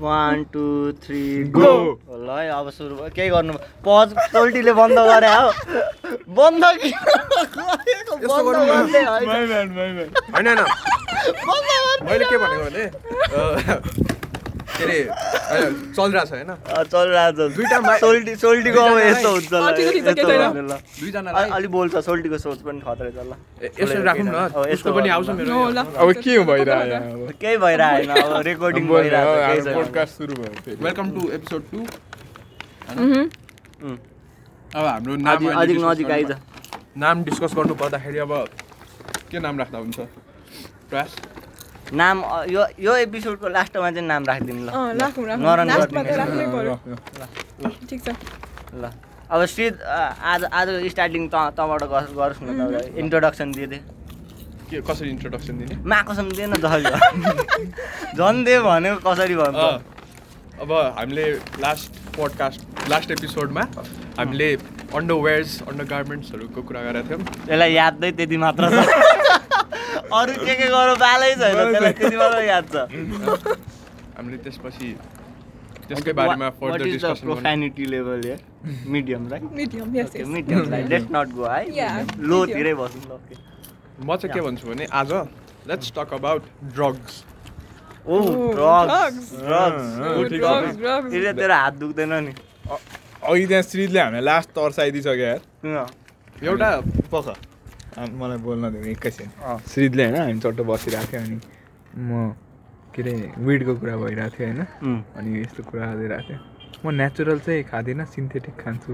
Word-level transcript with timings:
One 0.00 0.44
two 0.52 0.64
three 1.04 1.22
go 1.56 1.72
ल 2.10 2.12
है 2.30 2.48
अब 2.58 2.70
सुरु 2.70 2.94
भयो। 2.96 3.08
केही 3.16 3.30
गर्नु 3.30 3.52
पज 3.86 4.08
टोल्टीले 4.32 4.72
बन्द 4.72 4.98
गरे 5.08 5.28
हो। 5.34 5.48
बन्द 6.38 6.64
होइन। 6.64 6.92
मैले 12.08 12.24
के 12.24 12.36
भनेको 12.38 12.64
भने 12.64 12.84
के 14.78 14.84
अरे 14.84 15.66
चलिरहेको 15.96 16.24
छ 16.24 16.32
होइन? 16.32 16.48
अँ, 16.48 16.84
चलिरहेको 16.92 17.48
छ 17.48 17.54
दुइटा 17.56 17.96
सोल्टी 17.98 18.34
सोल्टीको 18.42 18.80
अब 18.80 18.98
यस्तो 18.98 19.30
हुन्छ 19.32 19.52
ल 19.52 19.56
अँ, 19.58 19.72
ठिक 19.76 19.86
छ, 19.88 19.92
ठिक 19.92 20.04
छ, 20.04 20.08
यस्तो 20.08 20.14
केही 20.14 20.26
छैन। 20.28 20.52
गर्ने 20.52 20.62
ल 20.68 20.76
दुईजनालाई 21.00 21.42
अलि- 21.42 21.54
अलि 21.56 21.68
बोल्छ 21.76 21.94
सोल्टीको 22.08 22.38
सोच 22.38 22.58
पनि 22.68 22.80
खतरै 22.86 23.10
छ 23.10 23.18
ल 23.18 23.32
यसो 23.80 24.02
राखौँ 24.08 24.24
न। 24.24 24.36
उसको 24.74 24.90
पनि 24.98 25.08
आउँछ 25.08 25.28
मेरो। 25.38 25.56
अब 26.02 26.12
के 26.24 26.34
हो 26.36 26.44
भइरहेको 26.50 27.32
केही 27.40 27.56
भइरहेको 27.64 28.12
होइन 28.12 28.22
अब 28.22 28.42
रेकर्डिङ 28.48 28.84
भइरहेको। 28.88 29.74
पोडकास्ट 29.74 30.12
सुरु 30.18 30.34
भयो 30.34 30.76
वेलकम 30.84 31.06
टु 31.16 31.22
एपिसोड 31.38 31.62
टू 31.72 31.78
अब 34.76 34.84
हाम्रो 34.84 35.14
नाम 35.16 35.36
अलिक 35.36 35.56
अलिक 35.58 35.78
नजिक 35.84 36.10
आइज। 36.10 36.30
नाम 37.02 37.22
डिस्कस 37.24 37.52
गर्नु 37.56 37.74
पर्दाखेरि 37.82 38.18
अब 38.26 38.32
के 39.30 39.38
नाम 39.40 39.58
राख्दा 39.58 39.78
हुन्छ? 39.78 39.98
प्रयास? 40.90 41.14
नाम 41.92 42.16
यो 42.50 42.62
यो 42.78 42.94
एपिसोडको 43.08 43.48
लास्टमा 43.48 43.90
चाहिँ 43.90 44.06
नाम 44.06 44.24
राखिदिनु 44.24 44.64
ल। 44.64 44.68
अँ, 44.68 44.94
राखौँ 44.94 45.24
राखौँ। 45.26 45.44
नरन 45.44 45.66
लास्टमा 45.68 46.02
त 46.02 46.06
गरिदिनु। 46.06 46.18
राख्नै 46.20 46.46
पर्यो। 46.52 46.74
ल, 47.64 47.70
ठिक 47.88 48.00
छ। 48.04 48.08
ल। 48.76 48.84
अब 49.30 49.44
सिध 49.48 49.74
आज 49.82 50.44
आज 50.44 50.68
स्टार्टिङ 50.92 51.22
त 51.32 51.36
तँबाट 51.56 51.82
गर- 51.88 52.12
गरोस् 52.12 52.42
न 52.44 52.48
इन्ट्रोडक्सन 52.96 53.48
दिए 53.52 53.80
के 54.68 54.80
कसरी 54.84 55.08
इन्ट्रोडक्सन 55.10 55.54
दिने? 55.58 55.74
माकोसम्म 55.80 56.28
दिएन 56.36 56.52
झन् 56.60 56.84
झन् 58.16 58.44
दे 58.44 58.54
भनेको 58.60 59.00
कसरी 59.08 59.34
भन्नु 59.40 59.66
अब 60.60 60.70
हामीले 60.98 61.24
लास्ट 61.64 61.90
पोडकास्ट 62.16 62.60
लास्ट 62.90 63.10
एपिसोडमा 63.10 63.62
हामीले 64.18 64.48
अन्डरवेयर्स 64.96 65.52
अन्डर 65.68 65.84
गार्मेन्ट्सहरूको 65.84 66.60
कुरा 66.68 66.80
गरेका 66.84 67.08
थियौँ। 67.08 67.20
त्यसलाई 67.48 67.72
यादै 67.72 68.10
त्यति 68.18 68.36
मात्र 68.44 68.64
छ। 68.68 68.76
अरू 70.18 70.32
के 70.46 70.54
के 70.54 70.66
गर्नु 70.74 70.94
बालै 71.04 71.30
छैन? 71.40 71.54
त्यसलाई 71.56 71.92
त्यति 71.98 72.16
मात्र 72.16 72.42
याद 72.44 72.64
छ। 72.72 72.76
हामीले 74.16 74.38
त्यसपछि 74.44 74.88
त्यसकै 75.88 76.12
बारेमा 76.18 76.48
further 76.60 76.84
discussion 76.84 77.24
profanity 77.26 77.84
level 77.92 78.20
yeah 78.28 78.36
medium 78.94 79.22
right 79.32 79.42
medium 79.60 79.96
yes 79.96 80.16
yes 80.16 80.26
medium 80.28 80.68
right 80.70 80.88
let's 80.88 81.08
not 81.16 81.28
go 81.36 81.44
है 81.48 81.62
Yeah, 81.78 81.94
लोतिरै 82.30 82.74
बस्नु 82.80 83.02
ल 83.08 83.12
ओके 83.18 83.34
म 84.04 84.16
चाहिँ 84.16 84.34
के 84.34 84.40
भन्छु 84.46 84.64
भने 84.68 84.84
आज 85.00 85.12
let's 85.68 85.92
talk 85.96 86.12
about 86.14 86.42
drugs 86.74 87.24
oh 88.06 88.18
drugs. 88.58 89.26
Drugs 89.48 91.12
तेरो 91.38 91.54
हात 91.54 91.74
दुख्दैन 91.80 92.12
नि। 92.24 92.32
अघि 92.68 93.46
त्यहाँ 93.46 93.62
श्रीले 93.62 94.00
हामीलाई 94.00 94.24
लास्ट 94.24 94.48
तर्साइदिइसक्यो 94.58 95.24
यार? 95.24 95.40
एउटा 96.42 96.70
पख। 97.12 97.26
मलाई 98.20 98.38
बोल्न 98.46 98.64
दिनु 98.72 98.86
एकैछिन 98.94 99.28
अँ। 99.42 99.58
श्रीले 99.72 100.02
होइन 100.04 100.16
हामी 100.16 100.38
चट्ट 100.44 100.60
बसिरहेको 100.70 101.10
थियो 101.12 101.20
अनि 101.22 101.38
म 101.98 102.10
के 102.94 103.00
अरे 103.02 103.14
विडको 103.46 103.72
कुरा 103.80 103.94
भइरहेको 103.96 104.36
थियो 104.36 104.46
होइन. 104.48 104.60
अनि 105.18 105.28
यस्तो 105.42 105.62
कुरा 105.70 105.86
गरिरहेको 105.94 106.28
थियो। 106.28 106.38
म 106.84 106.86
नेचुरल 106.94 107.38
चाहिँ 107.46 107.62
खाँदिनँ 107.70 108.04
सिन्थेटिक 108.14 108.54
खान्छु। 108.62 108.90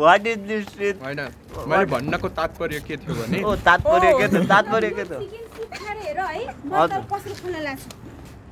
वाट 0.00 0.26
इज 0.26 0.38
दिस 0.48 0.64
शिट 0.68 0.96
होइन 1.02 1.20
मैले 1.68 1.84
भन्नको 1.92 2.28
तात्पर्य 2.38 2.80
के 2.88 2.96
थियो 2.96 3.14
भने 3.14 3.42
ओ 3.42 3.54
तात्पर्य 3.68 4.10
के 4.20 4.26
त 4.28 4.34
तात्पर्य 4.52 4.90
के 4.96 5.04
त 5.04 5.12
चिकन 5.20 5.44
सुप 5.56 5.70
खाएर 5.80 5.96
हेर 6.06 6.20
है 6.20 6.44
म 6.64 6.74
हजुर। 6.74 6.98
त 7.00 7.00
पसल 7.12 7.32
खोल्न 7.40 7.58
लाग्छु 7.68 7.88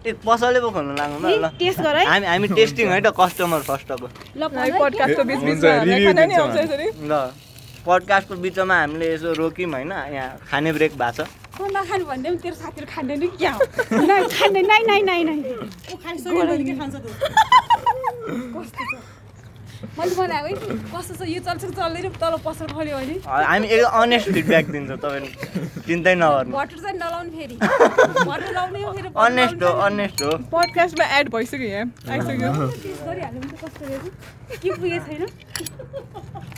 ए 0.07 0.13
पसले 0.25 0.61
पो 0.61 0.69
खोल्नु 0.71 0.95
लाग्नु 0.97 1.19
ल 1.29 1.31
ल। 1.45 1.47
टेस्ट 1.59 1.81
गर 1.81 1.97
है। 1.97 2.05
हामी 2.07 2.27
हामी 2.27 2.49
टेस्टिङ 2.59 2.87
है 2.89 3.01
त 3.01 3.13
कस्टमर 3.21 3.61
फर्स्ट 3.69 3.89
अब 3.93 4.03
ल। 7.09 7.31
पडकास्टको 7.87 8.35
बिचमा 8.45 8.77
हामीले 8.81 9.07
यसो 9.15 9.29
रोक्यौँ 9.41 9.71
होइन 9.73 9.93
यहाँ 9.93 10.39
खाने 10.51 10.71
ब्रेक 10.73 10.93
भएको 10.99 11.25
छ। 11.25 11.29
म 11.59 11.63
नखानु 11.75 12.05
भन्दै 12.07 12.29
पनि 12.31 12.39
तेरो 12.43 12.57
साथीहरू 12.63 12.87
खाँदैन 12.95 13.23
क्या 13.39 13.53
हो? 13.53 13.63
नाइ 14.07 14.23
खाँदैन 14.39 14.67
नाइ 14.67 14.83
नाइ 14.91 15.01
नाइ 15.11 15.23
नाइ 15.29 15.39
ऊ 15.93 15.97
खाने 16.03 16.19
सोही 16.23 16.65
के 16.65 16.75
खान्छ 16.79 16.95
तँ। 16.95 17.11
कस्तो 18.55 18.83
छ? 18.91 18.95
मैले 19.99 20.15
बनाएको 20.19 20.47
है 20.49 20.55
कस्तो 20.91 21.13
छ? 21.15 21.21
यो 21.31 21.41
चल्छ 21.47 21.63
कि 21.65 21.75
चल्दैन 21.79 22.07
तल 22.19 22.35
पसल 22.47 22.67
खोल्यो 22.75 22.97
भने। 22.99 23.15
हामी 23.27 23.67
अनेस्ट 23.71 24.27
फिडब्याक 24.35 24.67
दिन्छ 24.75 24.91
तपाईँले 25.03 25.31
चिन्तै 25.87 26.15
नगर्नु। 26.19 26.51
बटर 26.55 26.79
चाहिँ 26.83 26.99
नलाउनु 26.99 27.31
फेरि। 27.39 27.57
बटर 27.59 28.51
लाउने 28.55 28.79
हो 28.83 28.91
फेरि 28.93 29.09
butter 29.09 29.23
अनेस्ट 29.27 29.59
हो 29.63 29.69
लाउनु 29.69 29.83
अनेस्ट 29.87 30.19
हो। 30.23 30.31
पडकास्टमा 30.51 31.05
एड 31.19 31.27
भइसक्यो 31.35 31.69
यहाँ 31.69 31.87
आइसक्यो। 32.11 32.51
कस्तो 33.63 33.83
के 34.63 34.69
पुगेको 34.71 35.07
छैन 35.07 35.09
यस्तो 35.09 35.09
गफ 35.09 35.09
दिएर 35.09 35.09
होइन, 35.09 35.09
होइन। 35.09 35.09
यस्तो 35.09 35.09
गरेछ 35.09 35.09
होइन 35.09 35.23
साथी 35.23 35.23
होइन, 35.23 35.27
मिठो 35.27 35.27
छ 35.29 35.37
अँ, 35.39 35.47
मेरो 35.99 36.27
त 36.29 36.39
हो 36.39 36.57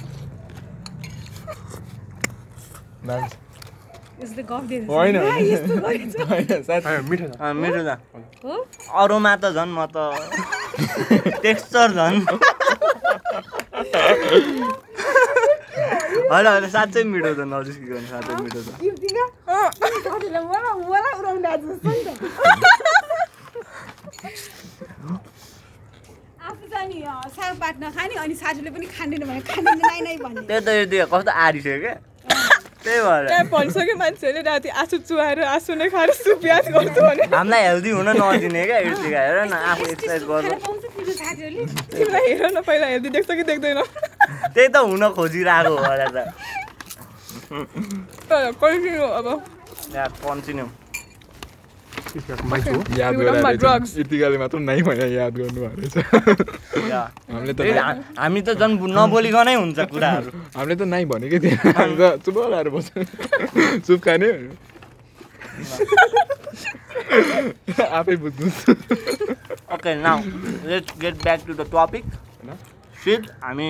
अरूमा 8.94 9.32
त 9.36 9.44
झन् 9.56 9.72
म 9.72 9.84
त 9.86 9.96
टेक्स्चर 11.42 11.88
झन् 11.90 12.18
होइन 16.30 16.46
होइन 16.46 16.68
साँच्चै 16.68 17.02
मिठो 17.04 17.32
छ 17.34 17.40
नजिस्किकन 17.48 18.04
साँच्चै 18.06 18.34
मिठो 18.42 18.60
छ 18.60 18.68
नि 18.70 18.90
त 22.00 22.08
आफू 26.40 26.66
चाहिँ 26.66 26.88
नि 26.88 27.00
अँ, 27.02 27.28
सागपात 27.30 27.74
नखाने 27.80 28.14
अनि 28.16 28.34
साथीले 28.34 28.70
पनि 28.70 28.86
खाँदैन 28.88 29.22
भने 29.24 29.40
खाँदैन 29.42 29.78
नाइ 29.80 30.00
नाइ 30.00 30.16
भन्ने 30.18 30.40
त्यही 30.42 30.60
त 30.60 30.68
यो 30.70 30.84
दियो 30.86 31.06
कस्तो 31.06 31.30
आरिसक्यो 31.38 31.78
क्या? 31.80 31.94
त्यही 32.84 33.00
भएर। 33.04 33.44
भनिसक्यो 33.52 33.94
मान्छेहरूले 34.00 34.42
राति 34.48 34.68
आँसु 34.80 34.96
चुहाएर 35.08 35.40
आँसु 35.44 35.72
नै 35.76 35.88
खाएर 35.92 36.10
सुपियाज 36.16 36.64
गर्छु 36.72 37.00
भने। 37.00 37.24
हामीलाई 37.36 37.62
हेल्दी 37.68 37.90
हुन 37.90 38.08
नदिने 38.16 38.62
क्या 38.66 38.78
इर्तिका 38.88 39.20
हेर 39.20 39.38
न 39.44 39.52
आफू 39.52 39.84
एक्सर्साइज 39.92 40.22
गर्नु। 40.30 40.54
तिमीलाई 41.92 42.26
हेर 42.32 42.44
न 42.56 42.60
पहिला 42.64 42.86
हेर्दै 42.86 43.10
देख्छ 43.16 43.30
कि 43.30 43.44
देख्दैन? 43.52 43.78
त्यही 44.54 44.68
त 44.68 44.76
हुन 44.88 45.04
खोजिरहेको 45.12 45.76
हो 45.76 45.84
होला 45.84 46.06
त। 46.08 46.18
कन्टिन्यू 48.60 49.04
अब। 49.20 49.26
कन्टिन्यू 50.24 50.66
याद 52.98 53.14
यतिकाले 53.96 54.38
मात्र 54.38 54.58
नै 54.60 54.80
भने 54.82 55.06
याद 55.10 55.34
गर्नु 55.38 55.60
रहेछ 55.64 55.96
हामीले 57.30 57.52
त 57.54 57.60
हामी 58.18 58.40
त 58.42 58.48
झन् 58.60 58.74
नबोलिकनै 58.96 59.54
हुन्छ 59.54 59.78
कुराहरू 59.92 60.30
हामीले 60.56 60.74
त 60.74 60.82
नाइ 60.94 61.04
भनेकै 61.12 61.38
थिएन 61.44 61.58
हामी 61.78 61.94
त 62.00 62.02
चुप 62.24 62.36
बस्छ 62.74 62.88
चुप 63.86 64.00
खाने 64.04 64.28
आफै 67.98 68.16
बुझ्नु 68.16 68.46
okay 69.74 69.94
now 70.02 70.18
let's 70.66 70.90
get 71.00 71.14
back 71.22 71.40
to 71.46 71.52
the 71.54 71.62
topic 71.72 72.04
shit 73.04 73.30
हामी 73.42 73.68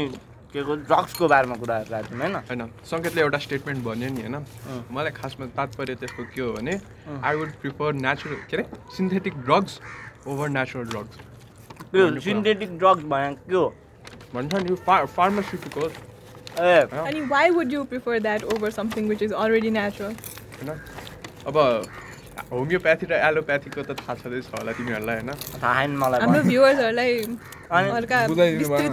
के 0.53 0.63
को 0.63 0.75
ड्रग्सको 0.89 1.29
बारेमा 1.29 1.57
कुरा 1.63 1.79
गरेका 1.79 2.03
थियौँ 2.03 2.21
होइन? 2.21 2.35
होइन 2.51 2.63
सङ्केतले 2.91 3.21
एउटा 3.23 3.39
स्टेटमेन्ट 3.47 3.85
भन्यो 3.85 4.09
नि 4.11 4.23
होइन? 4.23 4.37
मलाई 4.91 5.13
खासमा 5.19 5.47
तात्पर्य 5.57 5.95
त्यसको 6.01 6.23
के 6.35 6.41
हो 6.41 6.53
भने 6.53 6.75
आई 7.25 7.37
वुड 7.37 7.51
प्रिफर 7.63 7.93
नेचुरल 8.07 8.37
के 8.51 8.57
अरे? 8.57 8.65
Synthetic 8.97 9.35
drugs 9.47 9.81
over 10.27 10.49
natural 10.49 10.89
drugs 10.91 11.15
त्यो 11.93 12.21
सिन्थेटिक 12.21 12.79
ड्रग्स 12.79 13.03
भनेको 13.13 13.49
के 13.51 13.57
हो? 13.57 13.69
भन्छ 14.35 14.55
नि 14.55 14.75
फार्मास्युटिकल 15.17 15.91
ए। 16.61 16.79
अनि 17.07 17.21
why 17.31 17.51
would 17.51 17.73
you 17.73 17.83
prefer 17.91 18.19
that 18.21 18.45
over 18.55 18.71
something 18.71 19.09
which 19.09 19.23
is 19.23 19.33
already 19.33 19.71
natural 19.71 20.13
होइन? 20.13 20.71
अब 21.47 21.57
होमियोप्याथी 22.51 23.05
र 23.07 23.13
एलोप्याथीको 23.31 23.81
त 23.87 23.91
थाहा 23.95 24.15
छँदैछ 24.21 24.47
होला 24.51 24.73
तिमीहरूलाई 24.75 25.17
होइन? 25.23 25.31
थाहा 25.63 25.81
छैन 25.81 25.93
मलाई 26.03 26.19
हाम्रो। 26.21 26.43
भ्युवर्सहरूलाई 26.51 27.11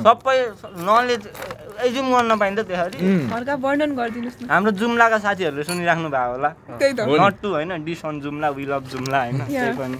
सबै 0.05 0.37
नलेज 0.85 1.23
एज्युम 1.85 2.07
गर्न 2.13 2.31
पाइन्छ 2.37 2.59
त्यसरी। 2.69 2.97
हल्का 3.33 3.53
वर्णन 3.65 3.91
गरिदिनुहोस् 3.97 4.37
न। 4.41 4.45
हाम्रो 4.53 4.71
जुम्लाका 4.77 5.17
साथीहरूले 5.25 5.63
सुनिराख्नु 5.65 6.09
भएको 6.13 6.31
होला। 6.37 6.49
त्यही 6.77 6.93
त। 6.93 6.99
नट 7.09 7.35
टु 7.41 7.49
होइन? 7.57 7.71
Diss 7.81 8.01
on 8.05 8.15
Jumla 8.21 8.49
we 8.53 8.65
love 8.69 8.83
Jumla 8.93 9.19
होइन. 9.25 9.37
त्यही 9.49 9.73
पनि। 9.81 9.97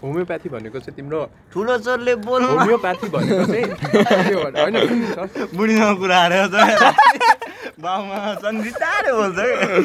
होमियोप्याथी 0.00 0.48
भनेको 0.48 0.78
चाहिँ 0.80 0.96
तिम्रो 0.96 1.20
ठुलो 1.52 1.74
चोरले 1.84 2.14
बोल्नु। 2.24 2.48
होमियोप्याथी 2.56 3.06
भनेको 3.12 3.44
चाहिँ। 3.52 3.68
बुढीसँग 5.52 5.96
कुरा 6.00 6.18
हारेर 6.24 6.46
त 6.48 6.56
बाउमा 7.84 8.16
बोल्छ 9.12 9.38
कि? 9.44 9.80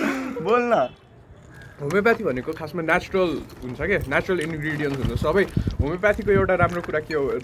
बोल्न। 0.48 0.74
होमियोप्याथी 1.80 2.24
भनेको 2.24 2.52
खासमा 2.60 2.82
नेचुरल 2.84 3.30
हुन्छ 3.64 3.80
क्या 3.80 4.00
नेचुरल 4.12 4.40
इन्ग्रिडियन्ट्स 4.44 5.00
हुन्छ। 5.00 5.16
सबै 5.24 5.44
होमियोप्याथीको 5.80 6.32
एउटा 6.32 6.56
राम्रो 6.60 6.82
कुरा 6.84 7.00
के 7.08 7.14
हो? 7.16 7.40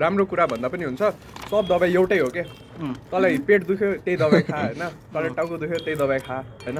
राम्रो 0.00 0.24
कुरा 0.24 0.44
भन्दा 0.48 0.68
पनि 0.72 0.84
हुन्छ। 0.88 1.02
सब 1.52 1.64
दबाई 1.68 1.92
एउटै 1.92 2.18
हो 2.24 2.28
क्या. 2.32 2.44
तँलाई 3.12 3.36
पेट 3.44 3.60
दुख्यो 3.68 3.88
त्यही 4.00 4.16
दबाई 4.16 4.42
खा 4.48 4.56
होइन? 4.56 4.82
तँलाई 5.12 5.30
टाउको 5.36 5.56
दुख्यो 5.60 5.78
त्यही 5.84 5.96
दबाई 6.00 6.20
खा 6.24 6.36
होइन? 6.64 6.78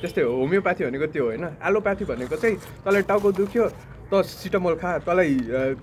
त्यस्तै 0.00 0.22
हो। 0.24 0.32
होमियोप्याथी 0.40 0.84
भनेको 0.88 1.06
त्यो 1.12 1.24
होइन? 1.28 1.44
एलोप्याथी 1.68 2.04
भनेको 2.08 2.36
चाहिँ 2.40 2.56
तँलाई 2.84 3.02
टाउको 3.12 3.28
दुख्यो 3.40 3.64
त 4.08 4.12
सिटामोल 4.24 4.74
खा 4.80 4.90
तँलाई 5.04 5.32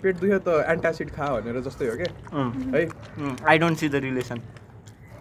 पेट 0.02 0.16
दुख्यो 0.18 0.40
त 0.42 0.66
एन्टासिड 0.66 1.10
खा 1.14 1.26
भनेर 1.46 1.62
जस्तै 1.62 1.86
हो 1.90 1.96
क्या 2.02 2.10
है? 2.74 2.82
I 3.46 3.58
don't 3.62 3.78
see 3.78 3.90
the 3.90 4.02
relation 4.02 4.42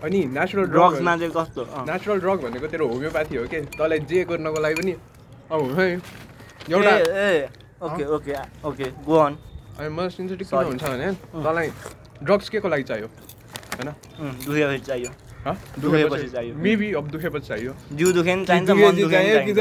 अनि 0.04 0.20
नेचुरल 0.36 0.66
ड्रग्समा 0.72 1.12
ड्रग 1.16 1.20
चाहिँ 1.20 1.32
कस्तो। 1.36 1.62
नेचुरल 1.84 2.18
ड्रग 2.20 2.38
भनेको 2.48 2.66
तेरो 2.72 2.84
होमियोप्याथी 2.88 3.36
हो 3.36 3.44
कि? 3.44 3.60
तँलाई 3.76 3.98
जे 4.08 4.24
गर्नको 4.24 4.60
लागि 4.60 4.76
पनि 4.80 4.92
एउटा 6.70 6.92
okay 7.86 8.04
okay 8.16 8.32
okay 8.68 8.86
go 9.06 9.16
on 9.18 9.32
मलाई 9.92 10.10
सिन्थेटिक 10.10 10.46
किन. 10.48 10.66
हुन्छ 10.66 10.82
भने 10.84 11.12
तँलाई 11.44 11.68
ड्रग्स 12.22 12.48
के 12.48 12.58
को 12.60 12.68
लागि 12.68 12.82
चाहियो 12.90 13.08
होइन 13.76 13.88
दुखेपछि 14.46 14.78
चाहियो 14.86 15.10
दुखेपछि 15.80 16.28
चाहियो। 16.28 16.54
मेबी 16.64 16.92
अब 16.94 17.08
दुखेपछि 17.10 17.46
चाहियो 17.48 17.72
जिउ 17.92 18.12
दुखे 18.12 18.34
नि 18.34 18.44
चाहिन्छ 18.46 18.70
मन 18.70 18.96
दुखे 18.96 19.20
चाहिन्छ 19.24 19.58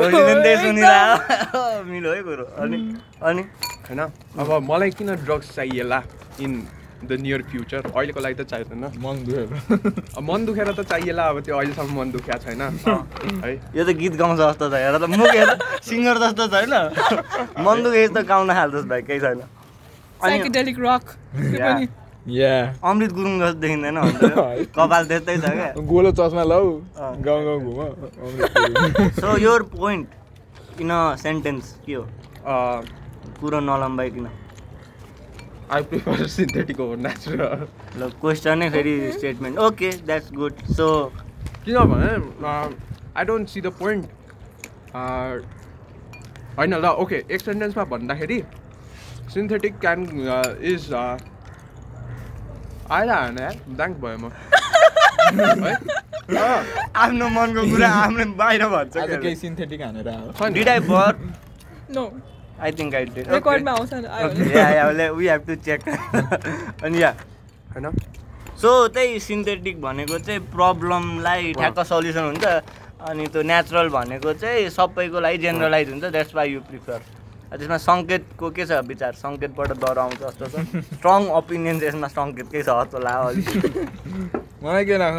पनि 0.00 0.56
सुनिरहेको 0.56 1.84
मिलो 1.90 2.10
है 2.12 2.22
कुरो 2.22 2.44
अनि 2.62 2.78
अनि 3.22 3.42
होइन 3.88 4.00
अब 4.00 4.48
मलाई 4.70 4.90
किन 4.98 5.08
ड्रग्स 5.24 5.54
चाहिएला 5.54 6.02
इन 6.40 6.52
द 7.00 7.16
नियर 7.20 7.42
फ्युचर 7.50 7.82
अहिलेको 7.96 8.20
लागि 8.20 8.34
त 8.34 8.42
चाहिँदैन। 8.50 8.84
मन 9.04 9.16
दुखेर 9.24 9.48
अब 10.16 10.22
मन 10.30 10.44
दुखेर 10.46 10.68
त 10.72 10.80
चाहिएला 10.90 11.24
अब 11.28 11.40
त्यो 11.44 11.56
अहिलेसम्म 11.56 11.98
मन 11.98 12.10
दुखेको 12.12 12.38
छैन। 12.44 12.60
है। 13.44 13.52
यो 13.76 13.84
त 13.84 13.90
गीत 14.00 14.14
गाउँछ 14.20 14.38
जस्तो 14.40 14.68
छ 14.68 14.74
हेर 14.74 14.96
त 14.98 15.08
मुख 15.08 15.32
हेर 15.34 15.50
सिङ्गर 15.88 16.16
जस्तो 16.24 16.44
छैन 16.54 16.72
मन 17.64 17.76
दुखे 17.82 18.06
जस्तो 18.06 18.20
गाउन 18.28 18.48
थाल्छस् 18.52 18.88
भाइ 18.92 19.02
केही 19.08 19.20
छैन। 19.20 19.40
साइकेडेलिक 20.20 20.76
रक 20.84 21.04
या 22.28 22.52
अमृत 22.84 23.12
गुरुङ 23.16 23.34
जस्तो 23.40 23.60
देखिँदैन 23.64 23.96
कपाल 24.76 25.02
त्यस्तै 25.08 25.36
छ 25.40 25.56
क्या। 25.56 25.68
गोलो 25.88 26.10
चस्मा 26.20 26.42
अँ। 26.44 27.12
गाउँ 27.24 27.40
गाउँ 27.44 27.60
घुम 27.64 27.78
so 29.20 29.36
your 29.40 29.62
point 29.72 30.80
in 30.80 30.90
a 30.90 31.00
sentence 31.22 31.72
के 31.86 31.94
हो? 31.94 32.04
कुरो 33.40 33.60
नलम्बाइकन। 33.60 34.26
I 35.74 35.82
prefer 35.90 36.26
synthetic 36.34 36.80
over 36.80 36.96
natural 37.06 37.66
ल 37.98 38.08
क्वेसनै 38.20 38.68
फेरि 38.70 38.94
statement 39.12 39.58
okay 39.66 39.90
that's 40.06 40.32
good 40.40 40.54
so 40.76 40.86
किनभने 41.64 42.12
I 43.16 43.24
don't 43.24 43.48
see 43.48 43.60
the 43.60 43.72
point 43.78 44.04
होइन 46.58 46.74
ल 46.74 46.86
ओके 47.04 47.18
एक 47.30 47.40
सेन्टेन्समा 47.40 47.84
भन्दाखेरि 47.92 48.38
सिन्थेटिक 49.34 49.78
क्यान 49.80 50.00
इज 50.72 50.92
आइरहन 52.90 53.38
यार? 53.38 53.54
ब्याङ्क 53.78 53.96
भयो 54.02 54.18
म। 54.18 54.30
आफ्नो 57.02 57.28
मनको 57.28 57.62
कुरा 57.70 57.88
आफूले 58.00 58.24
बाहिर 58.40 58.62
आज 58.62 58.96
केही 58.96 59.06
भन्छ 59.16 59.38
सिन्थेटिक 59.40 59.80
हानेर 59.82 60.08
आयो। 60.08 60.32
छ 60.32 60.42
नि। 60.42 60.54
Did 60.54 60.68
I 60.68 60.80
bar 60.88 61.12
no 61.96 62.02
I 62.60 62.70
think 62.78 62.94
I 62.94 63.04
भने। 63.04 63.22
वी 65.10 65.26
हेभ 65.28 65.42
टु 65.46 65.54
चेक 65.66 65.80
अनि 66.84 67.02
या 67.02 67.10
होइन? 67.74 67.86
सो 68.60 68.70
त्यही 68.94 69.20
सिन्थेटिक 69.20 69.80
भनेको 69.80 70.18
चाहिँ 70.18 70.40
प्रब्लमलाई 70.52 71.52
ठ्याक्क 71.58 71.80
सल्युसन 71.92 72.24
हुन्छ। 72.24 72.44
अनि 73.08 73.26
त्यो 73.32 73.42
नेचुरल 73.42 73.88
भनेको 73.88 74.32
चाहिँ 74.36 74.68
सबैको 74.70 75.20
लागि 75.20 75.38
जेनरलाइज 75.44 75.88
हुन्छ। 75.90 76.04
द्याट्स 76.04 76.34
वाइ 76.36 76.48
यु 76.52 76.60
प्रिफर 76.68 77.00
त्यसमा 77.50 77.76
सङ्केतको 77.82 78.50
के 78.56 78.64
छ 78.66 78.70
विचार? 78.86 79.12
सङ्केतबाट 79.24 79.70
डर 79.82 79.98
आउँछ 79.98 80.18
जस्तो 80.22 80.46
छ। 80.46 80.48
स्ट्रङ 81.00 81.20
ओपिनियन 81.40 81.76
चाहिँ 81.80 81.88
यसमा 81.88 82.08
सङ्केतकै 82.14 82.60
छ 82.62 82.64
जस्तो 82.68 82.98
लाग्यो 83.00 83.26
अलिक 83.30 83.48
मलाई 84.62 84.84
के 84.84 84.96
लाग्छ 85.02 85.18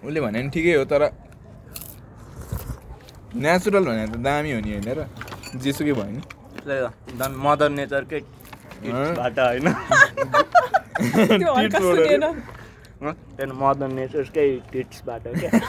उसले 0.00 0.20
भने 0.20 0.42
नि 0.42 0.48
ठिकै 0.48 0.74
हो 0.80 0.84
तर 0.88 1.12
नेचुरल 3.34 3.84
भने 3.84 4.06
त 4.06 4.16
दामी 4.16 4.52
हो 4.52 4.60
नि 4.60 4.72
होइन 4.72 4.98
र। 4.98 5.06
जेसुकै 5.56 5.92
भयो 5.92 6.10
नि। 6.10 6.20
झन् 7.18 7.36
मदर 7.36 7.68
नेचरकै 7.68 8.20
बाट 9.16 9.38
होइन। 9.38 9.72
त्यहाँदेखि 11.00 13.52
मदर 13.52 13.88
नेचरकै 13.88 14.60
टिट्सबाट 14.72 15.22
क्या। 15.22 15.50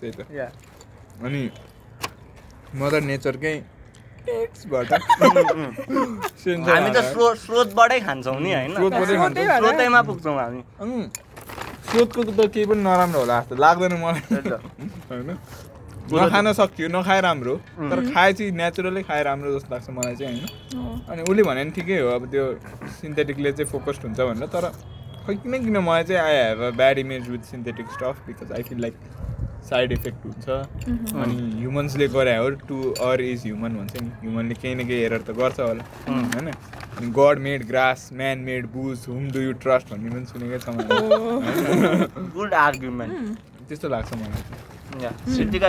त्यही 0.00 0.10
त। 0.10 0.20
अनि 1.22 1.48
मदर 2.74 3.00
नेचरकै 3.00 3.62
हामी 6.68 6.90
त 6.90 6.96
स्रोत 7.12 7.36
स्रोतबाटै 7.38 8.00
खान्छौँ 8.00 8.40
नि 8.40 8.52
होइन। 8.54 8.74
स्रोतैमा 9.58 10.02
पुग्छौँ 10.02 10.36
हामी। 10.38 10.62
स्रोतको 11.90 12.22
त 12.24 12.46
केही 12.54 12.66
पनि 12.66 12.82
नराम्रो 12.82 13.20
होला 13.20 13.40
जस्तो। 13.40 13.54
लाग्दैन 13.56 13.92
मलाई। 13.98 14.20
होइन? 15.10 15.30
नखान 16.12 16.52
सक्थ्यो 16.52 16.88
नखाए 16.88 17.20
राम्रो। 17.20 17.56
तर 17.90 18.00
खाए 18.12 18.32
चाहिँ 18.32 18.52
नेचुरलै 18.52 19.02
खाए 19.02 19.22
राम्रो 19.22 19.58
जस्तो 19.58 19.74
लाग्छ 19.74 19.90
मलाई 19.90 20.16
चाहिँ 20.16 20.38
होइन? 20.38 20.46
अनि 21.08 21.22
उसले 21.22 21.42
भने 21.42 21.64
नि 21.64 21.70
ठिकै 21.70 21.98
हो 22.00 22.08
अब 22.16 22.26
त्यो 22.30 22.44
सिन्थेटिकले 23.00 23.52
चाहिँ 23.52 23.70
फोकस्ड 23.72 24.02
हुन्छ 24.06 24.20
भनेर 24.20 24.46
तर 24.46 24.64
किन 25.26 25.64
किन 25.64 25.76
मलाई 25.78 26.04
चाहिँ 26.04 26.22
I 26.22 26.34
have 26.36 26.58
a 26.62 26.70
bad 26.76 26.98
image 26.98 27.28
with 27.30 27.42
synthetic 27.50 27.86
stuff 27.96 28.26
because 28.26 28.52
I 28.52 28.62
feel 28.68 28.80
like 28.82 28.94
side 29.68 29.92
effect 29.92 30.24
हुन्छ। 30.26 30.48
अनि 30.48 31.36
ह्युमन्सले 31.58 32.06
गरे 32.14 32.36
हो 32.36 32.48
टु 32.68 32.76
अर 33.08 33.20
इज 33.20 33.42
ह्युमन 33.42 33.76
भन्छ 33.76 34.02
नि। 34.02 34.08
ह्युमनले 34.22 34.54
केही 34.54 34.74
न 34.74 34.86
केही 34.86 35.02
एरर 35.02 35.20
त 35.20 35.30
गर्छ 35.38 35.60
होला। 35.60 35.84
होइन? 36.08 36.48
अनि 36.48 37.06
God 37.18 37.38
made 37.42 37.66
grass 37.68 38.08
man 38.12 38.38
made 38.48 38.66
booze 38.72 39.04
whom 39.08 39.30
do 39.32 39.40
you 39.40 39.52
trust 39.64 39.86
भन्ने 39.92 40.10
पनि 40.10 40.26
सुनेकै 40.26 40.58
छ 40.58 40.66
गुड 42.36 42.54
आर्ग्युमेन्ट 42.54 43.12
त्यस्तो 43.68 43.88
लाग्छ 43.88 44.10
मलाई। 44.14 44.42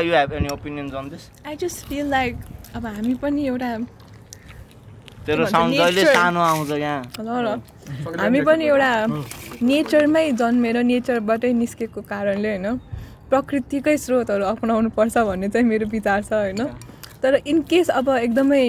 You 0.07 0.13
have 0.15 0.33
any 0.33 0.49
opinions 0.53 0.93
on 0.93 1.09
this 1.09 1.29
I 1.47 1.55
just 1.57 1.87
feel 1.87 2.09
like 2.09 2.33
अब 2.75 2.85
हामी 2.85 3.13
पनि 3.21 3.45
एउटा 3.47 3.69
तेरो 5.27 5.45
साउन्ड 5.45 5.75
जहिले. 5.75 6.05
सानो 6.13 6.39
आउँछ 6.41 6.71
यहाँ 6.71 7.01
ल 7.19 7.29
र 7.45 8.19
हामी 8.19 8.41
पनि 8.47 8.65
एउटा 8.65 8.91
नेचरमै 9.61 10.25
जन्मेर 10.41 10.77
नेचरबाटै 10.83 11.51
निस्केको 11.59 12.01
कारणले 12.09 12.49
होइन 12.49 12.67
प्रकृतिकै 13.29 13.97
स्रोतहरू 13.97 14.43
अपनाउनु 14.45 14.89
पर्छ 14.97 15.17
भन्ने 15.29 15.49
चाहिँ 15.49 15.67
मेरो 15.67 15.85
विचार 15.91 16.21
छ 16.23 16.33
होइन। 16.33 16.65
तर 17.23 17.39
इन 17.45 17.61
केस 17.69 17.89
अब 17.99 18.09
एकदमै 18.15 18.65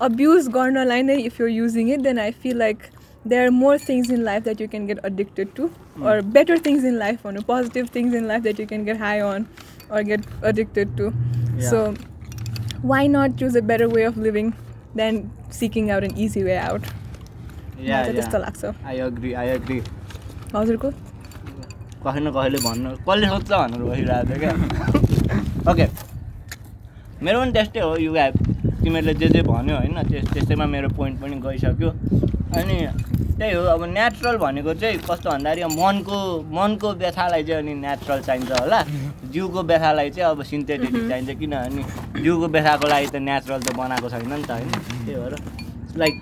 अब्युज 0.00 0.48
गर्नलाई 0.54 1.02
नै 1.02 1.16
if 1.22 1.40
you 1.40 1.46
using 1.46 1.90
it 1.92 2.00
then 2.02 2.18
I 2.18 2.30
feel 2.42 2.56
like 2.58 2.82
there 3.24 3.42
are 3.42 3.50
more 3.52 3.78
things 3.88 4.10
in 4.10 4.20
life 4.24 4.42
that 4.44 4.60
you 4.60 4.68
can 4.68 4.86
get 4.86 4.98
addicted 5.04 5.48
to 5.56 5.68
or 6.04 6.20
better 6.34 6.58
things 6.66 6.84
in 6.84 6.98
life 6.98 7.26
भनौँ 7.26 7.42
positive 7.44 7.88
things 7.94 8.14
in 8.14 8.26
life 8.28 8.42
that 8.42 8.60
you 8.60 8.66
can 8.66 8.84
get 8.84 9.00
high 9.00 9.18
on 9.28 9.46
or 9.90 10.02
get 10.02 10.28
addicted 10.46 10.96
to 10.98 11.10
so 11.70 11.82
why 12.84 13.08
not 13.08 13.38
choose 13.40 13.56
a 13.56 13.60
better 13.72 13.86
way 13.94 14.04
of 14.04 14.18
living 14.28 14.52
than 14.96 15.14
seeking 15.58 15.90
out 15.90 16.04
an 16.04 16.14
easy 16.24 16.42
way 16.42 16.56
out 16.58 16.82
त्यस्तो 17.76 18.38
लाग्छ। 18.38 18.64
I 18.86 18.98
agree 19.08 19.32
I 19.42 19.48
agree 19.58 19.78
हजुरको? 20.54 20.88
कसै 22.06 22.20
न 22.20 22.30
कसैले 22.36 22.58
भन्नु 22.66 22.90
कसले 23.08 23.26
सोध्छ 23.28 23.50
भनेर 23.52 23.82
बसिरहेको 23.90 24.24
थियो 24.28 24.38
क्या? 24.42 24.52
ओके 25.70 25.86
मेरो 27.22 27.36
पनि 27.40 27.52
त्यस्तै 27.52 27.80
हो 27.80 27.96
यु 28.06 28.12
हेभ 28.14 28.34
तिमीहरूले 28.82 29.14
जे 29.20 29.28
जे 29.34 29.42
भन्यो 29.50 29.76
होइन 29.76 29.98
त्यस 30.08 30.24
त्यस्तैमा 30.32 30.66
मेरो 30.74 30.88
पोइन्ट 30.96 31.20
पनि 31.20 31.36
गइसक्यो। 31.46 31.90
अनि 32.56 32.76
त्यही 33.38 33.52
हो 33.54 33.62
अब 33.68 33.82
नेचुरल 33.86 34.36
भनेको 34.38 34.72
चाहिँ 34.74 34.98
कस्तो 35.00 35.28
भन्दाखेरि 35.30 35.62
अब 35.62 35.72
मनको 35.78 36.18
मनको 36.50 36.88
व्यथालाई 37.02 37.42
चाहिँ 37.44 37.60
अनि 37.62 37.74
नेचुरल 37.80 38.20
चाहिन्छ 38.22 38.50
होला। 38.60 38.80
जिउको 39.32 39.62
व्यथालाई 39.62 40.10
चाहिँ 40.10 40.30
अब 40.30 40.42
सिन्थेटिक 40.42 40.92
चाहिन्छ 41.08 41.30
किनभने 41.38 41.82
जिउको 42.22 42.46
व्यथाको 42.48 42.86
लागि 42.88 43.06
त 43.06 43.16
नेचुरल 43.22 43.60
त 43.62 43.76
बनाएको 43.76 44.08
छैन 44.08 44.32
नि 44.32 44.42
त 44.42 44.50
होइन। 44.50 44.70
त्यही 45.04 45.16
भएर 45.16 45.34
लाइक 45.96 46.14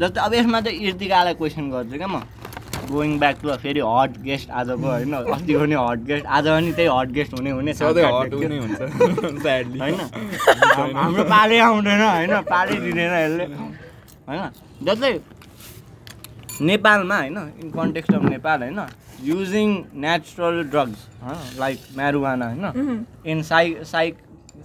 जस्तै 0.00 0.20
अब 0.20 0.34
यसमा 0.34 0.60
चाहिँ 0.60 0.78
इर्तिकालाई 0.88 1.34
क्वेसन 1.34 1.64
गर्छु 1.70 1.96
क्या 1.96 2.08
म। 2.08 2.22
गोइङ 2.88 3.18
ब्याक 3.18 3.36
टु 3.42 3.54
फेरि 3.58 3.80
हट 3.82 4.10
गेस्ट 4.22 4.50
आजको 4.52 4.86
होइन 4.86 5.12
अस्तिको 5.12 5.64
नि 5.66 5.76
हट 5.76 6.00
गेस्ट 6.08 6.26
आज 6.30 6.44
पनि 6.48 6.72
त्यही 6.72 6.88
हट 6.88 7.08
गेस्ट 7.12 7.32
हुने 7.34 7.50
हुने 7.50 7.72
होइन? 9.76 10.00
हाम- 10.76 10.94
हाम्रो 10.96 11.24
पालै 11.30 11.58
आउँदैन 11.60 12.00
होइन? 12.02 12.32
पालै 12.50 12.76
दिँदैन 12.80 13.12
यसले। 13.14 13.44
होइन? 14.28 14.42
जस्तै 14.84 15.10
नेपालमा 16.60 17.16
होइन 17.20 17.38
इन 17.62 17.70
कन्टेक्स्ट 17.70 18.14
अफ 18.14 18.22
नेपाल 18.30 18.62
होइन 18.62 18.80
using 19.24 19.68
natural 20.04 20.62
drugs 20.70 21.06
like 21.58 21.78
marijuana 21.96 22.46
होइन 22.50 23.06
in 23.26 23.42
psy 23.42 23.74
psych 23.92 24.18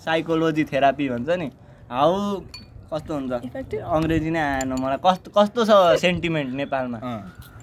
psychology 0.06 0.64
therapy 0.72 1.08
भन्छ 1.10 1.30
नि। 1.30 1.50
हाउ 1.92 2.40
कस्तो 2.94 3.14
हुन्छ? 3.14 3.32
अङ्ग्रेजी 3.96 4.30
नै 4.32 4.40
आएन 4.40 4.74
मलाई। 4.82 4.98
कस्तो 5.06 5.32
कस्तो 5.38 5.66
छ 5.66 6.00
सेन्टिमेन्ट 6.02 6.54
नेपालमा? 6.56 7.00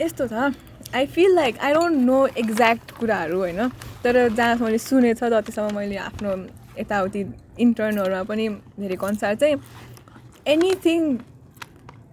यस्तो 0.01 0.27
छ। 0.27 0.53
I 0.95 1.07
feel 1.07 1.35
like 1.35 1.59
I 1.59 1.73
don't 1.75 1.97
know 2.05 2.19
exact 2.43 2.91
कुराहरू 2.99 3.39
होइन 3.39 3.69
तर 4.05 4.29
जहाँ 4.29 4.57
मैले 4.57 4.79
सुनेछ 4.79 5.25
जतिसम्म 5.25 5.77
मैले 5.77 5.97
आफ्नो 6.05 6.31
यताउति 6.79 7.25
इन्टर्नहरूमा 7.61 8.23
पनि 8.31 8.47
हेरेको 8.81 9.07
अनुसार 9.07 9.35
चाहिँ 9.35 9.57
एनिथिङ 10.47 11.01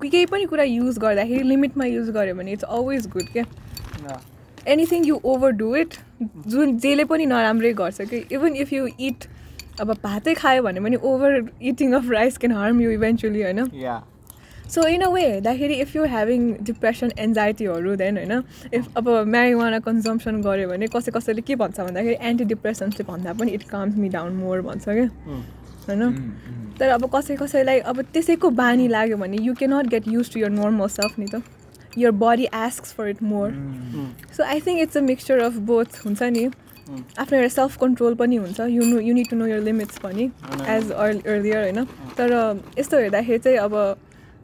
केही 0.01 0.25
पनि 0.31 0.45
कुरा 0.45 0.63
युज 0.63 0.97
गर्दाखेरि 0.99 1.47
लिमिटमा 1.49 1.85
युज 1.85 2.09
गऱ्यो 2.15 2.35
भने 2.35 2.51
इट्स 2.51 2.63
अलवेज 2.63 3.07
गुड 3.13 3.27
क्या? 3.33 3.45
Anything 4.67 5.05
you 5.05 5.19
over 5.25 5.51
do 5.61 5.75
it 5.75 5.93
जुन 6.47 6.77
जेले 6.79 7.03
पनि 7.05 7.25
नराम्रै 7.25 7.73
गर्छ 7.73 8.01
कि 8.09 8.23
इभन 8.31 8.55
इफ 8.63 8.73
यु 8.73 8.87
इट 8.99 9.25
अब 9.81 9.91
भातै 10.03 10.33
खायो 10.33 10.63
भने 10.63 10.79
पनि 10.81 10.95
overeating 11.71 11.93
of 11.93 12.09
rice 12.11 12.37
can 12.37 12.51
harm 12.55 12.81
you 12.81 12.91
eventually 12.91 13.41
होइन? 13.43 13.65
या 13.75 14.01
सो 14.73 14.87
इन 14.87 15.01
अ 15.01 15.09
वे 15.09 15.21
हेर्दाखेरि 15.21 15.73
इफ 15.81 15.95
यु 15.95 16.05
ह्याभिङ 16.13 16.51
डिप्रेसन 16.65 17.11
एन्जाइटीहरू 17.25 17.95
देन 17.95 18.17
होइन 18.17 18.41
इफ 18.73 18.97
अब 18.97 19.09
म्यारिवाना 19.33 19.79
कन्जम्सन 19.87 20.41
गऱ्यो 20.41 20.69
भने 20.69 20.87
कसै 20.95 21.11
कसैले 21.17 21.41
के 21.49 21.55
भन्छ 21.55 21.79
भन्दाखेरि 21.79 22.17
एन्टी 22.29 22.45
डिप्रेसन्सले 22.53 23.05
भन्दा 23.11 23.33
पनि 23.41 23.51
it 23.51 23.63
calms 23.69 23.97
me 23.97 24.09
down 24.15 24.33
more 24.35 24.61
भन्छ 24.61 24.83
क्या? 24.89 25.09
होइन? 25.89 26.31
तर 26.79 26.89
अब 26.89 27.05
कसै 27.13 27.35
कसैलाई 27.37 27.79
अब 27.91 28.01
त्यसैको 28.13 28.49
बानी 28.57 28.87
लाग्यो 28.87 29.17
भने 29.17 29.37
you 29.41 29.53
cannot 29.55 29.87
get 29.89 30.07
use 30.07 30.33
to 30.33 30.39
your 30.39 30.49
normal 30.51 30.87
self 30.89 31.19
नि 31.19 31.27
त। 31.27 31.41
Your 31.97 32.11
body 32.21 32.45
ask 32.59 32.85
for 32.95 33.07
it 33.09 33.23
more 33.23 33.51
so 34.37 34.43
I 34.43 34.59
think 34.61 34.81
it's 34.81 34.97
a 34.97 35.01
mixture 35.01 35.39
of 35.41 35.57
both 35.69 35.99
हुन्छ 36.05 36.23
नि। 36.37 36.45
आफ्नो 37.19 37.37
एउटा 37.37 37.53
सेल्फ 37.53 37.77
कन्ट्रोल 37.81 38.15
पनि 38.15 38.35
हुन्छ। 38.37 38.59
You 38.69 38.85
know 38.85 38.99
you 39.01 39.13
need 39.13 39.29
to 39.29 39.35
know 39.35 39.45
your 39.47 39.61
limits 39.63 39.97
पनि 39.99 40.25
as 40.69 40.91
earlier 40.91 41.61
होइन। 41.61 41.85
तर 42.17 42.33
यस्तो 42.79 42.97
हेर्दाखेरि 42.97 43.39
चाहिँ 43.39 43.57
अब 43.59 43.73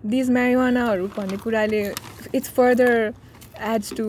दिज 0.06 0.30
म्यारिवानाहरू 0.32 1.08
भन्ने 1.18 1.38
कुराले 1.38 1.82
it's 2.36 2.50
further 2.52 3.14
adds 3.74 3.94
to 3.98 4.06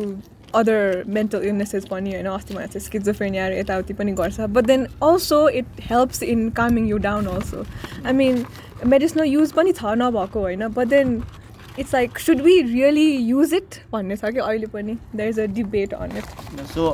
other 0.54 1.04
mental 1.08 1.42
illnesses 1.48 1.84
पनि 1.90 2.12
होइन 2.12 2.26
अस्ति 2.28 2.54
मलाई 2.54 2.66
चाहिँ 2.66 2.84
स्किजोफ्रेनियाहरू 2.86 3.56
यताउति 3.56 3.94
पनि 3.94 4.12
गर्छ. 4.12 4.40
But 4.40 4.64
then 4.66 4.86
also 5.02 5.48
it 5.48 5.80
helps 5.90 6.22
in 6.22 6.48
calming 6.58 6.88
you 6.88 6.98
down 7.06 7.26
also 7.26 7.64
I 8.06 8.12
mean 8.12 8.44
medicinal 8.86 9.26
use 9.26 9.52
पनि 9.52 9.72
छ 9.72 9.94
नभएको 9.98 10.40
होइन 10.40 10.68
but 10.68 10.88
then 10.88 11.22
it's 11.78 11.94
like 11.94 12.18
should 12.18 12.40
we 12.42 12.60
really 12.62 13.10
use 13.10 13.54
it 13.54 13.74
भन्ने 13.92 14.16
छ 14.16 14.32
कि 14.32 14.38
अहिले 14.40 14.66
पनि? 14.66 14.96
There 15.16 15.28
is 15.28 15.40
a 15.40 15.46
debate 15.54 15.94
on 15.94 16.16
it 16.16 16.60
so 16.74 16.88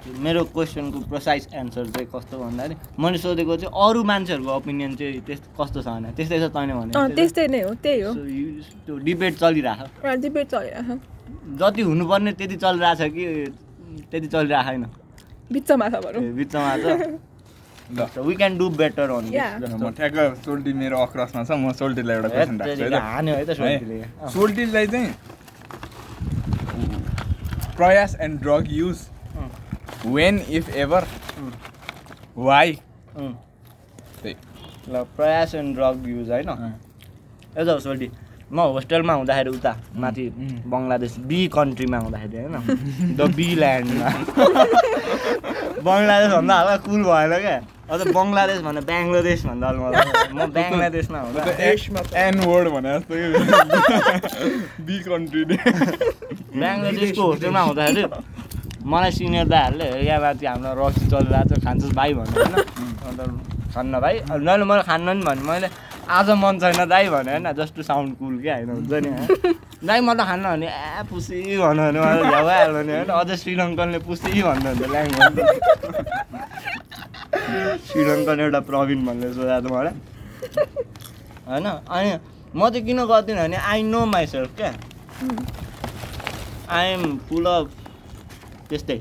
मेरो 0.00 0.42
क्वेसनको 0.56 0.98
प्रोसाइज 1.10 1.48
एन्सर 1.54 1.84
चाहिँ 1.92 2.08
कस्तो 2.14 2.38
भन्दाखेरि 2.38 2.74
मैले 3.02 3.18
सोधेको 3.20 3.56
चाहिँ 3.56 3.72
अरू 3.84 4.00
मान्छेहरूको 4.10 4.50
ओपिनियन 4.56 4.96
चाहिँ 4.96 5.20
त्यस 5.28 5.40
कस्तो 5.60 5.80
छ 5.82 5.86
भने 5.86 6.08
त्यस्तै 6.16 6.38
छ 6.40 6.42
तैँले 6.56 6.72
भने। 6.74 6.92
त्यस्तै 7.14 7.46
नै 7.52 7.60
हो 7.68 7.72
त्यही 7.84 8.00
हो। 8.00 8.12
त्यो 8.86 8.94
डिबेट 8.96 9.34
चलिरहेको। 9.42 10.16
डिबेट 10.24 10.46
चलिरहेको। 10.48 10.94
जति 11.60 11.82
हुनुपर्ने 11.82 12.32
त्यति 12.32 12.56
चलिरहेछ 12.64 13.00
कि 13.12 13.24
त्यति 14.10 14.26
चलिरहेको 14.26 14.70
छैन। 14.70 14.84
बिचमा 15.52 15.86
छ 15.88 15.94
भनौँ 16.00 16.22
ए, 16.22 16.32
बिचमा 16.32 16.74
ल। 16.74 16.84
छ 17.90 18.18
we 18.24 18.34
can 18.40 18.52
do 18.58 18.66
better 18.80 19.10
on. 19.10 19.24
म 19.28 19.90
ठ्याक्क 19.92 20.16
सोल्टी 20.46 20.72
मेरो 20.80 20.96
अक्रसमा 20.96 21.42
छ 21.44 21.50
म 21.60 21.72
सोल्टीलाई 21.76 22.16
एउटा 22.16 22.28
क्वेसन 22.28 22.56
राख्छु 22.62 23.62
है 23.62 24.28
सोल्टीलाई 24.32 24.86
चाहिँ 24.86 25.08
प्रयास 27.76 28.16
and 28.20 28.40
drug 28.40 28.64
use 28.70 28.98
when 30.06 30.40
if 30.50 30.68
ever 30.76 31.04
why 32.36 32.72
अँ। 32.72 33.32
त्यही 34.22 34.34
ल 34.92 35.02
प्रयास 35.16 35.54
एन्ड 35.54 35.74
ड्रग 35.76 36.08
युज 36.08 36.30
होइन 36.30 36.48
यता 37.58 37.78
सोल्टी 37.78 38.10
म 38.52 38.60
होस्टेलमा 38.74 39.12
हुँदाखेरि 39.14 39.50
उता 39.50 39.72
माथि 40.02 40.24
बङ्गलादेश 40.72 41.16
बी 41.30 41.46
कन्ट्रीमा 41.54 41.98
हुँदाखेरि 41.98 42.36
होइन 42.44 43.16
द 43.16 43.30
बी 43.36 43.48
ल्यान्डमा 43.54 44.08
बङ्गलादेश 45.86 46.32
भन्दा 46.32 46.54
हल्का 46.60 46.76
कुल 46.86 47.02
भएन 47.04 47.32
क्या 47.44 47.56
अझ 47.94 48.00
बङ्गलादेश 48.16 48.60
भन्दा 48.66 48.80
बङ्गलादेश 48.90 49.44
भन्दा 49.46 49.68
म 50.34 50.46
बङ्गलादेशमा 50.56 51.18
हुँदा 51.20 51.42
एन 52.24 52.40
वर्ड 52.48 52.68
भने 52.74 52.98
जस्तो 52.98 53.14
बी 54.86 54.98
कन्ट्रीले 55.08 55.56
बङ्गलादेशको 56.60 57.22
होस्टेलमा 57.22 57.60
हुँदाखेरि 57.70 58.04
मलाई 58.80 59.10
सिनियर 59.12 59.46
दाहरूले 59.48 59.86
यहाँ 60.08 60.20
माथि 60.20 60.46
हाम्रो 60.46 60.72
रक्सी 60.80 61.06
चलिरहेको 61.12 61.54
छ 61.54 61.64
खान्छस् 61.64 61.94
भाइ 61.94 62.10
भन्नु 62.14 62.34
होइन। 62.40 62.54
अन्त 63.08 63.20
खान्न 63.74 63.92
भाइ 64.00 64.14
नैले 64.40 64.64
मैले 64.64 64.82
खान्न 64.90 65.08
नि 65.16 65.22
भने 65.24 65.42
मैले 65.48 65.68
आज 66.10 66.28
मन 66.42 66.54
छैन 66.58 66.80
दाइ 66.88 67.08
भने 67.14 67.30
होइन 67.32 67.46
जस्ट 67.60 67.72
टु 67.76 67.82
साउन्ड 67.82 68.10
कुल 68.18 68.34
क्या 68.42 68.54
होइन 68.56 68.70
हुन्छ 68.70 68.92
नि। 69.04 69.10
दाइ 69.84 70.00
म 70.00 70.14
त 70.16 70.20
खान्न 70.26 70.44
भने 70.52 70.66
ए 70.66 71.02
पुसी 71.10 71.36
भन्यो 71.60 71.82
भने 71.92 72.00
मलाई 72.00 72.22
झ्याउ 72.30 72.46
आइहाल्यो 72.46 72.82
नि 72.82 72.92
होइन 72.92 73.10
अझै 73.20 73.36
श्रीलङ्कनले 73.42 73.98
पुसी 74.08 74.30
भन्नुहुन्छ 74.42 74.82
ल्याङ्ग्वेज 74.94 75.36
श्रीलङ्कन 77.86 78.40
एउटा 78.40 78.60
प्रवीण 78.70 79.00
भन्ने 79.06 79.28
सोधा 79.34 79.56
त 79.60 79.66
मलाई। 79.70 79.94
होइन 81.46 81.66
अनि 81.68 82.10
म 82.56 82.68
चाहिँ 82.70 82.84
किन 82.86 83.00
गर्दिनँ 83.06 83.42
भने 83.44 83.56
आई 83.70 83.82
नो 83.86 84.00
माइसेल्फ 84.06 84.50
क्या। 84.56 84.72
आई 86.74 86.84
एम 86.90 87.04
फुल 87.28 87.46
अफ 87.46 87.66
त्यस्तै। 88.70 88.98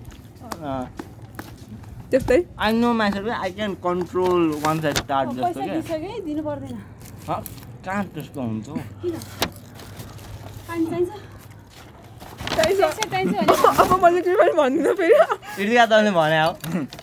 त्यस्तै? 2.11 2.37
I 2.65 2.71
know 2.81 2.89
myself 3.01 3.27
I 3.29 3.51
can 3.57 3.73
control 3.87 4.41
one 4.65 4.75
side 4.81 4.95
start 4.97 5.27
जस्तो 5.39 5.59
क्या। 5.63 5.73
कहाँ 7.85 8.03
त्यस्तो 8.13 8.39
हुन्छ 8.41 8.67
हौ? 8.69 8.75
किन? 9.01 9.15
पानी 10.69 10.85
चाहिन्छ? 10.85 11.11
चाहिन्छ। 12.55 12.81
पैसा 12.81 13.05
चाहिन्छ 13.09 13.33
भने। 13.35 13.53
अब 13.83 13.91
मैले 14.03 14.21
के 14.21 14.31
पनि 14.41 14.51
भन्दिनँ 14.61 14.93
फेरि? 14.99 15.15
इर्तिका 15.63 15.85
तैँले 15.93 16.11
भने 16.17 16.39
हो 16.41 16.51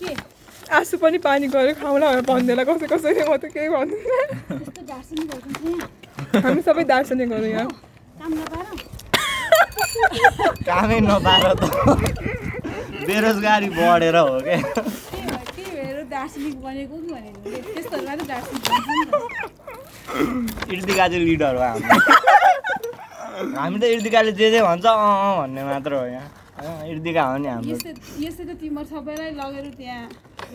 के? 0.03 0.11
आँसु 0.77 0.97
पनि 1.01 1.17
पानी 1.23 1.47
गऱ्यो 1.55 1.73
खाउला 1.81 2.05
भनेर 2.11 2.21
भन्दैन 2.29 2.63
कसै 2.69 2.87
कसैले 2.91 3.23
म 3.29 3.37
त 3.39 3.45
केही 3.55 3.69
भन्दिनँ। 3.71 4.23
हामी 6.43 6.61
सबै 6.67 6.83
दार्शनिकहरू 6.91 7.47
यहाँ। 7.47 7.67
काम 10.69 10.89
नपाएर 11.07 11.53
त। 11.59 11.61
बेरोजगारी 13.07 13.67
बढेर 13.77 14.15
हो 14.17 14.25
क्या 14.45 14.57
त्यही 14.57 15.21
भएर 15.23 15.45
त्यही 15.55 15.69
भएर 15.75 15.97
दार्जिलिङ 16.13 16.53
बनेको 16.65 16.95
कि? 16.97 17.07
भनेको 17.13 17.37
त्यस्तोहरू 17.73 18.05
मात्रै 18.07 18.25
दार्जिलिङ 18.31 18.61
भन्छ 18.67 18.87
नि। 18.89 19.01
त 19.07 20.71
इर्तिका 20.73 21.05
चाहिँ 21.07 21.23
लिडर 21.25 21.53
हो 21.55 21.61
हाम्रो। 21.61 21.95
हामी 23.57 23.77
त 23.79 23.83
इर्तिकाले 23.95 24.31
जे 24.39 24.47
जे 24.51 24.59
भन्छ 24.67 24.85
अँ 24.85 24.95
अँ 24.97 25.33
भन्ने 25.41 25.61
मात्र 25.69 25.91
हो 25.93 26.05
यहाँ। 26.15 26.27
अँ, 26.57 26.87
इर्तिका 26.91 27.21
हो 27.31 27.35
नि 27.37 27.47
हाम्रो। 27.47 27.69
यस्तै 27.73 27.91
यस्तै 28.25 28.43
त 28.49 28.51
तिमीहरू 28.61 28.87
सबैलाई 28.93 29.31
लगेर 29.41 29.65
त्यहाँ 29.77 30.03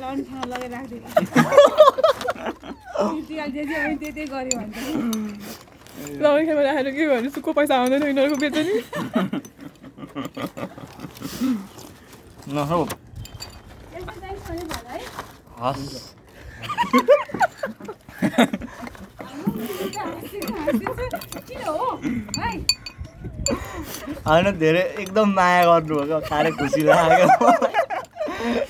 लन्च 0.02 0.20
खान 0.28 0.44
लगेर 0.52 0.70
राखिदिएको। 0.76 1.08
त्यतिखेर 3.02 3.48
जे 3.54 3.62
जे 3.64 3.76
भयो 3.82 3.96
त्यही 3.98 4.12
त्यही 4.12 4.26
गऱ्यो 4.32 4.58
भन्छ 5.92 6.22
लौकेमा 6.22 6.62
राखेर 6.62 6.90
के 6.90 7.06
भन्नु 7.08 7.30
सुक्को 7.30 7.52
पैसा 7.52 7.74
आउँदैन 7.76 8.02
यिनीहरूको 8.02 8.36
बेच्छ 8.40 8.56
नि 8.58 8.74
न 12.48 12.58
हौ 12.70 12.80
यस्तो 12.82 14.14
चाहिन्छ 14.20 14.42
भने 14.48 14.64
भन 14.64 14.84
है 14.88 14.98
हस् 15.62 15.88
किन 21.48 21.62
हो 21.66 22.00
है 22.38 22.50
होइन 24.26 24.46
धेरै 24.58 24.82
एकदम 24.82 25.28
माया 25.34 25.62
गर्नुभएको 25.64 26.20
साह्रै 26.28 26.50
खुसी 26.58 26.82
लाग्यो 26.88 27.26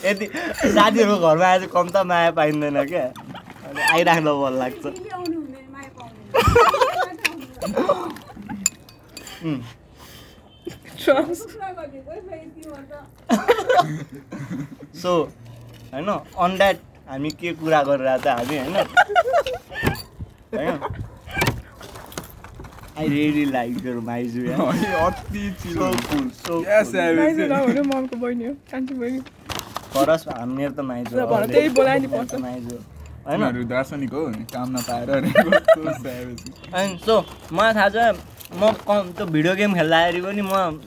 यति 0.05 0.26
साथीहरूको 0.26 1.29
घरमा 1.29 1.47
आएर 1.47 1.67
कम 1.75 1.87
त 1.88 2.05
माया 2.12 2.31
पाइँदैन 2.38 2.79
क्या 2.87 3.05
अनि 3.05 3.81
आइराख्दा 3.93 4.33
मन 4.35 4.52
लाग्छ 4.59 4.85
सो 15.02 15.12
होइन 15.92 16.08
अन 16.08 16.56
द्याट 16.58 16.78
हामी 17.08 17.30
के 17.40 17.52
कुरा 17.62 17.82
गरिरहेको 17.88 18.22
छ 18.24 18.26
हामी 18.38 18.58
होइन 18.58 18.76
होइन? 20.54 20.78
आई 22.98 23.08
रियली 23.08 23.44
लाइक 23.50 23.84
यर 23.86 23.96
माइजु 24.08 24.40
अति 24.52 25.50
चिलो 25.62 25.90
cool 26.08 26.28
so 26.40 26.60
Yes, 26.64 26.94
I 26.94 27.06
will 27.08 27.20
माइजू 27.20 27.42
say. 27.42 27.48
नहुनु 27.52 27.82
ममको 27.92 28.16
बहिनी 28.24 28.44
हो 28.46 28.52
कान्छी 28.70 28.94
बहिनी 28.94 29.20
फरस 29.94 30.24
मेरो 30.56 30.72
त 30.72 30.80
माइजु 30.90 31.12
त्यही 31.52 31.68
बोलाइ 31.78 31.98
नि 32.00 32.06
पर्छ। 32.16 32.34
माइजु 32.46 32.76
होइन? 33.26 33.67
दार्शनिक 33.69 34.12
हो 34.14 34.23
काम 34.52 34.69
नपाएर 34.76 35.09
सो 37.07 37.14
मलाई 37.52 37.73
थाहा 37.75 37.88
छ 37.88 37.97
म 38.55 38.71
कम 38.88 39.12
त्यो 39.17 39.26
भिडियो 39.26 39.55
गेम 39.57 39.75
खेल्दाखेरि 39.75 40.21
पनि 40.23 40.43
म 40.43 40.81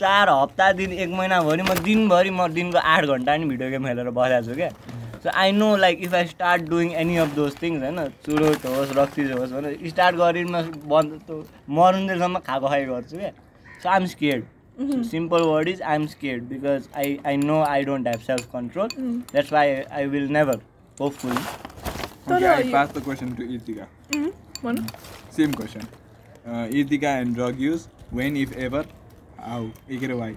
चार 0.00 0.28
हप्ता 0.30 0.66
दिन 0.72 0.92
एक 0.92 1.10
महिनाभरि 1.10 1.62
म 1.62 1.74
दिनभरि 1.84 2.30
म 2.30 2.46
दिनको 2.54 2.78
आठ 2.90 3.04
घन्टा 3.04 3.36
नि 3.36 3.44
भिडियो 3.46 3.70
गेम 3.70 3.86
खेलेर 3.86 4.10
बसेको 4.18 4.46
छु 4.48 4.54
क्या। 4.54 4.70
So 5.22 5.28
I 5.34 5.52
know 5.52 5.68
like 5.76 6.02
if 6.02 6.14
I 6.14 6.26
start 6.26 6.68
doing 6.68 6.92
any 7.00 7.16
of 7.24 7.34
those 7.34 7.52
things 7.62 7.82
होइन 7.82 7.98
चुरोट 8.26 8.66
होस् 8.66 8.92
रक्सिज 8.98 9.32
होस् 9.32 9.52
भनेर 9.52 9.88
स्टार्ट 9.88 10.16
गरिन 10.16 10.48
बन्द 10.92 11.10
त्यो 11.26 11.36
मरुन्जेलसम्म 11.78 12.38
खाएको 12.46 12.68
खाइ 12.68 12.84
गर्छु 12.86 13.16
क्या। 13.18 13.30
So 13.82 13.88
I'm 13.88 14.06
scared 14.14 14.44
simple 15.06 15.42
word 15.42 15.68
is 15.68 15.82
I'm 15.82 16.06
scared 16.06 16.42
because 16.48 16.88
I 16.96 17.18
I 17.26 17.36
know 17.36 17.62
I 17.64 17.84
don't 17.84 18.08
have 18.08 18.20
self 18.26 18.44
control 18.52 18.88
that's 18.96 19.52
why 19.52 19.74
I 19.92 20.06
will 20.14 20.28
never 20.32 20.60
hopefully 21.00 21.42
Okay, 22.30 22.48
I 22.48 22.70
pass 22.70 22.92
the 22.92 23.00
question 23.00 23.34
to 23.36 23.42
Irtika. 23.44 23.86
भन 24.64 24.84
Same 25.30 25.54
question. 25.54 25.88
Uh, 26.46 26.66
Irtika 26.80 27.14
and 27.22 27.34
drug 27.34 27.58
use, 27.58 27.88
when 28.10 28.36
if 28.36 28.52
ever, 28.56 28.84
how, 29.38 29.62
एक 29.90 30.02
रे 30.02 30.18
why? 30.18 30.34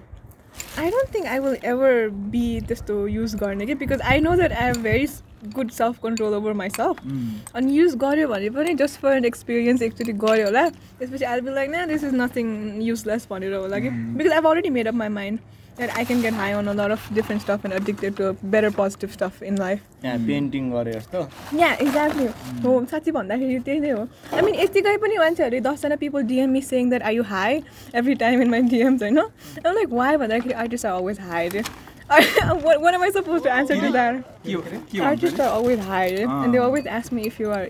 I 0.78 0.90
don't 0.90 1.08
think 1.08 1.26
I 1.26 1.38
will 1.40 1.56
ever 1.64 1.92
be 2.32 2.44
त्यस्तो 2.68 3.06
use 3.08 3.34
गर्ने 3.42 3.66
कि 3.66 3.74
because 3.82 4.00
I 4.12 4.20
know 4.20 4.34
that 4.36 4.52
I 4.52 4.66
have 4.66 4.82
very 4.82 5.06
good 5.54 5.70
self 5.70 5.98
control 6.02 6.34
over 6.34 6.52
myself 6.62 7.54
अनि 7.56 7.76
use 7.78 7.94
गऱ्यो 8.02 8.28
भने 8.28 8.50
पनि 8.56 8.74
just 8.82 9.00
for 9.00 9.16
an 9.16 9.24
experience 9.24 9.82
एकचोटि 9.82 10.12
गऱ्यो 10.26 10.44
होला 10.46 10.68
त्यसपछि 10.68 11.24
आई 11.24 11.40
बी 11.40 11.54
लाइक 11.54 11.70
न 11.74 11.86
दिस 11.88 12.04
इज 12.04 12.14
नथिङ 12.14 12.52
युजलेस 12.82 13.26
भनेर 13.30 13.54
होला 13.54 13.78
कि 13.78 13.90
because 13.90 14.32
I 14.32 14.40
already 14.40 14.70
made 14.76 14.88
up 14.88 14.94
my 14.94 15.08
mind 15.18 15.38
that 15.77 15.89
I 15.91 16.05
can 16.05 16.21
get 16.21 16.33
high 16.33 16.51
on 16.51 16.67
a 16.67 16.73
lot 16.73 16.91
of 16.91 17.11
different 17.13 17.41
stuff 17.41 17.65
and 17.65 17.75
addicted 17.75 18.15
to 18.15 18.31
better 18.45 18.69
positive 18.73 19.09
stuff 19.11 19.43
in 19.43 19.57
life 19.57 20.05
यहाँ 20.05 20.17
painting 20.27 20.71
गरे 20.71 20.93
जस्तो 20.93 21.27
या 21.59 21.71
exactly 21.75 22.25
हो 22.63 22.83
साँच्ची 22.91 23.11
भन्दाखेरि 23.11 23.59
त्यही 23.59 23.79
नै 23.79 23.89
हो 23.89 24.07
आई 24.33 24.41
मिन 24.41 24.55
यतिकै 24.55 24.95
पनि 24.97 25.17
मान्छेहरूले 25.17 25.59
दसजना 25.61 25.95
people 25.95 26.23
DM 26.31 26.49
me 26.49 26.61
saying 26.69 26.89
that 26.89 27.03
I 27.03 27.15
you 27.15 27.23
high 27.25 27.61
every 27.95 28.15
time 28.23 28.41
in 28.41 28.49
my 28.49 28.61
DMs 28.69 29.03
होइन 29.03 29.19
लाइक 29.67 29.93
वाइ 29.93 30.17
भन्दाखेरि 30.17 30.53
artist 30.63 30.85
are 30.85 30.93
always 30.93 31.19
high 31.29 31.49
ray 31.49 31.63
one 32.09 32.93
am 32.93 33.01
I 33.01 33.11
suppose 33.11 33.43
to 33.43 33.49
answer 33.49 33.81
to 33.81 33.91
that 33.91 34.21
के 34.45 34.53
के 34.53 34.59
भन्छ 34.59 35.01
artist 35.01 35.41
are 35.41 35.49
always 35.49 35.79
high 35.87 36.11
ray 36.11 36.21
and 36.21 36.51
they 36.51 36.57
always 36.59 36.87
ask 36.93 37.13
me 37.13 37.21
if 37.23 37.41
you 37.41 37.51
are 37.51 37.67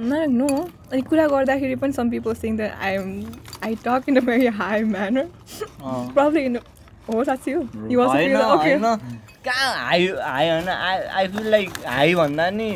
न 0.00 0.24
no 0.30 0.48
अनि 0.92 1.02
कुरा 1.08 1.26
गर्दाखेरि 1.28 1.74
पनि 1.82 1.92
some 1.92 2.10
people 2.10 2.34
saying 2.34 2.56
that 2.56 2.72
I 2.82 2.94
am 2.94 3.08
I 3.64 3.74
talk 3.86 4.08
in 4.08 4.16
a 4.16 4.24
very 4.26 4.46
high 4.60 4.84
manner 4.94 5.26
problem 5.82 6.38
in 6.38 6.56
हो 7.10 7.24
साँच्ची 7.24 7.52
हो 7.52 7.62
कहाँ 9.44 9.74
हाई 9.84 10.06
हाई 10.22 10.48
होइन 10.48 10.68
I 10.68 10.98
I 11.18 11.28
feel 11.36 11.50
like 11.50 11.70
high 11.86 12.14
भन्दा 12.14 12.50
नि 12.50 12.70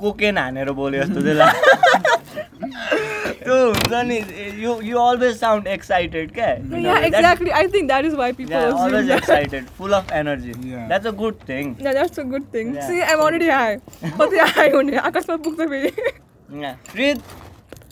कोकेन 0.00 0.38
हानेर 0.38 0.70
बोले 0.72 0.98
जस्तो 0.98 1.22
चाहिँ 1.22 1.36
लाग्छ 1.36 1.58
त्यो 3.42 3.56
हुन्छ 3.64 4.00
नि 4.06 4.16
you 4.62 4.74
you 4.82 4.98
always 4.98 5.36
sound 5.40 5.66
excited 5.74 6.32
क्या 6.34 6.48
Yeah, 6.84 7.04
exactly. 7.08 7.52
I 7.60 7.66
think 7.74 7.90
that 7.92 8.08
is 8.08 8.16
why 8.20 8.28
people 8.38 8.56
assume 8.56 8.80
always 8.80 9.08
that. 9.08 9.16
Excited 9.16 9.66
full 9.78 9.92
of 9.92 10.12
energy. 10.20 10.52
That's 10.62 11.06
a 11.06 11.10
good 11.22 11.36
thing 11.48 11.74
a 11.84 12.24
good 12.32 12.48
thing. 12.54 12.74
Yeah. 12.74 12.88
See, 12.88 13.02
I'm 13.02 13.22
already 13.26 13.50
high. 13.50 13.76
कति 14.04 14.42
high 14.56 14.72
हुने 14.74 14.96
आकाशमा 15.10 15.36
पुग्छ 15.46 15.60
फेरि 15.60 15.92
प्रित 16.50 17.18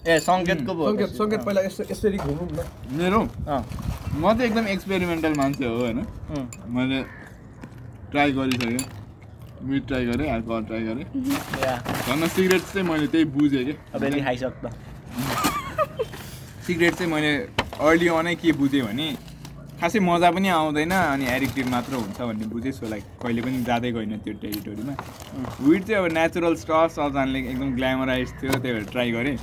ए 0.06 0.18
सङ्केतको 0.20 0.74
सङ्केत 0.80 1.10
सङ्केत 1.16 1.40
पहिला 1.42 1.60
यस्तो 1.62 1.84
यसरी 1.90 2.18
घुमौँ 2.18 2.46
न 2.48 2.64
मेरो 2.92 3.20
म 3.20 4.22
चाहिँ 4.24 4.44
एकदम 4.44 4.66
एक्सपेरिमेन्टल 4.68 5.34
मान्छे 5.36 5.64
हो 5.64 5.76
होइन 5.76 5.98
मैले 6.70 7.02
ट्राई 8.10 8.32
गरिसकेँ 8.32 8.78
मिट 9.62 9.86
ट्राई 9.86 10.06
गरेँ 10.06 10.28
अल्कोहल 10.30 10.64
ट्राई 10.64 10.82
गरेँ 10.82 11.06
या 11.62 11.76
झन् 12.06 12.28
सिगरेट 12.28 12.62
चाहिँ 12.64 12.86
मैले 12.88 13.06
त्यही 13.08 13.24
बुझेँ 13.30 13.64
कि 13.64 13.74
सिगरेट 16.66 16.94
चाहिँ 16.94 17.12
मैले 17.12 17.32
अर्ली 17.80 18.08
अनै 18.14 18.34
के 18.36 18.52
बुझेँ 18.54 18.82
भने 18.82 19.08
खासै 19.80 19.98
मजा 20.02 20.30
पनि 20.34 20.48
आउँदैन 20.50 20.92
अनि 20.92 21.26
एडिक्टिभ 21.30 21.66
मात्र 21.70 21.94
हुन्छ 21.94 22.18
भन्ने 22.20 22.46
बुझेँ 22.50 22.72
सो 22.72 22.88
लाइक 22.88 23.04
कहिले 23.22 23.42
पनि 23.42 23.58
जाँदै 23.64 23.90
गएन 23.94 24.16
त्यो 24.24 24.34
टेरिटोरीमा 24.42 24.94
विड 25.62 25.82
चाहिँ 25.86 25.98
अब 26.02 26.06
नेचुरल 26.12 26.54
स्टफ 26.62 26.90
सबजनाले 26.94 27.38
एकदम 27.50 27.74
ग्ल्यामराइज 27.76 28.32
थियो 28.42 28.58
त्यही 28.58 28.74
भएर 28.74 28.84
ट्राई 28.90 29.10
गरेँ। 29.12 29.36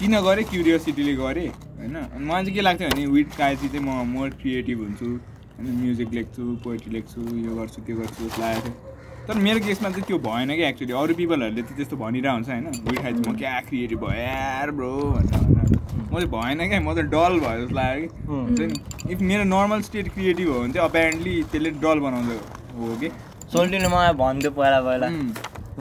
किन 0.00 0.14
गरेँ? 0.22 0.44
क्युरियोसिटीले 0.50 1.14
गरेँ 1.18 1.48
होइन? 1.48 1.96
मलाई 2.28 2.44
चाहिँ 2.44 2.54
के 2.54 2.60
लाग्थ्यो 2.60 2.88
भने 2.88 3.06
विड 3.14 3.28
खाएपछि 3.34 3.68
चाहिँ 3.68 3.84
म 3.86 4.06
मोर 4.14 4.28
क्रिएटिभ 4.42 4.78
हुन्छु 4.78 5.06
होइन? 5.06 5.66
म्युजिक 5.82 6.12
लेख्छु 6.14 6.42
पोएट्री 6.64 6.92
लेख्छु 6.94 7.20
यो 7.20 7.54
गर्छु 7.58 7.82
त्यो 7.82 7.96
गर्छु 7.96 8.24
जस्तो 8.24 8.42
लागेको 8.42 8.68
थियो 8.68 8.87
तर 9.28 9.34
मेरो 9.44 9.60
केसमा 9.60 9.88
चाहिँ 9.90 10.04
त्यो 10.08 10.18
भएन 10.24 10.48
कि 10.56 10.62
एक्चुली 10.64 10.92
अरू 10.98 11.14
पिपलहरूले 11.14 11.62
चाहिँ 11.62 11.76
त्यस्तो 11.76 11.96
भनिरहेको 11.96 12.34
हुन्छ 12.34 12.48
होइन 12.48 12.64
खाएपछि 12.96 13.30
म 13.30 13.36
क्या 13.36 13.60
क्रिएटिभ 13.68 13.98
भयो? 14.00 14.20
यार 14.20 14.70
ब्रो 14.76 14.92
भनेर 15.14 15.40
भनेर। 15.40 15.66
म 16.12 16.14
चाहिँ 16.16 16.28
भएन 16.32 16.68
क्या 16.68 16.80
म 16.80 16.94
चाहिँ 16.94 17.10
डल 17.12 17.34
भयो 17.40 17.60
जस्तो 17.60 17.74
लाग्यो 17.76 18.08
कि. 18.08 18.08
हुन्छ 18.28 18.60
नि? 18.60 19.12
इफ 19.12 19.20
मेरो 19.28 19.44
नर्मल 19.44 19.80
स्टेट 19.88 20.08
क्रिएटिभ 20.14 20.48
हो 20.48 20.60
भने 20.60 20.72
चाहिँ 20.72 20.88
अपेरेन्टली 20.88 21.34
त्यसले 21.52 21.70
डल 21.84 21.98
बनाउँदो 22.06 22.36
हो 22.78 22.96
कि। 23.00 23.10
सोल्टीले 23.52 23.88
मलाई 23.88 24.12
भन्थ्यो 24.22 24.50
पहिला 24.50 24.80
पहिला. 24.88 25.08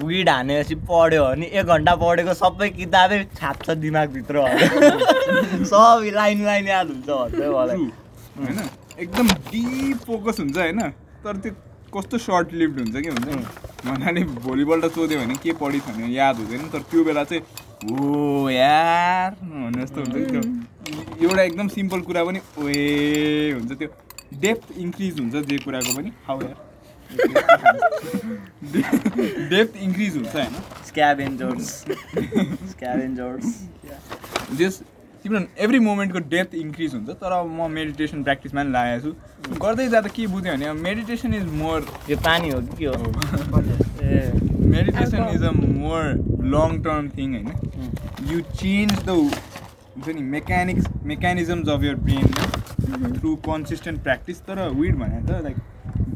विड 0.03 0.29
हानेपछि 0.29 0.75
पढ्यो 0.91 1.23
भने 1.25 1.45
एक 1.59 1.65
घन्टा 1.75 1.93
पढेको 2.03 2.33
सबै 2.41 2.69
किताबै 2.69 3.23
छाप्छ 3.37 3.69
दिमागभित्र 3.85 4.35
सब 5.71 6.03
लाइन 6.19 6.43
लाइन 6.45 6.67
याद 6.67 6.87
हुन्छ 6.87 7.09
भन्दै 7.09 7.47
मलाई. 7.55 7.77
होइन? 8.43 8.59
एकदम 8.99 9.27
डिप 9.47 10.03
फोकस 10.07 10.39
हुन्छ 10.39 10.57
होइन? 10.57 10.81
तर 11.23 11.37
त्यो 11.45 11.53
कस्तो 11.93 12.17
सर्ट 12.17 12.53
लिभड 12.53 12.79
हुन्छ 12.79 12.95
कि 13.03 13.09
हुन्छ 13.09 13.27
नि? 13.27 13.35
भन्नाले 13.85 14.21
भोलिपल्ट 14.43 14.85
सोध्यो 14.95 15.19
भने 15.19 15.35
के 15.43 15.51
पढिस् 15.61 15.87
भने 15.87 16.07
याद 16.13 16.35
हुँदैन 16.37 16.69
तर 16.73 16.81
त्यो 16.91 17.03
बेला 17.03 17.23
चाहिँ 17.23 17.41
हो 17.91 18.49
यार! 18.49 19.31
भने 19.43 19.83
जस्तो 19.83 20.01
हुन्छ 20.01 20.15
कि 20.15 20.25
त्यो। 20.31 20.41
एउटा 21.29 21.41
एकदम 21.43 21.67
सिम्पल 21.67 22.01
कुरा 22.07 22.23
पनि 22.25 22.39
ओए 22.59 23.51
हुन्छ 23.53 23.71
त्यो। 23.71 23.89
डेप्थ 24.41 24.67
इन्क्रिज 24.77 25.19
हुन्छ 25.19 25.35
जे 25.49 25.57
कुराको 25.65 25.91
पनि। 25.97 26.09
हाउ 26.27 26.41
यार 26.41 26.57
डेप्थ 29.49 29.77
इन्क्रिज 29.83 30.15
हुन्छ 30.15 30.33
होइन? 30.35 30.53
स्क्याभेन्जर्स 30.87 31.69
स्क्याभेन्जर्स 32.71 33.45
जस 34.59 34.81
तिम्रो 35.27 35.41
एभ्री 35.63 35.79
मोमेन्टको 35.85 36.19
डेप्थ 36.33 36.55
इन्क्रिज 36.55 36.93
हुन्छ 36.95 37.15
तर 37.23 37.33
म 37.43 37.69
मेडिटेसन 37.71 38.23
प्र्याक्टिसमा 38.23 38.63
पनि 38.63 38.71
लागेको 38.71 39.11
छु। 39.11 39.57
गर्दै 39.63 39.87
जाँदा 39.89 40.09
के 40.15 40.27
बुझ्यो 40.33 40.53
भने 40.53 40.73
मेडिटेसन 40.81 41.33
इज 41.33 41.45
मोर 41.61 41.85
यो 42.09 42.17
पानी 42.27 42.49
हो 42.49 42.59
कि 42.61 42.77
के 42.77 42.85
हो? 42.85 43.11
ए। 44.03 44.31
Meditation 44.75 45.27
is 45.35 45.43
a 45.43 45.51
more 45.51 46.03
long 46.55 46.81
term 46.83 47.09
thing 47.17 47.33
होइन? 47.35 47.49
यु 48.31 48.41
चेन्ज 48.55 48.93
द 49.05 49.09
हुन्छ 49.09 50.07
नि 50.15 50.21
mechanics 50.35 50.85
mechanisms 51.11 51.69
of 51.69 51.83
your 51.83 51.95
brain 52.07 53.13
through 53.19 53.35
consistent 53.47 54.01
practice 54.03 54.41
तर 54.47 54.67
विड 54.79 54.95
भने 54.95 55.21
त 55.27 55.41
लाइक 55.43 55.57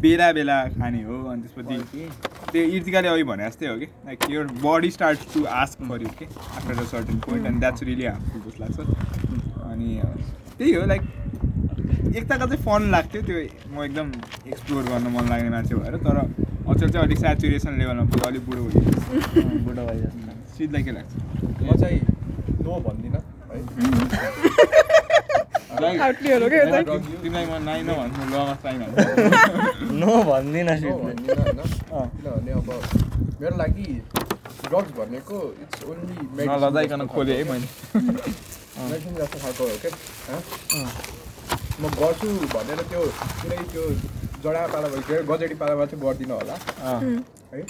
बेला 0.01 0.31
बेला 0.33 0.57
खाने 0.77 1.01
हो 1.03 1.15
अनि 1.31 1.41
त्यसपछि 1.41 2.07
त्यो 2.51 2.61
इर्तिकाले 2.77 3.07
अघि 3.07 3.23
भने 3.23 3.47
जस्तै 3.49 3.67
हो 3.67 3.75
कि? 3.79 3.85
Like 4.05 4.19
your 4.31 4.45
body 4.63 4.89
start 4.91 5.19
to 5.33 5.43
ask 5.61 5.83
for 5.89 6.01
you 6.01 6.09
के 6.19 6.25
after 6.25 6.79
a 6.79 6.85
certain 6.91 7.19
point 7.25 7.45
and 7.47 7.59
that's 7.59 7.83
really 7.89 8.05
harmful 8.05 8.41
जस्तो 8.51 8.63
लाग्छ। 8.63 8.79
अनि 9.71 9.89
त्यही 10.57 10.73
हो 10.73 10.85
लाइक 10.91 11.01
एकताका 12.15 12.45
चाहिँ 12.45 12.63
फन 12.63 12.89
लाग्थ्यो 12.91 13.21
त्यो 13.27 13.37
म 13.75 13.83
एकदम 13.83 14.07
एक्सप्लोर 14.47 14.83
गर्न 14.83 15.07
मन 15.17 15.29
लाग्ने 15.29 15.49
मान्छे 15.49 15.75
भएर 15.75 15.95
तर 16.07 16.17
अचेल 16.17 16.89
चाहिँ 16.89 17.05
अलिक 17.05 17.17
सेचुरेसन 17.19 17.77
लेभलमा 17.79 18.03
पुग्यो 18.11 18.27
अलिक 18.27 18.43
बुढो 18.49 18.63
भयो 18.63 18.81
बुढो 19.67 19.85
भयो 19.85 20.01
जस्तो 20.01 20.57
सिधै 20.57 20.83
के 20.83 20.91
लाग्छ? 20.91 21.11
म 21.61 21.79
चाहिँ 21.81 21.99
नो 22.65 22.79
भन्दिनँ। 22.87 23.21
है 23.51 24.99
आउटलियर 26.05 26.39
हो 26.43 26.47
क्या 26.49 26.61
यो 26.61 26.69
चाहिँ 26.71 27.01
तिमीलाई 27.23 27.45
म 27.45 27.53
नाइ 27.67 27.79
नभन्छु 27.89 28.21
ल 28.31 28.35
छैन 28.63 28.81
नो 30.01 30.11
भन्दिनँ 30.29 30.71
नो 30.71 30.77
सिधै। 30.81 30.93
भन्दिनँ 31.03 31.41
होइन 31.41 31.59
अँ। 31.59 32.05
किनभने 32.15 32.51
अब 32.59 32.69
मेरो 33.41 33.55
लागि 33.61 33.87
ड्रग्स 34.69 34.91
भनेको 34.99 35.37
इट्स 35.63 35.79
ओन्ली 35.89 36.15
नलजाइकन 36.47 37.01
खोलेँ 37.13 37.35
है 37.37 37.43
मैले 37.51 37.67
मेडिसिन 38.81 39.13
जस्तो 39.19 39.37
खालको 39.43 39.63
हो 39.63 39.75
क्या? 39.83 39.91
म 41.81 41.83
गर्छु 41.99 42.27
भनेर 42.55 42.79
त्यो 42.91 43.01
कुनै 43.41 43.57
त्यो 43.71 43.83
जडा 44.43 44.61
पाला 44.73 44.87
भयो 44.95 45.23
गजेडी 45.31 45.55
पालामा 45.61 45.85
चाहिँ 45.91 46.01
गर्दिनँ 46.05 46.35
होला 46.39 46.55
अँ। 46.91 46.99
है 47.53 47.61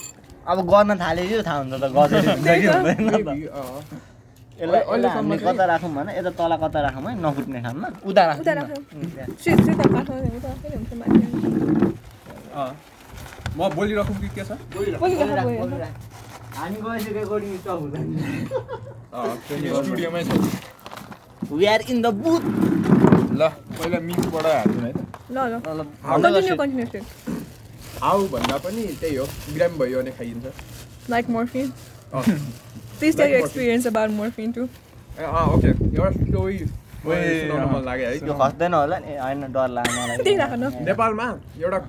अब 0.52 0.58
गर्न 0.72 0.92
थालेपछि 1.02 1.42
थाहा 1.48 1.58
हुन्छ 1.62 1.74
त 1.84 1.86
गजरी 1.96 2.28
हुन्छ 2.32 2.48
कि 2.62 2.68
हुँदैन। 2.68 4.11
यसलाई 4.60 5.38
कता 5.48 5.64
राखौँ 5.66 5.92
भने? 5.96 6.12
यता 6.18 6.32
तल 6.40 6.54
कता 6.64 6.80
राखौँ 6.82 7.04
है 7.08 7.14
नफुट्ने 7.24 7.60
ठाउँमा 7.62 7.88
उता 8.10 8.22
राखौँ। 8.30 8.76
म 13.58 13.60
बोलिराखौँ 13.76 14.16
कि 14.22 14.28
के 14.36 14.44
छ। 14.44 14.52
हामी 16.52 16.78
गएपछि 16.84 17.12
रेकर्डिङ 17.14 17.52
स्टप 17.58 17.80
हुँदैन। 17.82 18.08
अँ, 19.14 19.36
स्टुडियोमै 19.84 20.22
छ। 20.24 20.30
We 21.52 21.66
are 21.66 21.82
in 21.92 21.98
the 22.02 22.08
booth 22.22 22.44
ल 23.40 23.42
पहिला 23.80 24.00
मिक्सबाट 24.08 24.46
हाल्छु 24.46 24.80
है 24.84 24.92
त। 24.92 25.00
ल 25.32 25.40
हाउ 28.02 28.20
भन्दा 28.28 28.58
पनि 28.66 28.84
त्यही 29.00 29.16
हो। 29.16 29.26
बिरामी 29.54 29.76
भयो 29.80 29.98
भने 30.02 30.12
खाइन्छ। 30.12 30.46
Like 31.10 31.26
morphine 31.30 31.68
please 33.02 33.14
tell 33.18 33.26
Like 33.26 33.36
your 33.38 33.46
experience 33.48 33.86
about 33.92 34.10
morphine 34.20 34.52
too. 34.58 34.68
ए, 35.20 35.24
अँ 35.24 35.46
ओके 35.54 35.68
एउटा 35.68 36.12
स्टोरी 36.12 36.58
सुनाउन 37.06 37.64
मन 37.72 37.82
लाग्यो 37.86 38.08
है 38.08 38.14
यो 38.28 38.34
खस्दैन 38.42 38.74
होला 38.74 38.98
नि 39.06 39.12
होइन 39.22 39.42
डर 39.58 39.68
लाग्यो 39.78 40.70
नेपालमा 40.86 41.28
एउटा 41.64 41.80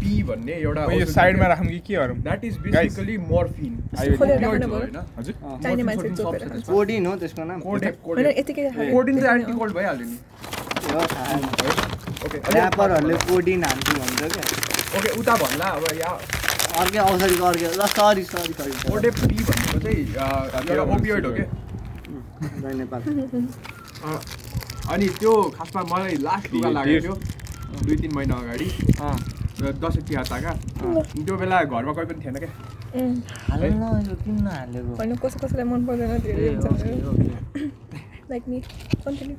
पी 0.00 0.12
भन्ने 0.28 0.54
एउटा 0.54 0.82
यो 0.92 1.06
साइडमा 1.12 1.46
राखौँ 1.52 1.66
कि 1.66 1.78
के 1.86 1.94
गरौँ 1.94 2.16
द्याट 2.26 2.44
इज 2.44 2.54
बेसिकली 2.66 3.16
मर्फिन 3.30 3.72
खोलेर 4.18 4.38
राख्नु 4.44 4.68
पर्यो। 4.72 5.02
हजुर 5.18 5.34
चाहिने 5.62 5.82
मान्छे 5.88 6.08
चोपेर 6.20 6.48
खान्छ 6.48 6.64
कोडिन 6.70 7.06
हो 7.06 7.12
त्यसको 7.22 7.44
नाम 7.50 7.60
कोडिन 7.60 9.20
चाहिँ 9.20 9.38
एन्टिकोल्ड 9.40 9.72
भइहाल्यो 9.78 10.06
नि 10.10 10.16
ऱ्यापरहरूले 12.56 13.16
कोडिन 13.30 13.60
भन्छ 13.70 14.20
क्या 14.34 14.44
ओके 14.98 15.08
उता 15.20 15.34
भन्ला 15.42 15.66
अब 15.78 15.84
या 16.00 16.10
अर्कै 16.80 16.98
औषधिको 16.98 17.44
अर्कै 17.44 17.66
ल 17.66 17.86
सरी 17.96 18.22
सरी 18.32 18.52
सरी 18.58 18.72
कोडेप 18.90 19.14
पी 19.20 19.36
भनेको 19.48 19.78
चाहिँ 19.84 20.00
अँ, 20.14 20.42
एउटा 20.70 20.82
ओपियोइड 20.94 21.24
हो? 21.26 21.32
कि 21.32 21.44
जय 22.62 22.72
नेपाल। 22.80 23.00
अनि 24.92 25.06
त्यो 25.20 25.32
खासमा 25.56 25.82
मलाई 25.92 26.14
लास्ट 26.26 26.48
लुगा 26.54 26.70
लागेको 26.76 27.00
थियो। 27.04 27.14
दुई 27.86 27.96
तिन 27.96 28.10
महिना 28.16 28.34
अगाडि। 28.34 28.68
दसैँ 29.60 30.02
तिहार 30.08 30.24
ताका। 30.30 30.52
त्यो 31.24 31.34
बेला 31.36 31.56
घरमा 31.62 31.92
कोही 31.92 32.06
पनि 32.06 32.20
थिएन 32.24 32.36
क्या। 32.42 32.52
किन 35.00 35.14
कसै 35.22 35.36
कसैलाई 35.42 35.66
मन 35.72 35.80
पर्दैन 35.86 36.10
लाइक 38.30 38.42
मी 38.48 38.58
कन्टिन्यू 39.04 39.36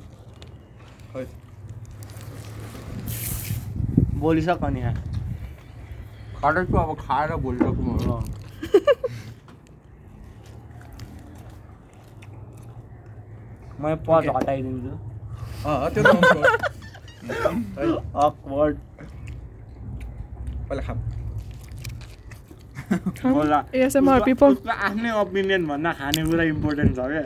बोलिसक 4.22 4.60
अनि 4.64 4.80
यहाँ। 4.80 4.94
खाँदैछु 6.42 6.76
अब 6.84 6.94
खाएर 7.00 7.34
भोलिसक्नु 7.46 7.92
अँ। 8.16 8.22
म 13.82 13.94
पज 14.06 14.26
हटाइदिन्छु 14.36 14.92
अँ 15.68 15.90
त्यो 15.94 16.02
त 16.02 16.06
आउँछ। 16.06 16.36
है, 17.78 17.86
अकवर्ड 18.24 18.76
पहिला 20.68 20.82
खाम 20.86 20.98
होला 23.34 23.58
ASMR 23.74 24.16
उसको- 24.16 24.26
people. 24.28 24.52
उसको 24.58 24.70
आफ्नै 24.88 25.10
ओपिनियन 25.22 25.66
भन्दा 25.66 25.92
खानेकुरा 26.00 26.44
इम्पोर्टेन्ट 26.54 26.96
छ 26.96 27.08
क्या 27.12 27.24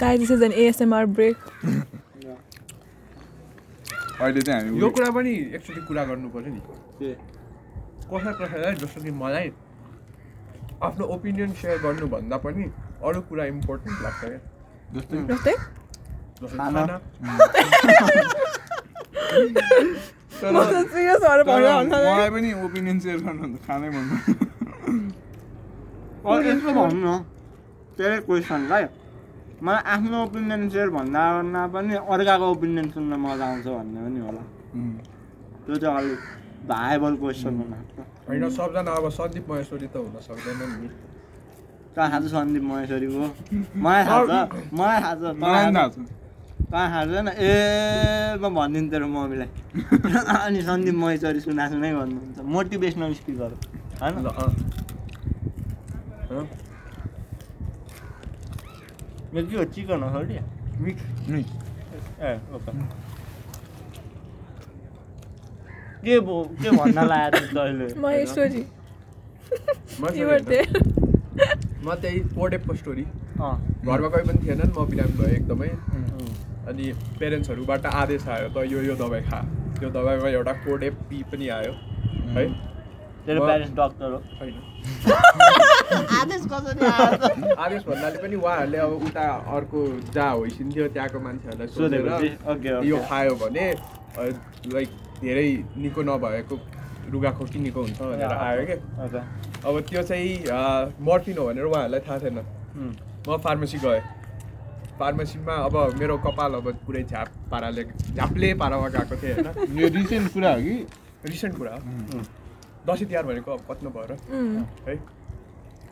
Guys, 0.00 0.20
this 0.22 0.30
is 0.30 0.42
an 0.46 0.52
ASMR 0.64 1.06
break. 1.14 1.38
अहिले 4.22 4.40
चाहिँ 4.46 4.58
हामी 4.62 4.80
यो 4.80 4.88
कुरा 4.94 5.10
पनि 5.18 5.32
एकचोटि 5.56 5.80
कुरा 5.88 6.02
गर्नु 6.08 6.28
पऱ्यो 6.34 6.50
नि। 6.54 6.60
के? 6.98 7.10
कसै 8.10 8.32
कसैलाई 8.38 8.74
जस्तो 8.82 8.98
कि 9.02 9.10
मलाई 9.22 9.46
आफ्नो 10.86 11.04
ओपिनियन 11.14 11.50
सेयर 11.60 11.78
गर्नुभन्दा 11.82 12.36
पनि 12.46 12.64
अरू 13.02 13.20
कुरा 13.28 13.44
इम्पोर्टेन्ट 13.54 13.96
लाग्छ 14.04 14.22
क्या। 14.22 14.40
जस्तै? 14.94 15.54
मलाई 22.02 22.30
पनि 22.36 22.48
ओपिनियन 22.64 22.98
सेयर 23.02 23.18
गर्नु 23.26 23.58
खानै 23.66 23.88
भन्नु? 23.96 24.16
न 27.04 27.06
त्यही 27.96 28.16
क्वेसनलाई 28.26 28.84
मलाई 29.62 29.82
आफ्नो 29.94 30.16
ओपिनियन 30.26 30.62
सेयर 30.74 30.88
भन्दा 30.90 31.22
पनि 31.74 31.94
अर्काको 31.94 32.46
ओपिनियन 32.54 32.86
सुन्न 32.94 33.12
मजा 33.24 33.46
आउँछ 33.46 33.66
भन्ने 33.66 33.98
पनि 34.04 34.20
होला। 34.26 34.42
त्यो 35.64 35.74
चाहिँ 35.82 35.96
अलिक 35.98 36.20
भाइबल 36.66 37.12
क्वेसन 37.22 37.54
होइन 38.28 38.44
सबजना 38.58 38.90
अब 38.98 39.06
सन्दीप 39.18 39.44
महेश्वरी 39.50 39.86
त 39.86 39.96
हुन 40.02 40.16
सक्दैन 40.26 40.60
नि। 40.82 40.88
कहाँ 41.94 42.08
थाहा 42.10 42.18
छ 42.20 42.24
सन्दीप 42.32 42.64
महेश्वरीको? 42.72 43.24
मलाई 43.84 44.02
थाहा 44.04 44.22
छ 44.26 44.32
मलाई 44.74 44.98
थाहा 45.02 45.14
छ 45.14 45.22
कहाँ 46.72 46.88
थाहा 46.90 47.00
छैन? 47.06 47.28
ए 47.28 47.54
म 48.40 48.44
भनिदिनु 48.56 48.88
तेरो 48.90 49.06
मम्मीलाई। 49.06 49.48
अनि 50.42 50.60
सन्दीप 50.70 50.96
महेश्वरी 51.04 51.40
सुना 51.46 51.64
सुनाइ 51.70 51.92
गर्नुहुन्छ। 51.92 52.38
मोटिभेसनल 52.54 53.12
स्पिकर 53.14 53.50
होइन? 54.02 54.16
ल, 59.34 59.38
अँ। 59.38 59.42
अँ, 59.42 59.42
यो 59.42 59.46
के 59.48 59.56
हो 59.56 59.64
चिकन 59.74 60.02
हो 60.02 60.10
छोडी 60.12 60.38
मिक्स 60.80 61.02
ए 62.22 62.34
ओके 62.54 62.72
के 66.04 66.18
भो 66.20 66.42
के 66.62 66.70
भन्न 66.76 67.06
लाग्यो 67.08 67.46
तैँले 67.54 67.86
महेश्वरी 68.00 68.64
were 70.24 70.38
होइन। 70.38 70.44
there. 70.44 70.66
म 71.84 71.94
त्यही 72.00 72.18
पोडेपको 72.34 72.74
स्टोरी 72.74 73.02
अँ 73.02 73.52
घरमा 73.84 74.08
कोही 74.08 74.24
पनि 74.28 74.38
थिएनन् 74.46 74.72
म 74.78 74.84
बिरामी 74.90 75.14
भएँ 75.18 75.34
एकदमै 75.36 75.68
अनि 76.70 76.92
पेरेन्ट्सहरूबाट 77.20 77.86
आदेश 77.86 78.26
आयो 78.28 78.48
त 78.48 78.64
यो 78.72 78.82
यो 78.82 78.94
दबाई 78.96 79.20
खा 79.30 79.40
त्यो 79.78 79.88
दबाईमा 79.90 80.28
एउटा 80.28 80.52
कोडेप 80.66 80.94
पी 81.10 81.22
पनि 81.32 81.48
आयो 81.58 81.72
है 82.36 82.44
तेरो 83.26 83.40
म- 83.42 83.46
प्यारेन्ट्स 83.46 83.74
डक्टर 83.76 84.10
हो 84.12 84.18
होइन 84.40 84.54
आदेश 86.20 86.42
कसरी 86.52 86.80
आदेश 87.64 87.82
भन्नाले 87.88 88.18
पनि 88.22 88.36
उहाँहरूले 88.36 88.78
अब 88.78 88.92
उता 89.08 89.24
अर्को 89.56 89.78
जहाँ 90.14 90.34
होइसिन्थ्यो 90.36 90.88
त्यहाँको 90.96 91.18
मान्छेहरूलाई 91.26 91.68
सोधेर 91.76 92.84
यो 92.90 92.96
खायो 93.08 93.34
भने 93.42 93.66
लाइक 94.74 94.90
धेरै 95.20 95.48
निको 95.82 96.02
नभएको 96.08 96.54
रुगा 97.12 97.30
खोकी 97.38 97.58
निको 97.58 97.80
हुन्छ 97.82 98.00
भनेर 98.00 98.32
आयो 98.32 98.66
क्या 98.66 99.22
अब 99.68 99.80
त्यो 99.88 100.02
चाहिँ 100.02 100.32
मर्फिन 101.08 101.38
हो 101.38 101.44
भनेर 101.46 101.64
उहाँहरूलाई 101.64 102.00
थाहा 102.08 102.18
थिएन। 102.18 102.38
म 103.28 103.36
फार्मेसी 103.44 103.78
गएँ। 103.78 104.00
फार्मेसीमा 104.98 105.54
अब 105.66 105.76
मेरो 105.98 106.16
कपाल 106.26 106.54
अब 106.54 106.66
पुरै 106.86 107.02
झाप 107.02 107.28
पाराले 107.50 107.84
झाप्ले 108.16 108.52
पारामा 108.62 108.88
गएको 108.96 109.16
थिएँ 109.22 109.34
होइन। 109.34 109.78
यो 109.80 109.88
रिसेन्ट 109.96 110.32
कुरा 110.32 110.50
हो 110.54 110.60
कि? 110.62 110.74
रिसेन्ट 111.26 111.56
कुरा 111.58 111.72
हो। 111.72 112.20
दसैँ 112.86 113.06
तिहार 113.08 113.24
भनेको 113.26 113.52
अब 113.52 113.60
कति 113.70 113.86
भएर 113.96 114.10
है। 114.88 114.94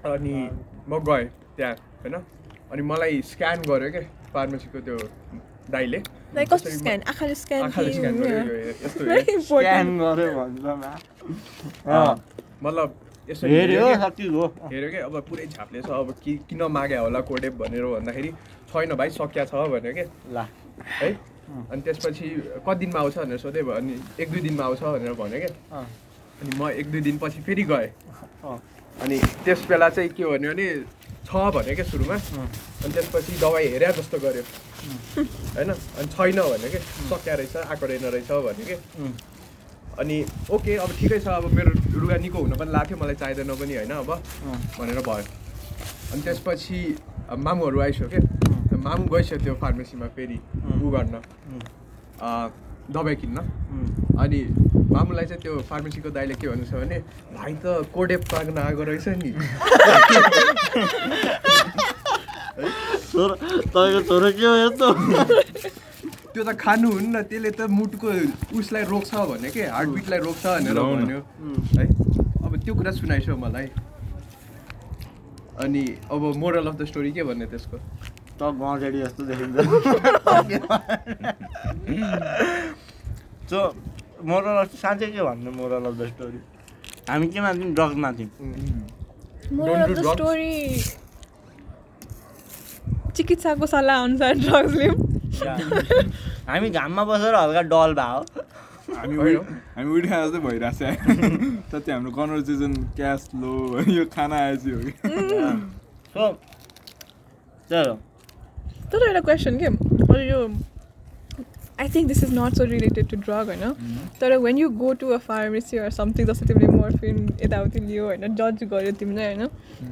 अनि 0.04 0.34
म 0.88 0.98
गएँ 1.04 1.24
त्यहाँ 1.56 1.74
होइन? 2.02 2.14
अनि 2.72 2.82
मलाई 2.82 3.20
स्क्यान 3.26 3.62
गर्यो 3.68 3.90
क्या 3.90 4.02
फार्मेसीको 4.32 4.78
त्यो 4.80 4.96
दाइले 5.70 5.98
लाइक 6.34 6.48
कस्तो 6.52 6.70
स्क्यान 6.70 7.00
आँखाले 7.08 7.34
स्क्यान 7.34 7.62
आँखाले 7.62 7.92
स्क्यान 7.92 8.14
गर्यो 8.16 8.38
यो- 8.38 8.66
यो- 8.66 8.84
यस्तो 8.84 9.04
भेरी 9.04 9.20
हेऱ्यो। 9.20 9.40
स्क्यान 9.40 9.86
इम्पोर्टेन्ट 9.88 10.00
गर्यो 10.00 10.30
भन्छ 10.34 10.64
ना 10.80 10.90
अँ, 12.00 12.14
मतलब 12.62 12.94
यसो 13.30 13.46
हेऱ्यो 13.46 13.86
हेऱ्यो 14.70 14.90
क्या 14.90 15.04
अब 15.06 15.20
पुरै 15.28 15.46
झाप्ले 15.46 15.80
छ 15.82 15.90
अब 15.92 16.14
कि 16.22 16.36
किन 16.48 16.62
माग्यो 16.70 17.02
होला 17.02 17.20
कोडेप 17.28 17.54
भनेर 17.58 17.84
भन्दाखेरि 17.86 18.30
छैन 18.72 18.94
भाइ 18.96 19.10
सकिया 19.10 19.44
छ 19.44 19.54
भन्यो 19.70 19.92
क्या 19.94 20.04
ला। 20.32 20.46
है? 21.02 21.10
अनि 21.70 21.80
त्यसपछि 21.82 22.28
कति 22.66 22.78
दिनमा 22.78 22.98
आउँछ 23.00 23.18
भनेर 23.18 23.38
सोधेँ 23.38 23.62
भयो 23.62 23.74
अनि 23.74 23.94
एक 24.20 24.30
दुई 24.30 24.40
दिनमा 24.40 24.64
आउँछ 24.64 24.82
भनेर 24.82 25.12
भन्यो 25.14 25.38
क्या 25.40 25.78
अँ, 25.78 25.86
अनि 26.42 26.50
म 26.58 26.68
एक 26.72 26.90
दुई 26.90 27.00
दिनपछि 27.00 27.40
फेरि 27.42 27.62
गएँ। 27.64 27.88
अँ, 28.44 28.58
अनि 29.02 29.18
त्यस 29.44 29.60
बेला 29.68 29.88
चाहिँ 29.88 30.10
के 30.16 30.24
भन्यो 30.24 30.52
भने 30.52 30.66
छ 31.26 31.32
भन्यो 31.56 31.74
क्या 31.74 31.84
सुरुमा। 31.90 32.16
अनि 32.84 32.92
त्यसपछि 32.92 33.32
दबाई 33.40 33.66
हेरे 33.72 33.92
जस्तो 33.98 34.18
गर्यो। 34.24 34.42
होइन? 35.56 35.70
अनि 35.70 36.08
छैन 36.14 36.38
भन्यो 36.52 36.68
कि? 36.70 36.78
सकिया 37.10 37.34
रहेछ 37.34 37.56
आएको 37.56 37.86
रहेन 37.86 38.04
रहेछ 38.14 38.30
भन्यो 38.46 38.64
कि? 38.70 38.76
अनि 40.00 40.16
ओके 40.50 40.76
अब 40.84 40.90
ठिकै 40.98 41.18
छ 41.20 41.28
अब 41.28 41.52
मेरो 41.54 41.70
रुगा 42.00 42.16
निको 42.24 42.38
हुन 42.38 42.52
पनि 42.60 42.70
लाग्थ्यो 42.72 42.96
मलाई 42.98 43.14
चाहिँदैन 43.20 43.54
पनि 43.60 43.74
होइन 43.76 43.92
अब? 44.00 44.10
भनेर 44.78 45.00
भयो 45.08 45.24
अनि 46.12 46.22
त्यसपछि 46.22 46.78
मामुहरू 47.46 47.80
आइसक्यो 47.80 48.78
मामु 48.80 49.04
गइसक्यो 49.12 49.38
त्यो 49.44 49.54
फार्मेसीमा 49.60 50.06
फेरि. 50.16 50.38
उ 50.82 50.90
गर्न। 50.90 51.14
दबाई 52.92 53.14
किन्न 53.22 53.38
अनि 54.22 54.38
मामुलाई 54.92 55.26
चाहिँ 55.31 55.42
त्यो 55.42 55.53
फार्मेसीको 55.70 56.11
दाइले 56.11 56.35
के 56.40 56.46
भन्नु 56.48 56.64
छ 56.66 56.72
भने 56.83 56.98
भाइ 57.37 57.53
त 57.62 57.64
कोडेप 57.94 58.22
पाक्न 58.33 58.59
आएको 58.59 58.83
रहेछ 58.90 59.07
नि। 59.22 59.31
छोरो 63.11 63.35
तपाईँको 63.35 64.00
छोरो 64.09 64.29
के 64.38 64.46
हो 64.46 64.55
यस्तो? 64.64 64.88
त्यो 66.35 66.42
त 66.44 66.50
खानु 66.59 66.88
हुन्न 66.90 67.22
त्यसले 67.31 67.50
त 67.50 67.61
मुटुको 67.70 68.09
उसलाई 68.59 68.85
रोक्छ 68.90 69.11
भन्यो 69.14 69.50
कि 69.55 69.62
हार्टबिटलाई 69.76 70.20
रोक्छ 70.26 70.44
भनेर। 70.46 70.79
भन्यो। 70.79 71.20
है 71.79 71.85
अब 72.46 72.53
त्यो 72.64 72.74
कुरा 72.74 72.90
सुनाइसो 72.98 73.37
मलाई। 73.37 73.66
अनि 75.64 75.83
अब 76.11 76.22
मोरल 76.42 76.66
अफ 76.66 76.74
द 76.81 76.85
स्टोरी 76.90 77.11
के 77.12 77.22
भन्ने 77.22 77.46
त्यसको? 77.46 77.76
त 78.40 78.42
गजेडी 78.61 78.98
जस्तो 79.00 79.22
देखिन्छ। 79.31 79.57
सो 83.50 83.59
मोरल 84.31 84.57
अफ 84.62 84.70
साँच्चै 84.83 85.09
के 85.12 85.22
भन्नु 85.29 85.50
मोरल 85.61 85.85
अफ 85.90 85.94
द 86.00 86.03
स्टोरी? 86.12 86.40
हामी 87.11 87.26
केमा 87.35 87.50
थियौँ 87.55 87.72
ड्रग्समा 87.74 88.09
थियौँ 88.18 88.31
moral 89.53 89.72
Don't 89.72 89.83
of 89.83 89.88
do 89.88 89.94
the 89.94 89.98
drugs. 90.00 90.14
Story 90.16 90.55
चिकित्साको 93.16 93.64
सल्लाह 93.66 93.96
अनुसार 94.05 94.35
ड्रग्स 94.44 94.72
लिउँ 94.81 94.96
हामी 96.48 96.68
घाममा 96.70 97.03
बसेर 97.05 97.35
हल्का 97.35 97.62
डल 97.72 97.90
भयो 98.00 98.20
हामी 98.96 99.14
हामी 99.76 99.90
उठ्या 99.98 100.16
जस्तै 100.26 100.40
भइरहेको 100.46 100.74
छ 100.76 101.22
त्यति 101.70 101.90
हाम्रो 101.92 102.11
कन्भर्सेसन 102.18 102.72
क्यास 102.96 103.22
लो 103.40 103.53
यो 103.96 104.05
खाना 104.14 104.37
आएपछि 104.44 104.70
हो 104.70 104.79
कि। 104.85 104.92
सो 106.14 106.22
त्यही 107.70 107.88
हो 107.88 107.94
तर 108.92 109.07
एउटा 109.07 109.20
क्वेसन 109.20 109.59
के? 109.59 109.66
अरू 110.05 110.20
यो 110.20 110.40
I 111.81 111.88
think 111.88 112.09
this 112.09 112.22
is 112.24 112.33
not 112.35 112.55
so 112.57 112.64
related 112.70 113.09
to 113.09 113.16
drug 113.16 113.46
होइन? 113.48 113.62
तर 114.20 114.37
when 114.38 114.59
you 114.59 114.68
go 114.81 114.92
to 115.00 115.09
a 115.09 115.18
pharmacy 115.26 115.79
or 115.79 115.90
something 115.98 116.26
जस्तो 116.26 116.46
तिमीले 116.46 116.68
मोर्फिन 116.76 117.29
यताउति 117.44 117.81
लियो 117.81 118.05
होइन 118.07 118.35
जज 118.37 118.64
गर्यो 118.72 118.92
तिमीले 119.00 119.24
होइन? 119.24 119.48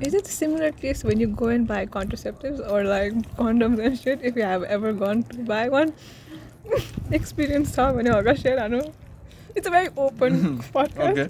Is 0.06 0.14
it 0.14 0.26
similar 0.36 0.70
case 0.80 1.04
when 1.04 1.20
you 1.20 1.28
go 1.34 1.50
and 1.50 1.68
buy 1.68 1.86
contraceptives 1.96 2.60
or 2.60 2.84
like 2.84 3.12
condoms 3.40 3.80
and 3.80 3.96
set 3.98 4.24
if 4.24 4.38
you 4.38 4.46
have 4.46 4.64
ever 4.78 4.92
gone 5.04 5.22
to 5.32 5.42
buy 5.52 5.68
one 5.76 5.92
experience 7.14 7.74
छ 7.74 7.90
भने 7.96 8.10
हल्का 8.10 8.34
share 8.42 8.58
हानु। 8.58 8.80
It's 9.56 9.66
a 9.66 9.70
very 9.70 9.88
open 9.98 10.32
okay 10.76 11.24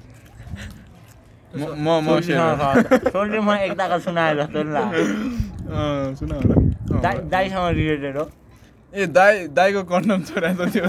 म 1.56 1.60
म 1.84 1.86
म 2.04 2.20
सेयर 2.20 3.08
सोल्टी 3.08 3.38
म 3.40 3.50
एकताका 3.66 3.98
सुनाए 4.06 4.34
जस्तो 4.36 4.62
नि 4.62 4.72
लाग्यो 4.72 5.04
सुन 6.18 6.30
होला 6.32 6.54
दाइ 7.00 7.16
दाइसँग 7.32 7.68
रिलेटेड 7.78 8.16
हो 8.16 8.24
ए 8.92 9.06
दाई 9.16 9.46
दाईको 9.56 9.82
कन्डम 9.92 10.20
छोराएको 10.28 10.64
थियो 10.74 10.86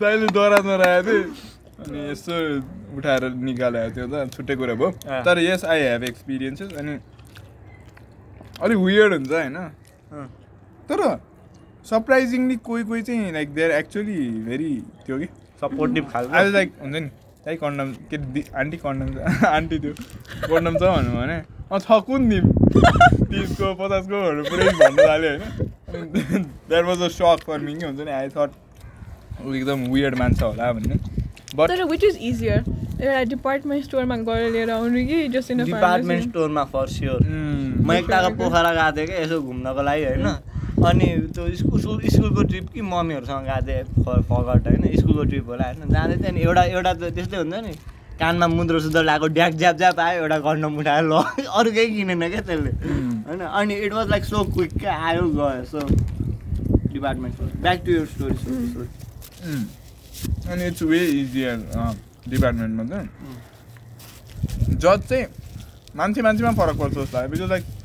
दाइले 0.00 0.26
दरा 0.34 0.58
चोराएको 0.66 1.06
थियो 1.06 1.22
अनि 1.78 1.98
यसो 2.10 2.34
उठाएर 2.98 3.24
निकालेको 3.46 3.94
थियो 3.94 4.06
त 4.10 4.14
छुट्टै 4.34 4.54
कुरा 4.58 4.74
भयो। 4.74 4.90
तर 5.26 5.38
यस 5.38 5.64
आई 5.64 5.80
हेभ 5.82 6.02
एक्सपिरियन्सेस 6.10 6.70
अनि 6.82 6.98
अलिक 8.62 8.78
वियर्ड 8.78 9.12
हुन्छ 9.14 9.32
होइन। 9.32 9.56
तर 10.90 10.98
सरप्राइजिङली 11.86 12.56
कोही 12.66 12.82
कोही 12.90 13.02
चाहिँ 13.06 13.32
लाइक 13.32 13.54
देयर 13.54 13.70
एक्चुली 13.78 14.18
भेरी 14.50 14.72
त्यो 15.06 15.18
कि 15.18 15.26
सपोर्टिभ 15.62 16.04
खालको 16.12 16.50
लाइक 16.50 16.72
हुन्छ 16.82 16.96
नि 16.96 17.10
दाइ 17.46 17.56
कन्डम 17.56 17.92
के 18.12 18.16
आन्टी 18.60 18.76
कन्डम 18.84 19.08
छ 19.14 19.44
आन्टी 19.56 19.78
त्यो 19.78 19.92
कन्डम 20.48 20.74
छ 20.78 20.82
भन्नु 20.96 21.12
भने 21.18 21.36
अँ 21.72 21.78
छ 21.78 22.00
कुन 22.08 22.28
दिम 22.28 22.44
तिसको 23.30 23.74
पचासकोहरू 23.80 24.42
पुरै 24.48 24.66
भन्नु 24.80 25.06
थाल्यो 25.08 25.30
होइन। 25.30 26.42
That 26.68 26.84
was 26.84 27.02
a 27.02 27.08
shock 27.18 27.44
for 27.46 27.58
me 27.66 27.74
के 27.74 27.86
हुन्छ 27.86 28.00
नि 28.00 28.12
आई 28.18 28.28
थट 28.36 28.50
ऊ 29.46 29.54
एकदम 29.54 29.86
वियर्ड 29.94 30.18
मान्छे 30.18 30.44
होला 30.44 30.72
भन्ने। 30.72 30.96
बट 31.56 31.80
विच 31.90 32.04
इज 32.04 32.16
इजियर 32.30 32.64
एउटा 33.00 33.22
डिपार्टमेन्ट 33.30 33.84
स्टोरमा 33.84 34.16
गएर 34.28 34.50
लिएर 34.52 34.70
आउनु 34.70 35.06
कि 35.08 35.26
जस्ट 35.34 35.50
इन 35.50 35.64
डिपार्टमेन्ट 35.64 36.28
स्टोरमा 36.28 36.64
फर 36.74 36.86
स्योर 36.96 37.20
म 37.28 37.92
एकताको 37.92 38.34
पोखरा 38.42 38.72
गएको 38.78 38.96
थिएँ 38.96 39.06
कि 39.06 39.22
यसो 39.22 39.40
घुम्नको 39.42 39.82
लागि 39.88 40.04
होइन? 40.04 40.26
अनि 40.80 41.06
त्यो 41.34 41.44
स्कुल 41.56 41.80
स्कुल 41.80 42.02
स्कुलको 42.08 42.42
ट्रिप 42.44 42.68
कि 42.72 42.80
मम्मीहरूसँग 42.84 43.46
गएको 43.46 43.66
थिएँ 43.66 44.22
फगट 44.24 44.66
होइन 44.68 44.96
स्कुलको 44.96 45.24
ट्रिप 45.24 45.46
होला 45.48 45.64
होइन 45.66 45.88
जाँदै 45.90 46.16
थियो 46.16 46.32
नि 46.32 46.40
एउटा 46.42 46.62
एउटा 46.64 46.92
त 46.94 47.10
त्यस्तै 47.14 47.36
हुन्छ 47.36 47.62
नि 47.62 47.72
कानमा 48.18 48.46
मुद्रो 48.48 48.80
सुद्रो 48.80 49.02
लगाएको 49.02 49.26
ड्याक 49.30 49.52
ज्याप 49.56 49.76
ज्याप 49.76 50.00
आयो 50.00 50.22
एउटा 50.22 50.38
कन्डम 50.40 50.78
उठाएर 50.78 51.04
ल 51.04 51.22
अरू 51.52 51.70
केही 51.72 51.94
किनेन 51.96 52.28
क्या 52.28 52.40
त्यसले 52.42 52.70
होइन 53.24 53.40
अनि 53.42 53.74
it 53.78 53.92
was 53.92 54.08
like 54.10 54.24
so 54.24 54.44
quick 54.50 54.78
क्या 54.78 54.94
आयो 55.04 55.24
गयो 55.32 55.64
so 55.66 55.80
department 56.88 57.34
back 57.58 57.82
to 57.86 57.90
your 57.92 58.06
story 58.06 58.36
अनि 60.48 60.66
इट्स 60.66 60.82
वे 60.84 61.04
इजियर 61.16 61.56
डिपार्टमेन्टमा 62.28 62.84
चाहिँ 62.86 63.08
जज 64.76 65.08
चाहिँ 65.08 65.26
मान्छे 65.96 66.22
मान्छेमा 66.22 66.52
फरक 66.54 66.76
पर्छ 66.76 66.94
जस्तो 66.94 67.18
लाग्यो 67.18 67.30
बिकज 67.30 67.50
लाइक 67.50 67.77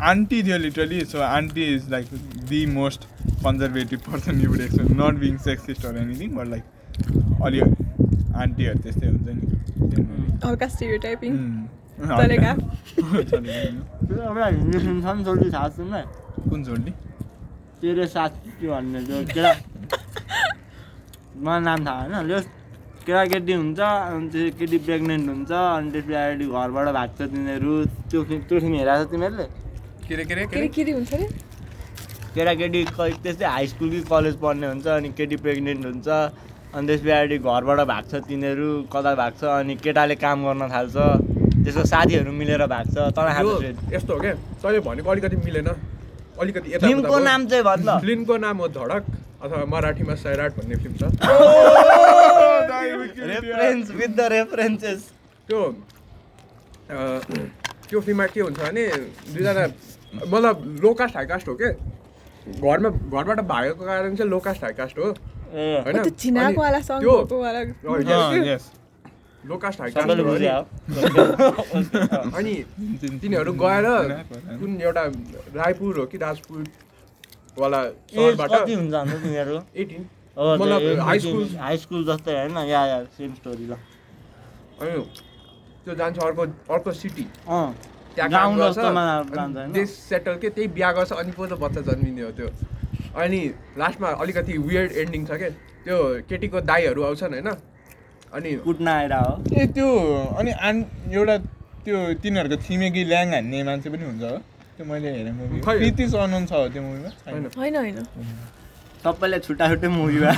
आन्टी 0.00 0.42
थियो 0.42 0.58
literally 0.58 1.04
so 1.04 1.20
aunty 1.20 1.64
is 1.74 1.90
like 1.90 2.06
the 2.48 2.64
most 2.66 3.04
conservative 3.24 4.00
person 4.10 4.40
you 4.40 4.50
would 4.50 4.60
expect 4.60 4.90
not 4.92 5.18
being 5.18 5.36
sexist 5.44 5.84
or 5.84 5.96
anything 5.98 6.34
but 6.36 6.46
like 6.48 6.64
अलि 7.42 7.60
आन्टीहरू 7.60 8.78
त्यस्तै 8.78 9.06
हुन्छ 9.06 9.28
नि 9.28 9.42
हल्का 10.44 10.66
चलेका 12.02 12.52
हिन्दी 14.46 14.78
छ 14.78 15.52
थाहा 15.52 15.68
छ 15.68 16.04
कुन 16.48 16.64
छोड्ने 16.64 16.92
तेरो 17.80 18.06
साथी 18.06 18.66
भन्ने 18.66 19.00
त्यो 19.06 19.22
केटा 19.26 19.52
मलाई 21.38 21.60
नाम 21.60 21.86
थाहा 21.86 22.02
होइन 22.02 22.28
त्यो 22.28 22.40
केटाकेटी 23.06 23.52
हुन्छ 23.54 23.80
अनि 23.80 24.28
त्यो 24.28 24.50
केटी 24.58 24.78
प्रेग्नेन्ट 24.86 25.28
हुन्छ 25.28 25.52
अनि 25.52 26.00
पछाडि 26.02 26.46
घरबाट 26.46 26.88
भाग्छ 26.94 27.18
तिनीहरू 27.22 27.72
त्यो 27.84 28.20
त्यो 28.22 28.60
फिल्म 28.60 28.74
हेरेको 28.74 29.04
छ 29.04 29.10
तिमीहरूले 29.10 29.61
के 30.16 30.32
अरे 30.34 30.46
के 30.46 30.58
अरे 30.58 30.68
के 30.76 30.90
हुन्छ 30.92 31.12
अरे 31.14 31.26
केटाकेटी 32.34 32.84
क- 32.98 33.18
त्यस्तै 33.22 33.44
हाई 33.54 33.66
स्कुल 33.72 33.90
कि 33.90 34.00
कलेज 34.10 34.36
पढ्ने 34.42 34.66
हुन्छ 34.66 34.86
अनि 34.96 35.08
केटी 35.18 35.36
प्रेग्नेन्ट 35.46 35.84
हुन्छ 35.86 36.08
अनि 36.74 36.86
त्यस 36.86 37.00
पछाडि 37.06 37.38
घरबाट 37.38 37.80
भाग्छ 37.92 38.14
तिनीहरू 38.28 38.68
कता 38.92 39.14
भाग्छ 39.22 39.44
अनि 39.56 39.74
केटाले 39.86 40.14
काम 40.24 40.44
गर्न 40.46 40.68
थाल्छ 40.74 40.96
त्यसको 41.64 41.84
साथीहरू 41.92 42.32
मिलेर 42.42 42.66
भाग्छ 42.74 42.96
थाहा 43.18 43.42
छ 43.42 43.92
यस्तो 43.94 44.14
हो 44.14 44.20
क्या? 44.20 44.32
तैँले 44.62 44.80
भनेको 44.88 45.10
अलिकति 45.10 45.36
मिलेन 45.44 45.68
अलिकति 46.40 46.78
फिल्मको 46.86 47.18
नाम 47.28 47.46
चाहिँ 47.52 47.64
भन् 47.64 47.84
ल 47.88 47.98
फिल्मको 48.06 48.36
नाम 48.46 48.56
हो 48.64 48.68
धडक 48.78 49.04
अथवा 49.42 49.64
मराठीमा 49.74 50.14
सैराट 50.24 50.56
भन्ने 50.58 50.76
फिल्म 50.82 50.96
छ। 50.96 51.02
रेफरेन्स 53.32 53.90
विथ 54.00 54.08
द 54.16 54.28
रेफरेन्सेस 54.32 55.00
त्यो 55.48 55.60
त्यो 57.88 58.00
फिल्ममा 58.00 58.26
के 58.34 58.40
हुन्छ 58.40 58.58
भने 58.60 58.86
दुईजना 59.34 59.66
मतलब 60.14 60.78
लो 60.82 60.92
कास्ट 60.94 61.16
हाई 61.16 61.26
कास्ट 61.26 61.48
हो 61.48 61.54
के? 61.62 61.72
घरमा 62.52 62.88
घरबाट 62.88 63.40
भागेको 63.46 63.84
कारण 63.84 64.14
चाहिँ 64.16 64.30
लो 64.30 64.38
कास्ट 64.46 64.62
हाई 64.64 64.72
कास्ट 64.80 64.98
हो 64.98 65.04
होइन? 65.04 66.02
त्यो 66.02 66.10
झिनाकोवाला 66.18 66.80
अनि 72.38 72.54
तिनीहरू 73.02 73.52
गएर 73.62 73.86
कुन 74.58 74.80
एउटा 74.80 75.02
रायपुर 75.54 75.98
हो 75.98 76.04
कि 76.06 76.18
राजपुर 76.18 76.64
वाला 77.58 77.82
एज 77.84 77.92
सहरबाट 78.14 78.50
कति 78.50 78.74
हुन्छ 78.74 78.94
अन्त 78.94 79.12
तिनीहरू? 79.22 79.58
एटिन। 79.76 80.06
मतलब 80.36 81.00
हाई 81.00 81.18
स्कुल 81.20 81.48
हाई 81.60 81.76
स्कुल 81.78 82.04
जस्तै 82.06 82.32
होइन 82.38 82.56
या 82.68 82.84
या 82.86 83.02
सेम 83.16 83.34
स्टोरी 83.34 83.66
ल। 83.66 83.72
अनि 84.80 84.90
त्यो 85.84 85.94
जान्छ 85.94 86.18
अर्को 86.18 86.42
अर्को 86.74 86.92
सिटी 87.00 87.26
अँ। 87.48 87.74
त्यहाँ 88.14 88.30
काम 88.30 88.50
गर्छ। 88.58 88.78
देश 89.74 89.90
सेटल 90.08 90.34
के 90.42 90.48
त्यही 90.50 90.68
बिहा 90.76 90.90
गर्छ 90.92 91.12
अनि 91.12 91.32
पो 91.32 91.46
त 91.46 91.52
बच्चा 91.62 91.80
जन्मिने 91.88 92.22
हो 92.22 92.30
त्यो। 92.38 92.48
अनि 93.16 93.40
लास्टमा 93.78 94.08
अलिकति 94.22 94.52
वियर्ड 94.68 94.90
एन्डिङ 95.02 95.22
छ 95.26 95.30
क्या 95.40 95.50
त्यो 95.84 95.96
केटीको 96.28 96.60
दाईहरू 96.70 97.02
आउँछन् 97.02 97.32
होइन? 97.34 97.50
अनि 98.32 98.50
कुट्न 98.64 98.88
आएर 98.88 99.12
हो। 99.12 99.32
ए 99.52 99.66
त्यो 99.76 99.88
अनि 100.38 100.50
आन 100.68 100.76
एउटा 101.12 101.36
त्यो 101.84 101.98
तिनीहरूको 102.22 102.56
छिमेकी 102.64 103.02
ल्याङ 103.10 103.26
हान्ने 103.34 103.62
मान्छे 103.68 103.88
पनि 103.90 104.04
हुन्छ 104.04 104.22
हो। 104.22 104.38
त्यो 104.76 104.84
मैले 104.88 105.08
हेरेँ 105.16 105.34
मुभी। 105.36 105.60
प्रीति 105.60 106.04
सनन 106.08 106.46
छ 106.46 106.52
हो 106.52 106.68
त्यो 106.72 106.82
मुभीमा 106.82 107.10
होइन। 107.26 107.44
होइन 107.58 107.76
होइन। 107.76 107.98
सबैले 109.04 109.38
छुट्टा 109.44 109.68
छुट्टै 109.68 109.88
मुभी 109.88 110.18
भयो 110.22 110.32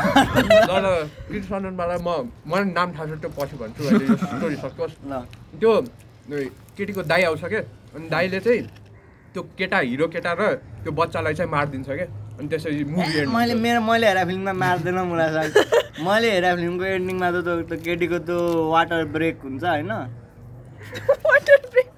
तर 0.67 0.85
कृष्ण 1.29 1.49
सननवाला 1.49 1.97
म 2.01 2.09
मलाई 2.49 2.65
नाम 2.73 2.89
थाहा 2.97 3.05
छ 3.07 3.21
त्यो 3.23 3.31
पछि 3.37 3.57
भन्छु 3.61 3.83
स्टोरी 4.17 4.57
सकोस् 4.65 4.97
ल। 5.05 5.13
त्यो 5.61 5.73
केटीको 6.29 7.03
दाई 7.03 7.23
आउँछ 7.23 7.45
क्या 7.45 7.61
अनि 7.95 8.09
दाईले 8.09 8.41
चाहिँ 8.41 8.63
त्यो 9.35 9.43
केटा 9.59 9.79
हिरो 9.79 10.07
केटा 10.09 10.33
र 10.41 10.43
त्यो 10.83 10.93
बच्चालाई 10.93 11.35
चाहिँ 11.35 11.51
मारिदिन्छ 11.51 11.89
क्या 11.89 12.07
अनि 12.39 12.49
त्यसरी 12.49 12.85
मुभी 12.85 13.27
मैले 13.37 13.55
मेरो 13.55 13.81
मैले 13.81 14.07
हेरेको 14.09 14.29
फिल्ममा 14.29 14.53
मार्दैन 14.65 14.99
मलाई 15.11 15.31
लाग्छ 15.35 15.57
मैले 16.07 16.31
हेरेको 16.35 16.57
फिल्मको 16.57 16.85
एन्डिङमा 16.85 17.29
त 17.31 17.37
त्यो 17.45 17.77
केटीको 17.85 18.19
त्यो 18.29 18.39
वाटर 18.73 19.05
ब्रेक 19.15 19.37
हुन्छ 19.45 19.65
होइन? 19.65 19.93
Water 21.27 21.59
break 21.71 21.89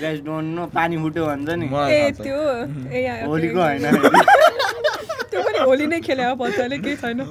guys 0.00 0.20
don't 0.24 0.48
know 0.56 0.66
पानी 0.74 0.96
फुट्यो 1.02 1.26
भन्छ 1.26 1.48
नि। 1.48 1.66
ए। 1.66 2.10
त्यो. 2.18 2.38
होलीको 3.30 3.60
होइन। 3.60 3.84
त्यो 5.30 5.42
पनि 5.42 5.58
होली 5.58 5.86
नै 5.86 6.00
खेल्यो 6.00 6.34
बच्चाले 6.42 6.78
केही 6.78 6.96
छैन। 6.96 7.22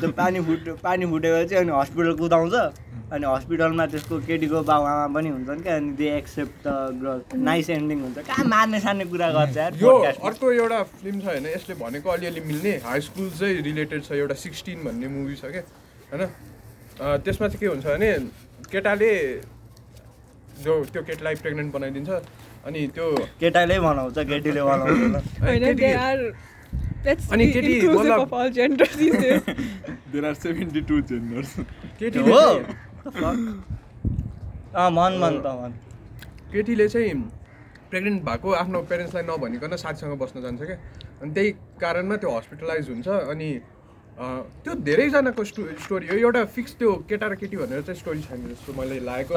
त्यो 0.00 0.10
पानी 0.20 0.40
फुट्यो 0.48 0.74
पानी 0.82 1.06
फुटेपछि 1.12 1.54
अनि 1.62 1.72
हस्पिटल 1.80 2.12
कुदाउँछ। 2.22 2.54
अनि 3.10 3.26
हस्पिटलमा 3.26 3.84
त्यसको 3.92 4.18
केटीको 4.26 4.60
बाउ 4.62 4.82
आमा 4.86 5.06
पनि 5.14 5.28
हुन्छन् 5.28 5.60
क्या 5.62 5.76
अनि 5.76 5.90
they 5.98 6.08
accept 6.16 6.66
the 6.66 7.38
nice 7.42 7.70
ending 7.70 8.00
हुन्छ। 8.02 8.18
कहाँ 8.28 8.44
मार्ने 8.46 8.80
सार्ने 8.80 9.04
कुरा 9.12 9.30
गर्छ 9.32 9.56
यार 9.56 9.74
यो। 9.76 9.94
अर्को 10.28 10.52
एउटा 10.52 10.82
फिल्म 10.92 11.20
छ 11.20 11.24
होइन 11.26 11.46
यसले 11.46 11.74
भनेको 11.80 12.10
अलिअलि 12.10 12.40
मिल्ने 12.46 12.72
हाई 12.84 13.00
स्कुल 13.08 13.30
चाहिँ 13.38 13.62
रिलेटेड 13.62 14.04
छ 14.04 14.12
एउटा 14.20 14.34
सिक्सटिन 14.44 14.84
भन्ने 14.84 15.08
मुभी 15.10 15.34
छ 15.36 15.50
क्या 15.50 15.62
होइन? 16.12 16.22
अँ, 16.22 17.18
त्यसमा 17.24 17.48
चाहिँ 17.48 17.60
के 17.60 17.66
हुन्छ 17.66 17.84
भने 17.86 18.12
केटाले 18.70 19.10
जो 20.64 20.72
त्यो 20.92 21.02
केटीलाई 21.02 21.34
प्रेग्नेन्ट 21.42 21.72
बनाइदिन्छ 21.74 22.10
अनि 22.66 22.86
त्यो 22.94 23.06
केटाले 23.40 23.78
बनाउँछ 23.80 24.18
केटीले 24.30 24.62
बनाउँदैन 24.62 25.14
होइन 25.42 25.64
केटी- 25.64 25.76
दे 25.80 25.92
आर 25.98 26.18
लेट्स 27.06 27.32
अनि 27.32 27.46
केटी 27.52 27.72
इन्क्लुसिभ 27.74 28.00
मतलब- 28.00 28.20
of 28.22 28.34
all 28.40 28.50
genders 28.52 28.96
these 28.96 29.14
days 29.16 29.42
There 30.12 30.24
are 30.24 30.34
72 30.34 30.96
genders. 31.08 31.50
केटीले 31.98 32.30
हो। 32.30 32.38
चाहिँ 32.38 32.60
अँ 32.60 32.88
मन 34.96 35.12
मन 35.22 35.34
त 35.44 35.46
मन 35.60 35.72
केटीले 36.52 36.86
चाहिँ 36.88 37.14
प्रेग्नेन्ट 37.90 38.22
भएको 38.24 38.48
आफ्नो 38.54 38.78
पेरेन्ट्सलाई 38.90 39.24
नभनिकन 39.26 39.76
साथीसँग 39.76 40.14
बस्न 40.18 40.36
जान्छ 40.42 40.60
क्या। 40.62 40.76
अनि 41.22 41.30
त्यही 41.34 41.50
कारणमा 41.80 42.16
त्यो 42.22 42.30
हस्पिटलाइज 42.36 42.84
हुन्छ 42.90 43.08
अनि 43.08 43.50
अँ, 44.20 44.42
त्यो 44.64 44.72
धेरैजनाको 44.84 45.44
स्टो 45.44 45.62
स्टोरी 45.80 46.06
हो। 46.08 46.14
एउटा 46.16 46.44
फिक्स 46.54 46.72
त्यो 46.78 46.90
केटा 47.08 47.26
र 47.26 47.34
केटी 47.40 47.56
भनेर 47.56 47.80
चाहिँ 47.82 48.00
स्टोरी 48.00 48.20
छैन 48.22 48.40
जस्तो 48.48 48.72
मैले 48.76 49.00
लागेको। 49.00 49.34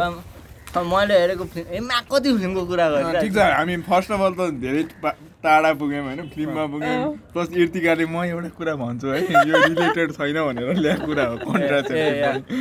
मैले 0.73 1.19
हेरेको 1.19 1.45
फिल्म 1.53 1.67
ए 1.69 1.79
मा 1.79 1.99
कति 2.11 2.29
फिल्मको 2.37 2.65
कुरा 2.65 2.89
गरिरहेको 2.89 3.21
ठिक 3.21 3.33
छ। 3.33 3.37
हामी 3.53 3.77
फर्स्ट 3.85 4.11
अफ 4.11 4.21
अल 4.21 4.33
त 4.33 4.49
धेरै 4.63 4.83
टाढा 5.43 5.73
पुग्यौँ 5.79 6.03
होइन 6.05 6.27
फिल्ममा 6.33 6.65
पुग्यौँ। 6.73 7.13
प्लस 7.33 7.49
इर्तिकाले 7.63 8.05
म 8.05 8.23
एउटा 8.25 8.49
कुरा 8.57 8.73
भन्छु 8.81 9.07
है 9.07 9.19
यो 9.21 9.55
रिलेटेड 9.67 10.11
छैन 10.17 10.37
भनेर 10.43 10.73
ल्याएको 10.81 11.05
कुरा 11.05 11.25
हो 11.29 11.35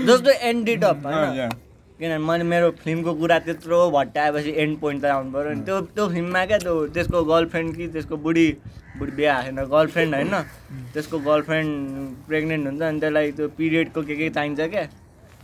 जस्तो 0.06 0.30
एन्ड 0.50 0.84
अप 0.84 1.06
होइन? 1.06 1.50
किनभने 1.98 2.18
मैले 2.18 2.44
मेरो 2.44 2.70
फिल्मको 2.82 3.12
कुरा 3.14 3.38
त्यत्रो 3.46 3.78
भट्टाएपछि 3.90 4.52
एन्ड 4.62 4.78
पोइन्ट 4.80 5.02
त 5.02 5.04
आउनु 5.06 5.30
पऱ्यो 5.32 5.52
नि। 5.54 5.62
त्यो 5.64 5.80
त्यो 5.96 6.08
फिल्ममा 6.08 6.44
क्या 6.46 6.58
त्यो 6.58 6.74
त्यसको 6.94 7.24
गर्लफ्रेन्ड 7.24 7.76
कि 7.76 7.86
त्यसको 7.94 8.16
बुढी 8.24 8.48
बुढी 8.98 9.12
बिहा 9.16 9.42
छैन 9.42 9.58
गर्लफ्रेन्ड 9.74 10.14
होइन? 10.14 10.34
त्यसको 10.92 11.18
गर्लफ्रेन्ड 11.28 11.70
प्रेग्नेन्ट 12.28 12.66
हुन्छ 12.66 12.82
अनि 12.82 13.00
त्यसलाई 13.00 13.30
त्यो 13.38 13.48
पिरियडको 13.58 14.02
के 14.02 14.14
के 14.16 14.28
चाहिन्छ 14.30 14.60
क्या? 14.60 14.84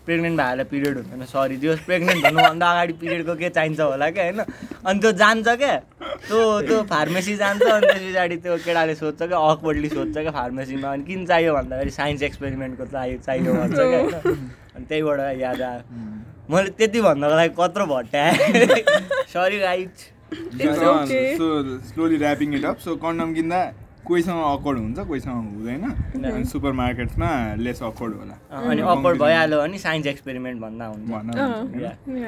प्रेग्नेन्ट 0.09 0.37
भएर 0.41 0.65
पिरियड 0.73 0.97
हुँदैन. 0.97 1.25
सरी 1.29 1.57
त्यो 1.63 1.73
प्रेग्नेन्ट 1.87 2.25
हुनुभन्दा 2.25 2.67
अगाडि 2.73 2.93
पिरियडको 3.01 3.35
के 3.37 3.49
चाहिन्छ 3.57 3.81
होला 3.81 4.11
क्या 4.11 4.25
होइन? 4.25 4.41
अनि 4.87 4.99
त्यो 5.01 5.13
जान्छ 5.23 5.49
क्या। 5.49 5.77
त्यो 6.29 6.41
त्यो 6.69 6.79
फार्मेसी 6.91 7.37
जान्छ 7.37 7.63
अनि 7.63 7.87
त्यस 7.87 8.03
पछाडि 8.05 8.37
त्यो 8.45 8.57
केटाले 8.65 8.95
सोध्छ 8.95 9.21
क्या 9.23 9.39
अकवर्डली 9.51 9.89
सोध्छ 9.89 10.17
क्या 10.19 10.31
फार्मेसीमा 10.39 10.89
अनि 10.93 11.05
किन 11.05 11.27
चाहियो 11.27 11.55
भन्दाखेरि 11.55 11.91
साइन्स 11.91 12.23
एक्सपेरिमेन्टको 12.23 12.85
चाहियो 12.93 13.19
चाहियो 13.27 13.53
भन्छ 13.55 13.79
क्या 13.79 14.03
अनि 14.77 14.85
त्यहीबाट 14.89 15.19
याद 15.41 15.63
आयो। 15.63 15.81
मैले 16.51 16.71
त्यति 16.79 17.01
भन्नको 17.01 17.35
लागि 17.37 17.53
कत्रो 17.59 17.85
भट्टाएँ 17.87 18.33
sorry. 19.33 19.61
So 21.39 21.47
slowly 21.89 22.17
wrapping 22.19 22.55
it 22.55 22.65
up 22.65 22.79
so 22.85 22.97
condom 23.05 23.35
किन्दा? 23.35 23.61
कोहीसँग 24.09 24.39
अकवर्ड 24.43 24.79
हुन्छ 24.79 24.99
कोहीसँग 25.09 25.37
हुँदैन। 25.55 25.85
अनि 26.25 26.45
सुपर 26.53 26.73
मार्केट्समा 26.73 27.29
लेस 27.65 27.83
अकवर्ड 27.83 28.15
होला 28.15 28.37
अनि 28.61 28.83
अकवर्ड 28.83 29.19
भइहाल्यो 29.23 29.61
भने 29.61 29.79
साइन्स 29.79 30.07
एक्सपेरिमेन्ट 30.07 30.61
भन्दा 30.61 30.87
हुन्छ. 30.87 31.11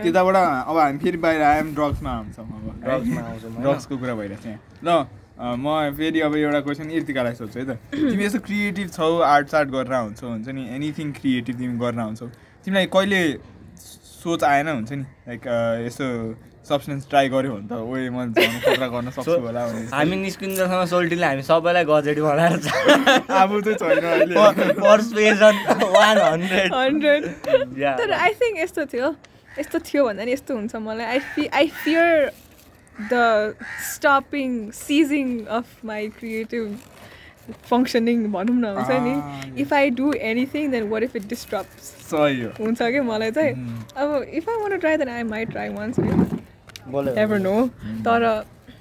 त्यताबाट 0.03 0.37
अब 0.37 0.77
हामी 0.79 0.99
फेरि 0.99 1.19
बाहिर 1.25 1.43
आयौँ 1.43 1.73
ड्रग्समा 1.75 2.11
आउँछौँ 2.11 2.45
अब। 2.45 2.83
ड्रग्समा 2.85 3.21
आउँछौँ? 3.21 3.63
ड्रग्सको 3.63 3.99
कुरा 3.99 4.15
भइरहेको 4.15 4.43
छ 4.43 4.47
यहाँ। 4.47 4.61
ल 4.85 5.07
म 5.41 5.97
फेरि 5.97 6.21
अब 6.21 6.35
एउटा 6.37 6.61
क्वेसन 6.61 6.91
यतिकालाई 6.91 7.35
सोध्छु 7.35 7.59
है 7.59 7.65
त। 7.65 7.79
तिमी 7.97 8.25
यस्तो 8.25 8.39
क्रिएटिभ 8.45 8.89
छौ 8.93 9.19
आर्ट 9.25 9.49
सार्ट 9.49 9.69
गरेर 9.73 9.95
हुन्छौ 9.95 10.27
हुन्छ 10.29 10.49
नि? 10.49 10.63
एनिथिङ 10.77 11.13
क्रिएटिभ 11.17 11.57
तिमी 11.59 11.79
गरेर 11.81 12.01
हुन्छौ 12.01 12.27
तिमीलाई 12.61 12.87
कहिले 12.93 13.21
सोच 14.21 14.45
आएन 14.45 14.69
हुन्छ 14.69 14.93
नि? 14.93 15.05
लाइक 15.29 15.43
यसो 15.87 16.07
सब्सटेन्स 16.71 17.09
ट्राई 17.11 17.29
गऱ्यो 17.35 17.51
भने 17.55 17.69
त 17.69 17.73
ओए 17.79 18.09
म 18.11 18.19
झन् 18.33 18.61
खतरा 18.65 18.89
गर्न 18.95 19.11
सक्छु 19.17 19.39
होला 19.47 19.63
भने 19.67 19.87
हामी 19.95 20.17
निस्किँदासम्म 20.27 20.85
सोल्टीले 20.93 21.27
हामी 21.27 21.43
सबैलाई 21.51 21.85
गजेडी 21.91 22.23
बनाएर 22.29 22.55
आफू 23.41 23.61
चाहिँ 23.61 23.79
छैन 23.81 24.05
अहिले। 24.13 24.35
पर्सुएसन 24.81 25.57
वान 25.97 26.17
हन्ड्रेड 26.19 26.75
हन्ड्रेड 26.75 27.23
या 27.79 27.97
तर 27.99 28.13
आई 28.13 28.33
थिङ्क 28.43 28.59
यस्तो 28.61 28.85
थियो। 28.93 29.09
यस्तो 29.59 29.79
थियो 29.91 30.05
भन्दा 30.07 30.25
नि 30.25 30.33
यस्तो 30.33 30.55
हुन्छ 30.55 30.75
मलाई। 30.87 31.07
I 31.07 31.19
fe 31.35 31.47
I 31.59 31.67
fear 31.83 32.31
the 33.13 33.15
stopping 33.91 34.51
seizing 34.79 35.29
of 35.59 35.67
my 35.91 36.09
creative 36.19 36.65
functioning 37.71 38.19
भनौँ 38.33 38.57
न 38.57 38.65
हुन्छ 38.77 38.91
नि। 39.07 39.15
If 39.63 39.73
I 39.75 39.91
do 39.99 40.13
anything 40.31 40.71
then 40.71 40.89
what 40.91 41.03
if 41.03 41.17
it 41.17 41.27
disturbs 41.29 42.13
हो। 42.15 42.27
हुन्छ 42.61 42.79
कि 42.83 43.01
मलाई 43.11 43.31
चाहिँ? 43.39 43.55
अब 43.97 44.09
if 44.23 44.49
I 44.49 44.57
want 44.63 44.79
try 44.79 44.97
then 44.97 45.09
I 45.09 45.23
my 45.33 45.45
try 45.55 45.69
once 45.75 45.99
ever 47.19 47.39
no 47.39 47.55
तर 48.05 48.27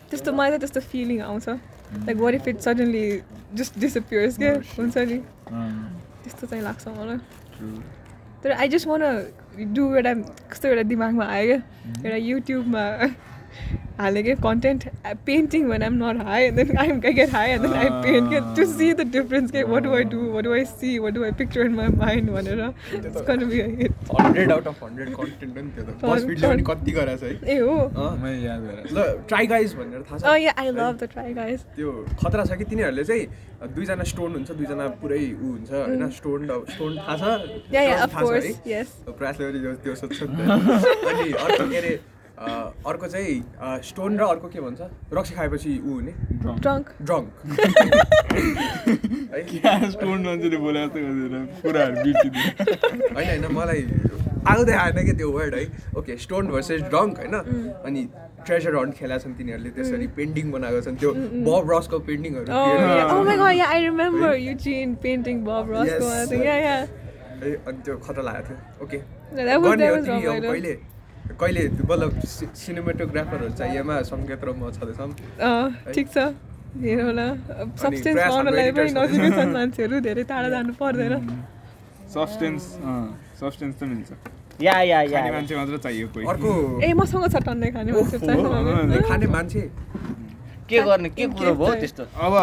त्यस्तो 0.10 0.32
मलाई 0.34 0.50
चाहिँ 0.50 0.60
त्यस्तो 0.60 0.80
फिलिङ 0.92 1.22
आउँछ 1.22 1.50
like 1.50 2.18
what 2.18 2.34
if 2.34 2.48
it 2.48 2.60
suddenly 2.60 3.06
just 3.54 3.80
disappears 3.80 4.38
के 4.38 4.50
हुन्छ 4.74 4.98
नि 4.98 5.18
त्यस्तो 5.50 6.48
चाहिँ 6.48 6.64
लाग्छ 6.64 6.88
मलाई 6.88 7.18
तर 8.44 8.52
आई 8.52 8.70
जस्ट 8.70 8.88
वान 8.88 9.02
डु 9.74 9.86
एउटा 9.96 10.14
कस्तो 10.52 10.68
एउटा 10.68 10.84
दिमागमा 10.90 11.26
आयो 11.28 11.46
क्या 11.48 12.04
एउटा 12.04 12.16
युट्युबमा 12.16 12.84
हालेँ 14.00 14.24
क्या 14.24 14.36
कन्टेन्ट 14.44 14.84
पेन्टिङ 15.26 15.68
भने 15.70 15.86
I'm 15.86 15.94
not 16.04 16.22
high 16.26 16.50
then 16.58 16.78
I 16.80 16.88
am 16.90 17.00
get 17.02 17.30
high 17.34 17.50
and 17.52 17.62
then 17.66 17.74
I 17.76 17.90
paint 18.04 18.30
के 18.34 18.40
टु 18.56 18.66
सी 18.74 18.92
द 18.94 19.08
डिफरेन्स 19.16 19.52
के 19.52 19.64
what 19.72 19.84
do 19.84 19.94
I 19.96 20.04
do 20.14 20.20
what 20.34 20.44
do 20.44 20.54
I 20.54 20.64
see 20.66 20.98
what 21.00 21.14
do 21.14 21.24
I 21.24 21.32
picture 21.42 21.66
in 21.66 21.74
my 21.76 21.88
mind 22.04 22.30
भनेर 22.32 22.62
It's 23.00 23.22
gonna 23.30 23.48
be 23.50 23.60
a 23.62 23.68
hit. 23.80 23.98
Hundred 24.20 24.52
out 24.52 24.68
of 24.68 24.84
hundred 24.84 25.14
content 25.16 25.54
पनि 25.56 26.64
कति 26.70 26.92
गराएको 26.92 27.18
छ 27.20 27.44
है 27.44 27.56
ए 27.56 27.60
हो। 27.60 27.76
अँ। 27.78 28.16
मैले 28.24 28.46
याद 28.46 28.62
गरेँ 28.62 28.84
ल 28.98 29.06
ट्राई 29.30 29.48
गाइज 29.48 29.74
भनेर 29.76 30.04
थाहा 30.12 30.18
Oh 30.20 30.36
छ 30.36 30.42
yeah, 30.46 30.64
I 30.64 30.70
love 30.80 30.98
the 31.04 31.10
try 31.16 31.28
guys. 31.40 31.66
त्यो 31.76 31.92
खतरा 32.24 32.46
छ 32.46 32.58
कि 32.58 32.66
तिनीहरूले 32.72 33.04
चाहिँ 33.04 33.28
दुईजना 33.76 34.04
स्टोन 34.12 34.32
हुन्छ 34.34 34.52
दुईजना 34.52 34.88
पुरै 35.02 35.20
ऊ 35.34 35.52
हुन्छ 35.52 35.72
होइन? 35.72 36.10
स्टोन 36.20 36.48
स्टोन 36.70 36.98
थाहा 36.98 37.18
छ? 37.18 37.22
थाहा 37.22 38.24
छ 38.24 38.68
है? 38.68 38.84
प्रयासले 39.20 39.74
त्यो- 39.84 39.98
सोध्छ। 39.98 40.22
अनि 40.24 41.32
अर्को 41.32 41.70
के 41.70 41.78
अरे 41.78 41.94
अर्को 42.40 43.08
चाहिँ 43.08 43.44
अ, 43.62 43.78
स्टोन 43.84 44.18
र 44.20 44.24
अर्को 44.24 44.48
के 44.50 44.60
भन्छ? 44.62 44.82
रक्सी 45.14 45.36
खाएपछि 45.36 45.80
ऊ 45.84 45.94
हुने. 45.94 46.12
ड्रङ्क 47.04 47.30
है? 49.66 49.92
स्टोन 49.92 50.20
मान्छेले 50.26 50.58
बोले 50.58 50.80
जस्तो 50.86 51.00
गरेर 51.04 51.46
कुराहरू 51.62 51.96
बिर्सिदियो। 52.04 52.44
होइन 53.16 53.28
होइन 53.30 53.46
मलाई 53.58 53.82
आउँदै 54.50 54.74
आएन 54.84 54.98
कि 55.06 55.14
त्यो 55.20 55.30
वर्ड 55.32 55.54
है? 55.56 55.64
ओके 56.00 56.14
स्टोन 56.26 56.44
भर्सेस 56.48 56.82
ड्रङ्क 56.92 57.18
होइन? 57.20 57.34
अनि 57.86 58.02
ट्रेजर 58.46 58.74
हन्ट 58.76 58.94
खेलाएको 59.00 59.24
छन् 59.24 59.34
तिनीहरूले 59.38 59.70
त्यसरी 59.78 60.08
पेन्टिङ 60.20 60.46
बनाएको 60.52 60.82
छन्। 60.88 60.96
त्यो 61.04 61.12
बब 61.48 61.64
रसको 61.72 61.98
पेन्टिङहरू 62.08 62.48
अनि 67.68 67.78
त्यो 67.84 67.94
खतरा 68.08 68.24
लागेको 68.24 68.48
थियो। 68.48 68.58
ओके. 68.86 68.98
कहिले 70.48 70.74
कहिले 71.38 71.64
मतलब 71.90 72.10
सिनेमेटोग्राफरहरू 72.26 73.54
चाहिएमा 73.60 73.96
सङ्केत 74.12 74.42
र 74.44 74.50
म 74.58 74.72
छँदैछौँ। 74.74 75.12
अँ 75.38 75.94
ठिक 75.94 76.08
छ। 76.10 76.18
हेरौँ 76.82 77.06
होला। 77.06 77.28
सब्सटेन्स 77.82 78.20
पाउनलाई 78.30 78.72
पनि 78.78 78.92
नजिकै 78.98 79.30
छन् 79.38 79.54
मान्छेहरू 79.54 79.96
धेरै 80.08 80.24
टाढा 80.32 80.50
जानु 80.50 80.74
पर्दैन। 80.82 81.14
सब्सटेन्स 82.16 82.64
सब्सटेन्स 83.40 83.76
त 83.80 83.84
मिल्छ। 83.90 84.10
या 84.62 84.76
या 84.84 85.00
या 85.02 85.20
खाने 85.22 85.32
मान्छे 85.32 85.56
मात्र 85.56 85.78
चाहियो 85.86 86.08
कोही। 86.14 86.26
अर्को। 86.28 86.52
ए 86.84 86.94
मसँग 87.00 87.26
छ 87.34 87.36
टन्नै 87.48 87.70
खाने 87.72 87.92
मान्छे 87.94 88.18
खाने 89.10 89.28
मान्छे। 89.36 89.62
के 90.70 90.78
गर्ने 90.86 91.10
के 91.10 91.26
कुरो 91.34 91.54
भयो। 91.56 91.76
त्यस्तो? 91.82 92.04
अब 92.26 92.34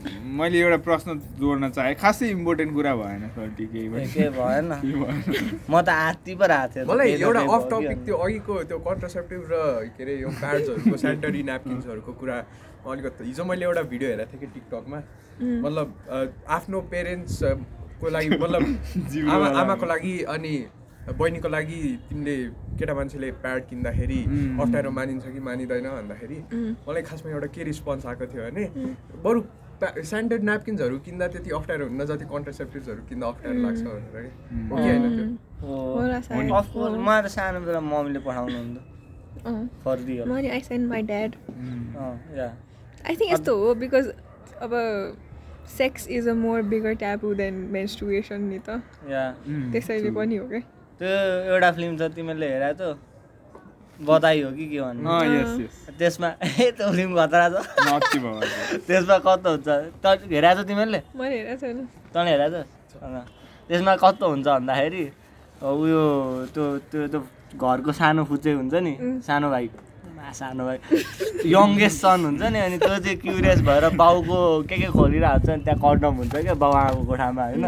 मैले 0.00 0.58
एउटा 0.60 0.76
प्रश्न 0.86 1.14
जोड्न 1.40 1.68
चाहेँ। 1.70 1.94
खासै 2.00 2.28
इम्पोर्टेन्ट 2.30 2.72
कुरा 2.74 2.94
भएन 2.96 3.22
केही 3.36 3.88
म 5.70 5.80
त 5.80 5.88
आत्ति 5.88 6.34
पो 6.34 6.44
आएको 6.44 6.72
थिएँ 6.74 6.84
त, 6.84 6.88
मलाई 6.88 7.08
एउटा 7.20 7.40
अफ 7.40 7.62
टपिक 7.70 7.98
कि 7.98 8.04
त्यो 8.04 8.16
अघिको 8.16 8.54
त्यो 8.70 8.78
कन्ट्रासेप्टिभ 8.88 9.42
र 9.52 9.54
के 9.96 10.02
अरे 10.02 10.14
यो 10.20 10.28
प्याड्सहरूको 10.40 10.96
सेन्टरी 11.04 11.42
न्यापकिन्सहरूको 11.42 12.12
कुरा 12.20 12.36
अलिकति। 12.88 13.24
हिजो 13.24 13.44
मैले 13.44 13.64
एउटा 13.68 13.82
भिडियो 13.92 14.08
हेरेको 14.10 14.32
थिएँ 14.32 14.40
कि 14.40 14.46
टिकटकमा 14.56 14.98
मतलब 15.64 15.86
आफ्नो 16.48 16.80
पेरेन्ट्सको 16.92 18.06
लागि 18.08 18.28
मतलब 18.42 18.62
आमा। 19.28 19.46
आमाको 19.60 19.86
लागि 19.86 20.14
अनि 20.34 20.54
बहिनीको 21.20 21.48
लागि 21.48 21.80
तिमीले 22.08 22.36
केटा 22.78 22.94
मान्छेले 22.94 23.30
प्याड 23.44 23.60
किन्दाखेरि. 23.68 24.20
अप्ठ्यारो 24.62 24.90
मानिन्छ 24.96 25.24
कि 25.34 25.40
मानिँदैन 25.48 25.86
भन्दाखेरि 25.90 26.38
मलाई 26.88 27.02
खासमा 27.08 27.28
एउटा 27.32 27.48
के 27.54 27.60
रिस्पोन्स 27.70 28.06
आएको 28.06 28.26
थियो 28.32 28.42
भने 28.48 28.64
बरु 29.24 29.40
स्यान्डर्ड 30.10 30.42
न्यापकिन्सहरू 30.44 30.98
किन्दा 31.06 31.26
त्यति 31.34 31.50
अप्ठ्यारो 31.58 31.84
हुन्न 31.88 32.04
जति 32.10 32.24
कन्ट्रासेप्टिभ्सहरू 32.32 33.02
किन्दा 33.08 33.26
अप्ठ्यारो 33.32 33.58
लाग्छ 33.66 33.82
भनेर 33.82 34.24
कि 34.24 34.28
हो 34.70 34.76
कि 34.76 34.82
होइन 34.82 35.04
त्यो? 35.16 35.26
होला 35.96 36.20
सायद। 36.20 36.52
अफ 36.60 36.66
कोर्स 36.72 36.94
मलाई 37.08 37.22
त 37.22 37.26
सानो 37.36 37.60
बेला 37.66 37.80
मम्मीले 37.80 38.20
पठाउनु 38.26 38.56
हुन्थ्यो। 38.58 38.82
अँ। 39.50 39.66
फरिदियो 39.84 40.24
मैले 40.32 40.48
आई 40.50 40.60
सेन्ड 40.68 40.88
माई 40.88 41.02
ड्याड 41.10 41.30
अँ, 41.48 42.14
या। 42.36 42.48
आई 43.08 43.14
थिङ्क 43.16 43.32
यस्तो 43.32 43.56
हो 43.64 43.74
बिकज 43.82 44.06
अब 44.62 44.72
sex 45.76 46.08
is 46.08 46.28
a 46.28 46.34
more 46.34 46.62
bigger 46.72 46.94
taboo 47.02 47.34
than 47.34 47.54
menstruation 47.76 48.40
नि 48.50 48.58
त। 48.68 48.82
या। 49.10 49.24
त्यसैले 49.72 50.10
पनि 50.16 50.36
हो 50.36 50.46
क्या 50.48 50.60
त्यो 51.00 51.08
एउटा 51.54 51.70
फिल्म 51.72 51.96
छ 51.96 52.12
तिमीले 52.16 52.48
हेरेको 52.52 52.92
त 52.92 52.98
बधाई 54.00 54.38
हो 54.42 54.50
कि 54.56 54.66
के 54.72 54.80
भन्नु? 54.80 55.04
अँ 55.08 55.24
यस 55.28 55.60
यस 55.60 55.74
त्यसमा 55.98 56.28
ए 56.40 56.70
फिल्म 56.72 57.10
खतरा 57.16 57.46
छ। 57.52 57.56
त्यसमा 58.86 59.16
कस्तो 59.26 59.50
हुन्छ? 59.50 59.68
त 60.02 60.04
हेरेको 60.30 60.62
छ 60.62 60.66
तिमीहरूले? 60.68 61.00
मैले 61.16 61.36
हेरेको 61.36 62.60
छ। 62.90 62.94
त्यसमा 63.68 63.92
कस्तो 64.02 64.24
हुन्छ 64.30 64.46
भन्दाखेरि 64.48 65.04
उयो 65.60 66.02
त्यो 66.54 66.64
त्यो 66.90 67.00
त्यो 67.12 67.20
घरको 67.60 67.92
सानो 67.92 68.24
फुच्चे 68.24 68.50
हुन्छ 68.56 68.74
नि 68.80 68.92
सानो 69.26 69.50
भाइ। 69.50 69.66
मा 70.16 70.32
सानो 70.32 70.64
भाइ। 70.64 70.78
यङ्गेस्ट 71.52 71.98
सन 72.00 72.24
हुन्छ 72.24 72.42
नि 72.42 72.58
अनि 72.58 72.76
त्यो 72.80 72.96
चाहिँ 73.04 73.16
क्युरियस 73.20 73.60
भएर 73.68 73.84
बाउको 74.00 74.38
के 74.68 74.76
के 74.80 74.88
खोलिरहेको 74.96 75.46
छ 75.46 75.48
नि 75.60 75.62
त्यहाँ 75.64 75.80
कन्डम 75.84 76.14
हुन्छ 76.20 76.34
क्या 76.34 76.54
बाउ 76.56 76.72
आमाको 76.72 77.02
कोठामा 77.04 77.44
होइन? 77.44 77.64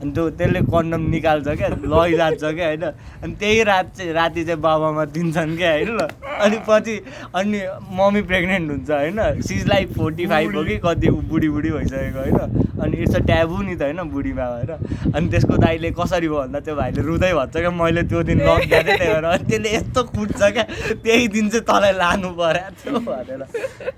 अनि 0.00 0.10
त्यो 0.12 0.28
त्यसले 0.40 0.60
कन्डम 0.72 1.02
निकाल्छ 1.10 1.48
क्या 1.60 1.68
लैजान्छ 1.68 2.42
क्या 2.44 2.66
होइन? 2.66 2.84
अनि 3.22 3.34
त्यही 3.40 3.62
रात 3.70 3.86
चाहिँ 3.96 4.12
राति 4.12 4.44
चाहिँ 4.44 4.60
बाबामा 4.60 5.04
दिन्छन् 5.12 5.56
क्या 5.56 5.72
होइन? 5.72 5.98
अनि 6.40 6.58
पछि 6.68 6.94
अनि 7.34 7.58
मम्मी 7.98 8.22
प्रेग्नेन्ट 8.30 8.70
हुन्छ 8.70 8.90
होइन? 8.90 9.40
सिज 9.42 9.68
फोर्टी 9.96 10.26
फाइभ 10.26 10.56
हो 10.56 10.64
कि 10.64 10.76
कति 10.84 11.10
बुढी 11.30 11.48
बुढी 11.48 11.70
भइसकेको 11.70 12.18
होइन? 12.18 12.38
अनि 12.80 12.96
इट्स 12.96 13.16
अ 13.16 13.18
ट्याबु 13.28 13.62
नि 13.62 13.74
त 13.76 13.82
होइन 13.82 14.00
बुढीमा 14.10 14.46
भएर 14.50 14.70
अनि 15.14 15.28
त्यसको 15.28 15.56
दाइले 15.60 15.90
कसरी 16.00 16.28
भयो 16.28 16.38
भन्दा 16.40 16.60
त्यो 16.64 16.74
भाइले 16.76 17.02
रुँदै 17.02 17.32
भन्छ 17.34 17.56
क्या 17.56 17.70
मैले 17.70 18.02
त्यो 18.08 18.22
दिन 18.24 18.40
लगिदिएको 18.40 18.88
थिएँ 18.88 18.96
त्यही 18.96 19.12
भएर 19.12 19.24
अनि 19.24 19.44
त्यसले 19.50 19.74
यस्तो 19.76 20.02
कुट्छ 20.16 20.40
क्या 20.40 20.64
त्यही 21.04 21.28
दिन 21.28 21.48
चाहिँ 21.50 21.64
तँलाई 21.68 21.92
लानु 22.00 22.30
पऱ्यो 22.40 22.72
थियो 22.80 22.98
भनेर। 23.04 23.44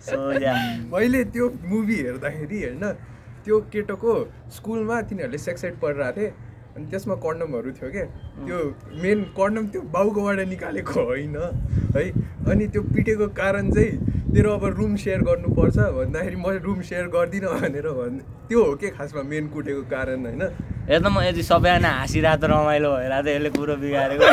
सो 0.02 0.18
या 0.42 0.54
मैले 0.90 1.24
त्यो 1.30 1.46
मुभी 1.70 1.96
हेर्दाखेरि 2.02 2.58
होइन 2.62 2.84
त्यो 3.44 3.58
केटोको 3.72 4.14
स्कुलमा 4.56 5.00
तिनीहरूले 5.10 5.38
सेक्स 5.38 5.64
एड 5.64 5.74
पढिरहेको 5.82 6.20
थिएँ। 6.20 6.32
अनि 6.76 6.84
त्यसमा 6.90 7.14
कन्डमहरू 7.24 7.70
थियो 7.76 7.88
क्या 7.92 8.04
त्यो 8.48 8.58
मेन 9.02 9.18
कन्डम 9.38 9.64
त्यो 9.72 9.80
बाउकोबाट 9.92 10.38
निकालेको 10.52 11.00
होइन 11.04 11.36
है? 11.36 12.04
अनि 12.50 12.64
त्यो 12.72 12.82
पिटेको 12.94 13.26
कारण 13.36 13.70
चाहिँ 13.70 13.90
तेरो 14.32 14.50
अब 14.56 14.64
रुम 14.80 14.92
सेयर 14.96 15.20
गर्नुपर्छ 15.28 15.76
भन्दाखेरि 16.00 16.36
म 16.36 16.46
रुम 16.64 16.80
सेयर 16.88 17.06
गर्दिनँ 17.12 17.52
भनेर 17.60 17.86
भन् 17.92 18.16
त्यो 18.48 18.60
हो 18.64 18.72
के 18.80 18.88
खासमा 18.96 19.22
मेन 19.28 19.44
कुटेको 19.52 19.82
कारण 19.92 20.24
होइन? 20.26 20.42
हेर 20.88 20.98
त 20.98 21.06
म 21.12 21.20
यदि 21.28 21.42
सबैजना 21.44 21.90
हाँसिरहेको 22.00 22.40
त 22.40 22.44
रमाइलो 22.50 22.90
भइरहेको 22.96 23.22
त 23.22 23.28
यसले 23.28 23.50
कुरो 23.52 23.74
बिगारेको। 23.82 24.24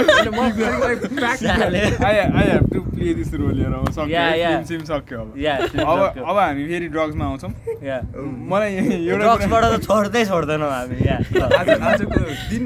अब 6.29 6.37
हामी 6.37 6.63
फेरि 6.67 6.87
ड्रग्समा 6.87 7.25
आउँछौँ। 7.25 7.51
या। 7.83 7.97
मलाई 8.51 8.71
एउटा 8.75 9.23
ड्रग्सबाट 9.23 9.63
त 9.63 9.83
छोड्दै 9.87 10.23
छोड्दैनौँ 10.25 10.71
हामी 10.71 10.97
आजको 11.89 12.19
दिन 12.49 12.63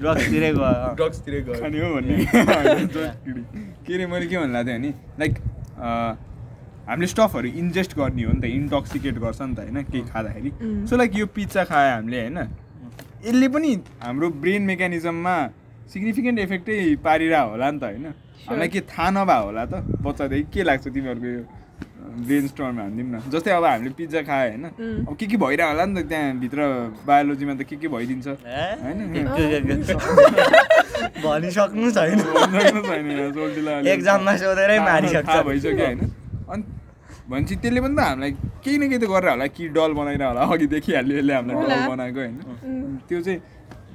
ड्रग्सतिरै 0.00 0.50
गयो 0.52 0.94
ड्रग्सतिरै 1.00 1.40
गयो 1.42 1.54
खाने 1.60 1.78
हो 1.80 1.88
भन्ने. 1.94 2.16
के 3.86 3.94
अरे 3.94 4.06
मैले 4.06 4.26
के 4.26 4.36
भन्नु 4.38 4.52
लाग्थेँ 4.52 4.78
भने 4.78 4.90
लाइक 5.20 5.34
हामीले 6.88 7.06
स्टफहरू 7.06 7.48
इन्जेस्ट 7.62 7.96
गर्ने 7.96 8.22
हो 8.24 8.32
नि 8.32 8.40
त 8.40 8.44
इन्टक्सिकेट 8.58 9.18
गर्छ 9.24 9.40
नि 9.42 9.54
त 9.54 9.58
होइन 9.58 9.82
केही 9.90 10.02
खाँदाखेरि। 10.10 10.50
सो 10.88 10.96
लाइक 10.96 11.10
यो 11.18 11.26
पिज्जा 11.36 11.64
खायो 11.70 11.90
हामीले 11.94 12.20
होइन। 12.20 12.38
यसले 13.26 13.48
पनि 13.54 13.70
हाम्रो 14.02 14.28
ब्रेन 14.42 14.62
मेकानिजममा 14.70 15.36
सिग्निफिकेन्ट 15.92 16.38
इफेक्टै 16.38 16.78
पारिरह 17.04 17.40
होला 17.50 17.70
नि 17.70 17.78
त 17.78 17.84
होइन। 17.84 18.06
हामीलाई 18.48 18.68
के 18.68 18.80
थाहा 18.90 19.10
नभए 19.10 19.38
होला 19.46 19.64
त 19.70 19.74
बच्चादेखि 20.02 20.46
के 20.54 20.62
लाग्छ 20.62 20.88
तिमीहरूको 20.88 21.26
यो 21.26 21.42
ब्रेन 22.26 22.46
स्टर्ममा 22.52 22.82
हानिदिउँ 22.82 23.08
न। 23.08 23.16
जस्तै 23.32 23.50
अब 23.50 23.64
हामीले 23.64 23.90
पिज्जा 23.98 24.20
खायो 24.28 24.50
होइन। 24.52 24.64
अब 25.08 25.14
के 25.20 25.26
के 25.26 25.36
भइरह 25.36 25.66
होला 25.72 25.84
नि 25.86 26.02
त 26.02 26.04
त्यहाँभित्र 26.12 26.60
बायोलोजीमा 27.06 27.54
त 27.54 27.62
के 27.68 27.76
के 27.82 27.88
भइदिन्छ। 27.88 28.26
होइन? 28.84 28.98
भनिसक्नु 31.24 31.90
छैन। 31.96 32.18
एक्जाममा 33.94 34.32
सोधेरै 34.42 34.78
मारिसक्छ। 34.78 35.28
थाहा 35.28 35.42
भइसक्यो 35.48 35.84
होइन? 35.86 36.00
अनि 36.52 36.62
भनेपछि 37.30 37.54
त्यसले 37.62 37.80
पनि 37.80 37.94
त 37.96 38.00
हामीलाई 38.00 38.32
केही 38.64 38.76
न 38.78 38.82
केही 38.90 38.98
त 38.98 39.04
गरेर 39.12 39.30
होला 39.32 39.46
कि 39.56 39.68
डल 39.76 39.92
बनाइरह 39.98 40.26
होला 40.26 40.40
अघि 40.52 40.66
देखिहाल्यो 40.74 41.14
यसले 41.18 41.32
हामीलाई। 41.34 41.56
डल 41.70 41.80
बनाएको 41.92 42.20
होइन? 42.20 42.36
त्यो 43.08 43.18
चाहिँ 43.22 43.38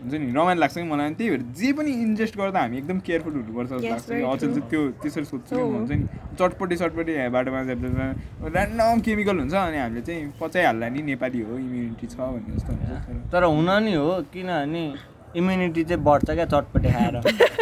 हुन्छ 0.01 0.13
नि 0.13 0.31
रमाइलो 0.37 0.59
लाग्छ 0.61 0.75
कि 0.77 0.83
मलाई। 0.83 1.13
त्यही 1.17 1.29
भएर 1.29 1.41
जे 1.59 1.71
पनि 1.73 1.91
इन्भेस्ट 2.05 2.37
गर्दा 2.37 2.59
हामी 2.61 2.77
एकदम 2.77 2.99
केयरफुल 3.07 3.33
हुनुपर्छ 3.33 3.69
जस्तो 3.69 3.89
लाग्छ 3.89 4.07
कि 4.07 4.21
अचेल 4.31 4.49
चाहिँ 4.53 4.69
त्यो 4.69 4.81
त्यसरी 5.01 5.25
सोध्छु 5.25 5.55
कि 5.55 5.61
हुन्छ 5.61 5.91
नि। 5.91 6.05
चटपटी 6.39 6.75
चटपटी 6.77 7.11
यहाँ 7.13 7.31
बाटोमा 7.31 7.59
ऱ्यान्डम 8.47 8.99
केमिकल 9.05 9.37
हुन्छ 9.39 9.53
अनि 9.53 9.77
हामीले 9.77 10.01
चाहिँ 10.07 10.33
पचाइहाल्ला 10.41 10.87
नि 10.89 11.01
नेपाली 11.09 11.41
हो 11.41 11.57
इम्युनिटी 11.57 12.07
छ 12.07 12.17
भन्ने 12.17 12.55
जस्तो 12.55 12.71
हुन्छ 12.73 12.89
तर 13.05 13.29
तर 13.33 13.43
हुन 13.43 13.69
नि 13.83 13.93
हो 13.93 14.09
किनभने 14.33 14.83
इम्युनिटी 15.35 15.83
चाहिँ 15.83 16.03
बढ्छ 16.03 16.29
क्या 16.31 16.45
चटपटे 16.45 16.89
खाएर। 16.91 17.15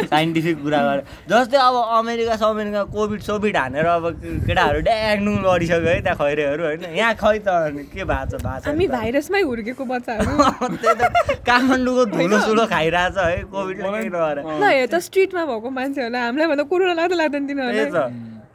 साइन्टिफिक 0.06 0.56
कुरा 0.62 0.80
गरेर 0.86 1.02
जस्तै 1.30 1.58
अब 1.58 1.76
अमेरिका 1.98 2.36
समेरिका 2.36 2.82
कोभिड 2.94 3.20
सोभिड 3.28 3.56
हानेर 3.56 3.86
अब 3.86 4.04
केटाहरू 4.46 4.80
ड्याङ्डुङ 4.86 5.34
लडिसक्यो 5.46 5.90
है 5.90 6.00
त्यहाँ 6.02 6.16
खैरेहरू 6.16 6.62
होइन। 6.64 6.84
यहाँ 6.96 7.14
खै 7.22 7.38
त 7.42 7.48
के 7.92 8.04
भएको 8.04 8.38
छ 8.38 8.42
भएको 8.42 8.60
छ 8.60 8.66
हामी। 8.70 8.86
भाइरसमै 8.96 9.40
हुर्केको 9.42 9.84
बच्चाहरू। 9.92 10.30
त्यही 10.82 10.94
त 10.94 11.42
काठमाडौँको 11.46 12.04
धुलो 12.16 12.38
सुलो 12.46 12.64
खाइरहेछ 12.72 13.16
है 13.18 13.44
ल 13.44 14.64
हेर 14.64 14.86
त 14.86 14.94
स्ट्रिटमा 15.06 15.42
भएको 15.46 15.68
मान्छेहरूलाई 15.70 16.22
हामीलाई 16.22 16.48
भन्दा 16.48 16.64
कोरोना 16.70 16.94
लाग्दा 17.00 17.16
लाग्दैन 17.16 17.42
त्यही 17.46 17.56
तिनीहरूलाई। 17.56 17.90
त। 17.90 17.98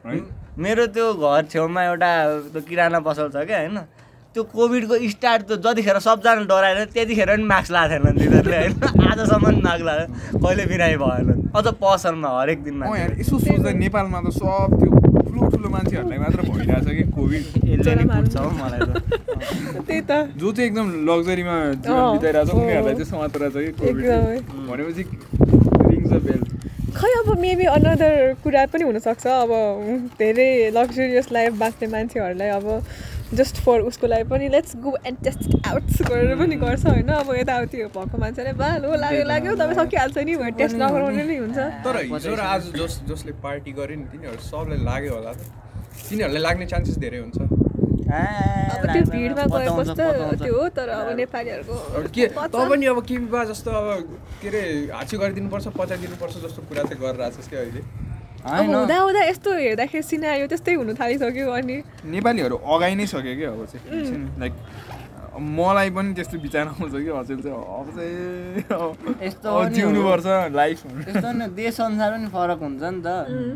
है 0.06 0.20
मेरो 0.62 0.86
त्यो 0.94 1.06
घर 1.14 1.42
छेउमा 1.52 1.82
एउटा 1.84 2.10
त्यो 2.52 2.60
किराना 2.68 2.98
पसल 3.06 3.28
छ 3.32 3.44
क्या 3.48 3.58
होइन? 3.60 3.78
त्यो 4.34 4.42
कोभिडको 4.48 4.94
स्टार्ट 5.12 5.42
त 5.44 5.52
जतिखेर 5.64 5.98
सबजना 6.08 6.44
डराएर 6.48 6.78
त्यतिखेर 6.94 7.28
पनि 7.36 7.44
मास्क 7.52 7.70
लगाएको 7.72 8.04
थिएन 8.04 8.16
तिनीहरूले 8.18 8.58
होइन। 8.58 8.72
आजसम्म 9.12 9.46
मास्क 9.66 9.82
लगाएर 9.88 10.06
कहिले 10.42 10.64
बिरामी 10.72 10.96
भएन। 11.04 11.28
अझ 11.56 11.66
पसलमा 11.82 12.28
हरेक 12.40 12.58
दिन 12.64 12.80
अँ 12.80 12.96
यार 12.98 13.08
मान्छे 13.08 13.20
यसो 13.20 13.38
सोच्दा 13.44 13.70
नेपालमा 13.82 14.18
त 14.24 14.32
सब 14.32 14.70
त्यो 14.80 14.88
ठुलो 15.28 15.40
ठुलो 15.52 15.68
मान्छेहरूलाई 15.74 16.18
मात्र 16.24 16.40
भइरहेछ 16.48 16.86
कि 16.96 17.04
कोभिड। 17.12 17.44
यसले 17.72 17.94
नै 17.94 18.04
जरा 18.04 18.16
पुग्छ 18.16 18.36
हौ 18.36 18.50
मलाई 18.62 18.80
त। 18.80 18.90
त्यही 19.86 20.00
त। 20.00 20.12
जो 20.40 20.48
चाहिँ 20.52 20.68
एकदम 20.68 20.86
लग्जरीमा 21.10 21.56
जीवन 21.84 22.04
बिताइरहेछ। 22.16 22.48
उनीहरूलाई 22.56 22.94
चाहिँ 23.04 23.66
कि 23.68 23.72
कोभिड। 23.84 24.06
भनेपछि 24.70 25.02
रिङ्स 25.92 26.12
अ 26.12 26.18
बेल 26.24 26.40
खै 26.96 27.10
अब 27.20 27.28
मेबी 27.40 27.64
अनदर 27.76 28.12
कुरा 28.44 28.64
पनि 28.72 28.84
हुनसक्छ। 28.84 29.26
अब 29.26 29.50
धेरै 30.20 30.50
लग्जरियस 30.76 31.32
लाइफ 31.32 31.52
बाँच्ने 31.60 31.86
मान्छेहरूलाई 31.94 32.48
अब 32.58 32.66
जस्ट 33.38 33.56
फर 33.64 33.80
उसको 33.88 34.06
लागि 34.06 34.24
पनि 34.30 34.48
let's 34.54 34.76
go 34.84 34.90
and 35.06 35.18
test 35.24 35.42
out 35.66 35.84
गरेर 36.08 36.36
पनि 36.36 36.56
गर्छ 36.62 36.86
होइन? 36.86 37.08
अब 37.08 37.34
यताउति 37.34 37.76
भएको 37.96 38.18
मान्छेले 38.18 38.52
बा 38.60 38.68
लो 38.84 38.94
लाग्यो 39.04 39.24
लाग्यो 39.24 39.54
तपाईँ 39.56 39.78
सकिहाल्छ 39.80 40.18
नि 40.18 40.36
भनेर 40.36 40.54
टेस्ट 40.60 40.76
नगराउने 40.82 41.24
नै 41.24 41.36
हुन्छ। 41.36 41.58
तर 41.86 41.96
हिजो 42.12 42.34
र 42.34 42.40
आज 42.52 42.62
जस 42.76 43.00
जसले 43.08 43.32
पार्टी 43.40 43.72
गर्यो 43.80 43.96
नि 43.96 44.06
तिनीहरू 44.12 44.42
सबलाई 44.50 44.84
लाग्यो 44.84 45.12
होला 45.16 45.32
त। 45.32 45.40
तिनीहरूलाई 46.08 46.42
लाग्ने 46.42 46.66
चान्सेस 46.72 46.98
धेरै 47.04 47.18
हुन्छ। 47.24 47.38
अब 48.12 48.82
त्यो 48.92 49.02
भिडमा 49.08 49.44
गएपछि 49.48 49.94
त 49.96 50.00
त्यो 50.44 50.52
हो 50.52 50.68
तर 50.76 50.88
अब 50.92 51.08
नेपालीहरूको 51.16 51.74
के 52.12 52.26
तँ 52.28 52.64
पनि 52.68 52.86
अब 52.92 52.98
के 53.08 53.16
विवाह 53.16 53.44
जस्तो 53.50 53.70
अब 53.72 53.86
के 54.42 54.48
अरे 54.48 54.62
हाची 54.92 55.16
गरिदिनुपर्छ 55.16 55.66
पचाइदिनुपर्छ 55.80 56.34
जस्तो 56.44 56.60
कुरा 56.68 56.82
चाहिँ 56.88 57.00
गरेर 57.00 57.22
आएको 57.24 57.36
छस् 57.40 57.48
क्या 57.48 57.60
अहिले? 57.60 57.80
हुँदा 58.42 58.96
हुँदा 58.98 59.22
यस्तो 59.30 59.50
हेर्दाखेरि 59.54 60.02
सिनायो 60.02 60.46
त्यस्तै 60.50 60.74
हुनु 60.74 60.92
थालिसक्यो 60.98 61.50
अनि। 61.58 61.76
नेपालीहरू 62.10 62.56
अगाइ 62.58 62.94
नै 62.98 63.06
सक्यो 63.06 63.34
कि 63.38 63.44
अब 63.54 63.60
चाहिँ। 63.70 64.40
लाइक 64.40 64.54
मलाई 65.32 65.90
पनि 65.96 66.12
त्यस्तो 66.12 66.36
विचार 66.44 66.66
आउँछ 66.76 66.92
कि 66.92 67.08
अचेल 67.08 67.40
चाहिँ 67.40 67.56
अब 67.56 67.86
चाहिँ 67.96 69.24
यस्तो 69.24 69.48
जिउनुपर्छ 69.72 70.26
लाइफ 70.52 70.80
नि 71.38 71.46
देश 71.56 71.80
अनुसार 71.80 72.10
पनि 72.12 72.28
फरक 72.34 72.60
हुन्छ 72.60 72.82
नि 72.82 73.00
त। 73.00 73.08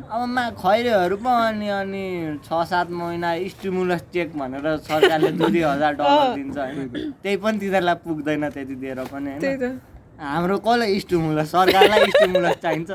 अब 0.09 0.21
मा 0.25 0.45
खैरेहरू 0.63 1.17
पो 1.21 1.31
अनि 1.51 1.69
अनि 1.69 2.05
छ 2.47 2.65
सात 2.71 2.89
महिना 2.91 3.31
स्टिमुलस 3.53 4.03
चेक 4.15 4.39
भनेर 4.39 4.67
सरकारले 4.89 5.31
दुई 5.37 5.51
दुई 5.51 5.63
हजार 5.67 5.93
डलर 6.01 6.35
दिन्छ 6.39 6.57
होइन। 6.59 7.13
त्यही 7.23 7.37
पनि 7.45 7.59
तिनीहरूलाई 7.59 7.95
पुग्दैन 8.07 8.49
त्यति 8.57 8.75
दिएर 8.81 8.99
पनि 9.13 9.31
त्यही 9.43 9.57
होइन 9.57 9.77
त। 9.77 9.96
हाम्रो 10.17 10.57
कसलाई 10.65 10.99
स्टिमुलस 11.01 11.51
सरकारलाई 11.53 12.11
स्टिमुलस 12.11 12.57
चाहिन्छ? 12.63 12.91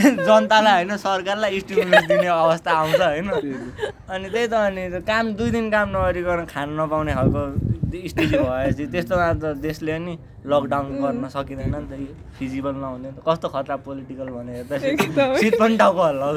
जनतालाई 0.00 0.84
होइन 0.84 0.96
सरकारलाई 0.96 1.60
स्टिमुलस 1.60 2.04
दिने 2.08 2.26
अवस्था 2.28 2.70
आउँछ 2.70 3.00
होइन। 3.00 3.28
अनि 3.30 4.28
त्यही 4.28 4.46
त 4.46 4.52
अनि 4.52 4.82
त्यो 4.90 5.00
काम 5.08 5.24
दुई 5.40 5.50
दिन 5.50 5.70
काम 5.70 5.88
नगरिकन 5.96 6.44
खान 6.52 6.68
नपाउने 6.80 7.12
खालको 7.14 7.42
स्थिति 7.90 8.36
भएपछि 8.36 8.84
त्यस्तोमा 8.92 9.28
त 9.32 9.44
देशले 9.64 9.98
नि 9.98 10.14
लकडाउन 10.46 10.86
गर्न 11.00 11.24
सकिँदैन 11.28 11.74
नि 11.74 11.88
त 11.88 11.92
यो 12.00 12.12
फिजिबल 12.38 12.74
नहुने 12.84 13.08
त। 13.16 13.18
कस्तो 13.24 13.48
खतरा 13.48 13.76
पोलिटिकल 13.80 14.28
भने 14.36 14.52
हेर्दा 14.56 14.76
एकदमै। 14.76 15.36
सिट 15.40 15.54
पनि 15.60 15.76
टाउको 15.80 16.02
हल्ला 16.04 16.28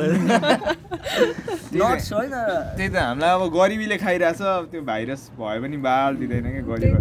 नट्स 1.75 2.09
होइन। 2.13 2.33
त्यही 2.77 2.89
त 2.89 2.95
हामीलाई 2.95 3.31
अब 3.35 3.43
गरिबीले 3.51 3.97
खाइरहेछ 3.99 4.41
त्यो 4.71 4.81
भाइरस 4.81 5.21
भयो 5.37 5.59
पनि 5.61 5.77
बाल 5.87 6.11
दिँदैन 6.23 6.45
क्या 6.55 6.63
त। 6.63 6.67
गरिब 6.71 6.93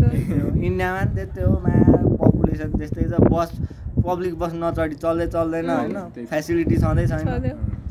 इन्डियामा 0.66 1.00
पनि 1.00 1.14
त्यस्तै 1.16 1.42
हो 1.42 1.54
मा 1.64 1.70
पपुलेसन 2.52 2.70
त्यस्तै 2.78 3.04
छ। 3.08 3.14
बस 3.32 3.50
पब्लिक 4.04 4.34
बस 4.38 4.52
नचढी 4.62 4.96
चल्दै 5.02 5.26
चल्दैन 5.34 5.70
होइन? 5.70 5.96
त। 6.14 6.26
फेसिलिटी 6.30 6.76
छँदै 6.82 7.06
छैन। 7.06 7.28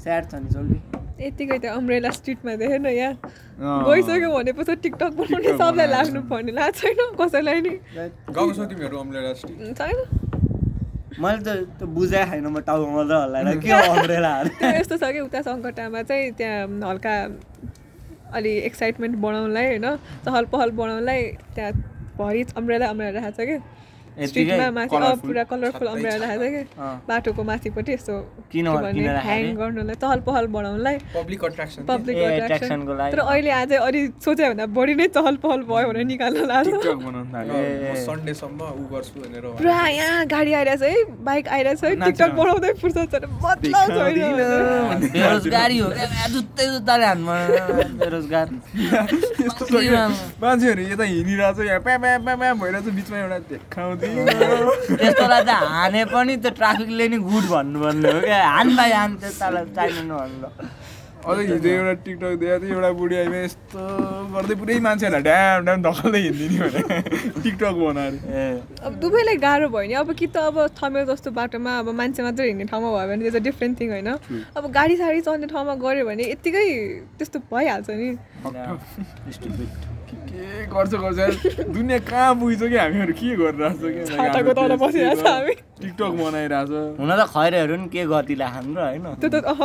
स्याड 0.03 0.23
छ 0.31 0.33
नि 0.35 0.49
चल्ती 0.53 0.77
यतिकै 1.21 1.57
त्यो 1.61 1.71
अम्ब्रेला 1.77 2.09
स्ट्रिटमा 2.17 2.53
देखेँ 2.61 2.79
न 2.81 2.87
यहाँ। 2.89 3.13
गइसक्यो 3.61 4.29
भनेपछि 4.37 4.75
टिकटक 4.83 5.11
बनाउने 5.17 5.51
सबलाई। 5.57 5.87
लाग्नु 5.93 6.21
पर्ने। 6.29 6.51
लाग्छ 6.51 6.77
छैन 6.81 6.99
कसैलाई 7.19 7.59
नि। 7.61 7.73
छैन। 9.77 9.97
मैले 11.21 11.41
त 11.45 11.49
त्यो 11.77 11.85
बुझाइ 11.93 12.25
छैन 12.25 12.45
म 12.49 12.59
टाउकोमा 12.65 13.03
त 13.05 13.13
हल्लाएर। 13.21 13.57
के 13.61 13.69
हो 13.69 13.81
अम्ब्रेलाहरू 13.93 14.49
यस्तो 14.81 14.95
छ 14.97 15.03
कि 15.13 15.19
उता 15.29 15.39
सङ्कटामा 15.45 16.01
चाहिँ 16.09 16.31
त्यहाँ 16.39 16.89
हल्का 16.89 17.13
अलि 18.37 18.51
एक्साइटमेन्ट 18.69 19.13
बढाउनलाई 19.21 19.65
होइन? 19.77 19.87
चहल 20.25 20.45
पहल 20.53 20.69
बढाउनलाई 20.79 21.21
त्यहाँ 21.55 21.71
भरि 22.17 22.41
अम्ब्रेला 22.57 22.85
अम्ब्रेला 22.89 23.19
राखेको 23.19 23.37
छ 23.37 23.47
कि। 23.49 23.57
स्ट्रिटमा 24.27 24.69
माथि। 24.71 24.89
पुरा 25.27 25.43
कलरफुल 25.51 25.87
अम्ब्रेला 25.87 26.25
राखेको 26.25 26.43
छ 26.43 26.51
कि। 26.51 26.79
बाटोको 27.07 27.43
माथिपट्टि 27.43 27.91
यस्तो 27.93 28.13
किन- 28.51 28.67
के 28.67 28.81
भने 28.81 28.91
किन 28.93 29.09
राखेको 29.11 29.29
ह्याङ? 29.29 29.55
गर्नलाई 29.61 29.95
चहल 30.01 30.19
पहल 30.27 30.45
बढाउनलाई 30.55 30.95
पब्लिक 31.15 31.43
अट्र्याक्सन 31.45 31.83
पब्लिक 31.91 32.17
ए, 32.17 32.23
अट्र्याक्सन 32.23 32.55
attractionको 32.55 32.93
लागि। 32.97 33.11
तर 33.11 33.19
अहिले 33.21 33.51
आज 33.51 33.73
अलि 33.73 34.01
सोचे 34.25 34.49
भन्दा 34.49 34.65
बढी 34.77 34.93
नै 34.95 35.07
चहल 35.15 35.35
पहल 35.45 35.61
भयो 35.71 35.87
भनेर 35.89 36.05
निकाल्न 36.11 36.45
लाग्यो 36.51 36.77
भने। 36.77 37.13
पुरा 39.57 39.87
यहाँ 39.87 40.25
गाडी 40.27 40.53
आइरहेछ 40.53 40.81
है 40.81 40.95
बाइक 41.23 41.47
आइरहेछ 41.47 41.83
है। 41.83 41.95
टिकटक 42.05 42.31
बनाउँदै 42.35 42.73
फुर्सद 42.81 43.15
मतलब 43.43 43.87
छैन। 43.91 45.09
बेरोजगारी 45.11 45.77
हो 45.77 45.89
जुत्तै 46.33 46.65
जुत्ताले 46.65 47.05
हानमा 47.05 47.35
बेरोजगार 48.01 48.47
मान्छेहरू 50.41 50.81
यता 50.83 51.03
हिँडिरहेछ 51.03 51.59
यहाँ 51.59 51.79
प्या 51.79 51.97
प्या 51.97 52.17
प्या 52.17 52.35
प्या 52.35 52.53
भइरहेछ 52.53 52.85
बिचमा 52.95 53.17
एउटा 53.17 53.37
देखाउँदै 53.51 54.00
त्यस्तोलाई 54.99 55.43
त 55.45 55.57
हाने 55.71 56.05
पनि 56.13 56.33
त्यो 56.43 56.51
ट्राफिकले 56.59 57.07
नि 57.13 57.17
गुड 57.29 57.45
भन्नुपर्ने 57.55 58.11
हो 58.11 58.19
क्या 58.21 58.39
हान 58.57 58.75
भाइ 58.77 58.91
हान 58.99 59.11
त्यस्तालाई 59.23 59.65
चाहिँदैन 59.75 60.09
भन्नु 60.17 60.49
अझै 61.21 61.43
हिजो 61.45 61.69
एउटा 61.69 61.93
टिकटक 62.05 62.33
देखाएको 62.41 62.65
थियो 62.65 62.75
एउटा 62.75 62.89
बुढी 62.99 63.15
आइमा 63.21 63.39
यस्तो 63.43 63.81
गर्दै 64.35 64.55
पुरै 64.61 64.77
मान्छेहरूलाई 64.85 65.23
ड्याम 65.27 65.65
ड्याम 65.65 65.79
ढकल्दै 65.85 66.21
हिँडिदिने 66.21 66.57
भने 66.65 66.81
टिकटक 67.43 67.75
बनाएर। 67.81 68.13
ए। 68.25 68.45
अब 68.81 68.91
दुवैलाई 69.03 69.37
गाह्रो 69.45 69.67
भयो 69.75 69.87
नि। 69.87 69.93
अब 70.01 70.09
कि 70.17 70.27
त 70.33 70.37
अब 70.49 70.57
थमेल 70.81 71.05
जस्तो 71.11 71.29
बाटोमा 71.37 71.77
अब 71.85 71.93
मान्छे 72.01 72.25
मात्रै 72.25 72.47
हिँड्ने 72.49 72.65
ठाउँमा 72.73 72.89
भयो 72.97 73.07
भने 73.13 73.21
त्यो 73.21 73.31
चाहिँ 73.37 73.45
डिफ्रेन्ट 73.51 73.79
थिङ 73.81 73.89
होइन? 73.91 74.09
अब 74.57 74.71
गाडी 74.79 74.95
साडी 74.97 75.21
चल्ने 75.29 75.47
ठाउँमा 75.53 75.75
गऱ्यो 75.85 76.05
भने 76.09 76.23
यत्तिकै 76.33 76.65
त्यस्तो 77.21 77.45
भइहाल्छ 77.53 77.89
नि. 78.01 78.09
के 80.41 80.65
गर्छ 80.73 80.93
गर्छ। 81.03 81.69
दुनियाँ 81.77 81.99
कहाँ 82.09 82.33
पुगिसक्यो 82.41 82.79
हामीहरू 82.81 83.13
के 83.13 83.29
गरिरहेको 83.41 83.87
छ 84.09 85.21
हामी। 85.21 85.53
टिकटक 85.81 86.11
बनाइरहेको 86.17 86.65
छ 86.71 86.99
हुन 86.99 87.11
त 87.13 87.21
खैरेहरू 87.33 87.75
नि 87.81 87.87
के 87.93 88.01
गतिला 88.09 88.47
हाम्रो 88.55 88.81
होइन? 88.81 89.05
त्यो 89.21 89.29
त 89.29 89.35
अह। 89.45 89.61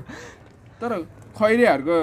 तर 0.80 0.92
खैरेहरूको 1.38 1.98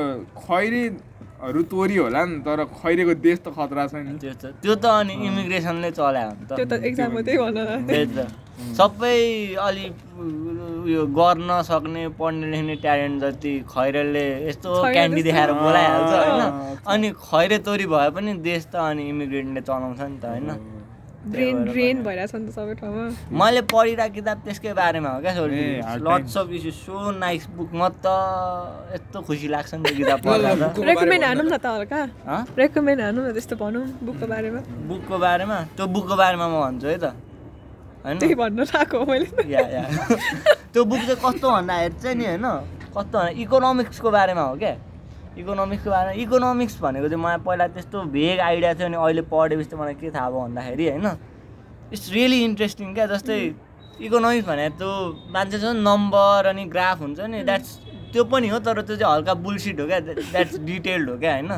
खैरेहरू 0.46 1.62
तोरी 1.74 1.96
होला 1.98 2.22
नि 2.26 2.38
तर 2.46 2.60
खैरेको 2.78 3.14
देश 3.26 3.38
त 3.46 3.48
खतरा 3.58 3.84
छ 3.92 3.94
नि। 4.06 4.18
त्यो 4.22 4.34
त 4.42 4.44
त्यो 4.62 4.74
त 4.78 4.86
अनि 5.02 5.14
इमिग्रेसनले 5.28 5.90
चलायो 5.98 6.30
भने 6.30 6.46
त्यो 6.58 6.66
त 6.66 6.70
त 6.70 6.74
एक्जाम 6.90 7.10
मात्रै 7.18 7.38
भन 7.42 7.58
न 7.58 7.86
त्यही 7.90 8.06
त। 8.14 8.20
सबै 8.78 9.18
अलिक 9.68 9.94
उयो 10.86 11.02
गर्न 11.18 11.50
सक्ने 11.70 12.04
पढ्ने 12.20 12.46
लेख्ने 12.52 12.76
ट्यालेन्ट 12.86 13.18
जति 13.24 13.54
खैरेले 13.74 14.26
यस्तो 14.48 14.70
क्यान्डी। 14.94 15.22
देखाएर 15.28 15.52
बोलाइहाल्छ 15.62 16.12
होइन। 16.14 16.42
अनि 16.94 17.08
खैरे 17.28 17.58
तोरी 17.68 17.86
भए 17.94 18.10
पनि 18.18 18.32
देश 18.50 18.66
त 18.74 18.76
अनि 18.88 19.04
इमिग्रेन्टले 19.10 19.62
चलाउँछ 19.62 20.02
नि 20.02 20.18
त 20.18 20.26
होइन? 20.26 20.50
मैले 23.40 23.62
पढिरहेको 23.68 24.14
किताब 24.16 24.38
त्यसकै 24.46 24.74
बारेमा 24.74 25.10
हो 25.12 25.20
क्या 25.22 25.34
lots 26.08 26.38
of 26.40 26.48
issue 26.58 26.72
so 26.72 27.12
nice 27.20 27.48
book 27.58 27.70
म 27.76 27.90
त 28.00 28.08
यस्तो 28.96 29.18
खुसी 29.28 29.48
लाग्छ 29.52 29.72
नि 29.76 29.84
त्यो 29.84 29.96
किताब 29.98 30.20
रेकमेन्ड 30.88 31.24
हानौँ 31.28 31.46
न 31.46 31.58
त। 31.58 31.66
हल्का। 31.68 32.02
हँ? 32.26 32.42
रेकमेन्ड 32.58 33.02
हानौँ 33.02 33.24
न 33.28 33.32
त्यस्तो 33.36 33.56
भनौँ 33.60 33.86
बुकको 34.08 34.26
बारेमा। 34.34 34.60
बुकको 34.90 35.16
बारेमा? 35.20 35.58
त्यो 35.76 35.86
बुकको 35.96 36.16
बारेमा 36.16 36.46
म 36.48 36.56
भन्छु 36.64 36.88
है 36.88 36.98
त। 36.98 37.06
होइन? 38.06 38.18
त्यही 38.20 38.36
भन्न 38.36 38.66
थाएको 38.66 38.98
हो 38.98 39.06
मैले 39.06 39.48
या 39.54 39.62
या। 39.68 39.84
त्यो 40.74 40.84
बुक 40.86 41.00
चाहिँ 41.00 41.20
कस्तो 41.24 41.48
भन्दाखेरि 41.52 41.96
चाहिँ 42.02 42.16
नि 42.18 42.26
होइन 42.26 42.46
कस्तो 42.96 43.18
भन्दा 43.18 43.30
इकोनोमिक्सको 43.44 44.12
बारेमा 44.12 44.42
हो 44.42 44.56
क्या। 44.58 44.76
इकोनोमिक्सको 45.38 45.90
बारेमा 45.90 46.14
इकोनोमिक्स 46.24 46.76
भनेको 46.82 47.08
चाहिँ 47.08 47.24
मलाई 47.24 47.38
पहिला 47.46 47.68
त्यस्तो 47.76 47.98
भेग 48.16 48.40
आइडिया 48.40 48.74
थियो 48.74 48.88
अनि 48.88 48.98
अहिले 48.98 49.22
पढेपछि 49.32 49.70
त 49.70 49.74
मलाई 49.78 49.96
के 50.02 50.10
थाहा 50.12 50.30
भयो 50.30 50.42
भन्दाखेरि 50.46 50.86
होइन। 50.90 51.08
इट्स 51.94 52.06
रियली 52.14 52.40
इन्ट्रेस्टिङ 52.44 52.94
क्या 52.94 53.06
जस्तै 53.08 53.40
इकोनोमिक्स 54.02 54.48
भने 54.48 54.70
त्यो 54.78 54.92
मान्छे 55.34 55.58
छ 55.60 55.74
नम्बर 55.82 56.46
अनि 56.54 56.64
ग्राफ 56.74 56.98
हुन्छ 57.02 57.20
नि 57.34 57.44
द्याट्स 57.44 57.70
त्यो 58.14 58.24
पनि 58.24 58.48
हो 58.50 58.60
तर 58.60 58.82
त्यो 58.82 58.96
चाहिँ 58.96 59.14
हल्का 59.14 59.34
बुलसिट 59.46 59.80
हो 59.80 59.86
क्या 59.88 60.00
द्याट्स 60.00 60.58
डिटेल्ड 60.66 61.10
हो 61.10 61.18
क्या 61.18 61.34
होइन। 61.34 61.52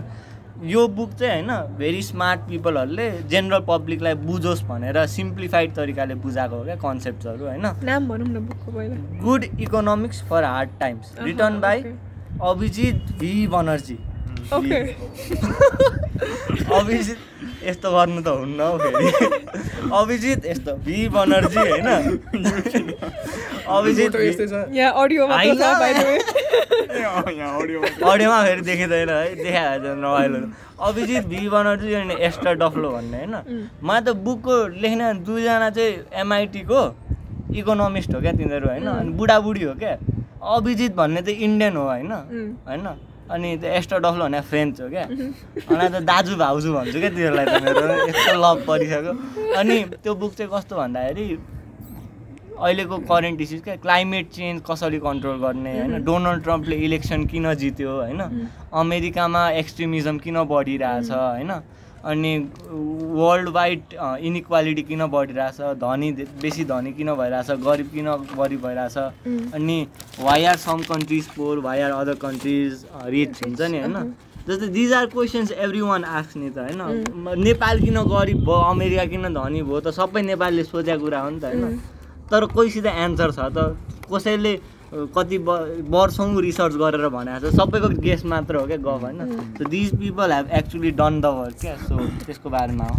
यो 0.64 0.88
बुक 0.88 1.14
चाहिँ 1.14 1.43
होइन 1.43 1.78
भेरी 1.78 2.01
स्मार्ट 2.01 2.39
पिपलहरूले 2.39 3.12
जेनरल 3.12 3.60
पब्लिकलाई 3.60 4.14
बुझोस् 4.14 4.64
भनेर 4.64 5.05
सिम्प्लिफाइड 5.07 5.76
तरिकाले 5.76 6.16
बुझाएको 6.16 6.55
हो 6.55 6.64
क्या 6.64 6.76
कन्सेप्ट्सहरू 6.76 7.45
होइन? 7.45 7.66
नाम 7.84 8.07
भनौँ 8.07 8.28
न 8.28 8.39
बुकको 8.39 8.72
पहिला। 8.72 8.95
Good 9.24 9.43
economics 9.60 10.24
for 10.24 10.43
hard 10.43 10.70
times 10.80 11.16
written 11.20 11.60
by. 11.60 11.84
Abhijit 12.43 12.95
V 13.20 13.47
Banerjee. 13.47 13.97
Okay 14.53 14.82
Abhijit 16.76 17.18
यस्तो 17.68 17.88
गर्नु 17.91 18.22
त 18.22 18.28
हुन्न 18.28 18.60
हौ 18.62 18.78
फेरि। 18.78 19.91
अभिजित 19.91 20.45
यस्तो 20.45 20.74
भी 20.86 20.97
बनर्जी 21.10 21.60
होइन? 21.60 21.89
अभिजित 23.68 24.16
अडियोमा 28.12 28.39
फेरि 28.43 28.62
देखिँदैन 28.62 29.10
है 29.10 29.36
देखाएको 29.36 29.84
छ 29.84 29.86
रमाइलो। 29.99 30.39
अभिजित 30.80 31.24
भी 31.28 31.49
बनर्जी 31.49 31.93
अनि 31.93 32.16
एस्टर 32.28 32.53
डफ्लो 32.55 32.89
भन्ने 32.91 33.18
होइन? 33.18 33.36
मलाई 33.84 34.01
त 34.01 34.16
बुकको 34.26 34.55
लेख्ने 34.80 35.14
दुईजना 35.28 35.70
चाहिँ 35.70 35.91
एमआइटीको 36.24 36.82
इकोनोमिस्ट 37.60 38.16
हो 38.16 38.20
क्या 38.22 38.32
तिनीहरू 38.39 38.68
होइन? 38.70 38.88
अनि 38.88 39.12
बुढाबुढी 39.20 39.64
हो 39.64 39.74
क्या? 39.84 39.93
अभिजित 40.55 40.95
भन्ने 40.95 41.22
चाहिँ 41.22 41.39
इन्डियन 41.39 41.76
हो 41.78 41.84
होइन. 41.84 42.12
होइन? 42.68 42.88
अनि 43.30 43.50
त्यो 43.62 43.70
एस्टर 43.80 44.00
डफ्लो 44.00 44.24
भने 44.26 44.42
फ्रेन्च 44.50 44.82
हो 44.82 44.90
क्या। 44.90 45.06
अनि 45.06 45.88
त 45.90 46.02
दाजु 46.10 46.36
भाउजू 46.36 46.74
भन्छु 46.74 47.00
क्या 47.00 47.10
तिनीहरूलाई 47.10 47.46
त 47.46 47.62
मेरो। 47.64 47.96
यस्तो 48.10 48.34
लभ 48.44 48.58
परिसक्यो। 48.68 49.14
अनि 49.60 49.78
त्यो 50.04 50.14
बुक 50.16 50.34
चाहिँ 50.34 50.52
कस्तो 50.54 50.76
भन्दाखेरि 50.76 51.28
अहिलेको 52.60 52.98
करेन्ट 53.08 53.42
इस्युज 53.42 53.62
क्या 53.64 53.76
क्लाइमेट 53.80 54.26
चेन्ज 54.36 54.62
कसरी 54.68 55.00
कन्ट्रोल 55.00 55.38
गर्ने 55.40 55.72
होइन? 55.80 56.04
डोनाल्ड 56.04 56.44
ट्रम्पले 56.44 56.76
इलेक्सन 56.88 57.26
किन 57.32 57.54
जित्यो 57.56 57.92
होइन? 58.00 58.22
अमेरिकामा 58.74 59.44
एक्सट्रिमिजम 59.62 60.18
किन 60.26 60.44
बढिरहेछ 60.44 61.12
होइन? 61.12 61.52
अनि 62.06 62.38
वर्ल्ड 63.20 63.50
वाइड 63.50 63.82
इनइक्वालिटी 63.93 64.84
किन 64.84 65.06
बढिरहेछ? 65.08 65.58
धनी 65.82 66.12
बेसी 66.41 66.64
धनी 66.66 66.91
किन 66.93 67.14
भइरहेछ? 67.16 67.52
गरिब 67.66 67.89
किन 67.93 68.08
गरिब 68.38 68.62
भइरहेछ? 68.66 68.97
अनि 69.56 69.78
why 70.20 70.45
are 70.45 70.58
some 70.58 70.82
countries 70.89 71.28
poor 71.36 71.60
why 71.60 71.82
are 71.82 71.91
other 71.91 72.16
countries 72.24 72.86
rich 73.08 73.43
हुन्छ 73.43 73.62
नि 73.62 73.80
होइन? 73.80 74.14
जस्तै 74.47 74.68
these 74.74 74.93
are 74.93 75.06
questions 75.06 75.52
every 75.52 75.82
one 75.82 76.04
asks 76.04 76.38
नि 76.38 76.50
त 76.50 76.58
होइन? 76.58 76.82
नेपाल 77.43 77.80
किन 77.80 77.97
गरिब 78.08 78.39
भयो? 78.45 78.60
अमेरिका 78.72 79.06
किन 79.06 79.34
धनी 79.34 79.62
भयो? 79.62 79.80
त 79.80 79.93
सबै 80.00 80.22
नेपालले 80.32 80.64
सोचेको 80.64 81.04
कुरा 81.04 81.20
हो 81.22 81.30
नि 81.30 81.39
त 81.39 81.45
होइन? 81.45 81.80
तर 82.32 82.45
कोहीसित 82.56 82.86
एन्सर 82.86 83.32
छ 83.32 83.39
त। 83.54 83.76
कसैले 84.12 84.54
कति 84.92 85.38
वर्षौँ 85.38 86.42
रिसर्च 86.42 86.76
गरेर 86.76 87.08
भनेको 87.10 87.50
छ। 87.50 87.54
सबैको 87.56 87.90
गेस 88.02 88.26
मात्र 88.26 88.56
हो 88.56 88.66
क्या 88.68 88.78
गफ 88.78 89.04
होइन? 89.04 89.20
So 89.58 89.70
these 89.70 89.96
people 90.00 90.32
have 90.34 90.50
actually 90.60 90.92
done 90.92 91.20
the 91.22 91.26
work 91.38 91.56
क्या? 91.62 91.76
सो 91.78 91.98
त्यसको 92.26 92.50
बारेमा 92.50 92.86
हो। 92.86 92.96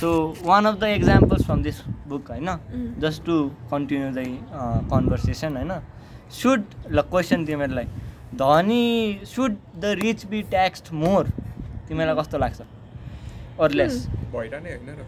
So 0.00 0.10
one 0.42 0.64
of 0.66 0.80
the 0.80 0.84
examples 0.84 1.44
from 1.46 1.62
this 1.62 1.80
book 2.08 2.30
होइन? 2.30 2.48
Just 3.00 3.24
to 3.26 3.38
continue 3.70 4.10
the 4.12 4.26
conversation 4.92 5.56
होइन? 5.56 5.72
सुड 6.32 6.62
ल 6.90 7.02
क्वेसन 7.10 7.44
तिमीहरूलाई 7.46 7.86
धनी 8.36 9.20
should 9.26 9.56
the 9.76 9.96
rich 10.02 10.26
be 10.26 10.42
taxed 10.52 10.94
more 10.94 11.28
तिमीलाई 11.88 12.14
कस्तो 12.16 12.38
लाग्छ? 12.38 12.60
अरलेस 13.60 14.06
भइरह 14.32 14.60
नै 14.60 14.70
होइन 14.70 14.88
र। 14.90 15.02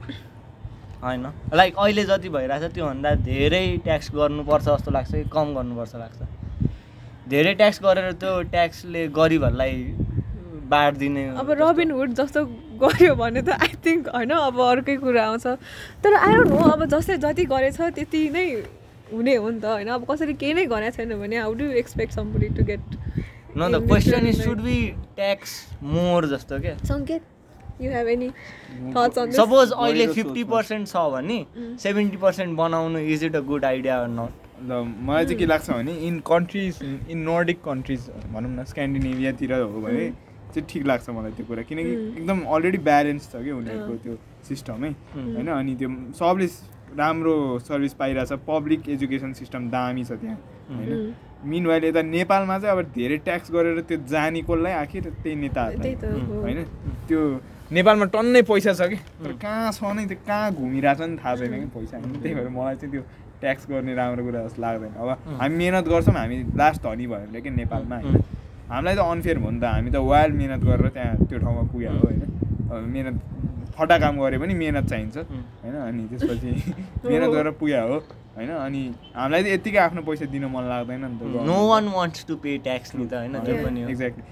होइन? 1.02 1.26
लाइक 1.54 1.76
अहिले 1.78 2.04
जति 2.04 2.28
भइरहेछ 2.28 2.72
त्योभन्दा 2.74 3.14
धेरै 3.24 3.66
ट्याक्स 3.84 4.10
गर्नुपर्छ 4.14 4.64
जस्तो 4.64 4.90
लाग्छ 4.90 5.10
कि 5.12 5.24
कम 5.32 5.54
गर्नुपर्छ 5.54 5.94
लाग्छ। 5.96 6.18
धेरै 7.28 7.54
ट्याक्स 7.54 7.78
गरेर 7.82 8.12
त्यो 8.22 8.32
ट्याक्सले 8.54 9.06
गरिबहरूलाई 9.18 9.74
बाँडिदिने 10.70 11.26
अब 11.40 11.50
रबिन 11.60 11.90
हुड 11.90 12.10
जस्तो 12.14 12.44
गऱ्यो 12.82 13.14
भने 13.14 13.42
त 13.42 13.56
आई 13.56 13.74
थिङ्क 13.84 14.08
होइन 14.14 14.30
अब 14.30 14.60
अर्कै 14.60 14.96
कुरा 15.04 15.24
आउँछ। 15.24 15.46
तर 16.04 16.14
आई 16.14 16.34
डोन्ट 16.34 16.50
नो 16.50 16.58
अब 16.72 16.84
जसले 16.90 17.16
जति 17.24 17.44
गरेछ 17.52 17.80
त्यति 17.94 18.28
नै 18.34 18.44
हुने 19.12 19.34
हो 19.36 19.48
नि 19.50 19.60
त 19.60 19.64
होइन। 19.64 19.88
अब 19.88 20.04
कसैले 20.10 20.34
केही 20.34 20.54
नै 20.54 20.64
गरेको 20.66 20.96
छैन 20.96 21.14
भने 21.20 21.36
how 21.38 21.52
do 21.54 21.70
expect 21.80 22.12
somebody 22.12 22.48
to 22.58 22.64
get 22.64 22.84
न 23.56 23.72
the 23.72 23.86
question 23.86 24.26
is 24.28 24.44
should 24.44 24.60
be 24.62 24.78
tax 25.16 25.52
more 25.94 26.26
जस्तो 26.28 26.58
क्या 26.60 26.76
सङ्केत 26.84 27.22
you 27.80 27.90
have 27.92 28.08
any 28.08 28.28
thoughts 28.96 29.18
on 29.18 29.30
suppose 29.32 29.72
अहिले 29.72 30.06
फिफ्टी। 30.12 30.44
पर्सेन्ट 30.52 30.88
छ 30.88 31.02
भने 31.12 31.38
सेभेन्टी 31.82 32.16
पर्सेन्ट 32.18 32.56
बनाउनु 32.58 32.98
is 33.14 33.24
it 33.24 33.36
a 33.36 33.40
good 33.50 33.64
idea 33.64 34.06
not 34.14 34.46
ल 34.62 34.82
मलाई 35.08 35.24
चाहिँ 35.24 35.38
के 35.38 35.46
लाग्छ 35.46 35.70
भने 35.70 35.92
in 36.06 36.18
countries 36.26 36.78
in 36.84 37.18
Nordic 37.28 37.60
countries 37.64 38.08
भनौँ 38.32 38.50
न 38.50 38.64
स्क्यान्डिनेभियातिर 38.70 39.52
हो 39.52 39.80
भने 39.80 40.08
चाहिँ 40.54 40.66
ठिक 40.70 40.86
लाग्छ 40.86 41.10
मलाई 41.10 41.32
त्यो 41.32 41.46
कुरा। 41.46 41.62
किनकि 41.68 41.92
एकदम 42.18 42.40
अलरेडी 42.56 42.78
ब्यालेन्स 42.88 43.30
छ 43.32 43.42
कि 43.44 43.50
उनीहरूको 43.52 43.94
त्यो 44.04 44.14
सिस्टमै 44.48 44.90
होइन 45.14 45.48
अनि 45.54 45.74
त्यो 45.82 45.88
सबले 46.18 46.46
राम्रो 46.98 47.34
सर्भिस 47.68 47.94
पाइरहेछ। 47.94 48.32
पब्लिक 48.46 48.88
एजुकेसन 48.88 49.32
सिस्टम 49.40 49.68
दामी 49.70 50.04
छ 50.04 50.18
त्यहाँ 50.22 50.38
होइन। 50.70 51.14
मिन 51.44 51.66
वाइल 51.66 51.84
यता 51.84 52.02
नेपालमा 52.02 52.58
चाहिँ 52.58 52.78
अब 52.78 52.90
धेरै 52.94 53.16
ट्याक्स 53.28 53.50
गरेर 53.52 53.80
त्यो 53.88 53.98
जाने 54.10 54.42
कसलाई 54.48 54.72
आखिर 54.72 55.10
त्यही 55.22 55.36
नेताहरूलाई 55.36 55.94
हो। 55.94 56.40
होइन। 56.42 56.64
त्यो 57.08 57.20
नेपालमा 57.72 58.04
टन्नै 58.14 58.42
पैसा 58.48 58.72
छ 58.72 58.88
कि? 58.90 58.96
तर 59.24 59.32
कहाँ 59.44 59.72
छ 59.72 59.92
नै 59.96 60.04
त्यो 60.08 60.18
कहाँ 60.26 60.52
घुमिरहेछ 60.56 61.00
नि 61.00 61.16
थाहा 61.20 61.34
छैन 61.36 61.52
कि 61.52 61.68
पैसा 61.76 61.96
होइन 61.98 62.20
त्यही 62.22 62.34
भएर 62.34 62.48
मलाई 62.48 62.76
चाहिँ 62.80 62.92
त्यो 62.92 63.02
ट्याक्स 63.40 63.66
गर्ने 63.70 63.94
राम्रो 63.94 64.22
कुरा 64.24 64.40
जस्तो 64.46 64.62
लाग्दैन। 64.62 64.92
अब 64.96 65.08
हामी 65.40 65.54
मिहिनेत 65.56 65.86
गर्छौँ 65.88 66.14
हामी 66.16 66.36
लास्ट 66.56 66.82
धनी 66.82 67.06
भयो 67.06 67.26
भने 67.28 67.40
कि 67.40 67.50
नेपालमा 67.60 67.96
होइन। 67.96 68.16
हामीलाई 68.72 68.94
त 68.96 69.00
अनफेयर 69.04 69.38
भयो 69.38 69.50
नि 69.50 69.60
त। 69.60 69.64
हामी 69.64 69.90
त 69.90 69.96
वाइल्ड 70.00 70.34
मिहिनेत 70.40 70.62
गरेर 70.64 70.88
त्यहाँ 70.96 71.14
त्यो 71.28 71.38
ठाउँमा 71.44 71.62
पुग्यो 71.72 71.90
हो 71.92 72.00
होइन। 72.08 72.20
अब 72.72 72.88
मिहिनेत 72.94 73.16
फटा 73.76 73.96
काम 73.98 74.14
गऱ्यो 74.20 74.38
भने 74.40 74.54
मिहिनेत 74.54 74.86
चाहिन्छ। 74.88 75.16
होइन 75.62 75.74
अनि 75.76 76.02
त्यसपछि 76.08 76.50
मिहिनेत 77.04 77.30
गरेर 77.36 77.52
पुग्यो 77.60 77.84
हो। 77.88 77.98
होइन? 78.38 78.50
अनि 78.54 78.82
हामीलाई 79.18 79.42
चाहिँ 79.42 79.54
यत्तिकै 79.54 79.78
आफ्नो 79.82 80.00
पैसा 80.06 80.24
दिन 80.30 80.44
मन 80.54 80.64
लाग्दैन 80.70 81.04
नि 81.04 81.16
त। 81.18 81.22
No 81.42 81.58
one 81.68 81.84
wants 81.90 82.20
to 82.28 82.34
pay 82.38 82.50
tax 82.66 82.88
नि 82.94 83.06
त 83.10 83.12
होइन? 83.18 83.34
त्यो 83.44 83.54
पनि 83.66 83.78
हो। 83.82 83.88
एक्ज्याक्टली 83.90 84.24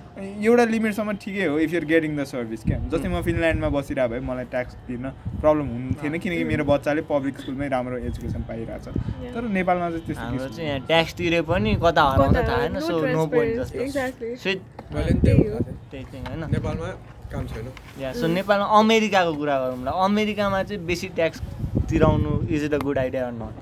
एउटा 0.46 0.64
लिमिटसम्म 0.64 1.12
ठिकै 1.22 1.44
हो 1.44 1.54
if 1.58 1.70
you're 1.74 1.84
getting 1.84 2.10
the 2.16 2.24
service 2.24 2.62
क्या? 2.64 2.78
जस्तै 2.92 3.08
म 3.08 3.20
फिनल्यान्डमा 3.26 3.68
बसिरहेको 3.68 4.10
भए 4.12 4.20
मलाई 4.30 4.46
ट्याक्स 4.54 4.72
तिर्न 4.86 5.06
प्रब्लम 5.42 5.66
हुने 5.74 5.92
थिएन 6.00 6.14
किनकि 6.22 6.44
मेरो 6.46 6.64
बच्चाले 6.64 7.02
पब्लिक 7.10 7.34
स्कुलमै 7.42 7.68
राम्रो 7.74 7.96
एजुकेसन 8.08 8.42
पाइरहेछ। 8.48 8.86
तर 9.34 9.42
नेपालमा 9.58 9.86
चाहिँ 9.90 10.04
त्यस्तो 10.06 10.22
हाम्रो 10.22 10.48
चाहिँ 10.54 10.68
यहाँ 10.68 10.80
ट्याक्स 10.86 11.12
तिरे 11.18 11.40
पनि 11.50 11.70
कता 11.82 12.02
हराउँछ 12.14 12.36
थाहा 12.36 12.56
होइन 12.62 12.74
सो 12.86 12.94
नो 13.12 13.26
पोइन्ट 13.34 13.52
जस्तो। 13.60 14.50
नेपालमा 16.46 16.88
काम 17.32 17.46
छैन। 17.46 17.66
या 18.00 18.12
सो 18.12 18.26
नेपालमा 18.26 18.66
अमेरिकाको 18.78 19.32
कुरा 19.34 19.58
गरौँ 19.60 19.84
ल। 19.84 19.88
अमेरिकामा 20.06 20.62
चाहिँ 20.62 20.84
बेसी 20.86 21.08
tax 21.16 21.40
तिराउनु 21.90 22.32
is 22.54 22.64
it 22.64 22.74
a 22.74 22.78
good 22.84 22.98
idea 22.98 23.30
not 23.40 23.54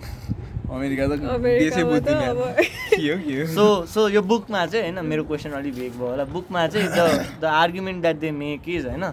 America 0.75 1.07
त 1.07 1.13
देशै 1.43 1.83
बुझ्दैन 1.85 2.21
अब 2.29 2.39
के 2.59 3.09
हो 3.09 3.19
के 3.25 3.41
हो? 3.41 3.47
सो 3.57 3.65
सो 3.95 4.09
यो 4.09 4.23
बुकमा 4.23 4.65
चाहिँ 4.67 4.85
होइन 4.85 5.05
मेरो 5.07 5.25
क्वेसन 5.25 5.51
अलिक 5.59 5.75
भेग 5.75 5.93
भयो 5.99 6.09
होला। 6.09 6.25
बुकमा 6.37 6.67
चाहिँ 6.67 6.89
the 6.89 7.27
the 7.41 7.45
argument 7.45 8.01
that 8.03 8.17
they 8.23 8.31
make 8.39 8.69
is 8.69 8.87
होइन 8.87 9.05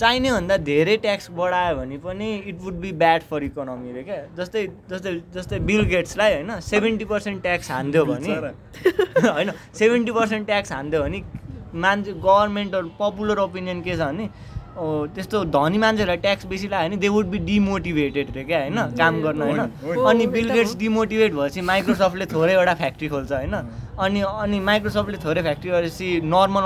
चाहिने 0.00 0.30
भन्दा 0.32 0.56
धेरै 0.66 0.96
ट्याक्स 0.96 1.30
बढायो 1.38 1.76
भने 1.76 1.96
पनि 2.04 2.28
it 2.50 2.58
would 2.62 2.74
be 2.82 2.92
bad 3.02 3.22
for 3.30 3.42
economy 3.44 3.92
रे 3.92 4.02
क्या। 4.02 4.16
जस्तै 4.38 4.66
जस्तै 4.90 5.12
जस्तै 5.34 5.58
बिल 5.70 5.82
गेट्सलाई 5.92 6.34
होइन 6.34 6.60
सेभेन्टी 6.70 7.04
पर्सेन्ट 7.12 7.42
ट्याक्स 7.42 7.70
हानिदियो 7.70 8.04
भने 8.04 8.34
होइन 9.36 9.52
सेभेन्टी 9.78 10.12
पर्सेन्ट 10.18 10.46
ट्याक्स 10.46 10.72
हानिदियो 10.72 11.02
भने 11.02 11.22
मान्छे 11.74 12.12
गभर्मेन्ट 12.24 12.74
पपुलर 12.98 13.38
ओपिनियन 13.38 13.82
के 13.82 13.96
छ 13.96 14.00
भने 14.00 14.28
ओ, 14.72 15.06
त्यस्तो 15.14 15.44
धनी 15.52 15.78
मान्छेहरूलाई 15.78 16.16
ट्याक्स 16.16 16.46
बेसी 16.48 16.68
लाग्यो 16.68 16.88
भने 16.88 16.96
दे 16.96 17.08
वुड 17.12 17.26
बी 17.28 17.38
डिमोटिभेटेड 17.44 18.26
रे 18.36 18.44
क्या 18.44 18.58
होइन? 18.60 18.78
काम 18.96 19.20
गर्न 19.22 19.42
होइन? 19.42 19.60
अनि 20.00 20.26
बिल 20.32 20.48
गेट्स 20.50 20.76
डिमोटिभेट 20.80 21.32
भएपछि 21.34 21.60
माइक्रोसफ्टले 21.60 22.26
थोरैवटा 22.32 22.74
फ्याक्ट्री 22.74 23.08
खोल्छ 23.08 23.32
होइन? 23.32 23.54
अनि 24.00 24.20
अनि 24.20 24.60
माइक्रोसफ्टले 24.60 25.18
थोरै 25.24 25.42
फ्याक्ट्री 25.42 25.70
गरेपछि 25.70 26.08
नर्मल 26.24 26.64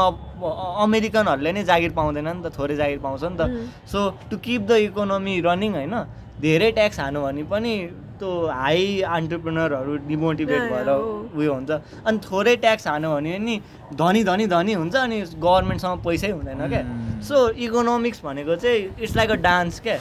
अमेरिकनहरूले 0.86 1.52
नै 1.52 1.64
जागिर 1.66 1.92
पाउँदैन 1.98 2.28
नि 2.28 2.42
त 2.46 2.54
थोरै 2.58 2.76
जागिर 2.76 2.98
पाउँछ 3.02 3.22
नि 3.24 3.36
त। 3.40 3.42
So 3.90 3.98
to 4.30 4.36
keep 4.38 4.62
the 4.62 4.72
economy 4.86 5.34
running 5.42 5.72
होइन? 5.74 5.94
धेरै 6.40 6.70
ट्याक्स 6.78 7.00
हानु 7.00 7.26
भने 7.26 7.42
पनि 7.50 7.72
त्यो 8.18 8.30
हाई 8.48 9.00
अन्टरप्रिनरहरू 9.16 9.96
डिमोटिभेट 10.08 10.62
भएर। 10.72 10.88
उयो 11.36 11.52
हुन्छ। 11.54 11.70
अनि 12.06 12.18
थोरै 12.24 12.56
ट्याक्स 12.64 12.86
हानु 12.86 13.08
भने 13.14 13.38
नि 13.38 13.54
धनी 13.94 14.24
धनी 14.24 14.46
धनी 14.46 14.72
हुन्छ 14.72 14.94
अनि 14.96 15.20
गभर्मेन्टसँग 15.36 16.00
पैसै 16.04 16.30
हुँदैन 16.30 16.62
क्या। 16.68 16.82
सो 17.28 17.36
इकोनोमिक्स 17.66 18.24
भनेको 18.24 18.56
चाहिँ 18.56 18.80
इट्स 19.02 19.16
लाइक 19.16 19.30
अ 19.30 19.38
डान्स 19.48 19.80
क्या। 19.80 19.98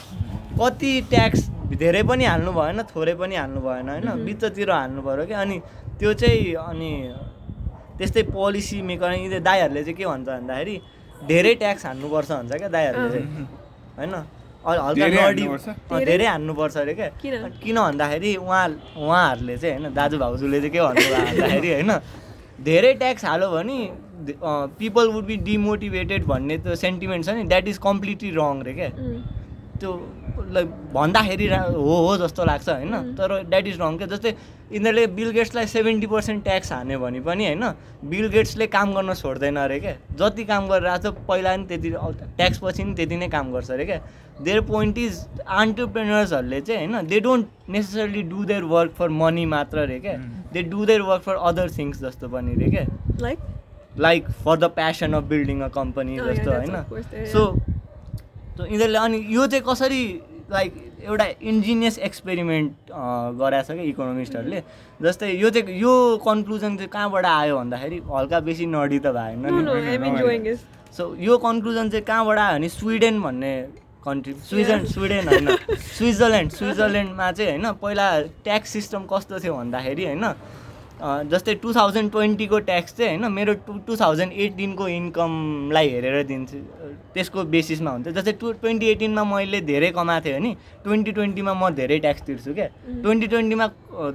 कति 0.59 0.91
ट्याक्स 1.09 1.39
धेरै 1.76 2.03
पनि 2.03 2.26
हाल्नु 2.26 2.51
भएन 2.51 2.82
थोरै 2.95 3.13
पनि 3.20 3.36
हाल्नु 3.36 3.59
भएन 3.61 3.89
होइन? 3.89 4.26
बिचतिर 4.26 4.72
हाल्नु 4.72 5.01
पऱ्यो 5.01 5.26
क्या। 5.26 5.41
अनि 5.41 5.57
त्यो 5.99 6.13
चाहिँ 6.13 6.53
अनि 6.55 6.91
त्यस्तै 7.97 8.22
पोलिसी 8.32 8.82
मेकर 8.82 9.11
यिनीहरू 9.11 9.43
दाईहरूले 9.43 9.82
चाहिँ 9.84 9.97
के 9.97 10.05
भन्छ 10.05 10.28
भन्दाखेरि 10.28 10.76
धेरै 11.28 11.53
ट्याक्स 11.61 11.86
हान्नुपर्छ 11.86 12.32
भन्छ 12.32 12.51
क्या 12.51 12.70
दाईहरूले 12.76 13.09
चाहिँ 13.11 13.47
होइन? 13.99 14.13
हल्का 14.66 15.07
धेरै 15.07 15.22
नडी 15.22 15.41
हान्नुपर्छ? 15.41 15.68
अँ, 15.91 15.99
धेरै 16.05 16.26
हान्नुपर्छ 16.26 16.78
अरे 16.78 16.93
क्या 16.93 17.09
किन? 17.22 17.34
किन 17.63 17.76
भन्दाखेरि 17.80 18.36
उहाँ 18.36 18.66
उहाँहरूले 18.97 19.57
चाहिँ 19.57 19.78
होइन 19.80 19.93
दाजु 19.93 20.18
भाउजूले 20.18 20.59
चाहिँ 20.59 20.72
के 20.72 20.82
भन्नुभयो 20.82 21.16
भन्दाखेरि 21.16 21.72
होइन 21.74 21.91
धेरै 22.66 22.93
ट्याक्स 23.01 23.26
हाल्यो 23.26 23.49
भने 23.51 23.78
पिपल 24.80 25.07
वुड 25.13 25.26
बी 25.26 25.36
डिमोटिभेटेड 25.45 26.26
भन्ने 26.26 26.57
त्यो 26.66 26.76
सेन्टिमेन्ट 26.84 27.26
छ 27.26 27.30
नि 27.36 27.43
द्याट 27.51 27.68
इज 27.68 27.78
कम्प्लिटली 27.84 28.30
रङ 28.38 28.61
रे 28.66 28.74
क्या 28.74 28.89
त्यो 29.80 29.91
लाइक 30.51 30.67
भन्दाखेरि 30.93 31.47
रा- 31.47 31.63
हो 31.67 31.95
हो 32.07 32.17
जस्तो 32.17 32.45
लाग्छ 32.45 32.67
होइन? 32.69 32.93
तर 33.15 33.41
द्याट 33.45 33.67
इज 33.67 33.80
रङ 33.82 33.97
क्या 33.97 34.07
जस्तै 34.07 34.34
यिनीहरूले 34.71 35.05
बिल 35.15 35.30
गेट्सलाई 35.32 35.65
सेभेन्टी 35.67 36.07
पर्सेन्ट 36.07 36.43
ट्याक्स 36.43 36.71
हान्यो 36.71 36.99
भने 36.99 37.19
पनि 37.21 37.45
होइन? 37.45 37.63
बिल 38.09 38.28
गेट्सले 38.30 38.67
काम 38.67 38.93
गर्न 38.93 39.13
छोड्दैन 39.13 39.55
अरे 39.57 39.80
क्या 39.80 39.95
जति 40.15 40.43
काम 40.45 40.67
गरिरहेको 40.67 41.11
छ 41.11 41.26
पहिला 41.28 41.55
नि 41.55 41.65
त्यति 41.65 41.89
ट्याक्स 42.38 42.59
पछि 42.63 42.84
नि 42.84 42.93
त्यति 42.95 43.15
नै 43.17 43.28
काम 43.30 43.51
गर्छ 43.53 43.71
अरे 43.71 43.86
क्या 43.86 43.99
देयर 44.41 44.61
पोइन्ट 44.63 44.97
इज 44.97 45.19
अन्टरप्रेनर्सहरूले 45.59 46.61
चाहिँ 46.61 46.88
होइन? 46.88 47.07
They 47.07 47.19
don't 47.19 47.47
necessarily 47.69 48.21
do 48.26 48.43
their 48.45 48.63
work 48.71 48.91
for 48.93 49.09
money 49.21 49.45
मात्र 49.47 49.86
रे 49.88 49.99
क्या 49.99 50.15
they 50.53 50.63
do 50.65 50.86
their 50.86 51.01
work 51.03 51.21
for 51.21 51.36
other 51.51 51.69
things 51.78 52.01
जस्तो 52.01 52.28
पनि 52.30 52.55
रे 52.55 52.69
क्या 52.71 52.86
like 53.21 53.39
like 53.99 54.28
for 54.43 54.57
the 54.57 54.63
passion 54.76 55.13
of 55.13 55.23
building 55.26 55.61
a 55.61 55.67
company 55.76 56.17
जस्तो 56.17 56.51
होइन? 56.51 56.76
सो 57.28 57.45
यिनीहरूले 58.61 58.97
अनि 58.97 59.17
यो 59.29 59.47
चाहिँ 59.47 59.63
कसरी 59.67 60.01
लाइक 60.51 60.73
एउटा 61.03 61.25
इन्जिनियस 61.43 61.97
एक्सपेरिमेन्ट 61.99 62.91
गराएको 63.39 63.67
छ 63.67 63.71
क्या 63.71 63.85
इकोनोमिस्टहरूले 63.85 64.61
जस्तै 64.99 65.31
यो 65.33 65.49
चाहिँ 65.49 65.79
यो 65.79 65.93
कन्क्लुजन 66.25 66.77
चाहिँ 66.77 66.89
कहाँबाट 66.89 67.25
आयो 67.25 67.57
भन्दाखेरि 67.57 67.97
हल्का 68.09 68.39
बेसी 68.47 68.65
नडी 68.65 68.99
त 68.99 69.07
भएन 69.11 70.55
सो 70.97 71.03
यो 71.19 71.37
कन्क्लुजन 71.37 71.89
चाहिँ 71.89 72.05
कहाँबाट 72.05 72.37
आयो 72.39 72.53
भने 72.55 72.69
स्विडेन 72.69 73.21
भन्ने 73.21 73.53
कन्ट्री 74.05 74.33
स्विजन 74.49 74.85
स्विडेन 74.85 75.27
होइन। 75.27 75.47
स्विजरल्यान्ड 75.97 76.51
स्विजरल्यान्डमा 76.51 77.31
चाहिँ 77.31 77.51
होइन 77.51 77.71
पहिला 77.81 78.05
ट्याक्स 78.45 78.69
सिस्टम 78.71 79.05
कस्तो 79.11 79.39
थियो 79.39 79.53
भन्दाखेरि 79.55 80.05
होइन 80.05 80.25
जस्तै 81.31 81.53
टु 81.63 81.73
थाउजन्ड 81.73 82.11
ट्वेन्टीको 82.11 82.59
ट्याक्स 82.67 82.95
चाहिँ 82.97 83.17
होइन 83.17 83.31
मेरो 83.31 83.53
टु 83.65 83.73
टु 83.87 83.95
थाउजन्ड 83.95 84.33
एटिनको 84.45 84.87
इन्कमलाई 84.89 85.87
हेरेर 85.89 86.23
दिन्छु। 86.27 86.57
त्यसको 87.13 87.43
बेसिसमा 87.53 87.91
हुन्थ्यो 87.91 88.13
जस्तै 88.13 88.33
टु 88.41 88.51
ट्वेन्टी 88.61 88.85
एटिनमा 88.93 89.23
मैले 89.23 89.61
धेरै 89.69 89.91
कमाएको 89.97 90.25
थिएँ 90.25 90.39
भने 90.39 90.51
ट्वेन्टी 90.83 91.11
ट्वेन्टीमा 91.17 91.53
म 91.53 91.69
धेरै 91.79 91.99
ट्याक्स 92.05 92.21
तिर्छु 92.27 92.53
क्या। 92.53 92.67
ट्वेन्टी 93.03 93.27
ट्वेन्टीमा 93.33 93.65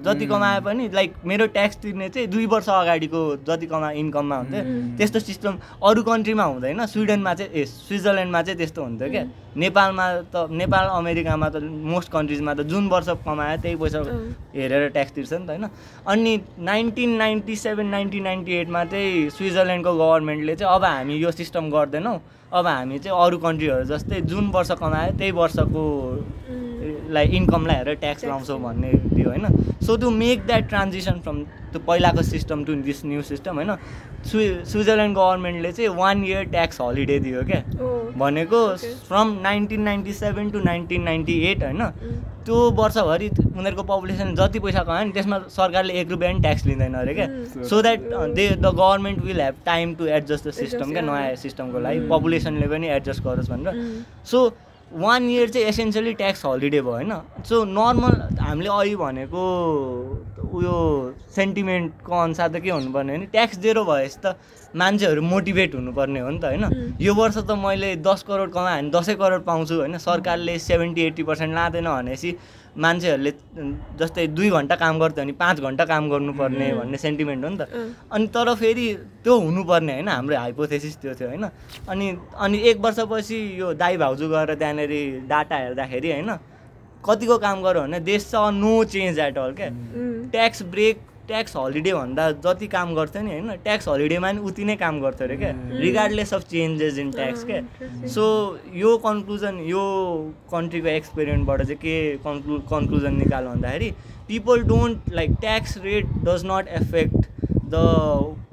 जति 0.05 0.26
कमाए 0.26 0.61
पनि 0.61 0.89
लाइक 0.95 1.14
मेरो 1.24 1.47
ट्याक्स 1.57 1.76
तिर्ने 1.83 2.09
चाहिँ 2.09 2.28
दुई 2.28 2.47
वर्ष 2.47 2.68
अगाडिको 2.68 3.20
जति 3.49 3.66
कमा 3.66 3.91
इन्कममा 4.01 4.37
हुन्थ्यो। 4.37 4.62
त्यस्तो 4.99 5.20
सिस्टम 5.20 5.59
अरू 5.83 6.03
कन्ट्रीमा 6.03 6.45
हुँदैन। 6.45 6.87
स्विडेनमा 6.87 7.35
चाहिँ 7.35 7.53
ए 7.53 7.64
स्विजरल्यान्डमा 7.64 8.43
चाहिँ 8.43 8.59
त्यस्तो 8.59 8.83
हुन्थ्यो 8.83 9.09
क्या। 9.11 9.24
नेपालमा 9.57 10.07
त 10.31 10.47
नेपाल 10.51 10.87
अमेरिकामा 10.89 11.49
त 11.49 11.57
मोस्ट 11.64 12.12
कन्ट्रिजमा 12.12 12.55
त 12.55 12.61
जुन 12.70 12.89
वर्ष 12.89 13.09
कमायो 13.26 13.57
त्यही 13.62 13.76
पैसा 13.76 13.99
हेरेर 14.55 14.89
ट्याक्स 14.95 15.12
तिर्छ 15.12 15.33
नि 15.33 15.47
त 15.47 15.51
होइन? 15.51 15.66
अनि 16.07 16.33
nineteen 16.59 17.11
ninety 17.18 17.57
seven 17.57 17.87
nineteen 17.87 18.22
ninety 18.22 18.53
एटमा 18.61 18.85
चाहिँ 18.85 19.31
स्विजरल्यान्डको 19.31 19.93
गभर्मेन्टले 19.97 20.55
चाहिँ 20.57 20.74
अब 20.74 20.85
हामी 20.85 21.14
यो 21.16 21.31
सिस्टम 21.31 21.70
गर्दैनौँ। 21.70 22.18
अब 22.53 22.67
हामी 22.67 22.99
चाहिँ 22.99 23.19
अरू 23.25 23.37
कन्ट्रीहरू 23.39 23.85
जस्तै 23.87 24.21
जुन 24.31 24.47
वर्ष 24.55 24.71
कमायो 24.81 25.13
त्यही 25.19 25.31
वर्षको 25.33 25.83
लाई 27.15 27.27
इन्कमलाई 27.39 27.77
हेरेर 27.77 27.95
ट्याक्स 28.03 28.25
लाउँछौँ 28.25 28.59
भन्ने 28.63 28.91
दियो 29.15 29.29
होइन? 29.29 29.47
So 29.87 29.97
to 30.03 30.11
make 30.11 30.47
that 30.47 30.69
transition 30.69 31.21
from 31.25 31.39
त्यो 31.73 31.81
पहिलाको 31.87 32.23
system 32.23 32.64
to 32.64 32.75
this 32.87 33.05
new 33.05 33.23
system 33.25 33.55
होइन? 33.57 33.71
स्वि 34.27 34.45
स्विजरल्यान्ड 34.71 35.16
गभर्मेन्टले 35.16 35.73
चाहिँ 35.73 35.91
वान 35.97 36.25
इयर 36.25 36.45
ट्याक्स 36.51 36.81
हलिडे 36.81 37.18
दियो 37.21 37.43
क्या। 37.51 37.62
भनेको 38.18 38.66
from 39.09 39.37
nineteen 39.43 39.83
ninety 39.83 40.12
seven 40.14 40.51
to 40.51 40.61
nineteen 40.64 41.03
ninety 41.03 41.39
eight 41.51 41.62
होइन? 41.64 41.83
त्यो 42.45 42.59
वर्षभरि 42.77 43.29
उनीहरूको 43.29 43.83
पपुलेसन 43.83 44.35
जति 44.35 44.59
पैसा 44.59 44.83
कमायो 44.83 45.05
नि 45.05 45.12
त्यसमा 45.12 45.39
सरकारले 45.51 45.93
एक 46.01 46.11
रुपियाँ 46.11 46.33
पनि 46.33 46.41
ट्याक्स 46.43 46.66
लिँदैन 46.66 46.95
अरे 46.95 47.14
क्या। 47.14 47.27
So 47.68 47.83
that 47.83 48.01
they 48.35 48.49
the 48.51 48.66
government 48.66 49.18
will 49.25 49.41
have 49.41 49.55
time 49.66 49.95
to 49.95 50.07
adjust 50.09 50.49
the 50.49 50.51
system 50.53 50.93
क्या? 50.93 51.03
नयाँ 51.03 51.35
सिस्टमको 51.37 51.79
लागि 51.81 52.01
पपुलेसनले 52.11 52.66
पनि 52.68 52.89
एडजस्ट 52.97 53.23
गरोस् 53.25 53.51
भनेर। 53.51 54.05
सो 54.25 54.49
वान 54.93 55.28
इयर 55.30 55.49
चाहिँ 55.49 55.66
एसेन्सियली 55.68 56.12
ट्याक्स 56.14 56.45
हलिडे 56.47 56.80
भयो 56.82 56.91
होइन? 56.91 57.12
सो 57.47 57.64
नर्मल 57.64 58.14
हामीले 58.41 58.68
अहिले 58.68 58.97
भनेको 58.97 59.43
उयो 60.51 60.76
सेन्टिमेन्टको 61.34 62.14
अनुसार 62.18 62.49
त 62.49 62.62
के 62.62 62.70
हुनुपर्ने 62.70 63.16
भने 63.16 63.26
ट्याक्स 63.30 63.59
जेरो 63.62 63.84
भएपछि 63.84 64.18
त 64.24 64.34
मान्छेहरू 64.74 65.22
मोटिभेट 65.22 65.74
हुनुपर्ने 65.74 66.20
हो 66.20 66.30
नि 66.30 66.38
त 66.38 66.45
होइन? 66.45 66.97
यो 67.01 67.14
वर्ष 67.14 67.38
त 67.38 67.51
मैले 67.55 67.95
दस 68.03 68.22
करोड 68.26 68.51
कमाएँ 68.51 68.82
भने 68.82 68.91
दसै 68.91 69.14
करोड 69.14 69.45
पाउँछु 69.47 69.74
होइन? 69.74 69.99
सरकारले 69.99 70.59
सेभेन्टी 70.59 71.03
एट्टी 71.07 71.22
पर्सेन्ट 71.22 71.55
लाँदैन 71.55 71.86
भनेपछि 71.86 72.30
मान्छेहरूले 72.77 73.33
जस्तै 73.99 74.27
दुई 74.27 74.51
घन्टा 74.51 74.77
काम 74.77 74.99
गर्थ्यो 74.99 75.25
भने 75.25 75.33
पाँच 75.41 75.61
घन्टा 75.61 75.85
काम 75.85 76.09
गर्नुपर्ने 76.11 76.73
भन्ने 76.75 76.99
सेन्टिमेन्ट 76.99 77.45
हो 77.45 77.51
नि 77.51 77.57
त। 77.57 77.66
अनि 78.12 78.27
तर 78.35 78.55
फेरि 78.55 78.87
त्यो 79.25 79.39
हुनुपर्ने 79.39 79.93
होइन 79.93 80.09
हाम्रो 80.09 80.37
हाइपोथेसिस 80.37 80.97
त्यो 81.03 81.14
थियो 81.14 81.29
होइन। 81.29 81.45
अनि 81.89 82.07
अनि 82.39 82.59
एक 82.71 82.79
वर्षपछि 82.81 83.39
यो 83.61 83.73
दाई 83.75 83.97
भाउजू 83.97 84.29
गएर 84.29 84.55
त्यहाँनिर 84.55 84.93
डाटा 85.29 85.57
हेर्दाखेरि 85.57 86.11
होइन 86.12 86.31
कतिको 87.05 87.37
काम 87.39 87.62
गर्यो 87.62 87.83
भने 87.83 88.01
देश 88.01 88.31
छ 88.31 88.35
नो 88.55 88.73
चेन्ज 88.87 89.18
एट 89.18 89.39
अल 89.39 89.53
क्या 89.59 89.68
ट्याक्स 90.31 90.62
ब्रेक 90.71 90.97
ट्याक्स 91.31 91.57
हलिडे 91.57 91.93
भन्दा 91.95 92.31
जति 92.45 92.66
काम 92.68 92.95
गर्थ्यो 92.95 93.22
नि 93.22 93.31
होइन 93.31 93.51
ट्याक्स 93.64 93.89
हलिडेमा 93.89 94.31
नि 94.33 94.41
उति 94.51 94.64
नै 94.64 94.76
काम 94.76 95.01
गर्थ्यो 95.01 95.26
अरे 95.26 95.37
क्या। 95.37 95.53
Regardless 95.81 96.35
of 96.35 96.43
changes 96.51 96.99
in 96.99 97.11
tax 97.12 97.45
क्या। 97.51 97.61
सो 98.14 98.24
यो 98.74 98.97
कन्क्लुजन 99.07 99.61
यो 99.66 99.83
कन्ट्रीको 100.53 100.89
एक्सपेरिमेन्टबाट 100.89 101.62
चाहिँ 101.62 101.76
के 101.83 101.99
कन्क्लु 102.24 102.59
कन्क्लुजन 102.70 103.14
निकाल्यो 103.16 103.51
भन्दाखेरि 103.51 103.91
people 104.28 104.62
don't 104.68 105.12
like 105.14 105.31
tax 105.41 105.76
rate 105.85 106.07
does 106.24 106.43
not 106.47 106.68
affect 106.81 107.39
the 107.73 107.77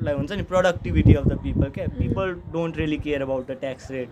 like 0.06 0.18
हुन्छ 0.18 0.32
नि 0.32 0.44
प्रोडक्टिभिटी 0.50 1.14
अफ 1.20 1.26
द 1.28 1.38
पिपल 1.44 1.70
क्या 1.76 1.86
people 1.98 2.34
don't 2.54 2.78
really 2.78 2.98
care 3.06 3.22
about 3.22 3.48
the 3.48 3.58
tax 3.62 3.92
rate 3.92 4.10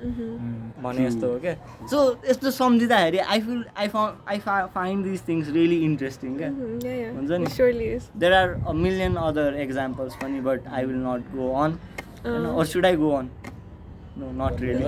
भने 0.84 1.06
जस्तो 1.10 1.26
हो 1.32 1.39
क्या 1.39 1.53
सो 1.91 1.97
यस्तो 2.30 2.51
सम्झिँदाखेरि 2.51 3.18
I 3.18 3.39
feel 3.41 3.64
I 3.78 3.88
I 4.28 4.38
find 4.76 5.06
this 5.06 5.28
things 5.28 5.45
really 5.58 5.80
interesting 5.86 6.38
क्या 6.38 6.49
हुन्छ 6.49 7.32
नि? 7.32 7.45
Surely 7.58 7.88
is. 7.97 8.03
There 8.18 8.34
are 8.34 8.49
a 8.68 8.72
million 8.84 9.16
other 9.24 9.49
examples 9.66 10.14
पनि 10.24 10.39
but 10.49 10.60
I 10.74 10.86
will 10.86 11.01
not 11.08 11.22
go 11.36 11.45
on 11.64 11.70
or 12.26 12.66
should 12.66 12.86
I 12.86 12.95
go 13.03 13.12
on 13.18 13.30
no 14.20 14.26
not 14.43 14.62
really 14.62 14.86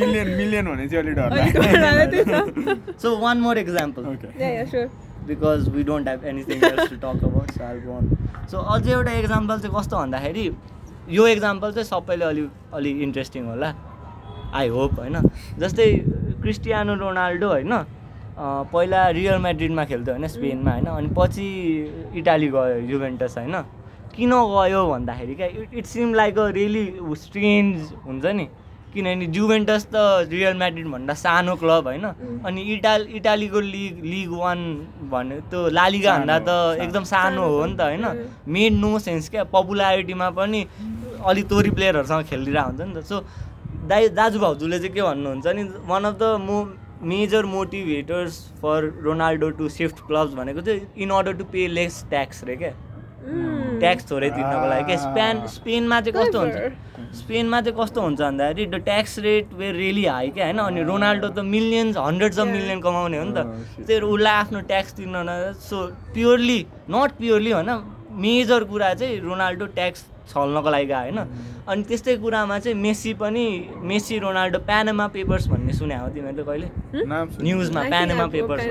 million 0.00 0.28
million 0.36 0.64
भने 0.66 0.86
चाहिँ 0.88 1.02
अलिक। 1.04 2.96
So 3.02 3.16
one 3.18 3.36
more 3.40 3.58
example 3.58 4.02
because 5.30 5.68
we 5.76 5.82
don't 5.90 6.08
have 6.08 6.24
anything 6.32 6.60
to 6.60 6.96
talk 6.96 7.24
about 7.30 7.50
so 7.50 7.64
I 7.64 7.80
go 7.86 8.00
so 8.50 8.58
अझै 8.74 8.92
एउटा 8.92 9.12
example 9.18 9.60
चाहिँ 9.60 9.76
कस्तो 9.76 9.96
भन्दाखेरि 9.96 10.50
यो 11.18 11.26
example 11.28 11.72
चाहिँ 11.72 11.84
सबैले 11.84 12.24
अलि 12.24 12.48
अलि 12.74 12.90
इन्ट्रेस्टिङ 13.02 13.46
होला। 13.46 13.74
आई 14.54 14.68
होप 14.68 14.98
होइन? 14.98 15.16
जस्तै 15.58 15.86
क्रिस्टियानो 16.42 16.94
रोनाल्डो 17.00 17.48
होइन? 17.48 17.72
पहिला 18.72 19.00
रियल 19.16 19.38
म्याड्रिडमा 19.42 19.84
खेल्थ्यो 19.84 20.14
होइन? 20.14 20.26
स्पेनमा 20.26 20.70
होइन? 20.72 20.86
अनि 20.86 21.08
पछि 21.16 21.46
इटाली 22.18 22.48
गयो 22.54 22.76
युभेन्टस 22.90 23.36
होइन? 23.38 23.56
किन 24.14 24.32
गयो 24.54 24.80
भन्दाखेरि 24.90 25.34
क्या 25.34 25.46
it 25.46 25.74
it 25.78 25.86
seem 25.86 26.14
like 26.14 26.38
a 26.38 26.46
really 26.58 26.84
strange 27.22 27.92
हुन्छ 28.06 28.24
नि। 28.38 28.46
किनभने 28.94 29.26
जुभेन्टस 29.34 29.84
त 29.86 29.96
रियल 30.30 30.54
म्याड्रिडभन्दा 30.58 31.14
सानो 31.14 31.54
क्लब 31.62 31.86
होइन। 31.86 32.04
अनि 32.46 32.62
इटाल 32.74 33.06
इटालीको 33.18 33.60
लिग 33.60 34.04
लिग 34.04 34.30
वान 34.38 34.60
भन्ने 35.12 35.40
त्यो 35.50 35.68
लालिगा 35.78 36.16
भन्दा 36.18 36.38
त 36.48 36.80
एकदम 36.80 37.04
सानो 37.12 37.46
हो 37.46 37.64
नि 37.66 37.76
त 37.76 37.80
होइन। 37.80 38.04
मेड 38.48 38.72
नो 38.80 38.98
सेन्स 39.06 39.28
क्या 39.30 39.44
पपुलारिटीमा 39.54 40.30
पनि 40.38 40.60
अलिक 41.30 41.48
तोरी 41.48 41.70
प्लेयरहरूसँग 41.78 42.24
खेलिरहेको 42.30 42.68
हुन्छ 42.68 42.80
नि 42.80 42.94
त। 42.94 43.06
सो 43.06 43.16
दाइ 43.88 44.08
दाजु 44.18 44.38
भाउजूले 44.40 44.78
चाहिँ 44.78 44.94
के 44.94 45.02
भन्नुहुन्छ 45.02 45.46
नि 45.56 45.62
वान 45.86 46.04
अफ 46.04 46.14
द 46.20 46.36
मो 46.44 46.56
major 47.10 47.46
motivators 47.46 48.34
for 48.62 48.92
Ronaldo 49.04 49.48
to 49.58 49.68
shift 49.70 50.06
clubs 50.06 50.32
भनेको 50.36 50.60
चाहिँ 50.60 50.80
in 51.02 51.10
order 51.18 51.32
to 51.34 51.44
pay 51.52 51.66
less 51.68 52.04
tax 52.10 52.44
रे 52.44 52.56
क्या। 52.56 52.72
ट्याक्स 53.20 54.10
थोरै 54.10 54.30
तिर्नको 54.30 54.66
लागि 54.68 54.84
क्या 54.84 54.96
स्पेन 54.96 55.46
स्पेनमा 55.46 56.00
चाहिँ 56.00 56.14
कस्तो 56.16 56.38
हुन्छ? 56.40 56.56
स्पेनमा 57.20 57.60
चाहिँ 57.60 57.76
कस्तो 57.78 58.00
हुन्छ 58.00 58.20
भन्दाखेरि 58.20 58.66
the 58.66 58.74
tax 58.84 59.18
rate 59.26 59.52
were 59.60 59.74
really 59.74 60.04
high 60.06 60.28
क्या 60.30 60.44
होइन? 60.44 60.58
अनि 60.58 60.82
रोनाल्डो 60.90 61.28
त 61.28 61.38
मिलियन्स 61.54 61.96
हन्ड्रेड्स 61.96 62.38
अफ 62.38 62.46
मिलियन 62.46 62.80
कमाउने 62.80 63.18
हो 63.18 63.24
नि 63.24 63.32
त। 63.32 63.38
त्यही 63.76 63.86
भएर 63.88 64.02
उसलाई 64.04 64.34
आफ्नो 64.40 64.60
ट्याक्स 64.72 64.92
तिर्न 64.96 65.16
न 65.28 65.52
सो 65.60 65.86
प्योरली 66.14 66.60
नट 66.90 67.10
प्योरली 67.20 67.50
होइन? 67.50 67.70
मेजर 68.24 68.64
कुरा 68.64 68.94
चाहिँ 68.94 69.20
रोनाल्डो 69.20 69.66
ट्याक्स 69.76 70.04
छल्नको 70.32 70.70
लागि 70.70 70.86
गयो 70.86 70.98
होइन? 70.98 71.18
अनि 71.70 71.82
त्यस्तै 71.88 72.14
कुरामा 72.22 72.58
चाहिँ 72.58 72.76
मेसी 72.76 73.12
पनि 73.14 73.44
मेसी 73.90 74.18
रोनाल्डो 74.18 74.58
प्यानामा 74.66 75.06
पेपर्स 75.16 75.46
भन्ने 75.48 75.72
सुने 75.72 75.96
हो 75.96 76.08
तिमीहरूले 76.14 76.44
कहिले? 76.48 76.68
न्युजमा 77.46 77.82
Panama 77.92 78.26
papers. 78.34 78.64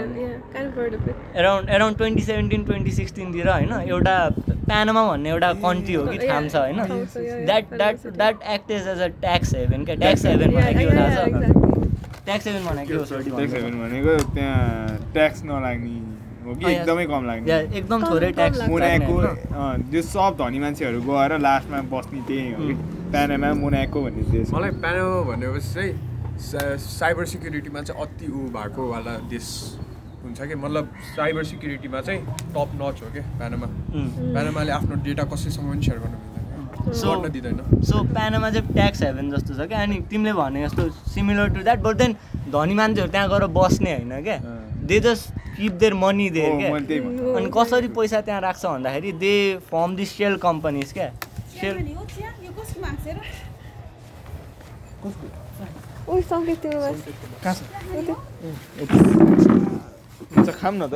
Around 1.36 1.70
around 1.70 1.98
twenty 1.98 2.24
seventeen 2.24 2.64
twenty 2.66 2.92
सिक्सटिनतिर 3.00 3.48
होइन 3.50 3.72
एउटा 3.80 4.16
प्यानामा 4.50 5.02
भन्ने 5.10 5.30
एउटा 5.30 5.50
कन्ट्री 5.64 5.94
हो 5.94 6.04
कि 6.08 6.18
ठाम 6.28 6.48
छ 6.50 6.56
होइन। 6.56 6.80
That 7.46 7.74
that 7.74 7.96
that 8.18 8.36
act 8.56 8.72
is 8.72 8.88
as 8.88 9.00
a 9.02 9.08
tax 9.24 9.56
haven 9.56 9.86
क्या? 9.86 9.96
ट्याक्स 10.04 10.26
हेभेन 10.26 10.52
भनेको 10.56 10.92
थाहा 10.98 11.10
छ. 11.16 11.18
ट्याक्स 12.26 12.48
हेभेन 12.48 12.66
भनेको 12.66 12.88
के 12.88 12.94
हो 12.94 13.06
सोल्टी 13.06 13.30
ट्याक्स 13.32 13.54
हेभेन 13.54 13.76
भनेको 13.82 14.18
त्यहाँ 14.36 15.12
ट्याक्स 15.14 15.44
नलाग्ने 15.46 16.09
हो 16.50 16.56
कि 16.56 16.66
एकदमै 16.76 17.06
कम 17.08 17.26
लाग्ने। 17.28 17.46
एकदम 17.80 18.04
थोरै 18.10 18.32
ट्याक्स 18.32 18.60
अँ, 19.56 19.78
जो 19.92 20.02
सब 20.02 20.36
धनी 20.42 20.60
मान्छेहरू 20.60 21.02
गएर 21.10 21.38
लास्टमा 21.40 21.82
बस्ने 21.94 22.22
त्यही 22.28 22.52
हो 22.52 22.68
कि। 22.68 22.74
प्यानामा 23.12 23.54
मोनाको 23.62 24.02
भन्ने 24.04 24.24
देश। 24.32 24.54
मलाई 24.54 24.72
प्यानामा 24.84 25.22
भनेपछि 25.32 25.74
चाहिँ 25.74 26.38
सा- 26.40 26.78
साइबर 26.80 27.26
सिक्युरिटीमा 27.26 27.82
चाहिँ 27.82 28.02
अति 28.04 28.32
ऊ 28.32 28.48
भएको 28.56 28.90
वाला 28.92 29.18
देश 29.30 29.48
हुन्छ 30.24 30.42
कि। 30.42 30.56
मतलब 30.56 30.90
साइबर 31.16 31.44
सिक्युरिटीमा 31.44 32.02
चाहिँ 32.02 32.22
टप 32.56 32.70
नच 32.82 33.02
हो 33.04 33.12
क्या 33.14 33.24
प्यानामा। 33.38 33.68
प्यानामाले 34.34 34.72
आफ्नो 34.72 35.04
डेटा 35.04 35.24
कसैसँग 35.34 35.72
पनि 35.72 35.84
सेयर 35.86 36.00
गर्नु 36.00 36.28
दिँदैन 37.30 37.82
सो 37.84 38.04
प्यानामा 38.14 38.50
चाहिँ 38.50 38.74
ट्याक्स 38.74 39.02
हेभेन 39.04 39.32
जस्तो 39.32 39.54
छ 39.54 39.68
क्या 39.68 39.82
अनि 39.84 40.00
तिमीले 40.10 40.34
भने 40.34 40.64
जस्तो 40.68 40.90
similar 41.14 41.50
to 41.54 41.64
that 41.64 41.80
but 41.80 41.96
then 41.98 42.14
धनी 42.56 42.74
मान्छेहरू 42.74 43.12
त्यहाँ 43.12 43.28
गएर 43.30 43.46
बस्ने 43.58 43.92
होइन 43.96 44.24
क्या। 44.24 44.38
They 44.90 44.98
just 45.06 45.26
keep 45.58 45.74
their 45.82 45.94
money 46.02 46.28
there 46.38 46.52
क्या? 46.60 46.70
अनि 47.38 47.48
कसरी 47.56 47.88
पैसा 47.98 48.18
त्यहाँ 48.28 48.42
राख्छ 48.42 48.64
भन्दाखेरि 48.66 49.12
they 49.24 49.34
form 49.72 49.90
the 49.96 50.06
shell 50.06 50.36
companies 50.48 50.90
क्या? 50.94 51.10
सेल 51.60 51.76
न 60.82 60.84
त। 60.92 60.94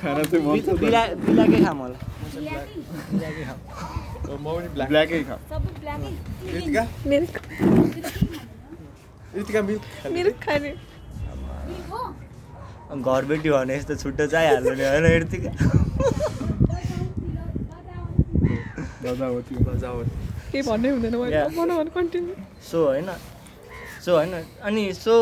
खाना 0.00 0.22
चाहिँ 0.24 0.42
बिलाकै 0.80 1.58
खाम 1.64 1.78
होला। 1.78 1.98
म 4.24 4.44
पनि 4.44 4.68
ब्ल्याक 4.74 5.10
खाऊ 5.28 5.40
सबै 5.50 5.70
ब्ल्याकै। 5.80 6.10
रितिका 9.36 9.60
मिल्क 9.68 9.82
मिल्क 10.12 10.36
खाने। 10.44 10.70
घरबेटी 12.94 13.48
भने 13.50 13.76
यस्तो 13.76 13.94
छुट्टो 14.02 14.24
चाहिहाल्नु 14.34 14.70
नि 14.74 14.84
होइन 14.84 15.04
आउने 19.84 20.04
केही 20.52 20.62
भन्नै 20.68 20.88
हुँदैन 20.90 21.14
सो 22.70 22.78
होइन 22.86 23.10
सो 24.04 24.10
होइन 24.16 24.32
अनि 24.62 24.82
सो 24.94 25.14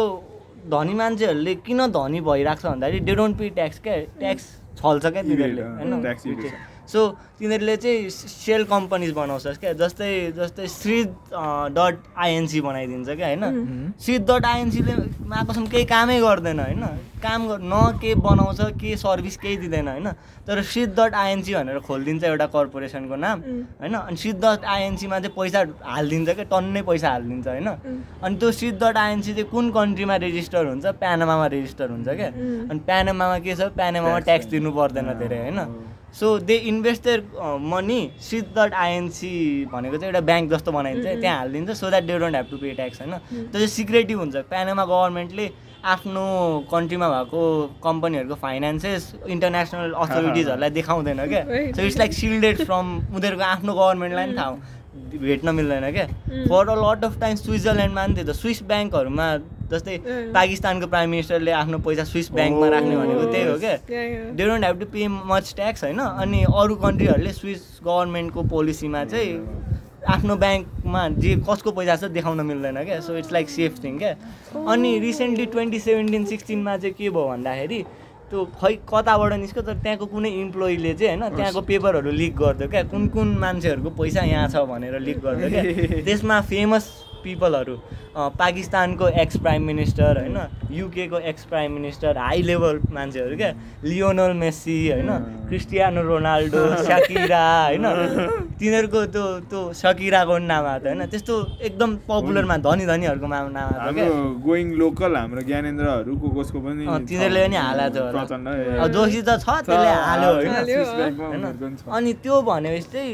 धनी 0.72 0.94
मान्छेहरूले 0.94 1.54
किन 1.66 1.80
धनी 1.96 2.20
भइरहेको 2.28 2.60
छ 2.60 2.64
भन्दाखेरि 2.66 2.98
डे 3.06 3.14
डोन्ट 3.14 3.34
पे 3.38 3.48
ट्याक्स 3.58 3.78
क्या? 3.86 3.94
ट्याक्स 4.20 4.44
छल्छ 4.78 5.04
क्या 5.06 5.22
तिनीहरूले 5.22 5.62
होइन. 5.62 5.90
सो 6.92 7.08
तिनीहरूले 7.38 7.76
चाहिँ 7.76 8.10
सेल 8.10 8.64
कम्पनीज 8.70 9.12
बनाउँछ 9.12 9.58
क्या 9.60 9.72
जस्तै 9.80 10.10
जस्तै 10.36 10.66
श्री 10.68 11.02
डट 11.76 11.94
आइएनसी 12.16 12.60
बनाइदिन्छ 12.60 13.08
क्या 13.10 13.26
होइन? 13.26 13.94
श्री 14.02 14.18
डट 14.28 14.44
आइएनसीले 14.46 14.94
माकोसम्म 15.32 15.66
केही 15.66 15.84
कामै 15.84 16.18
गर्दैन 16.20 16.60
होइन? 16.60 16.84
काम 17.22 17.42
न 17.62 17.98
के 18.02 18.14
बनाउँछ 18.14 18.60
के 18.80 18.96
सर्भिस 18.96 19.36
केही 19.36 19.56
दिँदैन 19.56 19.88
होइन? 19.88 20.08
तर 20.46 20.62
श्री 20.62 20.86
डट 20.98 21.14
आइएनसी 21.14 21.54
भनेर 21.54 21.78
खोलिदिन्छ 21.88 22.24
एउटा 22.24 22.46
कर्पोरेसनको 22.54 23.16
नाम 23.16 23.40
होइन? 23.80 23.94
अनि 23.94 24.16
श्री 24.16 24.32
डट 24.44 24.64
आइएनसीमा 24.74 25.18
चाहिँ 25.20 25.34
पैसा 25.36 25.64
हालिदिन्छ 25.92 26.30
क्या 26.30 26.44
टन्नै 26.52 26.82
पैसा 26.82 27.10
हालिदिन्छ 27.10 27.46
होइन? 27.48 27.68
अनि 28.22 28.36
त्यो 28.36 28.52
श्री 28.52 28.70
डट 28.82 28.96
आइएनसी 28.96 29.32
चाहिँ 29.32 29.48
कुन 29.50 29.70
कन्ट्रीमा 29.78 30.16
रेजिस्टर 30.26 30.66
हुन्छ? 30.66 30.86
प्यानामामा 31.02 31.46
रेजिस्टर 31.56 31.90
हुन्छ 31.90 32.08
क्या। 32.08 32.28
अनि 32.70 32.78
प्यानामामा 32.86 33.38
के 33.38 33.54
छ? 33.54 33.72
प्यानामामा 33.80 34.18
ट्याक्स 34.28 34.46
तिर्नु 34.50 34.70
पर्दैन 34.72 35.12
धेरै 35.18 35.38
होइन? 35.38 35.60
So 36.20 36.38
they 36.38 36.56
invest 36.70 37.04
their 37.04 37.20
money 37.72 38.00
shit 38.20 38.52
that 38.56 38.74
INC 38.74 39.32
भनेको 39.72 39.96
चाहिँ 39.96 40.12
एउटा 40.12 40.20
ब्याङ्क 40.30 40.50
जस्तो 40.52 40.72
बनाइन्छ 40.72 41.04
त्यहाँ 41.20 41.38
हालिदिन्छ 41.38 41.70
so 41.80 41.90
that 41.90 42.04
they 42.04 42.18
don't 42.18 42.34
have 42.34 42.46
to 42.50 42.56
pay 42.58 42.74
tax 42.80 43.00
होइन? 43.00 43.12
त्यो 43.32 43.52
चाहिँ 43.52 43.66
सिक्रेटिभ 43.76 44.18
हुन्छ। 44.18 44.36
प्यानामा 44.52 44.84
गभर्मेन्टले 44.84 45.50
आफ्नो 45.92 46.24
कन्ट्रीमा 46.70 47.08
भएको 47.08 47.40
कम्पनीहरूको 47.84 48.34
फाइनेन्सेस 48.42 49.12
इन्टरनेसनल 49.26 49.92
अथोरिटिजहरूलाई 49.92 50.70
देखाउँदैन 50.70 51.26
क्या. 51.32 51.42
So 51.76 51.82
it's 51.82 51.98
like 51.98 52.12
shielded 52.12 52.64
from 52.64 52.86
उनीहरूको 53.16 53.44
आफ्नो 53.44 53.72
गभर्मेन्टलाई 53.74 54.26
पनि 54.26 54.36
थाहा 54.38 54.50
भेट्न 55.26 55.54
मिल्दैन 55.54 55.90
क्या? 55.92 56.06
For 56.48 56.68
a 56.68 56.76
lot 56.84 57.04
of 57.04 57.18
time 57.20 57.34
स्विजरल्यान्डमा 57.36 58.06
पनि 58.06 58.14
थियो 58.14 58.26
त 58.26 58.36
स्विस 58.36 58.62
ब्याङ्कहरूमा 58.70 59.26
जस्तै. 59.72 59.96
पाकिस्तानको 60.34 60.86
प्राइम 60.86 61.10
मिनिस्टरले 61.10 61.52
आफ्नो 61.62 61.78
पैसा 61.86 62.04
स्विस 62.12 62.32
ब्याङ्कमा 62.32 62.68
राख्ने 62.68 62.96
भनेको 62.96 63.24
त्यही 63.32 63.46
हो 63.50 63.58
क्या. 63.58 63.76
They 64.36 64.44
don't 64.46 64.64
have 64.64 64.80
to 64.80 64.86
pay 64.92 65.08
much 65.08 65.54
tax 65.56 65.84
होइन? 65.84 65.98
अनि 65.98 66.42
अरू 66.48 66.74
कन्ट्रीहरूले 66.84 67.32
स्विस 67.32 67.62
गभर्मेन्टको 67.84 68.42
पोलिसीमा 68.52 69.04
चाहिँ 69.04 69.32
आफ्नो 70.02 70.36
ब्याङ्कमा 70.36 71.08
जे 71.22 71.34
कसको 71.48 71.70
पैसा 71.72 71.96
छ 71.96 72.10
देखाउन 72.10 72.40
मिल्दैन 72.46 72.84
क्या। 72.84 73.00
So 73.00 73.16
it's 73.16 73.32
like 73.32 73.50
safe 73.50 73.82
thing 73.84 73.98
क्या। 73.98 74.14
अनि 74.72 74.98
रिसेन्टली 74.98 75.46
ट्वेन्टी 75.52 75.78
सेभेन्टिन 75.80 76.24
सिक्सटिनमा 76.26 76.76
चाहिँ 76.76 76.94
के 76.94 77.10
भयो 77.10 77.28
भन्दाखेरि 77.28 77.82
त्यो 78.30 78.44
खै 78.60 78.74
कताबाट 78.88 79.32
निस्क्यो 79.44 79.62
तर 79.62 79.74
त्यहाँको 79.84 80.06
कुनै 80.10 80.30
इम्प्लोइले 80.40 80.92
चाहिँ 80.94 81.16
होइन 81.20 81.36
त्यहाँको 81.36 81.60
पेपरहरू 81.70 82.10
लिक 82.10 82.36
गरिदियो 82.36 82.68
क्या। 82.70 82.82
कुन 82.90 83.06
कुन 83.14 83.28
मान्छेहरूको 83.38 83.90
पैसा 84.02 84.20
यहाँ 84.26 84.48
छ 84.48 84.66
भनेर 84.66 84.98
लिक 85.06 85.18
गरिदियो 85.22 85.48
क्या। 85.54 86.02
त्यसमा 86.06 86.40
फेमस 86.50 86.84
पिपलहरू 87.24 87.76
पाकिस्तानको 88.38 89.08
एक्स 89.22 89.36
प्राइम 89.42 89.62
मिनिस्टर 89.66 90.18
होइन 90.20 90.38
युकेको 90.78 91.18
ex 91.30 91.44
prime 91.50 91.72
minister 91.72 92.18
high 92.18 92.42
level 92.48 92.80
मान्छेहरू 92.92 93.36
क्या 93.36 93.52
लियोनल 93.84 94.32
मेस्सी 94.42 94.76
होइन 94.90 95.10
क्रिस्टियानो 95.48 96.02
रोनाल्डो 96.08 96.62
सकिरा 96.88 97.44
होइन 97.66 97.86
तिनीहरूको 98.60 99.04
त्यो 99.14 99.24
त्यो 99.50 99.60
सकिराको 99.82 100.32
पनि 100.32 100.46
नाम 100.46 100.66
आएको 100.66 100.88
होइन 100.88 101.06
त्यस्तो 101.12 101.34
एकदम 101.68 101.96
पपुलरमा 102.08 102.56
धनी 102.68 102.86
धनीहरूको 102.86 103.26
नाम 103.34 103.54
आएको 103.56 104.06
गोइङ 104.46 104.72
लोकल 104.82 105.16
हाम्रो 105.16 105.42
ज्ञानेन्द्रहरू 105.50 106.16
को 106.22 106.28
कसको 106.40 106.58
पनि 106.66 106.82
तिनीहरूले 107.08 107.46
पनि 107.46 107.56
हालेको 107.56 108.08
थियो 108.24 108.88
जोसी 108.96 109.22
त 109.22 109.30
छ 109.44 109.60
त्यसले 109.66 109.92
हाल्यो 110.08 110.32
होइन। 110.34 111.76
अनि 111.96 112.12
त्यो 112.24 112.42
भनेपछि 112.48 112.88
चाहिँ 112.92 113.12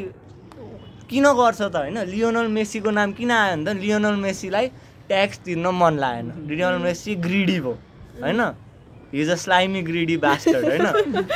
किन 1.10 1.26
गर्छ 1.40 1.60
त 1.62 1.76
होइन? 1.76 1.98
लियोनल 2.12 2.46
मेसीको 2.52 2.90
नाम 2.90 3.12
किन 3.18 3.30
आयो 3.30 3.56
भने 3.56 3.64
त 3.64 3.76
लियोनल 3.80 4.16
मेसीलाई 4.22 4.66
ट्याक्स 5.08 5.38
तिर्न 5.44 5.66
मन 5.74 5.98
लागेन। 5.98 6.32
लियोनल 6.50 6.82
मेसी 6.84 7.14
ग्रिडी 7.26 7.60
भयो 7.60 7.76
होइन? 8.22 8.40
He's 9.12 9.30
a 9.30 9.34
slimy 9.40 9.80
greedy 9.82 10.16
bastard 10.22 10.64
होइन? 10.64 10.86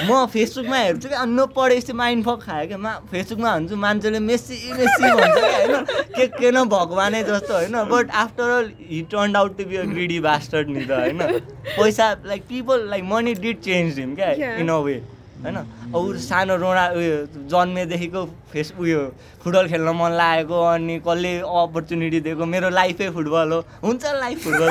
म 0.09 0.27
फेसबुकमा 0.33 0.77
हेर्छु 0.77 1.09
कि 1.09 1.15
अन्य 1.15 1.47
पढेपछि 1.57 1.93
माइन्ड 2.01 2.25
फक 2.25 2.41
खायो 2.43 2.67
क्या। 2.69 2.79
मा 2.79 2.93
फेसबुकमा 3.13 3.53
हुन्छु 3.53 3.77
मान्छेले 3.85 4.19
मेसी 4.21 4.59
मेसी 4.73 5.13
भन्छ 5.13 5.39
क्या 5.39 5.57
होइन? 5.57 5.85
के 6.17 6.27
के 6.37 6.51
न 6.51 6.65
भगवानै 6.69 7.23
जस्तो 7.25 7.55
होइन? 7.55 7.77
But 7.95 8.11
after 8.25 8.51
all 8.59 8.71
he 8.91 9.01
turn 9.13 9.37
out 9.37 9.57
to 9.59 9.65
be 9.65 9.77
a 9.77 9.85
greedy 9.95 10.21
bastard 10.29 10.69
नि 10.69 10.85
त 10.85 11.01
होइन? 11.01 11.41
पैसा 11.81 12.13
like 12.27 12.43
people 12.53 12.87
like 12.91 13.05
money 13.15 13.35
did 13.41 13.61
change 13.65 13.99
him 13.99 14.15
क्या. 14.15 14.31
इन 14.61 14.69
अ 14.69 14.79
वे 14.89 15.01
होइन? 15.43 15.59
ऊ 15.97 16.13
सानो 16.23 16.57
रोना 16.57 16.85
उयो 16.99 17.17
जन्मेदेखिको 17.51 18.25
फेस 18.53 18.73
उयो 18.79 19.01
फुटबल 19.43 19.69
खेल्न 19.69 19.89
मन 19.99 20.13
लागेको 20.21 20.59
अनि 20.73 20.99
कसले 21.07 21.33
अपर्च्युनिटी 21.43 22.21
दिएको? 22.21 22.45
मेरो 22.47 22.69
लाइफै 22.71 23.09
फुटबल 23.11 23.53
हो। 23.53 23.61
हुन्छ 23.83 24.05
लाइफ 24.23 24.39
फुटबल। 24.45 24.71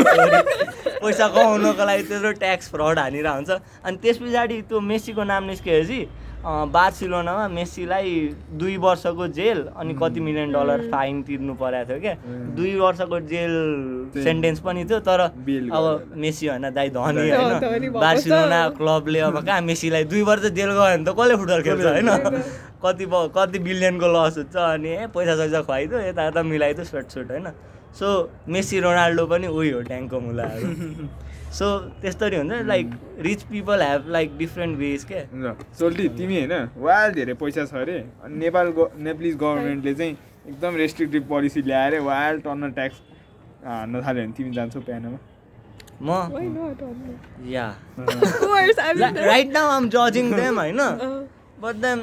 पैसा 1.02 1.28
कमाउनको 1.28 1.84
लागि 1.86 2.04
त्यत्रो 2.10 2.32
ट्याक्स 2.40 2.70
फ्रड 2.72 3.00
हानेर 3.00 3.28
हुन्छ 3.28 3.50
अनि 3.84 3.98
त्यस 4.02 4.18
पछाडि 4.24 4.62
त्यो 4.70 4.80
मेसीको 4.80 5.24
नाम 5.24 5.44
निस्केपछि 5.52 6.00
बार्सिलोनामा 6.46 7.48
मेसीलाई 7.48 8.12
दुई 8.58 8.76
वर्षको 8.84 9.28
जेल 9.38 9.60
अनि 9.78 9.94
कति 10.02 10.20
मिलियन 10.20 10.52
डलर 10.52 10.82
फाइन 10.92 11.22
तिर्नु 11.24 11.54
परेको 11.54 11.88
थियो 11.90 12.00
क्या? 12.02 12.16
दुई 12.58 12.74
वर्षको 12.80 13.20
जेल 13.32 13.54
सेन्टेन्स 14.24 14.60
पनि 14.66 14.86
थियो 14.86 15.00
तर 15.06 15.20
अब 15.22 16.14
मेसी 16.18 16.48
होइन 16.48 16.70
दाइ 16.74 16.90
धनी 16.90 17.30
धनी 17.30 17.86
होइन। 17.86 17.92
बार्सिलोना 17.94 18.62
क्लबले 18.82 19.20
अब 19.30 19.38
कहाँ 19.46 19.62
मेसीलाई 19.62 20.04
दुई 20.10 20.22
वर्ष 20.30 20.46
जेल 20.58 20.70
गयो 20.72 20.82
भने 20.82 21.04
त 21.06 21.16
कसले 21.20 21.36
फुटबल 21.38 21.62
खेल्छ 21.62 21.86
होइन? 21.86 22.10
कति 22.86 23.06
कति 23.38 23.60
बिलियनको 23.60 24.08
लस 24.14 24.38
हुन्छ 24.38 24.56
अनि 24.58 24.90
ए 24.90 25.08
पैसा 25.14 25.36
सैसा 25.38 25.62
खुवाइदियो 25.62 26.00
यता 26.10 26.28
यता 26.28 26.44
मिलाइदियो 26.44 26.86
स्वेट 26.86 27.10
सुट 27.14 27.32
होइन। 27.32 27.48
सो 28.00 28.08
मेसी 28.50 28.80
रोनाल्डो 28.80 29.26
पनि 29.28 29.48
उही 29.48 29.70
हो 29.70 29.82
ट्याङ्कको 29.88 30.20
मुलाहरू। 30.20 30.68
सो 31.58 31.68
त्यस्तरी 32.02 32.38
हुन्छ। 32.38 32.62
Like 32.68 32.92
rich 33.22 33.42
people 33.52 33.82
have 33.82 34.06
like 34.10 34.38
different 34.38 34.78
ways 34.78 35.04
क्या? 35.06 35.22
ल 35.36 35.54
सोल्टी 35.80 36.08
तिमी 36.18 36.38
होइन 36.40 36.70
वाल 36.86 37.12
धेरै 37.14 37.34
पैसा 37.42 37.66
छ 37.66 37.74
अरे। 37.82 37.98
अनि 38.24 38.36
नेपाल 38.40 38.68
ग- 38.78 38.92
नेपालिज 39.08 39.36
गभर्मेन्टले 39.38 39.94
चाहिँ 39.94 40.16
एकदम 40.48 40.76
रेस्ट्रिक्टिभ 40.76 41.24
पोलिसी 41.30 41.62
ल्याएर 41.62 42.00
वाल 42.02 42.40
टर्न 42.46 42.72
ट्याक्स 42.72 43.02
हान्न 43.66 44.02
थाल्यो 44.06 44.24
भने 44.24 44.34
तिमी 44.38 44.52
जान्छौ 44.56 44.80
प्यानोमा 44.82 45.18
म? 46.02 46.10
या। 47.50 47.66
राइट 49.28 49.52
नाउ 49.54 49.68
आम 49.70 49.90
जजिङ 49.96 50.32
देम 50.34 50.60
होइन? 50.60 50.80
But 51.62 51.76
then 51.84 52.00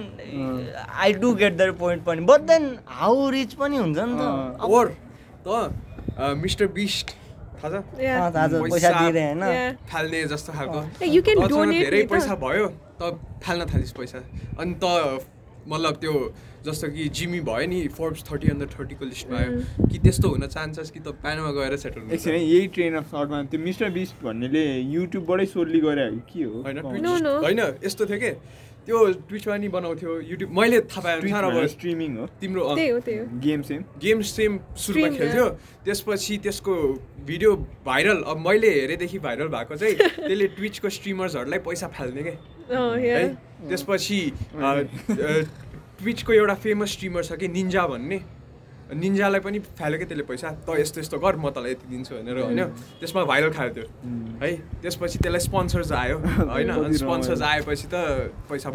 I 1.05 1.13
do 1.23 1.33
get 1.35 1.57
their 1.57 1.71
point 1.81 2.05
पनि। 2.05 2.21
बट 2.25 2.41
देन 2.51 2.69
हाउ 2.89 3.29
रिच 3.31 3.55
पनि 3.55 3.77
हुन्छ 3.77 3.99
नि 3.99 4.15
त। 4.19 4.61
अब- 4.61 4.71
ओर 4.71 4.93
त 5.47 6.37
मिस्टर 6.43 6.67
बिस्ट। 6.79 7.17
फाल्ने 9.91 10.19
जस्तो 10.33 10.51
खालको। 10.53 10.79
Donate 11.49 11.83
धेरै। 11.85 12.03
पैसा 12.13 12.35
भयो 12.45 12.67
त 13.01 13.03
फाल्न 13.43 13.63
थालिस् 13.73 13.93
पैसा। 13.99 14.19
अनि 14.59 14.75
त 14.83 14.85
मतलब 15.69 15.95
त्यो 16.01 16.13
जस्तो 16.65 16.87
कि 16.89 17.03
जिमी 17.13 17.41
भयो 17.45 17.67
नि 17.69 17.79
फोर्ब्स 17.93 18.21
थर्टी 18.31 18.47
अन्डर 18.49 18.69
थर्टीको 18.73 19.05
लिस्टमा 19.05 19.37
आयो 19.39 19.51
कि 19.91 19.99
त्यस्तो 19.99 20.27
हुन 20.29 20.45
चाहन्छस् 20.49 20.91
कि 20.91 21.01
त 21.01 21.09
प्यानमा 21.21 21.51
गएर 21.59 21.77
सेटल 21.77 22.01
हुनु 22.01 22.13
एकछिन 22.15 22.33
है, 22.35 22.41
यही 22.41 22.67
ट्रेन 22.73 22.95
अफ 22.97 23.07
थटमा 23.13 23.39
त्यो 23.53 23.61
मिस्टर 23.61 23.89
बिस्ट 23.93 24.15
भन्नेले 24.25 24.65
युट्युबबाट 24.95 25.41
सोल्ली 25.53 25.81
गरे 25.81 26.07
कि 26.31 26.43
हो. 26.43 26.65
होइन 26.65 27.61
यस्तो 27.85 28.03
थियो 28.07 28.19
कि? 28.25 28.33
त्यो 28.89 28.99
ट्विचमा 29.29 29.57
नि 29.61 29.69
बनाउँथ्यो 29.69 30.13
युट्युब 30.33 30.51
मैले 30.59 30.81
थाहा 30.89 31.21
पाएँ 31.21 31.33
अब 31.45 31.67
स्ट्रिमिङ 31.69 32.17
हो 32.19 32.27
तिम्रो 32.41 32.63
गेम 33.45 33.61
सेम। 33.63 33.83
गेम 34.01 34.21
सेम 34.25 34.59
सुरुमा 34.81 35.09
खेल्थ्यो। 35.17 35.47
त्यसपछि 35.85 36.37
त्यसको 36.41 36.75
भिडियो 37.29 37.51
भाइरल 37.85 38.23
अब 38.33 38.37
मैले 38.47 38.71
हेरेदेखि 38.81 39.19
भाइरल 39.21 39.49
भएको 39.53 39.77
चाहिँ 39.77 39.95
त्यसले 40.25 40.47
ट्विचको 40.57 40.89
स्ट्रिमर्सहरूलाई 40.89 41.61
पैसा 41.69 41.87
फाल्ने 41.93 42.23
क्या 42.25 43.17
है. 43.19 43.29
त्यसपछि 43.69 44.21
ट्विचको 46.01 46.33
एउटा 46.33 46.55
फेमस 46.65 46.93
स्ट्रिमर 46.93 47.23
छ 47.25 47.33
कि 47.37 47.49
निन्जा 47.49 47.87
भन्ने। 47.93 48.19
निन्जालाई 48.95 49.41
पनि 49.41 49.59
फाल्यो 49.79 49.99
क्या 49.99 50.07
त्यसले 50.09 50.25
पैसा 50.25 50.51
त 50.65 50.79
यस्तो 50.81 51.01
यस्तो 51.01 51.19
गर 51.21 51.37
म 51.37 51.51
तँलाई 51.53 51.73
यति 51.73 51.87
दिन्छु 51.93 52.15
भनेर 52.15 52.39
होइन? 52.41 52.65
त्यसमा 53.01 53.25
भाइरल 53.25 53.51
खायो 53.53 53.71
त्यो। 53.77 53.85
है? 54.43 54.53
त्यसपछि 54.83 55.19
त्यसलाई 55.19 55.41
स्पोन्सर्स 55.45 55.93
आयो 55.93 56.19
होइन? 56.55 56.93
स्पोन्सर्स। 56.97 57.43
आएपछि 57.43 57.87
त 57.93 58.33
पैसा 58.49 58.71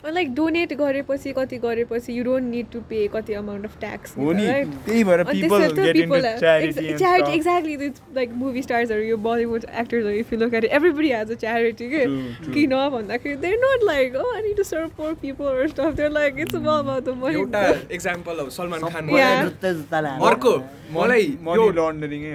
लाइक 0.09 0.33
डोनेट 0.35 0.73
गरेपछि 0.77 1.31
कति 1.37 1.57
गरेपछि 1.63 2.17
you 2.17 2.23
don't 2.23 2.49
need 2.51 2.65
to 2.73 2.79
pay 2.89 3.07
कति 3.13 3.33
अमाउन्ट 3.41 3.65
अफ 3.65 3.79
ट्याक्स 3.79 4.17
हो 4.17 4.31
नि। 4.33 4.45
त्यही 4.85 5.03
भएर 5.03 5.23
people 5.23 5.67
get 5.79 5.95
into 5.95 6.19
charity 6.39 6.97
charity 7.01 7.33
exactly 7.39 7.75
it's 7.87 8.01
like 8.15 8.31
movie 8.43 8.63
stars 8.67 8.91
or 8.95 8.99
your 9.03 9.17
Bollywood 9.27 9.65
actors 9.83 10.05
or 10.05 10.13
if 10.21 10.31
you 10.31 10.39
look 10.43 10.53
at 10.59 10.67
it 10.69 10.71
everybody 10.79 11.11
has 11.17 11.29
a 11.29 11.37
charity 11.43 11.89
के. 11.91 12.05
किन 12.53 12.73
भन्दाखेरि 12.95 13.37
they're 13.45 13.61
not 13.65 13.85
like 13.91 14.17
oh 14.23 14.31
I 14.37 14.41
need 14.47 14.57
to 14.57 14.65
serve 14.71 14.89
poor 14.97 15.13
people 15.15 15.47
or 15.51 15.67
stuff. 15.75 15.95
They're 15.95 16.15
like 16.17 16.41
it's 16.45 16.55
all 16.55 16.79
about 16.79 17.05
the 17.05 17.15
money. 17.23 17.35
एउटा 17.35 17.63
example 17.99 18.43
अब 18.45 18.49
सलमान 18.57 18.81
खान 18.81 19.07
सबैलाई 19.07 19.19
Yeah. 19.21 19.43
जुत्ता 19.43 19.71
जुत्ताले 19.73 20.09
हान्छ। 20.09 20.25
अर्को 20.31 20.53
मलाई 20.97 21.25
मनी 21.47 21.61
यो 21.61 21.69
लन्डरिङै 21.79 22.33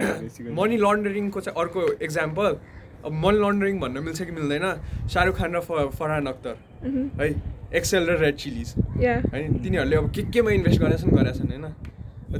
लन्डरिङको 0.87 1.41
चाहिँ 1.41 1.63
अर्को 1.63 1.83
इक्जाम्पल 2.09 2.57
अब 3.07 3.13
मनी 3.25 3.39
लन्डरिङ 3.39 3.79
भन्न 3.81 4.03
मिल्छ 4.03 4.23
कि 4.23 4.33
मिल्दैन? 4.35 4.67
शाहरुख 5.09 5.37
खान 5.39 5.55
र 5.57 5.61
फरहान 5.95 6.27
अख्तर। 6.27 6.55
है 7.21 7.29
एक्सेल 7.75 8.03
र 8.11 8.17
रेड 8.19 8.37
चिलिज 8.37 8.69
होइन 9.33 9.59
तिनीहरूले 9.63 9.97
अब 9.97 10.11
के 10.11 10.23
केमा 10.35 10.51
इन्भेस्ट 10.51 10.81
गरेछन् 10.81 11.15
गरेछन् 11.15 11.51
होइन? 11.51 11.67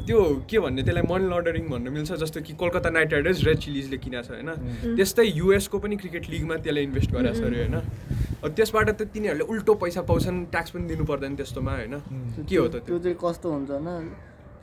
त्यो 0.07 0.19
के 0.51 0.59
भन्ने 0.59 0.83
त्यसलाई 0.83 1.03
मनी 1.07 1.27
लन्डरिङ 1.31 1.65
भन्न 1.71 1.89
मिल्छ 1.95 2.13
जस्तो 2.23 2.41
कि 2.43 2.53
कोलकाता 2.59 2.91
नाइट 2.91 3.13
राइडर्स 3.13 3.45
रेड 3.47 3.59
चिलिजले 3.59 3.97
किनेको 4.03 4.23
छ 4.27 4.31
होइन? 4.35 4.51
त्यस्तै 4.97 5.25
युएसको 5.25 5.79
पनि 5.79 5.97
क्रिकेट 6.03 6.25
लिगमा 6.31 6.57
त्यसले 6.67 6.83
इन्भेस्ट 6.83 7.11
गरेको 7.15 7.35
छ 7.39 7.43
अरे 7.47 7.57
होइन? 7.63 7.77
अब 8.45 8.51
त्यसबाट 8.51 8.91
त 8.91 9.03
तिनीहरूले 9.15 9.45
उल्टो 9.47 9.75
पैसा 9.83 10.03
पाउँछन् 10.11 10.45
ट्याक्स 10.51 10.71
पनि 10.75 10.87
दिनु 10.91 11.05
पर्दैन 11.07 11.37
त्यस्तोमा 11.39 11.73
होइन? 11.79 11.95
के 12.43 12.57
हो 12.57 12.67
त 12.69 12.83
त्यो? 12.83 12.83
त्यो 12.87 12.99
चाहिँ 12.99 13.17
कस्तो 13.23 13.47
हुन्छ 13.55 13.71
होइन 13.71 14.11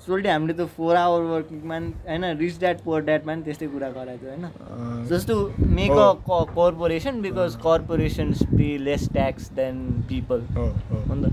सोल्टी 0.08 0.30
हामीले 0.30 0.54
त 0.54 0.66
फोर 0.70 0.96
आवर 0.96 1.22
वर्किङमा 1.26 1.78
नि- 1.80 1.94
होइन 2.08 2.24
रिच 2.38 2.60
ड्याट 2.60 2.82
पोर 2.84 3.02
ड्याटमा 3.04 3.36
नि 3.36 3.42
त्यस्तै 3.44 3.68
कुरा 3.68 3.90
गराएको 3.90 4.20
थियो 4.20 4.32
होइन? 4.32 5.06
Just 5.10 5.28
to 5.28 5.36
make 5.72 5.92
a. 5.94 6.12
Corporation 6.54 7.22
because 7.22 7.56
corporations 7.64 8.44
pay 8.52 8.68
less 8.80 9.08
tax 9.14 9.50
than 9.54 9.80
people 10.10 10.42
अन्त 10.58 11.26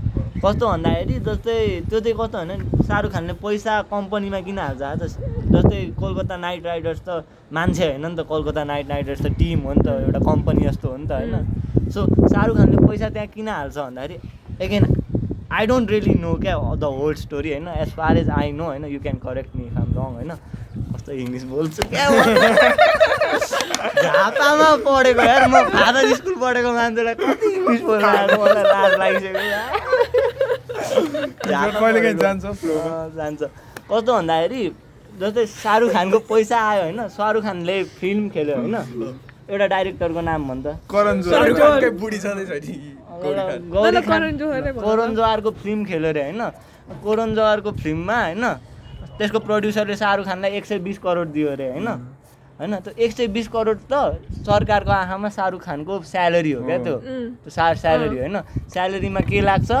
कस्तो 0.43 0.67
भन्दाखेरि 0.67 1.19
जस्तै 1.21 1.57
त्यो 1.89 1.99
चाहिँ 1.99 2.15
कस्तो 2.17 2.37
भने 2.39 2.55
शाहरुख 2.83 3.11
खानले 3.11 3.33
पैसा 3.41 3.81
कम्पनीमा 3.91 4.39
किन 4.41 4.59
हाल्छ? 4.59 4.81
आज 4.83 5.03
जस्तै 5.51 5.81
कोलकाता 5.99 6.37
नाइट 6.39 6.65
राइडर्स 6.65 7.01
त 7.01 7.23
मान्छे 7.51 7.85
होइन 7.85 8.05
नि 8.05 8.15
त 8.15 8.25
कोलकाता 8.27 8.63
नाइट 8.65 8.89
राइडर्स 8.89 9.21
त 9.21 9.33
टिम 9.37 9.59
हो 9.61 9.73
नि 9.73 9.83
त 9.83 9.99
एउटा 10.01 10.19
कम्पनी 10.25 10.67
जस्तो 10.67 10.87
हो 10.87 10.97
नि 10.97 11.07
त 11.07 11.11
होइन? 11.13 11.89
सो 11.91 12.05
शाहरुख 12.27 12.57
खानले 12.57 12.87
पैसा 12.87 13.09
त्यहाँ 13.09 13.27
किन 13.29 13.47
हाल्छ 13.49 13.77
भन्दाखेरि 13.79 14.17
again 14.61 14.83
I 15.51 15.65
don't 15.67 15.89
really 15.91 16.13
know 16.19 16.33
क्या 16.41 16.55
द 16.75 16.83
होल 16.97 17.13
स्टोरी 17.21 17.49
होइन 17.51 17.67
as 17.75 17.89
far 17.95 18.17
as 18.17 18.29
I 18.39 18.51
know 18.59 18.65
होइन 18.65 18.85
you 18.87 18.99
can 19.01 19.17
correct 19.25 19.55
me 19.55 19.65
I'm 19.77 19.89
wrong 19.97 20.13
होइन 20.17 20.31
कस्तो 20.93 21.11
इङ्ग्लिस 21.13 21.43
बोल्छु 21.45 21.83
क्या 21.93 22.05
म। 22.09 22.13
झापामा 24.03 24.69
पढेको 24.85 25.21
यार. 25.23 25.47
म 25.47 25.63
फादर 25.69 26.13
स्कुल 26.15 26.35
पढेको 26.43 26.71
मान्छेलाई 26.73 27.15
कति 27.21 27.47
इङ्ग्लिस 27.55 27.81
बोल्नु 27.81 28.07
आएको 28.07 28.37
मलाई 28.43 28.63
लाज 28.63 28.91
लागिसक्यो 28.99 29.43
जान्छ 33.17 33.41
कस्तो 33.91 34.11
भन्दाखेरि 34.13 34.63
जस्तै 35.21 35.45
शाहरुख 35.53 35.91
खानको 35.93 36.19
पैसा 36.31 36.57
आयो 36.69 36.81
होइन? 36.83 36.99
शाहरुख 37.17 37.43
खानले 37.43 37.75
फिल्म 37.99 38.29
खेल्यो 38.35 38.55
होइन? 38.57 38.75
एउटा 39.51 39.65
डाइरेक्टरको 39.67 40.21
नाम 40.29 40.41
भन्छ 40.49 40.65
करण। 43.23 45.15
जवारको 45.15 45.51
फिल्म 45.63 45.85
खेल्यो 45.85 46.09
अरे 46.09 46.23
होइन? 46.23 46.41
करण 47.05 47.35
जवारको 47.35 47.71
फिल्ममा 47.73 48.17
होइन? 48.23 48.45
त्यसको 49.17 49.39
प्रड्युसरले 49.39 49.95
शाहरुख 49.95 50.25
खानलाई 50.25 50.51
एक 50.57 50.65
सय 50.65 50.79
बिस 50.79 50.97
करोड 50.99 51.27
दियो 51.31 51.47
अरे 51.51 51.69
होइन? 51.71 51.87
होइन? 52.59 52.75
त्यो 52.77 52.93
एक 52.97 53.11
सय 53.11 53.27
बिस 53.27 53.47
करोड 53.47 53.79
त 53.91 53.93
सरकारको 54.45 54.91
आँखामा 54.91 55.29
शाहरुख 55.29 55.61
खानको 55.63 55.99
स्यालेरी 56.11 56.51
हो 56.51 56.61
क्या 56.65 56.77
त्यो? 56.83 56.97
सा 57.49 57.73
स्यालेरी 57.83 58.17
होइन? 58.17 58.37
स्यालेरीमा 58.73 59.19
के 59.29 59.41
लाग्छ? 59.41 59.71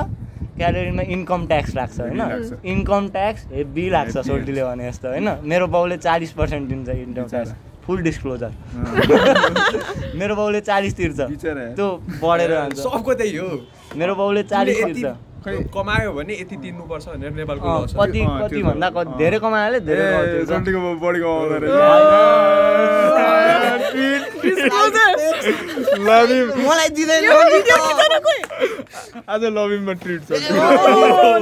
स्यालेरीमा 0.51 1.03
इन्कम 1.15 1.45
ट्याक्स 1.47 1.75
लाग्छ 1.75 1.99
होइन। 1.99 2.21
इन्कम 2.65 3.07
ट्याक्स 3.09 3.45
हेभी 3.51 3.89
लाग्छ 3.89 4.17
सोल्टीले 4.17 4.63
भने 4.63 4.89
जस्तो 4.89 5.07
होइन? 5.07 5.29
मेरो 5.43 5.67
बाउले 5.67 5.97
चालिस 5.97 6.31
पर्सेन्ट 6.33 6.69
दिन्छ 6.69 6.89
इन्कम 6.89 7.25
ट्याक्स। 7.25 7.51
फुल 7.85 8.01
डिस्क्लोजर 8.07 8.51
मेरो 10.19 10.35
बाउले 10.35 10.59
चालिस 10.69 10.93
तिर्छ। 10.97 11.19
त्यो 11.75 11.87
बढेर 12.23 12.51
सबको 12.81 13.13
त्यही 13.21 13.35
हो। 13.37 13.47
मेरो 13.97 14.15
बाउले 14.15 14.43
चालिस 14.53 14.77
तिर्छ। 14.85 15.15
खै 15.41 15.53
कमायो 15.73 16.11
भने 16.13 16.33
यति 16.41 16.55
तिर्नुपर्छ 16.63 17.05
भनेर 17.17 17.33
नेपालको 17.33 17.69
कति 17.97 18.21
कति 18.21 18.61
भन्दा 18.63 18.87
हो। 18.87 18.93
कति 18.93 19.11
धेरै 19.17 19.37
कमायो 19.41 19.79
धेरै 19.89 20.05
बढी 21.01 21.19
कमाउँदो 21.21 21.55
रहेछ 21.61 21.77
लभिम। 26.01 26.47
मलाई 26.61 26.89
दिँदैन 26.97 27.25
आज 29.31 29.43
लभिममा 29.57 29.93
ट्रिट 30.01 30.21
छ। 30.29 30.31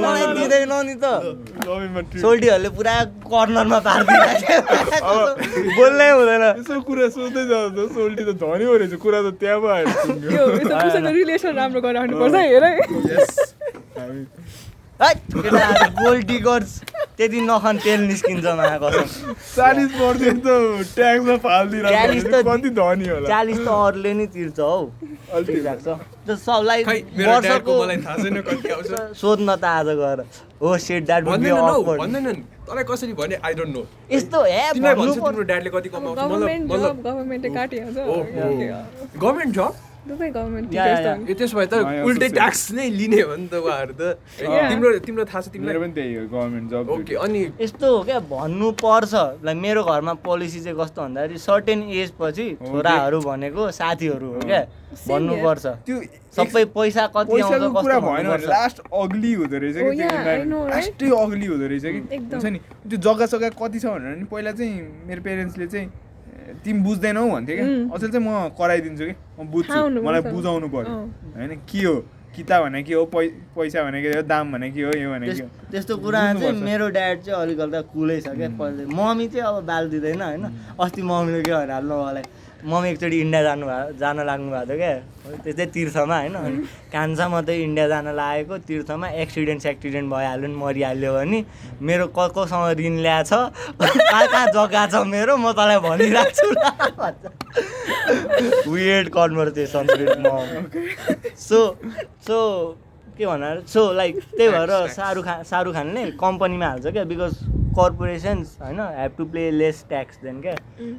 मलाई 0.00 0.24
दिँदैन 0.36 0.72
नि 0.88 0.94
त। 0.96 1.04
सोल्टीहरूले 2.24 2.70
पुरा 2.76 2.94
कर्नरमा 3.28 3.78
पारिदिरहेको 3.84 5.16
बोल्नै 5.76 6.08
हुँदैन। 6.10 6.44
यसो 6.60 6.80
कुरा 6.88 7.06
सोच्दै 7.14 7.42
जाँदा 7.50 7.68
त 7.76 7.88
सोल्टी 7.92 8.22
त 8.24 8.30
धनी 8.40 8.64
हो 8.64 8.74
रहेछ। 8.80 8.94
कुरा 8.96 9.20
त 9.22 9.28
त्यहाँ 9.40 9.58
पो 9.60 9.68
आएर 9.76 9.86
पुग्यो। 9.92 10.30
यो 10.30 10.44
यसो 10.56 10.74
उसँग 10.88 11.08
रिलेसन 11.20 11.52
राम्रो 11.60 11.80
गराउनुपर्छ 11.84 12.34
है 12.34 12.44
हेर। 12.48 12.64
गोल्ड 15.00 16.26
डिगर्स 16.26 16.70
त्यति 17.16 17.40
नखान 17.40 17.78
तेल 17.84 18.00
निस्किन्छ 18.00 18.44
कसम। 18.44 19.32
चालिस 19.56 19.90
पर्सेन्ट 20.00 20.42
त 20.44 20.48
ट्याक्समा 20.94 21.36
चालिस 21.36 21.40
फालिदिरहेको 21.44 22.30
त- 22.30 22.44
कति 22.48 22.70
धनी 22.78 23.08
होला। 23.08 23.28
चालिस 23.28 23.58
त 23.58 23.68
अरूले 23.68 24.12
नै 24.14 24.26
तिर्छ 24.34 24.58
हौ। 24.60 24.80
लाग्छ। 25.66 25.86
सबलाई 26.44 26.80
वर्षको 26.84 27.74
सोध्न 29.20 29.48
त 29.56 29.64
आज 29.64 29.86
गएर। 30.00 30.18
हो 30.62 30.76
सेट 30.84 31.02
द्याट 31.06 31.22
वुड 31.24 31.32
बी 31.32 31.50
भन्दैनन् 31.50 31.60
हौ 31.60 31.72
awkward 31.80 31.98
भन्दैनन् 32.00 32.40
तँलाई 32.68 32.84
कसरी 32.90 33.12
भने 33.20 33.36
आई 33.44 33.52
डोन्ट 33.60 33.72
नो 33.76 33.82
यस्तो 34.12 34.38
हे 34.44 34.72
तिमीलाई 34.72 34.94
भन्नु 34.94 35.12
भन्छ 35.12 35.20
पर्छ 35.20 35.30
तिम्रो 35.30 35.44
ड्याडले 35.50 35.70
कति 35.76 35.88
कमाउँछ। 35.88 36.18
गभर्मेन्ट 39.20 39.54
जब 39.54 39.72
त्यसो 40.08 41.56
भए 41.56 41.66
त 41.66 41.74
उल्टै 42.08 42.28
ट्याक्स 42.32 42.62
नै 42.72 42.88
लिने 42.90 43.20
हो 43.20 43.36
नि 43.36 43.46
त 43.52 43.54
उहाँहरू 43.60 43.92
त. 44.00 44.16
तिम्रो 44.72 44.98
तिम्रो 45.04 45.24
थाहा 45.28 45.40
छ 45.44 45.52
मेरो 45.52 45.52
तिमीलाई 45.52 45.78
पनि 45.80 45.92
त्यही 45.92 46.14
हो 46.16 46.24
गभर्मेन्ट 46.32 46.66
जब 46.70 46.90
ओके 46.90 47.14
अनि 47.20 47.40
यस्तो 47.60 47.86
हो 47.96 48.02
क्या 48.08 48.18
भन्नु 48.32 48.68
पर्छ 48.80 49.12
लाइक 49.44 49.56
मेरो 49.60 49.82
घरमा 49.84 50.14
पोलिसी 50.24 50.60
चाहिँ 50.64 50.76
कस्तो 50.80 51.00
भन्दाखेरि 51.04 51.38
सर्टेन 51.38 51.82
एज 52.00 52.10
पछि 52.20 52.46
छोराहरू 52.64 53.20
भनेको 53.20 53.70
साथीहरू 53.76 54.28
हो 54.34 54.40
क्या 54.40 54.62
भन्नुपर्छ। 55.08 55.66
त्यो 55.86 55.96
सबै 56.36 56.64
पैसा 56.74 57.06
कति 57.14 57.40
आउँछ 57.40 57.62
कुरा 57.76 57.98
भएन 58.00 58.26
भन्नुपर्छ 58.26 58.44
लास्ट 58.48 58.76
अग्ली 58.90 59.32
हुँदो 59.34 59.56
रहेछ 59.62 59.76
Oh, 59.80 59.92
कि? 59.94 60.04
लास्टै 60.72 61.08
अग्ली 61.20 61.46
हुँदो 61.46 61.66
रहेछ 61.70 61.84
कि। 61.84 62.00
एकदम। 62.16 62.38
हुन्छ 62.40 62.44
नि 62.44 62.58
त्यो 62.88 62.98
जग्गा 63.06 63.26
सग्गा 63.32 63.48
कति 63.60 63.78
छ 63.78 63.86
भनेर 63.86 64.16
नि 64.16 64.24
पहिला 64.32 64.52
चाहिँ 64.58 64.72
मेरो 65.06 65.22
पेरेन्ट्सले 65.22 65.66
चाहिँ 65.66 65.88
तिमी 66.64 66.80
बुझ्दैनौ 66.82 67.22
भन्थ्यो 67.30 67.56
क्या. 67.56 67.66
अचेल 67.94 68.10
चाहिँ 68.10 68.26
म 68.26 68.48
कराइदिन्छु 68.58 69.04
कि? 69.04 69.14
म 69.38 69.46
बुझ्छु। 69.50 70.02
मलाई 70.02 70.20
बुझाउनु 70.32 70.68
पर्यो। 70.68 70.94
होइन 71.36 71.52
के 71.68 71.82
हो? 71.84 71.96
किता 72.30 72.56
भने 72.62 72.82
के 72.82 72.94
हो? 72.94 73.04
पै 73.10 73.26
पैसा 73.56 73.82
भने 73.82 74.02
के 74.02 74.08
हो? 74.14 74.22
दाम 74.22 74.52
भने 74.52 74.70
के 74.70 74.82
हो? 74.82 74.90
यो 74.94 75.10
भने 75.10 75.26
के 75.34 75.42
हो? 75.42 75.48
त्यस्तो 75.70 75.96
कुरा 75.98 76.20
चाहिँ। 76.34 76.62
मेरो 76.62 76.88
ड्याड 76.94 77.16
चाहिँ 77.22 77.40
अलिक 77.42 77.60
हल्का 77.60 77.80
कुलै 77.90 78.20
छ 78.20 78.28
क्या। 78.38 78.48
पहिले 78.54 78.86
मम्मी 78.86 79.26
चाहिँ 79.28 79.46
अब 79.46 79.66
बाल 79.66 79.90
दिँदैन 79.90 80.22
होइन? 80.22 80.44
अस्ति 80.78 81.02
मम्मीले 81.02 81.42
के 81.42 81.52
भने 81.52 81.72
हाल्नु 81.72 81.94
मलाई? 82.02 82.24
मम्मी 82.64 82.88
एकचोटि 82.90 83.16
इन्डिया 83.20 83.42
जानु 83.42 83.66
जान 84.00 84.16
लाग्नु 84.26 84.50
भएको 84.50 84.66
थियो 84.66 84.76
क्या। 84.78 84.94
त्यो 85.44 85.52
चाहिँ 85.52 85.70
तीर्थमा 85.72 86.16
होइन? 86.18 86.34
अनि 86.34 86.56
कान्छा 86.92 87.28
मात्रै 87.28 87.56
इन्डिया 87.62 87.86
जान 87.88 88.06
लागेको 88.16 88.54
तीर्थमा 88.68 89.06
एक्सिडेन्ट 89.24 89.60
सेक्सिडेन्ट 89.62 90.06
भइहाल्यो 90.12 90.48
नि 90.48 90.56
मरिहाल्यो 90.60 91.12
भने। 91.14 91.38
मेरो 91.80 92.06
क 92.16 92.18
कोसँग 92.36 92.64
ऋण 92.80 92.94
ल्याएछ 93.00 93.32
कहाँ 93.32 94.26
कहाँ 94.28 94.46
जग्गा 94.52 94.82
छ 94.92 94.94
मेरो? 95.08 95.36
म 95.36 95.52
तँलाई 95.56 95.78
भनिरहेको 95.80 96.32
छु 96.36 96.46
weird 98.70 99.08
conversation 99.16 99.84
with 99.98 100.12
so 101.38 101.60
so 102.26 102.38
के 103.20 103.26
भन्नु 103.26 103.66
सो 103.68 103.80
लाइक 103.92 104.18
त्यही 104.36 104.48
भएर 104.50 104.70
शाहरुख 104.96 105.24
खान 105.24 105.42
शाहरुख 105.50 105.74
खानले 105.74 106.04
कम्पनीमा 106.20 106.66
हाल्छ 106.66 106.86
क्या? 106.86 107.04
बिकज 107.04 107.34
कर्पोरेसन्स 107.78 108.56
होइन 108.62 108.80
have 108.98 109.12
to 109.18 109.24
play 109.32 109.50
less 109.50 109.84
tax 109.88 110.18
than 110.22 110.40
क्या? 110.42 110.54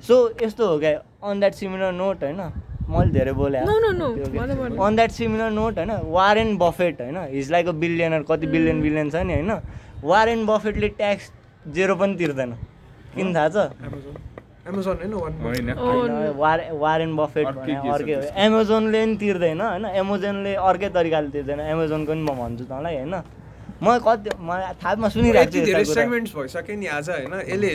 सो 0.07 0.15
यस्तो 0.41 0.67
हो 0.67 0.77
क्या? 0.79 0.91
अन 1.23 1.39
द्याट 1.39 1.53
सिमिलर 1.53 1.91
नोट 1.93 2.23
होइन 2.23 2.41
मैले 2.89 3.11
धेरै 3.11 3.33
बोले। 3.33 3.57
अन 3.57 4.95
द्याट 4.95 5.11
सिमिलर 5.11 5.49
नोट 5.51 5.77
होइन 5.77 5.91
वारेन 6.13 6.57
बफेट 6.57 7.01
होइन 7.01 7.17
इज 7.39 7.51
लाइक 7.51 7.67
अ 7.67 7.71
बिलियनर 7.83 8.23
कति 8.29 8.47
बिलियन 8.47 8.81
बिलियन 8.81 9.09
छ 9.09 9.15
नि 9.15 9.33
होइन? 9.33 9.51
वारेन 10.03 10.45
बफेटले 10.45 10.87
ट्याक्स 10.99 11.31
जेरो 11.75 11.95
पनि 11.95 12.15
तिर्दैन। 12.15 12.51
किन 13.15 13.35
थाहा 13.35 13.49
छ? 13.49 13.57
एमाजोन 14.67 14.97
होइन 15.41 15.69
Oh, 15.73 16.05
वारेन 16.81 17.11
बफेट 17.17 17.47
अर्कै 17.47 17.73
छ 17.81 17.85
अर्कै 17.97 18.13
हो? 18.13 18.21
एमाजोनले 18.45 18.99
पनि 19.05 19.15
तिर्दैन 19.21 19.61
होइन? 19.61 19.85
एमाजोनले 20.01 20.53
अर्कै 20.69 20.89
तरिकाले 20.97 21.29
तिर्दैन। 21.35 21.59
एमाजोनको 21.73 22.11
पनि 22.11 22.21
म 22.21 22.31
भन्छु 22.41 22.65
तँलाई 22.69 22.95
होइन? 23.01 23.15
म 23.81 23.85
कति 24.05 24.29
मलाई 24.37 24.73
थाहा 24.77 24.93
म 25.01 25.09
सुनिरहेको 25.09 25.51
छु। 25.65 25.93
सेगमेन्ट्स 25.97 26.31
भइसक्यो 26.37 26.75
नि 26.77 26.87
आज 26.93 27.09
होइन? 27.09 27.33
यसले 27.49 27.69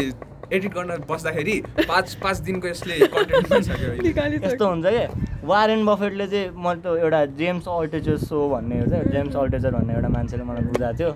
एडिट 0.52 0.72
गर्न 0.74 0.90
बस्दाखेरि 1.08 1.56
पाँच 1.88 2.14
पाँच 2.22 2.36
दिनको 2.46 2.68
यसले 2.68 2.94
यस्तो 2.96 4.66
हुन्छ 4.66 4.86
कि? 4.86 5.04
वारेन 5.46 5.84
बफेटले 5.86 6.26
चाहिँ 6.26 6.50
म 6.54 6.74
त 6.82 6.86
एउटा 7.02 7.24
जेम्स 7.38 7.68
अल्टेचर 7.68 8.16
सो 8.18 8.48
भन्ने 8.50 8.78
हो 8.80 8.86
चाहिँ 8.90 9.04
जेम्स 9.12 9.36
अल्टेचर 9.36 9.70
भन्ने 9.74 9.94
एउटा 9.94 10.08
मान्छेले 10.08 10.44
मलाई 10.44 10.62
बुझाएको 10.70 10.96
थियो। 10.98 11.10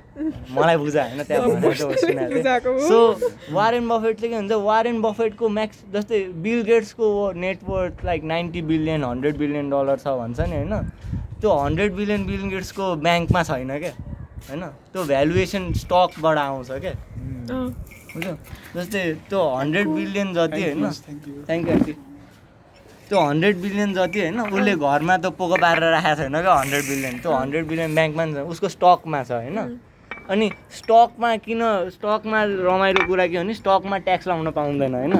मलाई 0.54 0.76
बुझायो 0.76 1.08
होइन 1.10 1.22
त्यहाँ। 1.26 2.78
सो 2.88 2.98
वारेन 3.54 3.88
बफेट 3.88 4.20
चाहिँ 4.20 4.30
के 4.30 4.36
हुन्छ 4.36 4.52
वारेन 4.66 5.00
बफेटको 5.02 5.48
म्याक्स 5.48 5.78
जस्तै 5.94 6.22
Bill 6.42 6.62
गेट्सको 6.70 7.06
net worth 7.36 8.04
like 8.04 8.24
ninety 8.24 8.62
billion 8.70 9.04
hundred 9.04 9.36
billion 9.38 9.70
dollar 9.70 9.96
छ 9.98 10.06
भन्छ 10.20 10.40
नि 10.40 10.56
होइन। 10.56 10.74
त्यो 11.40 11.50
हन्ड्रेड 11.50 11.92
बिलियन 11.94 12.26
बिल 12.26 12.42
गेट्सको 12.50 12.94
ब्याङ्कमा 13.06 13.42
छैन 13.42 13.78
क्या 13.78 13.94
होइन? 14.50 14.62
त्यो 14.92 15.04
भ्यालुएसन 15.04 15.72
स्टकबाट 15.82 16.38
आउँछ 16.38 16.70
क्या 16.70 16.94
बुझ्यो? 18.14 18.34
जस्तै 18.76 19.02
त्यो 19.30 19.40
हन्ड्रेड 19.58 19.88
बिलियन 19.96 20.28
जति 20.34 20.62
होइन 20.62 20.84
थ्याङ्क 21.48 21.68
यू 21.68 21.74
आन्टी 21.74 21.92
त्यो 23.10 23.20
हन्ड्रेड 23.20 23.56
बिलियन 23.62 23.90
जति 23.94 24.20
होइन 24.20 24.40
उसले 24.40 24.74
घरमा 24.76 25.16
त 25.16 25.26
पोको 25.38 25.56
पारेर 25.62 25.90
राखेको 25.92 26.16
छैन 26.22 26.36
क्या 26.40 26.54
हन्ड्रेड 26.54 26.84
बिलियन 26.88 27.14
त्यो 27.22 27.32
हन्ड्रेड 27.34 27.64
बिलियन 27.68 27.94
ब्याङ्कमा 27.94 28.24
नि 28.24 28.32
छ 28.34 28.36
उसको 28.54 28.68
स्टकमा 28.76 29.22
छ 29.22 29.30
होइन। 29.32 29.58
अनि 30.30 30.46
स्टकमा 30.78 31.30
किन 31.44 31.62
स्टकमा 31.90 32.38
रमाइलो 32.70 33.06
कुरा 33.06 33.26
के 33.26 33.36
हो 33.36 33.42
भने 33.42 33.54
स्टकमा 33.54 33.96
ट्याक्स 34.06 34.26
लाउन 34.28 34.50
पाउँदैन 34.58 34.94
होइन। 34.94 35.14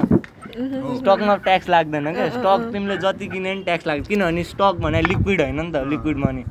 स्टकमा 0.99 1.35
ट्याक्स 1.47 1.69
लाग्दैन 1.69 2.11
क्या। 2.13 2.29
स्टक 2.29 2.69
तिमीले 2.71 2.97
जति 3.03 3.27
किने 3.33 3.53
नि 3.55 3.63
ट्याक्स 3.63 3.87
लाग्छ 3.87 4.07
किनभने 4.07 4.43
स्टक 4.51 4.75
भने 4.83 5.01
लिक्विड 5.01 5.41
होइन 5.41 5.59
नि 5.61 5.71
त 5.71 5.83
लिक्विड 5.91 6.17
मनी 6.25 6.43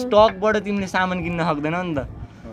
स्टकबाट 0.00 0.56
तिमीले 0.66 0.86
सामान 0.86 1.22
किन्न 1.22 1.40
सक्दैनौ 1.50 1.82
नि 1.82 1.94
त। 1.94 2.06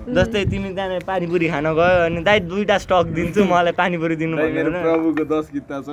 जस्तै 0.07 0.43
तिमी 0.51 0.69
त्यहाँ 0.75 0.99
पानीपुरी 1.07 1.47
खान 1.51 1.67
गयो 1.75 1.95
अनि 2.07 2.19
दाइ 2.23 2.39
दुइटा 2.47 2.77
स्टक 2.79 3.05
दिन्छु 3.17 3.41
मलाई 3.43 3.73
पानीपुरी 3.75 4.15
दिनु 4.15 4.35
प्रभुको 4.37 5.23
दस 5.27 5.45
छ। 5.51 5.89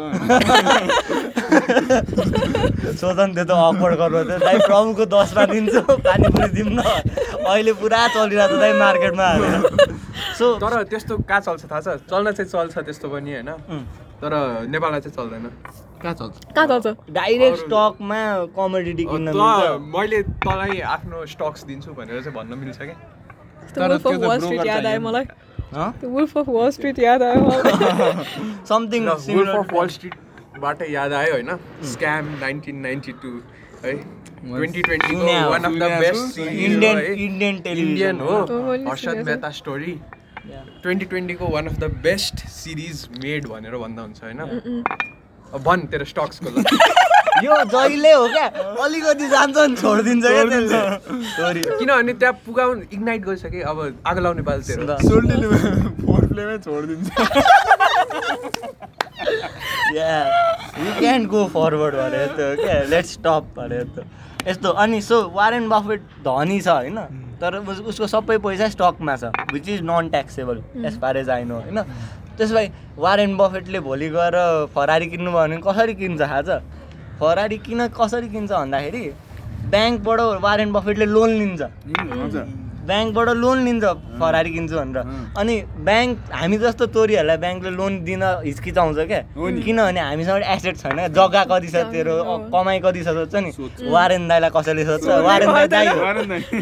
सोधन 2.95 3.29
त्यो 3.35 3.45
त 3.45 3.51
अफोर्ड 3.51 3.95
गर्नु 3.99 4.21
थियो 4.25 4.39
दाइ 4.39 4.57
प्रभुको 4.71 5.05
दसमा 5.11 5.45
दिन्छु 5.51 5.81
पानीपुरी 6.07 6.49
दिउँ 6.55 6.71
न। 6.71 6.81
अहिले 7.43 7.73
पुरा 7.83 8.01
चलिरहेको 8.15 8.55
छ 8.55 8.61
दाइ 8.63 8.73
मार्केटमा। 8.79 9.29
सो 10.39 10.45
तर 10.63 10.83
त्यस्तो 10.91 11.13
कहाँ 11.27 11.41
चल्छ 11.47 11.63
थाहा 11.71 11.81
छ? 11.81 11.89
चल्न 12.11 12.27
चाहिँ 12.39 12.51
चल्छ 12.51 12.75
त्यस्तो 12.87 13.07
पनि 13.11 13.31
होइन। 13.35 13.51
तर 14.23 14.33
नेपालमा 14.71 14.99
चाहिँ 15.03 15.15
चल्दैन। 15.19 15.47
कहाँ 16.03 16.15
चल्छ? 16.15 16.35
कहाँ 16.55 16.67
चल्छ? 16.71 16.87
डाइरेक्ट 17.19 17.59
स्टकमा 17.67 18.21
कमोडिटी 18.55 19.05
किन्न 19.11 19.29
मैले 19.95 20.23
तँलाई 20.47 20.81
आफ्नो 20.95 21.27
स्टक्स 21.35 21.61
दिन्छु 21.67 21.91
भनेर 21.99 22.23
चाहिँ 22.23 22.35
भन्न 22.39 22.53
मिल्छ 22.63 22.79
क्या। 22.79 22.97
वुल्फ 23.79 24.07
अफ 24.07 24.19
वाल 24.25 24.39
स्ट्रिट 24.41 24.67
याद 24.67 24.87
आयो 24.87 25.01
मलाई 25.01 25.27
वुल्फ 26.17 26.33
अफ 26.39 26.49
वाल 26.49 26.71
स्ट्रिट 26.71 26.99
याद 26.99 27.23
आयो 27.23 27.41
मलाई 27.47 27.63
समथिङ 28.69 29.09
वुल्फ 29.09 29.55
अफ 29.55 29.73
वाल 29.75 29.89
स्ट्रिटबाट 29.97 30.83
याद 30.91 31.13
आयो 31.21 31.33
होइन 31.33 31.51
स्क्याम 31.93 32.25
नाइन्टिन 32.41 32.77
नाइन्टी 32.89 33.13
टू 33.23 33.31
है 33.85 33.95
ट्वेन्टी 34.45 34.83
ट्वेन्टीको 34.83 35.19
सुन्या 35.19 35.43
हो, 35.43 35.51
वान 35.51 35.63
अफ 35.65 35.73
द 35.73 35.73
सुन्या 35.73 36.01
बेस्ट 36.01 36.37
छु। 36.37 36.43
इन्डियन 36.43 36.99
इन्डियन 36.99 37.61
टेलिभिजन 37.61 37.89
इन्डियन 37.89 38.21
हो 38.21 38.27
हो, 38.27 38.63
मैले 38.63 38.85
Harshad. 38.91 39.17
Mehta 39.27 39.51
story 39.59 39.95
twenty 40.83 41.07
ट्वेन्टीको 41.13 41.45
one 41.55 41.67
of 41.67 41.77
the 41.79 41.85
best 42.05 42.37
series 42.57 43.09
made 43.25 43.47
भनेर 43.49 43.77
भन्दा 43.85 44.03
हुन्छ 44.03 44.19
होइन 44.25 44.41
अब 45.55 45.61
भन् 45.65 45.87
तेरो 45.93 46.05
स्टक्सको 46.13 46.49
ल। 46.51 46.65
यो 47.43 47.55
जहिले 47.73 48.13
हो 48.13 48.27
क्या? 48.29 48.47
अलिकति 48.85 49.27
जान्छ 49.29 49.57
नि 49.59 49.77
छोडिदिन्छ। 49.77 50.25
किनभने 51.79 52.13
त्यहाँ 52.15 52.35
पुगाउनु 52.47 52.83
इग्नाइट 52.93 53.21
गरिसके 53.25 53.61
अब 53.71 53.79
आगो 54.07 54.21
लाउने 54.21 54.43
तेरो 54.43 54.85
छोडिदिन्छ। 56.67 57.09
यु 59.95 60.91
क्यान 60.99 61.27
गो 61.33 61.45
फरवर्ड 61.55 61.95
भने 61.95 62.23
यस्तो 62.25 62.43
हो 62.51 62.55
क्या? 62.63 62.83
लेट्स 62.95 63.13
स्टप 63.13 63.45
भने 63.59 63.77
यस्तो 63.81 64.03
यस्तो 64.49 64.69
अनि 64.85 65.01
सो 65.03 65.17
वारेन 65.35 65.69
बफेट 65.69 66.01
धनी 66.27 66.61
छ 66.61 66.69
होइन? 66.69 66.99
तर 67.41 67.55
उस- 67.59 67.85
उसको 67.91 68.07
सबै 68.07 68.37
पैसा 68.47 68.69
स्टकमा 68.69 69.17
छ 69.17 69.25
which 69.53 69.69
is 69.69 69.81
non 69.83 70.09
taxable 70.15 70.63
as 70.87 71.01
far 71.01 71.17
as 71.17 71.31
I 71.31 71.45
know 71.45 71.55
होइन? 71.61 71.79
त्यसो 72.39 72.55
भए 72.55 72.71
वारेन 72.99 73.37
बफेटले 73.37 73.81
भोलि 73.81 74.09
गएर 74.11 74.37
फरारी 74.75 75.07
किन्नुभयो 75.07 75.43
भने 75.43 75.57
कसरी 75.67 75.95
किन्छ 75.95 76.21
थाहा 76.21 76.41
छ 76.43 76.61
फरारी 77.21 77.59
किन 77.67 77.81
कसरी 77.99 78.29
किन्छ 78.35 78.51
भन्दाखेरि 78.53 79.05
ब्याङ्कबाट 79.73 80.21
वारेन 80.45 80.71
बफेटले 80.73 81.07
लोन 81.07 81.31
लिन्छ। 81.41 81.63
ब्याङ्कबाट 82.85 83.29
लोन 83.43 83.59
लिन्छ 83.65 83.85
फरारी 84.21 84.51
किन्छु 84.57 84.75
भनेर। 84.77 84.99
अनि 85.41 85.55
ब्याङ्क 85.89 86.13
हामी 86.41 86.57
जस्तो 86.63 86.85
तोरीहरूलाई 86.93 87.39
ब्याङ्कले 87.45 87.71
लोन 87.81 87.93
दिन 88.05 88.23
हिचकिचाउँछ 88.45 88.99
क्या। 89.09 89.21
किनभने 89.65 90.01
हामीसँग 90.01 90.45
एसेट 90.55 90.77
छैन। 90.83 90.99
जग्गा 91.17 91.43
कति 91.49 91.69
छ 91.73 91.77
तेरो 91.93 92.15
कमाइ 92.53 92.79
कति 92.85 93.01
छ 93.01 93.09
सोध्छ 93.17 93.35
नि। 93.41 93.51
वारेन 93.89 94.29
दाईलाई 94.29 94.51
कसैले 94.57 94.85
सोध्छ? 94.85 95.07
वारेन 95.29 95.49
दाई 95.57 95.67
दाई 95.75 95.87
हो। 95.89 95.97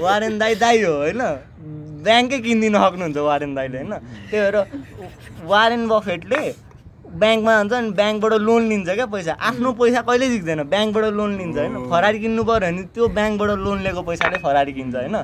वारेन 0.06 0.38
दाई। 0.38 0.54
दाई 0.62 0.82
हो 0.82 0.92
होइन? 1.02 1.22
ब्याङ्कै 2.06 2.38
किनिदिनु 2.38 2.78
सक्नुहुन्छ 2.78 3.18
वारेन 3.18 3.52
दाईले 3.54 3.78
होइन? 3.78 3.94
त्यही 4.30 4.42
भएर 4.42 4.56
वारेन 5.42 5.82
बफेटले 5.90 6.42
ब्याङ्कमा 7.12 7.52
जान्छ 7.52 7.72
अनि 7.72 7.90
ब्याङ्कबाट 7.98 8.32
लोन 8.48 8.62
लिन्छ 8.68 8.88
क्या 8.88 9.06
पैसा। 9.06 9.32
आफ्नो 9.48 9.72
पैसा 9.80 10.00
कहिले 10.08 10.28
जिक्दैन 10.28 10.62
ब्याङ्कबाट 10.72 11.04
लोन 11.12 11.30
लिन्छ 11.38 11.56
होइन। 11.58 11.74
फरारी 11.90 12.18
किन्नु 12.24 12.42
पऱ्यो 12.44 12.60
भने 12.60 12.82
त्यो 12.94 13.08
ब्याङ्कबाट 13.08 13.50
लोन 13.64 13.78
लिएको 13.84 14.02
पैसाले 14.08 14.36
फरारी 14.44 14.72
किन्छ 14.72 14.94
होइन। 14.96 15.16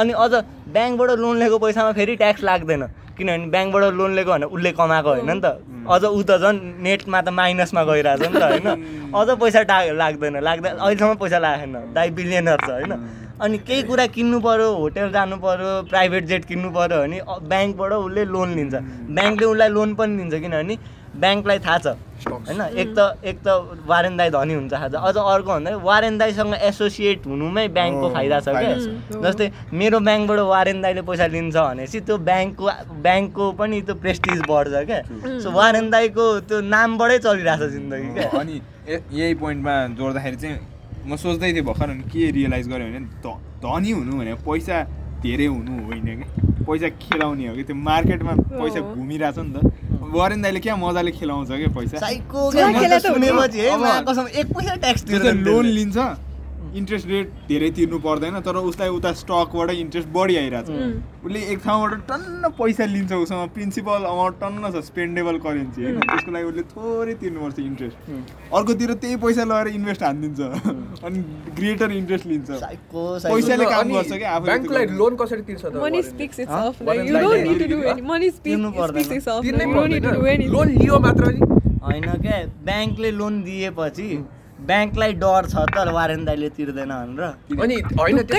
अनि 0.00 0.12
अझ 0.24 0.32
ब्याङ्कबाट 0.74 1.10
लोन 1.22 1.34
लिएको 1.38 1.58
पैसामा 1.58 1.92
फेरि 1.92 2.14
ट्याक्स 2.16 2.42
लाग्दैन। 2.48 2.82
किनभने 3.16 3.46
ब्याङ्कबाट 3.54 3.84
लोन 3.94 4.10
लिएको 4.16 4.30
भने 4.32 4.46
उसले 4.54 4.70
कमाएको 4.72 5.10
होइन 5.14 5.30
नि 5.30 5.40
त। 5.44 5.46
अझ 5.84 6.02
ऊ 6.04 6.22
त 6.24 6.30
झन् 6.40 6.58
नेटमा 6.82 7.20
त 7.20 7.28
माइनसमा 7.28 7.82
गइरहेछ 7.84 8.20
नि 8.24 8.40
त 8.40 8.44
होइन। 8.48 8.68
अझ 9.12 9.28
पैसा 9.42 9.62
टा 9.68 9.76
लाग्दैन 10.00 10.36
लाग्दा 10.48 10.68
अहिलेसम्म 10.80 11.14
पैसा 11.22 11.38
लागेन। 11.38 11.76
दाइ 11.94 12.10
बिलियनर 12.10 12.58
छ 12.66 12.70
होइन। 12.70 12.92
अनि 13.34 13.58
केही 13.66 13.82
कुरा 13.82 14.06
किन्नु 14.16 14.38
पऱ्यो 14.40 14.68
होटेल 14.80 15.10
जानु 15.12 15.36
पऱ्यो 15.44 15.70
प्राइभेट 15.90 16.24
जेट 16.24 16.44
किन्नु 16.50 16.68
पऱ्यो 16.70 16.98
भने 17.02 17.18
ब्याङ्कबाट 17.50 17.92
उसले 17.92 18.22
लोन 18.34 18.48
लिन्छ। 18.58 18.74
ब्याङ्कले 19.14 19.46
उसलाई 19.46 19.68
लोन 19.76 19.94
पनि 19.94 20.12
दिन्छ 20.18 20.34
किनभने 20.34 20.74
ब्याङ्कलाई 21.20 21.58
थाहा 21.66 21.78
छ। 21.78 21.86
होइन? 22.24 22.60
एक 22.80 22.88
त 22.96 23.00
एक 23.24 23.38
त 23.44 23.48
वारेन 23.86 24.16
दाई 24.16 24.30
धनी 24.30 24.54
हुन्छ 24.54 24.72
थाहा 24.72 24.88
छ 24.88 24.94
अझ 24.94 25.16
अर्को 25.16 25.50
भन्दा 25.52 25.76
वारेन 25.84 26.18
दाईसँग 26.18 26.54
एसोसिएट 26.70 27.26
हुनुमै 27.26 27.66
ब्याङ्कको 27.76 28.08
फाइदा 28.14 28.40
छ 28.40 28.48
क्या। 28.48 28.76
जस्तै 29.24 29.46
मेरो 29.72 29.98
ब्याङ्कबाट 30.08 30.40
वारेन 30.54 30.78
दाईले 30.82 31.02
पैसा 31.08 31.26
लिन्छ 31.36 31.56
भनेपछि 31.56 32.00
त्यो 32.00 32.16
ब्याङ्कको 32.28 32.64
ब्याङ्कको 33.06 33.44
पनि 33.60 33.80
त्यो 33.86 33.94
प्रेस्टिज 34.02 34.38
बढ्छ 34.48 34.84
क्या। 34.90 35.00
सो 35.42 35.50
वारेन 35.58 35.90
दाईको 35.90 36.24
त्यो 36.48 36.60
नामबाटै 36.74 37.18
चलिरहेछ 37.26 37.70
जिन्दगी 37.76 38.08
क्या। 38.14 38.28
अनि 38.40 38.60
यही 38.88 39.34
पोइन्टमा 39.42 39.74
जोड्दाखेरि 40.00 40.36
चाहिँ 40.42 40.58
म 41.06 41.16
सोच्दै 41.20 41.52
थिएँ 41.52 41.64
भर्खर 41.68 41.90
अनि 41.90 42.04
के 42.08 42.30
रियलाइज 42.32 42.68
गरेँ 42.68 42.86
भने 42.90 43.00
धनी 43.64 43.90
हुनु 43.92 44.12
भने 44.18 44.34
पैसा 44.48 44.76
धेरै 45.22 45.46
हुनु 45.46 45.72
होइन 45.88 46.08
कि? 46.20 46.26
पैसा 46.64 46.88
खेलाउने 47.00 47.46
हो 47.48 47.54
कि? 47.54 47.62
त्यो 47.68 47.76
मार्केटमा 47.76 48.32
पैसा 48.60 48.80
घुमिरहेछ 48.80 49.38
नि 49.38 49.52
त। 49.52 49.58
वरेन 50.12 50.42
दाइले 50.42 50.60
क्या 50.60 50.76
मजाले 50.76 51.10
खेलाउँछ 51.12 51.48
क्या 51.48 51.68
पैसा? 51.76 51.96
लोन 55.44 55.66
लिन्छ। 55.76 55.96
इन्ट्रेस्ट 56.74 57.06
रेट 57.08 57.26
धेरै 57.48 57.70
तिर्नु 57.76 57.98
पर्दैन 58.04 58.34
तर 58.46 58.56
उसलाई 58.70 58.88
उता 58.98 59.10
स्टकबाट 59.20 59.70
इन्ट्रेस्ट 59.72 60.08
बढी 60.16 60.36
आइरहेको 60.36 60.72
छ 60.72 61.26
उसले 61.26 61.40
एक 61.52 61.58
ठाउँबाट 61.64 61.92
टन्न 62.08 62.42
पैसा 62.58 62.84
लिन्छ 62.94 63.12
उसँग 63.14 63.48
प्रिन्सिपल 63.54 64.00
अमाउन्ट 64.12 64.34
टन्न 64.40 64.70
छ 64.70 64.84
स्पेन्डेबल 64.84 65.36
करेन्सी 65.46 65.80
होइन? 65.84 65.96
त्यसको 66.00 66.30
लागि 66.32 66.46
उसले 66.50 66.64
थोरै 66.74 67.14
तिर्नुपर्छ 67.22 67.58
इन्ट्रेस्ट 67.60 67.96
अर्कोतिर 68.58 68.90
त्यही 69.04 69.16
पैसा 69.24 69.42
लगाएर 69.44 69.68
इन्भेस्ट 69.74 70.02
हानिदिन्छ। 70.02 70.40
अनि 71.04 71.18
ग्रेटर 71.58 71.88
इन्ट्रेस्ट 71.92 72.26
लिन्छ। 72.26 72.48
पैसाले 73.24 73.64
काम 73.66 73.86
गर्छ 73.94 74.10
लोन 75.00 75.12
कसरी 75.16 75.42
तिर्छ. 75.48 75.62
लोन 80.54 80.68
लियो 80.68 80.98
मात्र 81.08 81.24
होइन 81.84 82.04
क्या 82.22 82.36
ब्याङ्कले 82.66 83.10
लोन 83.12 83.42
दिएपछि 83.42 84.08
ब्याङ्कलाई 84.68 85.12
डर 85.22 85.46
छ 85.52 85.64
तर 85.76 85.88
वारेन 85.96 86.24
दाईले 86.24 86.48
तिर्दैन 86.56 86.92
भनेर। 86.92 87.22
अनि 87.62 87.76
होइन 87.98 88.18
त। 88.22 88.32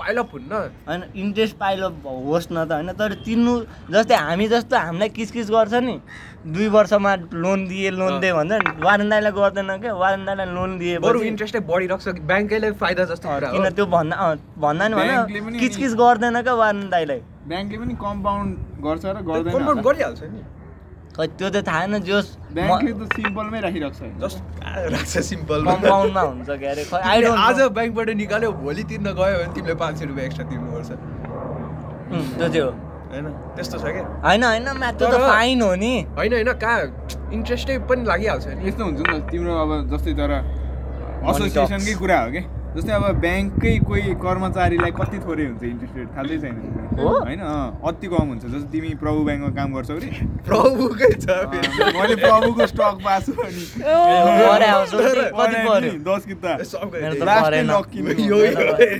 पाइलअप 0.00 0.30
हुन्न। 0.32 0.52
होइन 0.88 1.02
इन्ट्रेस्ट 1.24 1.56
पाइलो 1.58 1.88
होस् 2.06 2.48
न 2.52 2.64
त 2.64 2.72
होइन 2.72 2.92
तर 3.00 3.14
तिर्नु 3.26 3.54
जस्तै 3.92 4.16
हामी 4.26 4.46
जस्तो 4.54 4.76
हामीलाई 4.86 5.08
किचकिच 5.18 5.50
गर्छ 5.50 5.74
नि 5.86 5.94
दुई 6.46 6.66
वर्षमा 6.74 7.12
लोन 7.44 7.66
दिए 7.68 7.90
लोन 7.90 8.20
दिए 8.20 8.32
भन्छ 8.32 8.52
नि 8.52 8.82
वारेन 8.84 9.08
दाईलाई 9.10 9.32
गर्दैन 9.38 9.70
क्या 9.82 9.94
वारेन 10.02 10.24
दाईलाई 10.26 10.46
लोन 10.56 10.70
बरु 10.76 10.80
दिएपछि 10.80 11.28
इन्ट्रेस्टै 11.28 11.60
बढिरहेको 11.70 12.02
छ 12.04 12.26
ब्याङ्कैलाई 12.30 12.72
फाइदा 12.82 13.04
जस्तो 13.12 13.26
किन 13.54 13.68
त्यो 13.78 13.86
भन्दा 13.94 14.34
भन्दा 14.66 14.84
नि 14.88 14.94
भन 14.96 15.58
किचकिच 15.58 15.92
गर्दैन 16.02 16.42
क्या 16.42 16.54
वारेन 16.62 16.88
दाईलाई 16.90 17.20
ब्याङ्कले 17.46 17.78
पनि 17.78 17.94
कम्पाउन्ड 18.04 18.50
गर्छ 18.84 19.04
र 19.06 19.16
गर्दैन। 19.30 19.80
गरिहाल्छ 19.88 20.22
नि। 20.34 20.40
खै 21.16 21.26
त्यो 21.38 21.48
त 21.50 21.56
थाहा 21.66 21.80
छैन 21.86 21.94
जोस् 22.08 22.30
सिम्पलमै 23.16 23.60
राखिरहेको 23.66 23.96
छ 23.98 24.00
जस्ट 24.22 24.38
राख्छ 24.94 25.14
सिम्पल 25.28 25.60
कम्पाउन्डमा 25.68 26.22
हुन्छ 26.30 26.48
अरे? 26.50 26.82
खै 26.90 26.98
आज 27.46 27.58
ब्याङ्कबाट 27.76 28.08
निकाल्यो 28.22 28.50
भोलि 28.64 28.82
तिर्न 28.90 29.08
गयो 29.20 29.36
भने 29.38 29.52
तिमीले 29.56 29.74
पाँच 29.82 29.94
सय 29.98 30.04
रुपियाँ 30.10 30.26
एक्स्ट्रा 30.26 30.44
तिर्नुपर्छ। 30.50 30.90
त्यो 32.36 32.48
चाहिँ 32.48 32.60
हो। 32.60 32.70
होइन? 33.12 33.26
त्यस्तो 33.56 33.76
छ 33.78 33.84
क्या 33.96 34.04
होइन 34.26 34.42
होइन 34.44 34.64
त्यो 34.98 35.06
त 35.08 35.16
फाइन 35.24 35.62
हो 35.62 35.70
नि। 35.84 35.92
होइन 36.18 36.32
होइन 36.36 36.52
कहाँ? 36.64 36.80
इन्ट्रेस्टै 37.32 37.78
पनि 37.88 38.02
लागिहाल्छ 38.10 38.46
नि। 38.46 38.68
यस्तो 38.68 38.82
हुन्छ 38.84 39.00
नि 39.00 39.18
त 39.18 39.30
तिम्रो 39.32 39.52
अब 39.64 39.70
जस्तै 39.92 40.12
तर 40.20 40.32
एसोसिएसनकै 41.30 41.94
कुरा 42.02 42.18
हो 42.22 42.28
कि? 42.36 42.42
जस्तै 42.76 42.92
अब 42.92 43.04
ब्याङ्ककै 43.20 43.72
कोही 43.88 44.14
कर्मचारीलाई 44.22 44.92
कति 45.00 45.18
थोरै 45.26 45.44
हुन्छ 45.46 45.62
इन्ट्रेस्ट 45.64 45.94
रेट 45.96 46.08
थाहा 46.16 46.24
छैन? 46.42 46.56
होइन 46.96 47.40
अँ, 47.40 47.80
अति 47.88 48.06
कम 48.12 48.26
हुन्छ। 48.32 48.42
जस्तो 48.44 48.68
तिमी 48.72 48.90
प्रभु 49.02 49.20
ब्याङ्कमा 49.28 49.50
काम 49.56 49.68
गर्छौ 49.76 49.96
रे 49.96 50.10
प्रभुकै 50.48 51.10
छ 51.24 51.26
मैले 51.96 52.16
प्रभुको 52.16 52.66
स्टक 52.72 52.94
छु 53.26 53.32
अनि। 53.46 53.64
दस 56.08 56.22
किता 56.26 56.50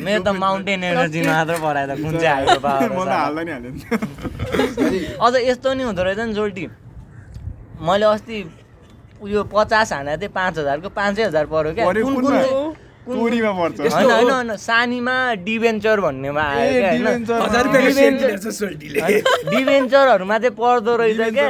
मेरो 0.07 0.23
त 0.25 0.29
माउन्टेन 0.41 0.85
एनर्जी 0.85 1.21
मात्र 1.31 1.55
कुन 2.03 2.13
चाहिँ 2.19 2.47
हाल्दा 3.25 3.43
नि 3.43 3.51
अझ 5.21 5.35
यस्तो 5.51 5.69
नि 5.75 5.83
हुँदो 5.83 6.03
रहेछ 6.03 6.19
नि 6.19 6.33
जोल्टी। 6.35 6.65
मैले 7.83 8.07
अस्ति 8.07 8.39
उयो 9.23 9.41
पचास 9.53 9.93
हाना 9.93 10.17
थिएँ 10.17 10.33
पाँच 10.33 10.59
हजारको 10.59 10.89
पाँचै 10.97 11.23
हजार 11.23 11.45
पऱ्यो 11.53 11.73
क्या। 11.75 11.85
तोरीमा 13.07 13.53
पर्छ। 13.53 13.81
होइन 13.81 14.05
हो। 14.05 14.11
होइन 14.11 14.31
होइन। 14.31 14.57
सानीमा 14.57 15.17
डिभेन्चर 15.47 16.01
भन्नेमा 16.01 16.43
आयो 16.43 16.73
क्या 16.81 16.91
डिभेन्चरहरूमा 19.51 20.39
चाहिँ 20.39 20.55
पर्दो 20.57 20.97
रहेछ 20.97 21.21
क्या। 21.35 21.49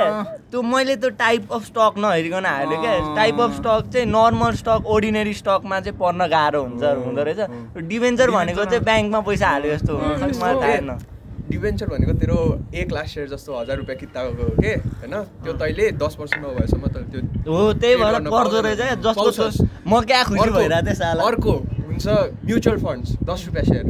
त्यो 0.51 0.63
मैले 0.63 0.97
त्यो 0.97 1.11
टाइप 1.17 1.53
अफ 1.53 1.63
स्टक 1.65 1.95
नहेरिकन 1.99 2.47
हालेँ 2.47 2.79
क्या। 2.81 2.93
टाइप 3.17 3.41
अफ 3.41 3.53
स्टक 3.57 3.83
चाहिँ 3.93 4.07
नर्मल 4.07 4.53
स्टक 4.63 4.87
ओर्डिनेरी 4.87 5.35
स्टकमा 5.35 5.81
चाहिँ 5.81 5.99
पर्न 5.99 6.27
गाह्रो 6.29 6.63
हुन्छ 6.63 6.83
हुँदो 6.85 7.23
रहेछ। 7.23 7.41
डिभेन्चर 7.89 8.31
भनेको 8.31 8.65
चाहिँ 8.65 8.85
ब्याङ्कमा 8.85 9.21
पैसा 9.21 9.49
हाल्यो 9.49 9.77
जस्तो 9.77 9.93
हो। 9.97 10.01
खै 10.01 10.33
मलाई 10.39 10.55
थाहा 10.55 10.77
छैन। 10.77 11.16
डिभेन्चर 11.51 11.87
भनेको 11.87 12.13
तेरो 12.13 12.61
एक 12.75 12.93
लाख 12.93 13.07
सेयर 13.07 13.29
जस्तो 13.29 13.59
हजार 13.59 13.77
रुपियाँ 13.77 13.99
किताको 13.99 14.43
हो 14.43 14.49
के 14.63 14.69
होइन? 14.69 15.23
त्यो 15.45 15.53
तैँले 15.53 15.91
दस 15.93 16.17
वर्ष 16.21 16.31
नभएसम्म 16.35 16.87
त 16.87 16.97
त्यो 16.97 17.53
हो 17.53 17.73
त्यही 17.73 17.97
भएर 17.97 18.15
पर्दो 18.31 18.61
रहेछ। 18.61 18.79
जस्तो। 18.89 19.67
म 19.87 20.01
क्या 20.01 20.25
खुसी 20.25 20.41
अर्को- 20.41 20.59
भइरहेको 20.59 20.87
थिएँ 20.87 20.97
अर्को 21.27 21.53
हुन्छ 21.87 22.09
म्युचुअल 22.45 22.77
फन्ड्स 22.77 23.13
दस 23.13 23.47
रुपियाँ 23.47 23.65
सेयर। 23.65 23.83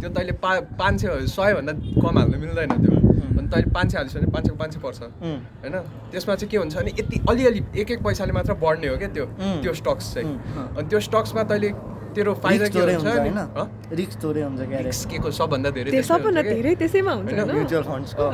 त्यो 0.00 0.10
तैँले 0.10 0.32
पा 0.32 0.60
पाँच 0.60 1.00
सय 1.00 1.26
सयभन्दा 1.26 1.72
कम 1.72 2.18
हाल्नु 2.18 2.38
मिल्दैन 2.38 2.68
त्यो। 2.68 2.96
अनि 3.38 3.48
तैँले 3.48 3.70
पाँच 3.70 3.92
सय 3.92 3.98
हालिस् 3.98 4.16
भने 4.16 4.26
पाँच 4.26 4.46
सयको 4.46 4.56
पाँच 4.56 4.74
सय 4.74 4.80
पर्छ। 4.80 5.00
होइन? 5.02 5.72
त्यसमा 6.12 6.34
चाहिँ 6.34 6.50
के 6.50 6.56
हुन्छ 6.56 6.76
भने 6.76 6.90
यति 6.90 7.20
अलिअलि 7.30 7.64
एक 7.76 7.90
एक 7.90 8.02
पैसाले 8.02 8.32
मात्र 8.32 8.54
बढ्ने 8.54 8.88
हो 8.88 8.96
क्या 8.96 9.08
त्यो. 9.08 9.24
त्यो 9.62 9.74
स्टक्स 9.74 10.14
चाहिँ. 10.14 10.26
अनि 10.78 10.88
त्यो 10.88 11.00
स्टक्समा 11.00 11.42
तैँले 11.42 11.72
तेरो 12.14 12.34
फाइदा 12.44 12.64
रिस्क 12.64 12.74
के 12.74 12.80
हुन्छ 12.80 12.94
हुन्छ 12.94 13.14
नि? 13.14 13.28
होइन। 13.28 13.38
हँ? 13.56 13.66
रिस्क 13.92 14.22
थोरै 14.22 14.42
हुन्छ 14.42 14.60
रिस्क 14.86 15.08
के 15.10 15.18
को 15.18 15.30
सबभन्दा 15.40 15.70
धेरै 15.76 15.90
त्यो 15.90 16.02
सबभन्दा। 16.02 16.42
धेरै 16.42 16.74
त्यसैमा 16.82 17.12
हुन्छ 17.12 17.32
होइन 17.32 17.50
म्युचुअल 17.54 17.84
फन्ड्सको। 17.90 18.24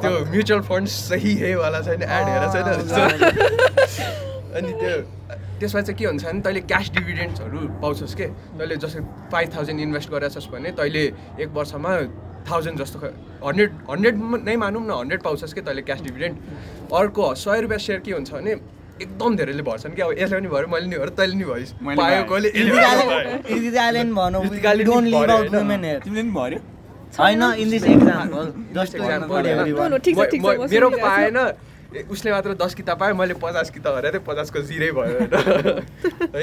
त्यो 0.00 0.10
म्युचुअल 0.32 0.60
फन्ड 0.68 0.86
सही 0.88 1.34
है 1.42 1.54
वाला 1.56 1.80
छैन 1.86 2.02
एड 2.02 2.26
हेरेर 2.32 2.48
छैन। 2.52 3.06
अनि 4.56 4.72
त्यो 4.80 4.94
त्यसमा 5.60 5.80
चाहिँ 5.80 5.96
के 5.98 6.04
हुन्छ 6.04 6.24
भने 6.24 6.40
तैँले 6.40 6.60
क्यास 6.70 6.90
डिभिडेन्ड्सहरू 6.96 7.58
पाउँछस् 7.82 8.14
के? 8.16 8.26
तैँले 8.58 8.76
जस्तै 8.82 9.00
फाइभ 9.32 9.48
थाउजन्ड 9.56 9.80
इन्भेस्ट 9.80 10.10
गरेछस् 10.10 10.48
भने 10.50 10.70
तैँले 10.80 11.04
एक 11.44 11.48
वर्षमा 11.54 11.92
थाउजन्ड 12.50 12.78
जस्तो 12.80 12.98
हन्ड्रेड 13.44 13.70
हन्ड्रेड 13.90 14.14
नै 14.48 14.56
मानौँ 14.56 14.82
न 14.82 14.90
हन्ड्रेड 14.90 15.20
पाउँछस् 15.22 15.54
कि 15.54 15.60
तैँले 15.60 15.82
क्यास 15.84 16.00
डिभिडेन्ड 16.02 16.36
अर्को 17.00 17.34
सय 17.36 17.60
रुपियाँ 17.60 17.80
सेयर 17.86 18.00
के 18.00 18.12
हुन्छ 18.12 18.32
भने 18.32 18.54
एकदम 19.02 19.36
धेरैले 19.36 19.62
भर्छन् 19.62 19.94
कि 19.94 20.02
अब 20.02 20.10
यसले 20.18 20.36
पनि 20.36 20.48
भयो 20.48 20.66
मैले 20.72 20.86
नि 20.86 20.96
भएर 20.96 21.08
तैँले 21.18 21.34
नि 21.36 21.44
भइस् 21.44 21.72
मैले 21.82 21.96
पायो। 21.96 22.22
कसले? 22.30 22.48
तिमीले 26.04 26.30
भर्यो? 26.36 26.58
छैन 27.10 27.42
इन 27.42 27.70
दिस 27.70 27.84
एक्जाम्पल 27.84 28.44
जस्ट 28.74 28.92
मेरो। 30.70 30.88
पाएन 30.90 31.38
ए, 31.90 32.06
उसले 32.06 32.30
मात्र 32.30 32.54
दस 32.54 32.74
किताब 32.78 32.98
पायो 32.98 33.14
मैले 33.18 33.34
पचास 33.34 33.70
किताब 33.74 33.94
हेरेको 33.94 34.14
थिएँ 34.14 34.26
पचासको 34.26 34.60
जिरै 34.62 34.90
भयो 34.94 35.18
है 36.34 36.42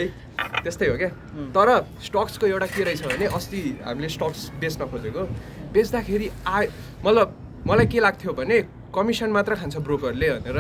त्यस्तै 0.64 0.88
हो 0.92 0.96
क्या। 0.98 1.10
तर 1.56 1.68
स्टक्सको 2.04 2.46
एउटा 2.48 2.68
के 2.68 2.84
रहेछ 2.84 3.02
भने 3.08 3.26
अस्ति 3.32 3.60
हामीले 3.86 4.10
स्टक्स 4.12 4.60
बेच्न 4.60 4.86
खोजेको। 4.92 5.24
बेच्दाखेरि 5.72 6.28
आ 6.48 6.62
मतलब 7.06 7.28
मलाई 7.68 7.88
के 7.88 8.00
लाग्थ्यो 8.00 8.32
भने 8.34 8.58
कमिसन 8.98 9.30
मात्र 9.38 9.56
खान्छ 9.62 9.78
ब्रोकरले 9.88 10.30
भनेर 10.40 10.60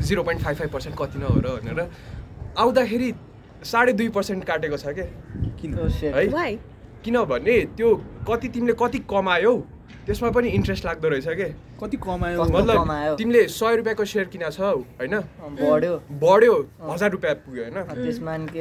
zero 0.00 0.22
point 0.24 0.42
five 0.42 0.56
five 0.58 0.70
percent 0.72 0.96
कति 0.98 1.18
न 1.18 1.22
हो 1.28 1.40
र 1.44 1.48
भनेर 1.60 1.80
आउँदाखेरि 2.58 3.12
साढे 3.72 3.92
दुई 3.92 4.08
पर्सेन्ट 4.16 4.44
काटेको 4.44 4.76
छ 4.76 4.96
क्या 4.96 5.06
किन? 5.60 5.70
है? 6.02 6.26
Why? 6.32 6.50
किनभने 7.04 7.60
त्यो 7.76 7.88
कति 8.28 8.48
तिमीले 8.48 8.74
कति 8.80 8.98
कमायौ 9.12 9.54
त्यसमा 10.06 10.30
पनि 10.36 10.48
इन्ट्रेस्ट 10.56 10.84
लाग्दो 10.84 11.08
रहेछ 11.08 11.28
के? 11.36 11.48
कति 11.80 11.96
कमायो? 11.96 12.44
मतलब? 12.44 13.16
तिमीले 13.18 13.46
सय 13.48 13.76
रुपियाँको 13.76 14.04
सेयर 14.04 14.26
किना 14.32 14.48
छ 14.50 14.60
होइन? 14.60 15.14
बढ्यो। 15.60 15.94
बढ्यो 16.24 16.54
हजार 16.90 17.10
रुपियाँ 17.10 17.34
पुग्यो 17.44 17.64
होइन? 17.64 17.78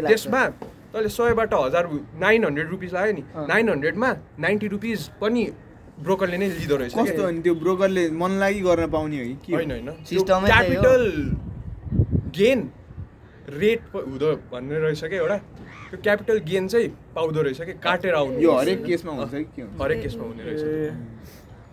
त्यसमा 0.08 0.48
तैँले 0.94 1.10
सयबाट 1.10 1.54
हजार 1.54 1.90
नाइन 2.20 2.46
हन्ड्रेड 2.46 2.70
रुपिस 2.70 2.94
लाग्यो 2.94 3.14
नि। 3.14 3.24
नाइन 3.52 3.70
हन्ड्रेडमा 3.70 4.10
नाइन्टी 4.40 4.68
रुपिस 4.76 5.08
पनि 5.22 5.44
ब्रोकरले 6.04 6.38
नै 6.38 6.48
लिँदो 6.50 6.76
रहेछ 6.78 6.94
कस्तो। 6.94 7.24
अनि 7.24 7.40
त्यो 7.42 7.54
ब्रोकरले 7.64 8.04
मन 8.22 8.32
लागि 8.40 8.62
गर्न 8.68 8.88
पाउने 8.92 9.18
हो 9.20 9.26
कि? 9.46 9.52
होइन 9.54 9.72
होइन। 9.72 9.90
क्यापिटल 10.04 11.04
गेन 12.38 12.60
रेट 13.60 13.82
हुँदो 13.96 14.30
भन्ने 14.52 14.78
रहेछ 14.80 15.04
क्या 15.04 15.20
एउटा। 15.20 15.38
त्यो 15.90 15.98
क्यापिटल 16.04 16.38
गेन 16.50 16.68
चाहिँ 16.68 16.88
पाउँदो 17.16 17.42
रहेछ 17.42 17.62
कि 17.62 17.74
काटेर 17.80 18.14
आउनु 18.16 18.40
यो 18.42 18.52
हरेक 18.52 18.84
केसमा 18.86 19.12
हुन्छ 19.14 19.34
कि 19.34 19.44
के 19.44 19.62
हुन्छ? 19.62 19.82
हरेक 19.82 20.02
केसमा 20.02 20.24
हुने 20.24 20.44
रहेछ। 20.44 20.64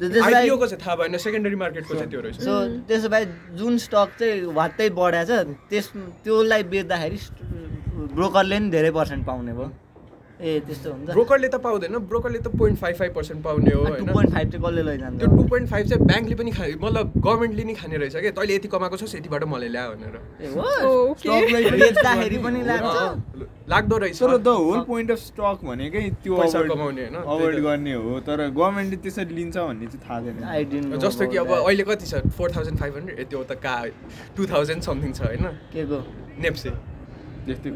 आइपिओको 0.00 0.66
चाहिँ 0.66 0.80
थाहा 0.84 0.94
भएन 0.96 1.16
सेकेन्डरी 1.18 1.56
मार्केटको 1.60 1.94
चाहिँ 1.94 2.10
त्यो 2.10 2.20
रहेछ। 2.20 2.36
सो 2.40 2.52
त्यसो 2.88 3.08
भए 3.08 3.24
जुन 3.56 3.78
स्टक 3.78 4.08
चाहिँ 4.20 4.52
वात्तै 4.56 4.88
बढाएको 4.96 5.28
छ 5.28 5.46
त्यस 5.70 5.86
त्यसलाई 6.24 6.62
बेच्दाखेरि 6.72 7.18
ब्रोकरले 8.16 8.58
नि 8.58 8.70
धेरै 8.70 8.90
पर्सेन्ट 8.90 9.22
पाउने 9.26 9.52
भयो। 9.52 9.68
ए 10.40 10.60
त्यस्तो 10.66 10.90
हुन्छ। 10.90 11.10
ब्रोकरले 11.12 11.48
त 11.48 11.54
पाउँदैन। 11.60 11.98
ब्रोकरले 12.10 12.38
त 12.40 12.48
पोइन्ट 12.56 12.78
फाइभ 12.80 12.96
फाइभ 12.96 13.12
पर्सेन्ट 13.14 13.42
पाउने 13.44 13.72
हो 13.76 13.84
टु 13.84 14.04
पोइन्ट 14.12 14.30
फाइभ 14.32 14.50
चाहिँ 14.50 14.64
कसले 14.64 14.82
लैजान्छ? 14.82 15.18
त्यो 15.20 15.28
टु 15.36 15.42
पोइन्ट 15.50 15.68
फाइभ 15.70 15.86
चाहिँ 15.88 16.06
ब्याङ्कले 16.06 16.34
पनि 16.40 16.50
खाने 16.50 16.74
मतलब 16.80 17.12
गभर्मेन्टले 17.16 17.64
नि 17.64 17.74
खाने 17.80 17.96
रहेछ 17.96 18.16
क्या। 18.16 18.30
तैँले 18.40 18.54
यति 18.54 18.68
कमाएको 18.72 18.96
छस् 18.96 19.14
यतिबाट 19.16 19.44
मलाई 19.52 19.68
ल्या 19.68 19.84
भनेर। 19.90 20.16
स्टकलाई 21.20 22.38
पनि 22.44 22.60
लाग्दो 23.70 23.96
रहेछ। 24.02 24.18
तर 24.18 24.36
the 24.38 24.48
whole 24.48 24.80
point 24.88 25.10
of 25.10 25.18
stock 25.18 25.58
भनेकै 25.64 26.00
त्यो 26.24 26.36
पैसा 26.36 26.62
कमाउने 26.72 27.02
होइन 27.02 27.16
अभोइड। 27.20 27.60
गर्ने 27.62 27.92
हो। 27.94 28.20
तर 28.26 28.48
गभर्मेन्टले 28.50 28.96
त्यसरी 29.04 29.34
लिन्छ 29.34 29.56
भन्ने 29.56 29.86
चाहिँ 29.86 30.02
थाहा 30.08 30.18
छैन 30.24 30.98
जस्तो 30.98 31.26
कि 31.30 31.36
अब. 31.36 31.50
अहिले 31.60 31.84
कति 31.84 32.06
छ? 32.06 32.14
फोर 32.38 32.50
थाउजन्ड 32.56 32.78
फाइभ 32.80 32.96
हन्ड्रेड 32.96 33.28
त्यो 33.28 33.42
त 33.44 33.52
का 33.60 33.76
टु 34.36 34.46
थाउजन्ड 34.50 34.82
समथिङ 34.88 35.12
छ 35.12 35.20
होइन? 35.22 35.46
के 35.70 35.84
को? 35.86 36.02
नेप्से 36.40 36.70
त्यस्तै 37.46 37.70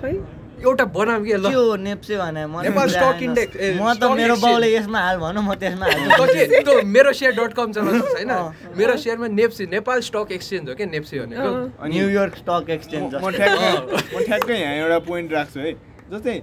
खै? 0.00 0.14
एउटा 0.62 0.84
बनाऊ 0.94 1.24
के 1.24 1.36
ल। 1.36 1.48
के 1.48 1.54
हो 1.54 1.76
नेप्से 1.76 2.16
भने 2.18 2.46
म 2.46 2.60
नेपाल 2.62 2.88
index, 3.26 3.48
ए, 3.56 3.78
म 3.80 3.94
त 3.94 4.02
मेरो। 4.14 4.36
बाउले 4.38 4.68
यसमा 4.74 4.98
हाल 5.00 5.16
भनौँ 5.18 5.42
म 5.42 5.54
त्यसमा 5.54 5.86
त्यो 6.64 6.82
मेरो 6.86 7.12
सेयर 7.12 7.32
डट 7.34 7.52
कम 7.58 7.72
चलाउँछ 7.72 8.04
होइन। 8.14 8.32
मेरो 8.78 8.96
सेयरमा 8.96 9.26
नेप्से 9.34 9.66
नेपाल 9.74 10.00
स्टक 10.08 10.32
एक्सचेन्ज 10.32 10.68
हो 10.68 10.74
क्या 10.74 10.86
नेप्से 10.86 11.14
भनेको? 11.26 11.50
न्युयोर्क 11.90 12.34
स्टक 12.42 12.70
एक्सचेन्ज 12.70 13.14
म 13.14 13.18
जस्तो। 13.18 13.30
ठ्याक्कै 13.36 13.70
म 14.14 14.24
ठ्याक्कै 14.26 14.56
यहाँ 14.60 14.74
एउटा 14.74 14.98
पोइन्ट 15.08 15.32
राख्छु 15.32 15.60
है। 15.60 15.72
जस्तै 16.12 16.36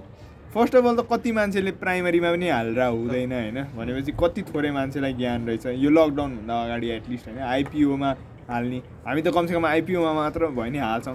फर्स्ट 0.52 0.74
अफ 0.76 0.84
अल 0.84 0.96
त 0.96 1.02
कति 1.08 1.30
मान्छेले 1.32 1.70
प्राइमरीमा 1.80 2.30
पनि 2.32 2.48
हालेर 2.52 2.80
हुँदैन 2.82 3.32
होइन? 3.32 3.58
भनेपछि 3.72 4.12
कति 4.20 4.42
थोरै 4.52 4.70
मान्छेलाई 4.76 5.12
ज्ञान 5.16 5.46
रहेछ। 5.48 5.66
यो 5.80 5.90
लकडाउनभन्दा 5.90 6.54
अगाडि 6.64 6.88
एटलिस्ट 6.96 7.24
होइन? 7.28 7.38
आइपिओमा 7.40 8.10
हाल्ने। 8.50 8.78
हामी 9.06 9.22
त 9.22 9.28
कमसेकम 9.34 9.66
आइपिओमा 9.66 10.12
मात्र 10.12 10.46
भयो 10.46 10.70
नि 10.70 10.78
हाल्छौँ। 10.78 11.14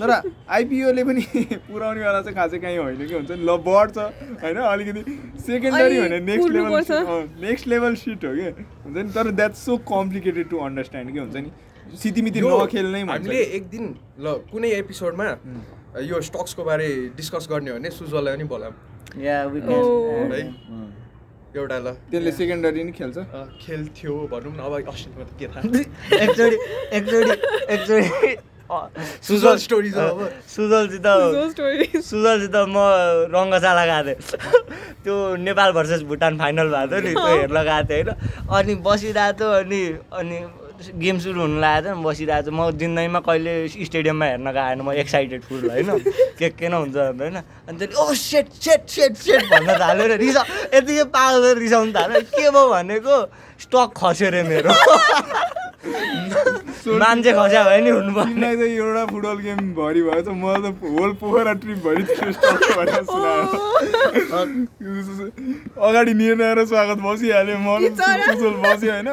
तर- 0.00 0.30
आइपिओले 0.48 1.04
पनि 1.04 1.22
पुऱ्याउनेवाला 1.70 2.20
चाहिँ 2.22 2.36
खासै 2.36 2.58
कहीँ 2.58 2.78
होइन 2.78 3.06
कि 3.06 3.14
हुन्छ 3.14 3.30
नि? 3.30 3.44
ल 3.44 3.56
बढ्छ। 3.66 3.98
होइन 4.42 4.56
अलिकति 4.56 5.02
सेकेन्डरी 5.46 6.00
भने 6.00 6.20
next 6.20 6.48
level. 6.50 6.70
Next 7.42 7.66
level 7.66 7.94
shit 7.94 8.24
हो 8.24 8.34
कि? 8.34 8.48
हुन्छ 8.84 8.96
नि? 8.96 9.10
तर 9.12 9.30
that's 9.30 9.64
so 9.66 9.76
complicated 9.92 10.48
to 10.48 10.58
understand 10.58 11.12
के 11.12 11.18
हुन्छ 11.18 11.36
नि? 11.36 11.50
सितिमिति 12.02 12.40
नखेल्नै 12.64 13.00
हामीले 13.02 13.42
एक 13.56 13.68
दिन 13.68 13.94
ल 14.20 14.34
कुनै 14.52 14.68
एपिसोडमा 14.72 15.24
यो 16.02 16.20
स्टक्सको 16.20 16.64
बारे 16.64 16.88
डिस्कस 17.16 17.48
गर्ने 17.50 17.70
हो 17.70 17.76
भने 17.78 17.90
सुजललाई 17.90 18.36
पनि 18.36 18.44
बोलाम 18.44 18.72
एउटा 21.56 21.78
ल 21.84 21.86
त्यसले 22.10 22.32
सेकेन्डरी 22.32 22.82
नि 22.84 22.92
खेल्छ। 22.96 23.16
अँ, 23.18 23.44
खेल्थ्यो 23.60 24.12
भनौँ 24.32 24.52
न 24.56 24.60
अब 24.64 24.72
अस्ट्रेलियामा 24.88 25.24
त 25.28 25.32
के 25.36 25.46
थाहा। 25.52 25.62
एकचोटि 26.24 26.56
एकचोटि 26.96 27.32
एकचोटि 27.74 28.08
अँ, 28.72 28.88
सुजल 29.20 29.56
story 29.60 29.90
छ 29.92 30.00
अब। 30.00 30.20
सुजलसित 30.48 31.06
स्टोरी 31.52 31.84
सुजलसित 32.00 32.56
म 32.72 32.76
रङ्गशाला 33.28 33.84
गएको 33.84 34.16
थिएँ। 34.16 34.16
त्यो 35.04 35.14
नेपाल 35.44 35.70
भर्सेस 35.76 36.02
भुटान 36.08 36.38
फाइनल 36.40 36.68
भएको 36.72 36.88
थियो 36.88 37.04
नि 37.04 37.12
त्यो 37.12 37.36
हेर्न 37.36 37.58
गएको 37.68 37.84
थिएँ 37.88 38.02
होइन। 38.02 38.48
अनि 38.48 38.74
बसिरहेको 38.80 39.36
थियो 39.38 39.50
अनि 39.60 39.82
अनि 40.08 40.38
गेम 41.02 41.16
सुरु 41.24 41.38
हुनु 41.40 41.58
लागेको 41.60 41.94
थियो 41.94 42.02
बसिरहेको 42.02 42.50
थियो 42.50 42.58
म 42.58 42.60
जिन्दगीमा 42.82 43.20
कहिले 43.28 43.52
स्टेडियममा 43.68 44.26
हेर्न 44.26 44.48
गएन 44.58 44.78
म 44.82 44.84
एक्साइटेड 45.02 45.40
फुल 45.48 45.62
होइन? 45.70 45.88
के 46.38 46.48
के 46.58 46.66
न 46.68 46.70
हुन्छ 46.72 46.96
अन्त 46.96 47.20
होइन? 47.22 47.36
अनि 47.36 47.42
त्यहाँदेखि 47.78 47.96
oh 48.02 48.04
set 48.14 48.46
set 48.66 48.82
set 48.88 49.12
set 49.16 49.42
भन्न 49.52 49.68
थाल्यो 49.80 50.06
रे 50.12 50.16
रिसा 50.24 50.42
यतिकै 50.74 51.04
पागल 51.16 51.42
रिसाउनु 51.62 51.92
थाल्यो 51.92 52.20
के 52.34 52.50
भयो 52.50 52.68
भनेको 52.74 53.16
स्टक 53.64 53.88
खस्यो 53.96 54.28
रे 54.34 54.42
मेरो। 54.50 54.72
मान्छे 57.02 57.30
खस्या 57.32 57.62
भयो 57.64 57.80
नि 57.84 57.90
हुनु 57.90 58.12
पर्ने। 58.14 58.32
तिमीलाई 58.32 58.56
त 58.56 58.58
एउटा 58.66 59.04
फुटबल 59.12 59.38
गेम 59.46 59.58
भरि 59.78 60.02
भयो 60.02 60.22
त 60.22 60.24
मलाई 60.42 60.60
त 60.62 60.64
होल 60.82 61.10
पोखरा 61.20 61.52
ट्रिप 61.62 61.78
भरि 61.86 62.02
अगाडि 65.86 66.12
निर्णय 66.14 66.64
स्वागत 66.66 66.98
बसिहाल्यो 67.02 67.56
म 67.58 67.60
बस्यो 68.62 68.90
होइन? 68.92 69.08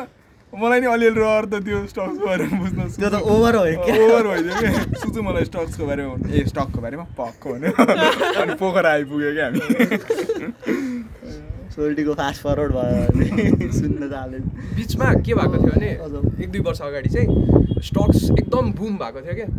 मलाई 0.50 0.80
नि 0.82 0.88
अलिअलि 0.88 1.20
रहर 1.20 1.46
त 1.46 1.54
त्यो 1.66 1.86
स्टक्सको 1.88 2.26
बारेमा 2.26 2.58
बुझ्न 2.60 2.82
त्यो 2.98 3.10
त 3.10 3.22
ओभर 3.22 3.56
हो 3.56 3.64
क्या? 3.86 3.96
ओभर 4.06 4.28
भइदियो 4.28 4.54
कि 4.60 4.70
सुचु 5.00 5.22
मलाई 5.22 5.46
स्टक्सको 5.46 5.86
बारेमा। 5.86 6.14
ए 6.26 6.44
स्टकको 6.50 6.80
बारेमा? 6.82 7.06
पक्क 7.20 7.48
भन्यो। 7.48 7.72
अनि 8.42 8.54
पोखरा 8.58 8.90
आइपुग्यो 8.92 9.32
क्या 9.38 9.46
हामी। 9.46 9.62
सोल्टीको 11.76 12.14
फास्ट 12.14 12.42
फरवर्ड 12.44 12.72
भयो 12.76 13.72
सुन्न 13.80 14.10
थाल्यो। 14.10 14.40
बिचमा 14.76 15.08
के 15.22 15.34
भएको 15.38 15.58
थियो 15.58 15.74
भने। 15.78 15.90
एक 16.44 16.50
दुई 16.52 16.62
वर्ष 16.68 16.82
अगाडि 16.82 17.10
चाहिँ 17.14 17.28
स्टक्स 17.86 18.20
एकदम 18.40 18.72
बुम 18.80 18.98
भएको 19.04 19.20
थियो 19.22 19.36
क्या। 19.40 19.50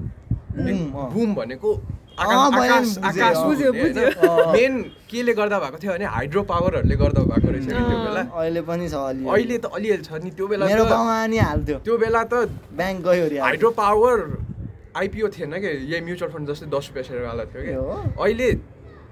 बुम 1.15 1.35
भनेको 1.35 1.71
मेन 4.53 4.73
केले 5.11 5.33
गर्दा 5.35 5.59
भएको 5.59 5.79
थियो 5.81 5.93
भने 5.93 6.05
हाइड्रो 6.05 6.43
पावरहरूले 6.53 6.97
गर्दा 7.03 7.21
भएको 7.31 7.49
रहेछ 7.51 7.65
कि 7.65 7.73
त्यो 7.73 7.99
बेला। 8.05 8.23
अहिले 8.41 8.61
पनि 8.69 8.87
छ 8.89 8.95
अलि 8.95 9.25
अहिले 9.25 9.57
त 9.59 9.65
अलिअलि 9.73 10.05
छ 10.05 10.13
नि 10.21 10.31
त्यो 10.37 10.47
बेला 10.53 10.65
मेरो 10.67 10.85
त 10.85 10.87
गाउँमा 10.91 11.17
नि 11.33 11.39
हाल्थ्यो। 11.39 11.79
त्यो 11.81 11.97
बेला 11.97 12.21
त 12.29 12.35
ब्याङ्क 12.77 12.99
गयो 13.09 13.25
अरे। 13.25 13.39
हाइड्रो 13.41 13.71
पावर 13.81 14.19
आइपिओ 15.01 15.27
थिएन 15.33 15.55
कि? 15.65 15.71
यही 15.89 16.01
म्युचुअल 16.05 16.31
फन्ड 16.31 16.45
जस्तै 16.51 16.67
दस 16.69 16.85
रुपियाँ 16.93 17.05
सेयरवाला 17.09 17.45
थियो 17.49 17.63
कि? 17.65 17.73
अहिले 18.21 18.49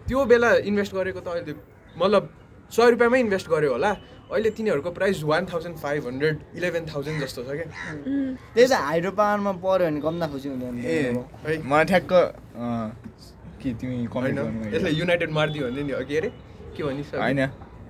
त्यो 0.08 0.20
बेला 0.28 0.50
इन्भेस्ट 0.68 0.92
गरेको 0.94 1.20
त 1.24 1.28
अहिले 1.32 1.52
मतलब 1.96 2.22
सय 2.76 2.90
रुपियाँमै 2.92 3.18
इन्भेस्ट 3.20 3.46
गर्यो 3.48 3.72
होला। 3.72 3.90
अहिले 4.28 4.50
तिनीहरूको 4.56 4.90
price 4.92 5.22
one 5.24 5.46
thousand 5.52 5.76
five 5.82 6.06
hundred 6.06 6.36
eleven 6.56 6.84
thousand 6.94 7.16
जस्तो 7.22 7.42
छ 7.42 7.50
क्या। 7.58 7.68
त्यही 8.54 8.66
त 8.68 8.72
हाइड्रो 8.72 9.10
पावरमा 9.20 9.52
पऱ्यो 9.64 9.86
भने 9.88 10.00
कम्ता 10.00 10.26
खुसी 10.32 10.48
हुन्थ्यो 10.48 10.70
नि 10.72 10.82
ए 10.84 11.60
मलाई 11.64 11.84
ठ्याक्क 11.90 12.12
अँ, 12.12 12.92
के 13.60 13.68
तिमी 13.80 13.96
कमेन्ट 14.12 14.38
होइन। 14.38 14.52
गर्नु 14.60 14.76
यसलाई 14.76 14.92
युनाइटेड 15.00 15.30
मारिदियो 15.32 15.64
भने 15.70 15.82
नि 15.82 15.92
के 16.08 16.16
अरे। 16.18 16.28
के 16.76 16.82
भनिस् 16.84 17.14
होइन। 17.14 17.40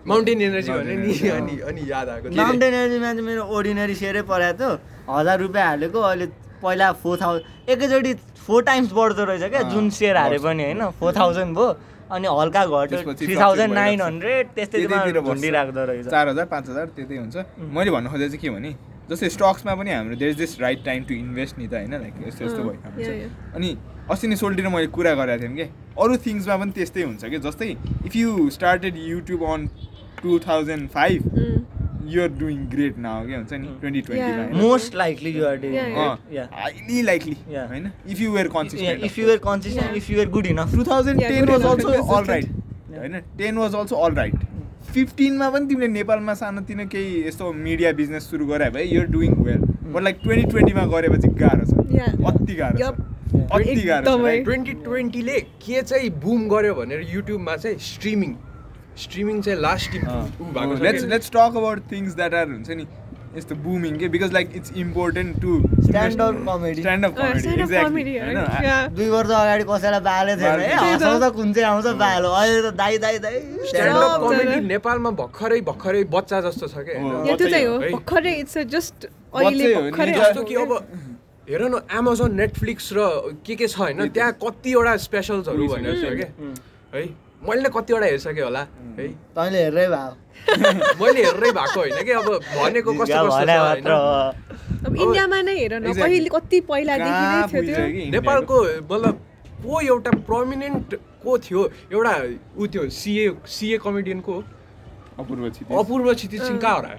माउन्टेन 0.06 0.40
एनर्जी 0.42 0.72
भने 0.72 0.94
नि 0.96 1.12
अनि 1.28 1.54
अनि 1.68 1.82
याद 1.90 2.08
आएको? 2.08 2.26
माउन्टेन 2.38 2.74
एनर्जीमा 2.74 3.12
चाहिँ 3.12 3.26
मेरो 3.26 3.42
ओर्डिनरी 3.44 3.94
सेयरै 3.98 4.22
परेको 4.30 4.56
थियो। 4.58 4.70
हजार 5.10 5.38
रुपियाँ 5.40 5.66
हालेको 5.68 5.98
अहिले 6.00 6.26
पहिला 6.62 6.86
फोर 7.02 7.16
थाउजन्ड 7.20 7.70
एकैचोटि 7.70 8.12
फोर 8.46 8.62
टाइम्स 8.64 8.92
बढ्दो 8.94 9.24
रहेछ 9.24 9.50
क्या 9.50 9.62
जुन 9.74 9.90
सेयर 9.90 10.16
हारे 10.16 10.38
बढ्छ। 10.38 10.44
पनि 10.46 10.62
होइन? 10.64 10.90
फोर 11.00 11.12
थाउजन्ड 11.16 11.50
भयो। 11.58 11.68
अनि 12.10 12.28
हल्का 12.40 12.64
घट्यो 12.66 13.14
थ्री 13.14 13.36
थाउजन्ड 13.36 13.74
नाइन। 13.74 14.00
हन्ड्रेड। 14.02 14.46
झुन्डिराख्दो 14.58 15.84
रहेछ। 15.84 16.06
चार 16.08 16.28
हजार 16.28 16.46
पाँच 16.52 16.68
हजार 16.68 16.86
त्यतै 16.96 17.16
हुन्छ। 17.16 17.36
मैले 17.58 17.90
भन्नु 17.90 18.10
खोजेको 18.10 18.30
चाहिँ 18.30 18.42
के 18.42 18.50
भने 18.50 18.70
जस्तै 19.10 19.28
स्टक्समा 19.36 19.74
पनि 19.74 19.90
हाम्रो 19.90 20.16
there 20.16 20.30
is 20.30 20.36
this 20.38 20.60
right 20.60 20.84
time 20.84 21.04
to 21.04 21.14
invest 21.14 21.58
नि 21.58 21.66
त 21.68 21.74
होइन 21.74 21.94
लाइक 22.00 22.14
यस्तो 22.26 22.44
यस्तो 22.44 22.62
भइरहेको 22.64 23.56
अनि 23.56 23.76
अस्ति 24.10 24.26
नै 24.28 24.36
सोल्टी 24.36 24.62
र 24.62 24.68
मैले 24.68 24.86
कुरा 24.96 25.12
गरेको 25.20 25.42
थियौँ 25.42 25.56
कि 25.56 25.66
अरू 26.02 26.16
थिङ्समा 26.26 26.56
पनि 26.56 26.72
त्यस्तै 26.76 27.02
हुन्छ 27.02 27.24
कि 27.24 27.38
जस्तै 27.46 27.70
if 28.06 28.16
you 28.16 28.50
started 28.56 28.94
YouTube 28.96 29.42
on 29.52 29.68
two 30.22 30.38
thousand 30.46 30.88
five 30.90 31.20
you're 32.14 32.28
doing 32.38 32.58
great 32.70 32.98
now 32.98 33.26
के 33.26 33.34
हुन्छ 33.34 33.52
नि 33.52 33.68
ट्वेन्टी. 33.80 34.00
ट्वेन्टीमा 34.08 34.62
मोस्ट 34.62 34.94
लाइकली 34.96 35.30
युआर 35.38 35.56
डुइङ 35.62 35.74
या 36.34 36.48
हाइली 36.52 37.02
लाइकली 37.02 37.36
Yeah. 37.52 37.66
होइन 37.70 37.90
if 38.10 38.20
you 38.20 38.30
were 38.32 38.48
consistent 38.56 39.04
if 39.04 39.18
you're 39.18 39.36
consistent 39.46 39.96
if 39.96 40.10
you're 40.10 40.28
good 40.36 40.46
enough 40.46 40.74
two 40.76 40.84
thousand 40.90 41.20
ten 41.22 41.48
was 41.50 41.64
also. 41.64 41.88
All 42.16 42.24
right 42.24 42.46
होइन 42.98 43.20
ten 43.38 43.58
was 43.58 43.74
also 43.74 43.96
all 44.06 44.14
right 44.14 44.46
फिफ्टिनमा 44.92 45.48
पनि 45.50 45.66
तिमीले 45.68 45.88
नेपालमा 45.92 46.34
सानोतिनो 46.34 46.86
केही 46.94 47.26
यस्तो 47.26 47.52
मिडिया 47.52 47.92
बिजनेस 48.00 48.30
सुरु 48.30 48.46
गरे 48.46 48.70
भए 48.76 48.84
you're 48.84 49.06
doing 49.16 49.34
well 49.44 49.60
but 49.92 50.02
like 50.02 50.18
twenty 50.22 50.50
ट्वेन्टीमा 50.50 50.84
गरेपछि 50.94 51.28
गाह्रो 51.42 51.64
छ. 51.64 51.72
अति 52.32 52.54
गाह्रो. 52.54 52.78
छ 52.78 52.82
अति 53.52 53.82
गाह्रो? 53.82 54.16
ट्वेन्टी 54.44 54.72
ट्वेन्टीले 54.84 55.40
के 55.64 55.82
चाहिँ 55.82 56.10
बुम 56.24 56.48
गर्यो 56.48 56.74
भनेर 56.74 57.00
युट्युबमा 57.14 57.56
चाहिँ 57.56 57.78
स्ट्रिमिङ 57.86 58.34
स्ट्रिमिङ 58.98 59.42
चाहिँ 59.42 59.60
लास्ट 59.60 59.90
ऊ 59.96 60.44
भएको 60.54 60.82
लेट्स 60.84 61.02
कि। 61.02 61.10
Let's 61.10 61.30
talk 61.30 61.52
about 61.56 61.78
things 61.92 62.14
that 62.16 62.34
are 62.34 62.46
हुन्छ 62.48 62.70
नि 62.70 62.86
यस्तो 63.36 63.54
बुमिङ 63.62 63.96
के? 63.98 64.08
Because 64.08 64.32
like 64.32 64.52
it's 64.56 64.72
important 64.82 65.40
to. 65.42 65.52
Stand 65.86 66.20
up 66.22 66.34
comedy 66.48 66.82
stand 66.82 67.04
up 67.04 67.12
comedy, 67.14 68.14
होइन? 68.18 68.38
yeah. 68.64 68.88
दुई 68.96 69.08
वर्ष 69.08 69.30
अगाडि 69.30 69.64
कसैलाई 69.68 70.00
बाले 70.08 70.36
थिएन 70.36 70.60
है 70.60 70.76
बाले 70.76 70.92
हँसाउँछ 70.92 71.32
कुन 71.36 71.52
चाहिँ 71.52 71.68
आउँछ 71.68 71.86
बालो। 72.00 72.30
अहिले 72.38 72.60
त 72.62 72.74
दाइ 72.80 72.98
दाइ 73.04 73.18
दाइ 73.18 73.36
स्ट्यान्डअप 73.68 74.08
सबजना। 74.08 74.42
कमेडी 74.42 74.66
नेपालमा 74.68 75.10
भर्खरै 75.20 75.60
भर्खरै 75.68 76.02
बच्चा 76.16 76.40
जस्तो 76.48 76.66
छ 76.66 76.74
क्या 76.88 77.00
हो, 77.02 77.24
या 77.28 77.36
त्यो 77.36 77.48
चाहिँ 77.48 77.66
हो। 77.66 77.78
भर्खरै 77.94 78.32
इट्स 78.42 78.58
जस्ट 78.74 79.06
अहिले 79.06 79.74
भर्खरै। 79.74 80.12
जस्तो 80.18 80.42
कि 80.48 80.54
अब 80.64 80.70
हेर 81.48 81.62
न 81.68 81.74
एमाजोन 82.00 82.34
नेटफ्लिक्स 82.42 82.86
र 82.96 82.98
के 83.44 83.54
के 83.54 83.66
छ 83.68 83.76
होइन? 83.78 84.08
त्यहाँ 84.08 84.32
कतिवटा 84.42 84.96
स्पेसल्सहरू 85.06 85.68
भनेर 85.68 85.94
छ 86.00 86.04
क्या 86.16 86.28
है। 86.96 87.27
मैले 87.46 87.68
कतिवटा 87.76 88.06
हेरिसकेँ 88.06 88.42
होला 88.42 88.60
है। 88.98 89.06
तैँले 89.36 89.58
हेर्दै 89.62 89.86
भयो 89.94 90.12
मैले 91.00 91.20
हेर्दै 91.24 91.50
भएको 91.58 91.78
होइन 91.80 92.02
कि? 92.04 92.12
अब 92.18 92.26
भनेको 92.58 92.90
कस्तो 92.98 93.20
कस्तो 93.28 93.98
अब 94.86 94.92
इन्डियामा 94.96 95.38
नै 95.42 95.54
हेर 95.58 95.74
न. 95.78 95.92
पहिले 96.00 96.28
कति 96.34 96.58
पहिलादेखि 96.70 97.22
नै 97.30 97.42
थियो 97.52 97.62
त्यो। 97.68 98.10
नेपालको 98.14 98.56
मतलब 98.90 99.14
को 99.62 99.80
एउटा 99.80 100.10
प्रमिनेन्ट 100.30 100.88
को 101.24 101.38
थियो? 101.46 101.60
एउटा 101.92 102.12
ऊ 102.58 102.66
थियो 102.66 102.82
सिए 102.98 103.24
सिए 103.54 103.76
कमेडियन 103.86 104.20
को 104.26 104.34
अपूर्व 105.18 105.44
छिति 105.50 105.74
अपूर्व 105.74 106.06
क्षितिज 106.14 106.42
सिंह 106.42 106.58
कहाँ 106.58 106.78
हरायो? 106.78 106.98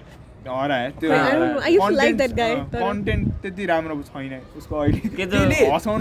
कन्टेन्ट 2.74 3.26
त्यति 3.42 3.64
राम्रो 3.66 3.94
छैन। 4.08 4.40
उसको 4.58 4.74
अहिले 4.76 5.08
के 5.16 5.26
त्यसले 5.26 5.54
त। 5.54 5.72
हँसाउन 5.72 6.00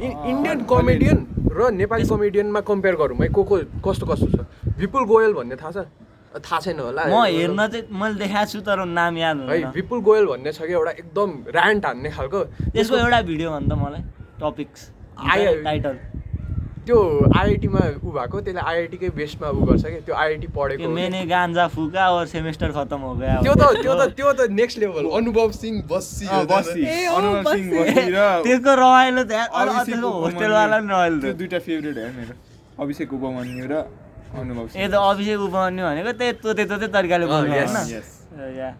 इन्डियन 0.00 0.64
कमेडियन 0.64 1.18
र 1.52 1.70
नेपाली 1.70 2.04
कमेडियनमा 2.08 2.60
कम्पेयर 2.64 2.94
गरौँ 2.96 3.16
है 3.20 3.28
को 3.28 3.42
को 3.44 3.56
कस्तो 3.84 4.06
कस्तो 4.06 4.26
छ? 4.32 4.40
विपुल 4.80 5.04
गोयल 5.04 5.32
भन्ने 5.36 5.56
थाहा 5.60 5.70
छ? 5.70 5.84
थाहा 6.32 6.60
छैन 6.60 6.80
होला। 6.80 7.02
म 7.12 7.24
हेर्न 7.28 7.60
चाहिँ 7.68 7.84
मैले 7.92 8.14
देखाएको 8.24 8.50
छु 8.52 8.60
तर 8.64 8.84
नाम 8.88 9.16
याद 9.18 9.36
है 9.52 9.70
विपुल 9.76 10.00
गोयल 10.00 10.26
भन्ने 10.32 10.52
छ 10.52 10.64
कि 10.64 10.72
एउटा 10.72 10.90
एकदम 10.96 11.28
ऱ्यान्ट 11.52 11.86
हान्ने 11.86 12.10
खालको। 12.10 12.40
त्यसको 12.72 12.96
एउटा 12.96 13.20
भिडियो 13.28 13.50
भन् 13.52 13.68
त 13.68 13.72
मलाई 13.76 14.02
टपिक्स 14.40 14.80
आयो। 15.28 15.52
टाइटल 15.62 15.94
त्यो 16.86 16.98
आइआइटीमा 17.38 17.80
ऊ 18.02 18.10
भएको 18.10 18.40
त्यसले 18.42 18.60
आइआइटीकै 18.60 19.08
बेसमा 19.14 19.48
ऊ 19.54 19.60
गर्छ 19.66 19.84
कि 19.86 20.00
त्यो 20.02 20.14
आइआइटी 20.18 20.46
पढेको। 20.50 20.88
मैंने 20.90 21.20
गांजा 21.30 21.66
फूका 21.74 22.04
और 22.10 22.26
सेमेस्टर 22.26 22.70
खत्म 22.74 22.98
हो 23.06 23.14
गया। 23.22 23.34
त्यो 23.42 23.54
त 23.54 23.62
त्यो 23.82 23.94
त 23.94 24.02
त्यो 24.18 24.32
त 24.32 24.50
नेक्स्ट 24.50 24.78
लेभल 24.82 25.06
अनुभव 25.14 25.50
सिंह 25.62 25.82
बस्सी 25.86 26.26
बस्सी। 26.26 26.82
अनुराग 26.82 27.46
सिंह 27.54 27.70
बस्सी। 27.70 28.02
र 28.10 28.42
त्यसको 28.42 28.72
रमाइलो 28.82 29.22
त्यसको 29.30 29.62
उपमन्यु। 29.62 30.10
होस्टेलवाला 30.26 30.76
पनि 30.78 30.90
रमाइलो 30.90 31.20
त्यो 31.22 31.32
दुइटा 31.38 31.58
फेभरेट 31.62 31.96
हो 32.02 32.10
मेरो। 32.18 32.34
अभिषेक 32.82 33.12
उपमन्यु 33.14 33.64
र 33.70 33.74
अनुभव 34.42 34.64
ए 34.74 34.88
त 34.90 34.94
अभिषेक 34.98 35.38
उपन्यु 35.38 35.82
भनेको 35.86 36.12
त्यही 36.18 36.32
तोते 36.42 36.64
तोते 36.66 36.86
तरिकाले 36.90 37.26
बोल्नु 37.30 37.52
होइन। 37.62 38.74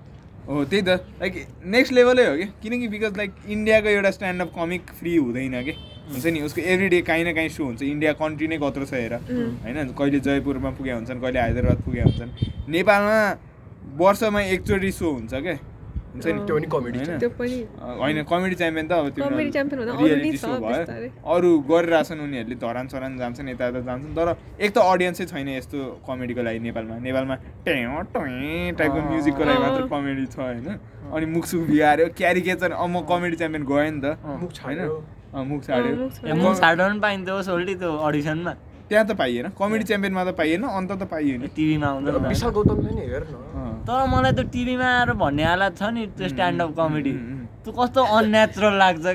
हो 0.50 0.64
त्यही 0.66 0.82
त। 0.82 0.90
लाइक 1.22 1.34
नेक्स्ट 1.70 1.92
लेभलै 1.94 2.26
हो 2.26 2.34
कि। 2.34 2.46
किनकि 2.62 2.86
बिकज 2.90 3.16
लाइक 3.16 3.32
इन्डियाको 3.46 3.88
एउटा 3.94 4.10
स्ट्यान्डअप 4.10 4.50
कमिक 4.58 4.82
फ्री 4.98 5.16
हुँदैन 5.22 5.54
कि। 5.62 5.74
हुन्छ 6.10 6.26
नि 6.26 6.40
उसको 6.42 6.60
एभ्री 6.60 6.88
डे 6.88 7.00
काहीँ 7.02 7.24
न 7.24 7.34
काहीँ 7.34 7.48
सो 7.48 7.64
हुन्छ। 7.64 7.82
इन्डिया 7.82 8.12
कन्ट्री 8.18 8.46
नै 8.48 8.58
कत्रो 8.58 8.84
छ 8.84 8.94
हेर। 8.94 9.14
होइन 9.62 9.92
कहिले 9.98 10.18
जयपुरमा 10.20 10.70
पुगेका 10.76 10.96
हुन्छन् 10.96 11.20
कहिले 11.20 11.38
हैदराबाद 11.40 11.78
पुगेका 11.86 12.04
हुन्छन्। 12.10 12.30
नेपालमा 12.68 13.18
वर्षमा 14.00 14.40
एकचोटि 14.54 14.90
सो 14.92 15.06
हुन्छ 15.12 15.34
क्या 15.34 15.56
हुन्छ 16.12 16.26
नि? 16.26 16.40
त्यो 16.44 16.54
पनि 16.56 16.66
comedy 16.68 16.98
होइन? 17.00 18.22
कमेडी 18.28 18.56
च्याम्पियन 18.60 18.86
त 18.88 18.92
अब 18.92 19.06
त्यो 19.16 19.24
छ 19.24 20.44
show 20.44 20.60
भयो। 20.60 21.08
अरू 21.24 21.50
गरिरहेछन् 21.70 22.20
उनीहरूले 22.20 22.56
धरान 22.60 22.86
सरान 22.92 23.16
जान्छन् 23.16 23.48
यता 23.48 23.64
यता 23.68 23.80
जान्छन् 23.80 24.12
तर 24.12 24.28
एक 24.60 24.70
त 24.72 24.78
अडियन्सै 24.92 25.24
छैन 25.32 25.48
यस्तो 25.48 25.78
कमेडीको 26.04 26.42
लागि 26.42 26.58
नेपालमा। 26.68 26.94
नेपालमा 27.00 27.34
ट्याँ 27.64 28.02
टाइपको 28.76 29.00
म्युजिकको 29.08 29.42
लागि 29.44 29.60
मात्र 29.64 29.82
कमेडी 29.88 30.26
छ 30.28 30.36
होइन? 30.36 30.68
अनि 31.16 31.26
मुखसुख 31.32 31.62
बिगाऱ्यो 31.72 32.06
क्यारिकेचर 32.12 32.70
अब 32.76 32.88
म 32.92 33.00
कमेडी 33.08 33.36
च्याम्पियन 33.40 33.64
गएँ 33.64 33.90
नि 33.90 34.00
त। 34.04 34.20
मुख 34.42 34.52
होइन 34.52 34.80
मुख 35.32 35.60
छाड्यो 35.64 36.34
मुख 36.36 36.52
छाड्न 36.60 36.80
पनि 36.82 37.00
पाइन्थ्यो 37.00 37.42
सोल्टी 37.42 37.74
त्यो 37.80 37.90
अडिसनमा 38.06 38.52
त्यहाँ 38.88 39.04
त 39.09 39.12
पाइएन। 39.16 39.46
कमेडी 39.56 39.84
च्याम्पियनमा 39.88 40.22
त 40.24 40.30
पाइएन 40.36 40.62
अन्त 40.68 40.92
त 40.92 41.02
पाइयो 41.09 41.34
नि 41.40 41.48
टिभीमा 41.56 41.86
आउँदैन 41.88 42.12
त। 42.12 42.28
विशाल 42.28 42.50
होइन। 42.52 42.68
गौतमले 42.68 42.90
नि 42.92 43.04
हेर 43.09 43.24
न। 43.24 43.34
अँ। 43.56 43.72
तर 43.88 44.00
मलाई 44.12 44.32
त्यो 44.36 44.44
टिभीमा 44.52 44.88
आएर 44.92 45.10
भन्ने 45.16 45.44
हालत 45.44 45.72
छ 45.78 45.82
नि 45.96 46.02
त्यो 46.12 46.28
स्ट्यान्डअप 46.28 46.70
कमेडी 46.76 47.12
त्यो 47.64 47.72
कस्तो 47.72 48.01
अननेचुरल 48.18 48.74
लाग्छ 48.78 49.06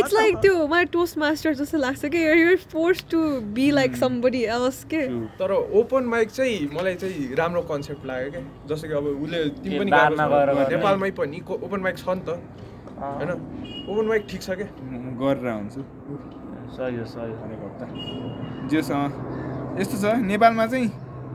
इट्स 0.00 0.12
लाइक 0.14 0.36
त्यो 0.42 0.54
मलाई 0.66 0.84
टोस्ट 0.92 1.18
मास्टर 1.18 1.54
जस्तो 1.54 1.78
लाग्छ 1.78 2.02
कि 2.14 2.20
you're 2.40 2.56
forced 2.72 3.04
to 3.10 3.18
be 3.56 3.66
like 3.70 3.96
somebody 3.96 4.42
else 4.56 4.78
के. 4.92 5.02
तर 5.38 5.52
ओपन 5.52 6.02
माइक 6.14 6.28
चाहिँ 6.30 6.56
मलाई 6.74 6.94
चाहिँ 7.02 7.34
राम्रो 7.38 7.62
कन्सेप्ट 7.70 8.02
लाग्यो 8.06 8.30
क्या। 8.30 8.42
जस्तो 8.68 8.88
कि 8.88 8.94
अब 8.94 9.06
उसले 9.22 9.38
तिमी 9.62 9.76
पनि। 9.78 9.90
नेपालमै 10.72 11.10
पनि 11.20 11.38
ओपन 11.50 11.80
माइक 11.80 11.96
छ 11.98 12.08
नि 12.08 12.22
त। 12.26 12.28
होइन? 12.98 13.30
ओपन 13.90 14.04
माइक 14.08 14.22
ठिक 14.30 14.40
छ 14.42 14.50
क्या। 14.58 14.68
गरेर 15.22 15.48
हुन्छु 15.52 15.80
सही 16.76 16.94
हो 16.96 17.04
सही 17.14 17.30
हो। 17.60 17.68
जेसँग 18.72 19.12
यस्तो 19.80 19.96
छ 20.02 20.04
नेपालमा 20.32 20.64
चाहिँ 20.66 20.88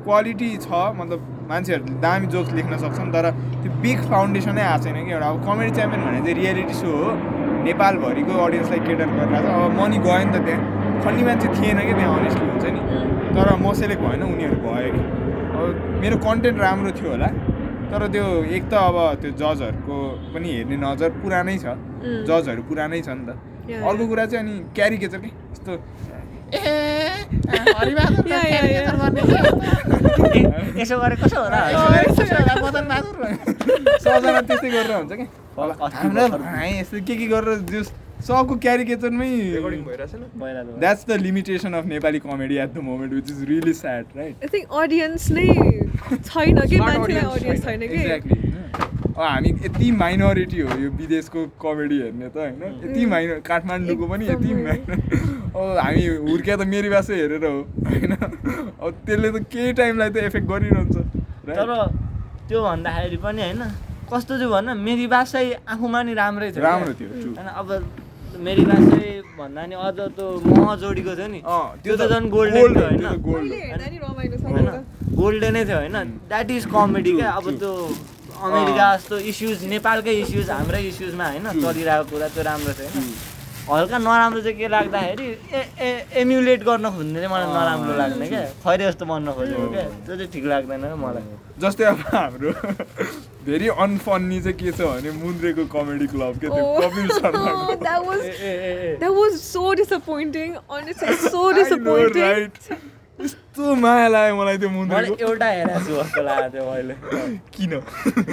क्वालिटी 0.09 0.49
छ 0.65 0.69
मतलब 0.99 1.19
मान्छेहरूले 1.49 1.99
दामी 2.05 2.27
जोक्स 2.33 2.51
लेख्न 2.59 2.77
सक्छन् 2.85 3.11
तर 3.13 3.25
त्यो 3.61 3.71
बिग 3.83 3.99
फाउन्डेसनै 4.11 4.63
आएको 4.69 4.83
छैन 4.83 4.97
कि 5.05 5.11
एउटा। 5.13 5.27
अब 5.29 5.37
कमेडी 5.45 5.71
च्याम्पियन 5.77 6.01
भने 6.05 6.19
चाहिँ 6.25 6.35
रियालिटी 6.41 6.75
सो 6.81 6.89
हो। 6.97 7.11
नेपालभरिको 7.67 8.33
अडियन्सलाई 8.45 8.79
केटर 8.87 9.07
गरिरहेको 9.15 9.47
छ 9.47 9.55
अब 9.59 9.71
मनी 9.79 9.97
गयो 10.05 10.19
नि 10.25 10.31
त 10.33 10.37
त्यहाँ। 10.45 10.61
खन्ने 11.03 11.23
मान्छे 11.27 11.47
थिएन 11.57 11.79
कि 11.87 11.93
त्यहाँ 11.99 12.19
अनेस्टली 12.19 12.45
हुन्छ 12.49 12.65
नि। 12.75 12.81
तर 13.35 13.47
म 13.63 13.73
सेलेक्ट 13.81 14.01
भएन 14.03 14.23
उनीहरू 14.27 14.57
भयो 14.65 14.91
कि। 14.95 15.01
अब 15.59 15.99
मेरो 16.01 16.17
कन्टेन्ट 16.27 16.57
राम्रो 16.65 16.91
थियो 16.99 17.09
होला। 17.11 17.29
तर 17.91 18.01
त्यो 18.13 18.25
एक 18.57 18.63
त 18.71 18.73
अब 18.89 18.97
त्यो 19.21 19.31
जजहरूको 19.41 19.97
पनि 20.33 20.49
हेर्ने 20.55 20.77
नजर 20.85 21.09
पुरानै 21.21 21.57
छ। 21.63 21.75
जजहरू 22.29 22.61
पुरानै 22.69 23.01
छ 23.07 23.09
नि 23.19 23.23
त। 23.27 23.31
अर्को 23.89 24.05
कुरा 24.11 24.25
चाहिँ 24.31 24.41
अनि 24.45 24.53
क्यारिकेचर 24.77 25.19
के? 25.23 25.29
यस्तो 25.53 25.71
यसो 30.79 30.95
गरे 30.99 31.15
कसो 31.21 31.37
होला 31.43 31.59
सबजना 34.03 34.41
त्यस्तै 34.41 34.69
गरेर 34.69 34.93
हुन्छ 34.95 35.11
कि 35.19 35.25
यस्तो 36.79 36.97
के 37.07 37.13
के 37.15 37.25
गरेर 37.33 37.57
जो 37.71 37.81
सबको 38.27 38.55
क्यारिकेचरमै। 38.63 39.29
That's 40.79 41.05
the 41.07 41.11
limitation 41.21 41.73
of 41.73 41.85
Nepali 41.85 42.19
comedy 42.19 42.55
at 42.57 42.73
the 42.73 42.77
moment 42.83 43.13
which 43.13 43.27
is 43.31 43.39
really 43.49 43.73
sad 43.73 44.05
right 44.17 44.43
I 44.43 44.47
think 44.53 44.65
audience 44.81 45.23
नै 45.31 45.47
छैन 45.49 46.59
कि 46.59 46.75
Smart 46.75 46.97
मान्छेलाई 46.97 47.23
audience 47.23 47.35
अडियन्स 47.35 47.63
छैन। 47.63 47.79
छैन 47.79 47.87
कि 47.87 47.95
एक्ज्याक्टली 47.95 48.37
अब 49.09 49.21
हामी 49.21 49.49
यति 49.65 49.91
माइनोरिटी 49.91 50.59
हो 50.61 50.79
यो 50.79 50.89
विदेशको 50.99 51.45
कमेडी 51.63 51.97
हेर्ने 52.01 52.27
त 52.29 52.37
होइन 52.37 52.61
यति 52.83 53.05
माइनर 53.13 53.39
काठमाडौँको 53.47 54.05
पनि 54.07 54.23
यति। 54.27 54.53
माइनर 54.63 54.97
अब 55.49 55.77
हामी 55.79 56.05
हुर्किया 56.29 56.55
त 56.57 56.67
मेरी 56.73 56.89
भाषा 56.89 57.13
हेरेर 57.13 57.45
हो 57.45 57.51
होइन 57.87 58.11
अब 58.15 58.91
त्यसले 59.05 59.29
त 59.31 59.43
केही 59.53 59.71
टाइमलाई 59.79 60.09
त 60.09 60.17
एफेक्ट 60.29 60.47
गरिरहन्छ? 60.51 60.95
तर 61.47 61.69
त्यो 62.49 62.59
भन्दाखेरि 62.63 63.17
पनि 63.25 63.41
होइन 63.41 63.63
कस्तो 64.11 64.37
चाहिँ 64.37 64.51
भन्न 64.51 64.77
मेरी 64.85 65.05
बासै 65.07 65.47
आफूमा 65.69 65.99
नि 66.03 66.13
राम्रै 66.19 66.51
थियो 66.51 66.63
राम्रो। 66.63 66.93
थियो. 66.99 67.09
होइन 67.09 67.49
अब 67.61 67.67
मेरी 68.39 68.63
बासै 68.65 69.07
भन्दा 69.37 69.61
नि 69.65 69.75
अझ 69.75 69.99
त्यो 70.15 70.27
मह 70.45 70.75
जोडीको 70.81 71.13
थियो 71.15 71.27
नि। 71.27 71.39
अँ, 71.43 71.67
त्यो 71.83 71.93
त 71.95 72.01
झन् 72.11 72.29
गोल्डन 72.29 72.55
थियो 72.75 72.85
हो, 72.85 73.31
होइन। 74.49 74.67
गोल्डेनै 75.19 75.63
थियो 75.65 75.77
होइन। 75.77 75.97
द्याट 76.29 76.51
इज 76.51 76.65
कमेडी 76.73 77.11
क्या। 77.19 77.29
अब 77.39 77.45
त्यो 77.59 77.71
अमेरिका 78.39 78.85
जस्तो 78.95 79.15
इस्युज 79.31 79.57
नेपालकै 79.73 80.13
इस्युज 80.23 80.49
हाम्रै 80.49 80.81
इस्युजमा 80.91 81.25
होइन 81.29 81.47
चलिरहेको 81.63 82.05
कुरा 82.11 82.27
त्यो 82.35 82.43
राम्रो 82.49 82.73
थियो 82.79 82.89
होइन। 82.95 83.07
हल्का 83.69 83.97
नराम्रो 84.01 84.41
चाहिँ 84.41 84.57
के 84.57 84.67
लाग्दाखेरि 84.73 85.27
ए 85.29 85.61
ए 85.77 85.89
एम्युलेट 86.21 86.63
गर्न 86.65 86.85
खोज्ने 86.89 87.19
चाहिँ 87.19 87.31
मलाई 87.33 87.47
नराम्रो 87.53 87.93
लाग्ने 88.01 88.25
क्या। 88.29 88.41
खैरे 88.63 88.83
जस्तो 88.87 89.05
बन्न 89.05 89.27
खोजेको 89.37 89.67
क्या। 89.75 89.83
त्यो 90.05 90.15
चाहिँ 90.15 90.31
ठिक 90.33 90.45
लाग्दैन 90.51 90.83
मलाई। 91.03 91.23
जस्तै 91.61 91.85
अब 91.91 91.99
हाम्रो 92.15 92.51
भेरी 93.45 93.67
अनफन्नी 93.83 94.39
चाहिँ 94.41 94.57
के 94.59 94.71
छ 94.77 94.81
भने 94.91 95.11
मुन्द्रेको 95.23 95.65
कमेडी 95.75 96.07
क्लब 96.13 96.39
के 96.43 96.47
त्यो 96.55 96.63
Oh, 96.65 96.79
Kapil 96.81 97.07
oh, 97.09 97.75
that 97.83 98.05
was 98.05 98.23
that 99.03 99.13
was 99.19 99.41
so 99.41 99.73
disappointing. 99.81 100.57
Honestly, 100.69 101.13
so 101.25 101.49
I 101.49 101.51
know, 101.51 101.53
disappointing. 101.63 102.21
right? 102.21 102.59
यस्तो 103.19 103.75
माया 103.75 104.07
लाग्यो 104.07 104.35
मलाई 104.39 104.57
त्यो 104.57 104.69
मैले 104.69 104.79
मुन्द्रेको 104.79 105.15
एउटा 105.27 105.47
हेरेको 105.51 105.79
छु 105.85 105.93
जस्तो 105.99 106.21
लागेको 106.23 106.49
थियो 106.55 106.63
मैले। 106.71 106.93
किन? 107.55 107.71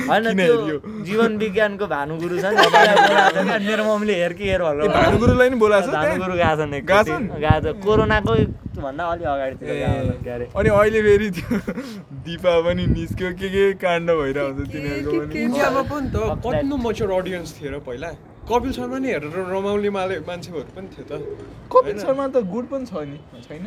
होइन 0.08 1.02
जीवन 1.08 1.30
विज्ञानको 1.42 1.86
भानुगुरु 1.94 2.36
छ 2.38 2.44
नि 2.46 3.66
मेरो 3.66 3.82
मम्मीले 3.88 4.14
हेर 4.22 4.32
कि 4.38 4.44
हेर 4.50 4.62
भनेर 4.62 4.88
भानुगुरुलाई 4.94 5.48
नि 5.50 5.56
बोलाएको 5.64 5.90
छ? 5.90 5.94
भानुगुरु 5.96 6.34
गएको 6.38 6.56
छन् 6.62 6.72
गएको। 6.72 7.02
छन्? 7.10 7.26
गएको 7.42 7.72
छ। 7.72 7.82
कोरोनाको 7.84 8.32
भन्दा 8.76 9.04
अलि 9.10 9.24
अगाडितिर 9.24 9.68
ए, 9.70 9.74
गएको 9.80 9.98
होला, 9.98 10.14
के 10.22 10.30
अरे 10.30 10.46
अनि 10.54 10.68
अहिले 10.78 11.00
फेरि 11.02 11.28
त्यो 11.36 11.58
दिपा 12.26 12.52
पनि 12.66 12.86
निस्क्यो। 12.94 13.28
के 13.40 13.48
के 13.56 13.64
काण्ड 13.82 14.06
भइरहेको 14.10 14.54
हुन्छ 14.54 14.70
तिनीहरूको 14.72 15.18
पनि? 15.18 15.32
के- 15.34 15.42
इन्डियामा 15.42 15.82
पनि 15.90 16.06
त 16.14 16.16
Upset. 16.16 16.54
कति 16.54 16.82
मच्योर 16.86 17.10
अडियन्स 17.20 17.48
थियो 17.58 17.70
र 17.74 17.78
पहिला। 17.88 18.10
कपिल 18.48 18.72
शर्मा 18.72 18.98
नि 19.02 19.08
हेरेर 19.10 19.36
रमाउने 19.52 19.90
माले 19.90 20.16
मान्छेहरू 20.26 20.70
पनि 20.74 20.88
थियो 20.94 21.04
त। 21.10 21.12
कपिल? 21.72 21.98
शर्मा 21.98 22.26
त 22.30 22.36
गुड 22.46 22.64
पनि 22.70 22.86
छ 22.86 22.92
नि 23.10 23.18
छैन? 23.42 23.64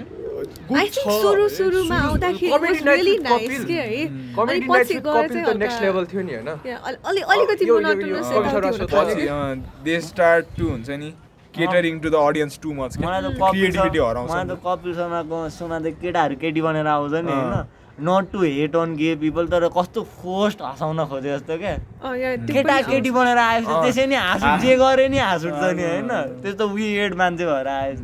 दे 9.84 9.96
स्टार्ट 10.02 10.46
टु 10.58 10.66
हुन्छ 10.70 10.90
नि 10.90 11.10
catering 11.54 12.00
to 12.00 12.10
the 12.10 12.16
audience 12.16 12.60
too 12.64 12.70
much 12.74 12.92
creativity 12.98 14.00
हराउँछ। 14.00 14.30
मलाई 14.32 14.46
त 14.48 14.50
कपिल 14.64 14.92
शर्माको 14.96 15.38
सोमा 15.60 15.78
त 15.80 15.86
केटाहरू 16.00 16.36
केटी 16.40 16.62
बनेर 16.62 16.88
आउँछ 16.88 17.14
नि। 17.28 17.36
होइन। 17.36 17.79
Not 18.02 18.32
to 18.32 18.42
hate 18.42 18.76
on 18.76 18.96
gay 18.96 19.16
people 19.22 19.48
तर 19.48 19.68
कस्तो 19.78 20.04
फोस्ट 20.22 20.62
हँसाउन 20.62 21.06
खोजे 21.10 21.30
जस्तो 21.30 21.58
क्या 21.58 21.74
अँ, 22.00 22.16
yeah, 22.16 22.36
त्यो 22.46 22.54
केटा 22.56 22.74
पनि 22.74 22.84
छ। 22.84 22.90
केटी 22.90 23.12
बनेर 23.12 23.38
आएपछि 23.38 23.72
अँ। 23.74 23.82
त्यसै 23.84 24.06
नि 24.08 24.16
हाँस 24.16 24.62
जे 24.64 24.76
गरे 24.80 25.08
नि 25.10 25.18
हाँस 25.20 25.46
उठ्छ 25.46 25.64
नि 25.76 25.84
होइन 25.84 26.12
त्यस्तो 26.42 26.68
वियर्ड 26.70 27.16
मान्छे 27.20 27.46
भएर 27.46 27.68
आएछ 27.68 28.00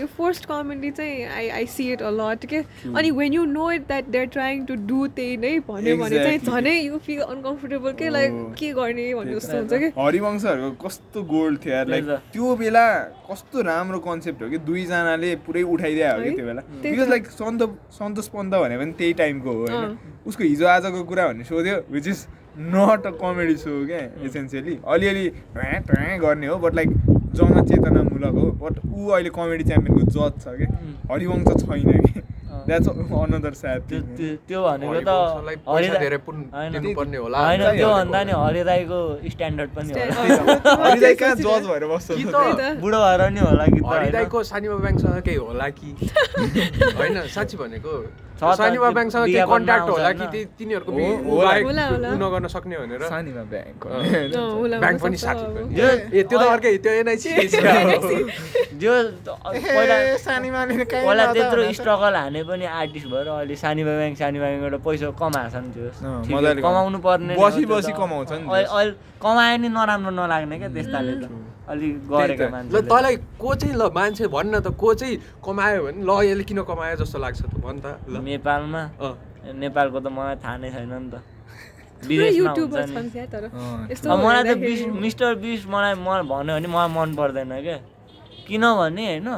यो 0.00 0.06
फर्स्ट 0.18 0.44
कमेडी 0.50 0.90
चाहिँ 0.90 1.24
I 1.26 1.48
I 1.48 1.66
see 1.76 1.90
it 1.92 2.02
a lot 2.02 2.46
के 2.50 2.58
अनि 2.90 3.10
when 3.10 3.32
you 3.32 3.44
know 3.46 3.70
it 3.72 3.86
that 3.86 4.04
they 4.10 4.18
are 4.18 4.26
trying 4.36 4.64
to 4.66 4.74
do 4.86 5.06
त्यही 5.16 5.36
नै 5.36 5.58
भन्यो 5.68 5.96
भने 5.96 6.18
चाहिँ. 6.24 6.38
झनै 6.38 6.76
यु 6.80 6.98
फिल 7.06 7.20
अनकम्फर्टेबल 7.20 7.92
के 7.98 8.08
लाइक 8.10 8.32
Oh. 8.36 8.52
के 8.58 8.72
गर्ने 8.72 9.04
भन्ने 9.14 9.34
जस्तो 9.34 9.56
हुन्छ 9.56 9.72
कि 9.72 9.88
हरिवंशहरूको 9.98 10.86
कस्तो 10.86 11.22
गोल्ड 11.30 11.58
थियो 11.64 11.74
यार 11.74 11.86
लाइक। 11.88 12.04
त्यो 12.32 12.54
बेला 12.56 12.84
कस्तो 13.30 13.62
राम्रो 13.62 13.98
कन्सेप्ट 14.06 14.42
हो 14.42 14.48
कि 14.50 14.58
दुईजनाले 14.66 15.34
पुरै 15.46 15.62
उठाइदिया 15.62 16.12
हो 16.14 16.22
कि? 16.22 16.30
त्यो 16.36 16.46
बेला 16.46 16.62
बिकज। 16.82 17.08
लाइक 17.08 17.26
सन्त 17.30 17.62
सन्तोष 17.98 18.28
पन्त 18.34 18.54
भने 18.54 18.76
पनि 18.78 18.92
त्यही 18.98 19.12
टाइमको 19.36 19.52
हो 19.52 19.66
होइन। 19.66 19.98
उसको 20.26 20.44
हिजो 20.44 20.66
आजको 20.66 21.02
कुरा 21.04 21.26
भन्ने 21.28 21.44
सो 21.44 21.62
थियो 21.64 21.76
which 21.92 22.06
is 22.08 22.26
not 22.74 23.06
a 23.06 23.10
comedy 23.22 23.56
show 23.56 23.86
क्या 23.86 23.98
एसेन्सियली 24.26 24.78
अलिअलि 24.88 25.28
ट्याँ 25.56 25.80
ट्याँ 25.90 26.18
गर्ने 26.20 26.46
हो 26.46 26.56
बट 26.58 26.74
लाइक 26.74 26.90
जनचेतनामूलक 27.36 28.34
हो 28.40 28.50
बट 28.62 28.78
ऊ 28.86 29.08
अहिले 29.08 29.30
कमेडी 29.30 29.64
च्याम्पियनको 29.64 30.10
जज 30.10 30.42
छ 30.44 30.56
कि 30.60 30.66
हरिवंश 31.12 31.64
छैन 31.64 32.00
कि। 32.06 32.22
द्याट्स 32.66 32.88
अनदर 32.88 33.52
स्याड 33.54 33.82
त्यो 33.88 34.62
भनेको 34.62 34.92
त 35.00 35.08
हरिदा- 35.68 36.00
धेरै 36.00 36.16
होला। 37.16 37.38
होइन। 37.46 37.60
त्यो 37.76 37.88
भन्दा 37.88 38.22
नि 38.24 38.32
हरिदाईको 38.32 38.98
स्ट्यान्डर्ड 39.30 39.70
पनि 39.76 39.92
होला 39.92 40.86
हरिदाई 40.88 41.14
कहाँ 41.14 41.34
जज 41.36 41.66
भएर 41.68 41.84
बस्छ। 41.86 42.10
बुढो 42.80 42.98
भएर 43.04 43.28
नि 43.30 43.40
होला 43.40 43.66
कि 43.66 43.80
त 43.80 43.84
होइन? 43.84 44.00
हरिदाईको 44.02 44.42
सानिमा 44.50 44.76
ब्याङ्कसँग 44.76 45.20
केही 45.22 45.36
होला 45.36 45.68
कि? 45.78 45.88
होइन 46.98 47.26
साँच्ची 47.36 47.56
भनेको 47.56 47.92
सानिमा 48.36 48.84
त्यो 48.86 48.92
ब्याङ्कसँग 48.92 49.22
केही 49.22 49.32
विज्ञापनमा 49.32 49.56
कन्ट्याक्ट 49.56 49.88
होला? 49.90 50.10
कि 50.12 50.26
ती- 50.32 50.48
तिनीहरूको 50.58 50.92
नगर्न 52.20 52.46
सक्ने 52.54 52.76
भनेर? 52.76 53.02
सानीमा 53.08 53.42
ब्याङ्क 53.52 53.80
ब्याङ्क 54.82 54.98
पनि 55.02 55.16
साथी 55.16 55.44
ए 56.12 56.22
त्यो 56.28 56.36
त 56.38 56.42
अर्कै 56.52 56.72
त्यो 56.84 56.92
एनआइसी। 57.00 57.30
जो 58.82 58.92
पहिला 61.06 61.24
त्यत्रो 61.32 61.62
स्ट्रगल 61.72 62.14
हाने 62.16 62.42
पनि 62.44 62.64
आर्टिस्ट 62.76 63.06
भएर 63.08 63.28
अहिले 63.28 63.56
सानी 63.56 63.82
ब्याङ्क 63.88 64.16
सानी 64.20 64.38
ब्याङ्कबाट 64.38 64.74
पैसा 64.84 65.06
कमाएको 65.16 65.50
छ 65.50 65.56
नि 65.56 65.70
त्यो। 65.72 65.88
कमाउनु 66.62 66.98
पर्ने 67.00 67.32
बसी 67.40 67.64
त्यो। 67.64 67.76
बसी 67.76 67.92
कमाउँछ 67.96 68.30
नि 68.32 68.44
कमाए 69.26 69.54
नि 69.58 69.68
नराम्रो 69.74 70.10
नलाग्ने 70.14 70.56
क्या 70.62 70.70
त्यस्ताले 70.70 71.14
त। 71.18 71.24
अलिक 71.66 71.94
गरेका 72.06 72.46
ल 72.46 72.50
मान्छे 72.54 72.80
तँलाई 72.86 73.16
को 73.42 73.54
चाहिँ 73.58 73.74
ल 73.74 73.90
मान्छे 73.90 74.26
भन्न 74.30 74.54
त 74.62 74.68
को 74.78 74.88
चाहिँ 74.94 75.14
कमायो 75.42 75.82
भने 75.82 75.98
ल 76.06 76.10
यसले 76.30 76.44
किन 76.46 76.62
कमायो 76.62 76.96
जस्तो 77.02 77.18
लाग्छ 77.18 77.42
त 77.42 77.58
भन् 77.58 77.82
त 77.82 77.86
ल। 78.06 78.22
नेपालमा। 78.22 78.82
नेपालको 79.58 79.98
त 79.98 80.06
मलाई 80.14 80.36
थाहा 80.38 80.56
नै 80.62 80.70
छैन 80.70 80.94
नि 80.94 81.10
त। 81.10 81.14
मलाई 84.06 84.42
त 84.46 84.52
बिस 84.62 84.80
मिस्टर 84.94 85.34
बिस 85.42 85.66
मलाई 85.66 85.94
मलाई 85.98 86.24
भन्यो 86.30 86.54
भने 86.54 86.68
मलाई 86.70 86.90
मन 86.94 87.08
पर्दैन 87.18 87.52
क्या। 87.66 87.78
किनभने 88.46 89.04
होइन 89.10 89.28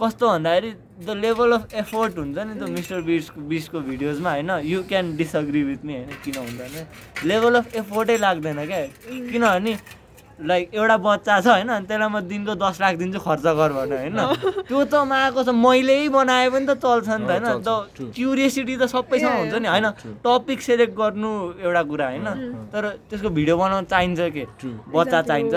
कस्तो 0.00 0.24
भन्दाखेरि 0.32 0.70
द 0.98 1.10
लेभल 1.10 1.52
अफ 1.52 1.74
एफोर्ट 1.74 2.18
हुन्छ 2.18 2.38
नि 2.38 2.54
त 2.60 2.68
मिस्टर 2.68 3.00
बिसको 3.00 3.40
बिसको 3.40 3.80
भिडियोजमा 3.80 4.30
होइन? 4.30 4.50
You 4.50 4.82
can 4.82 5.16
disagree 5.16 5.62
with 5.62 5.84
me 5.84 5.94
होइन? 5.94 6.10
किन 6.24 6.36
हुँदैन? 6.36 6.86
लेभल 7.24 7.54
अफ 7.54 7.76
एफोर्टै 7.76 8.16
लाग्दैन 8.16 8.66
क्या? 8.66 8.80
किनभने 9.30 9.76
लाइक 10.38 10.74
एउटा 10.74 10.96
बच्चा 10.96 11.40
छ 11.40 11.46
होइन? 11.48 11.68
अनि 11.68 11.86
त्यसलाई 11.86 12.08
म 12.08 12.20
दिनको 12.28 12.54
दस 12.54 12.80
लाख 12.80 12.94
दिन्छु 12.96 13.18
खर्च 13.18 13.42
गर 13.42 13.72
भने 13.74 13.96
होइन? 13.98 14.18
त्यो 14.68 14.84
त 14.84 14.94
माएको 15.04 15.42
छ। 15.42 15.48
मैले 15.50 16.08
बनाए 16.08 16.50
पनि 16.50 16.66
त 16.66 16.78
चल्छ 16.78 17.08
नि 17.08 17.26
त 17.26 17.30
होइन? 17.30 17.62
त 17.62 18.14
क्युरियोसिटी 18.14 18.76
त 18.76 18.86
सबैसँग 18.86 19.34
हुन्छ 19.38 19.54
नि 19.58 19.68
होइन? 19.68 19.86
टपिक 20.22 20.60
सेलेक्ट 20.62 20.94
गर्नु 20.94 21.30
एउटा 21.58 21.82
कुरा 21.82 22.06
होइन? 22.06 22.28
तर 22.70 22.82
त्यसको 23.10 23.30
भिडियो 23.30 23.56
बनाउनु 23.56 23.86
चाहिन्छ 23.86 24.20
के? 24.36 24.44
बच्चा. 24.94 25.22
चाहिन्छ। 25.22 25.54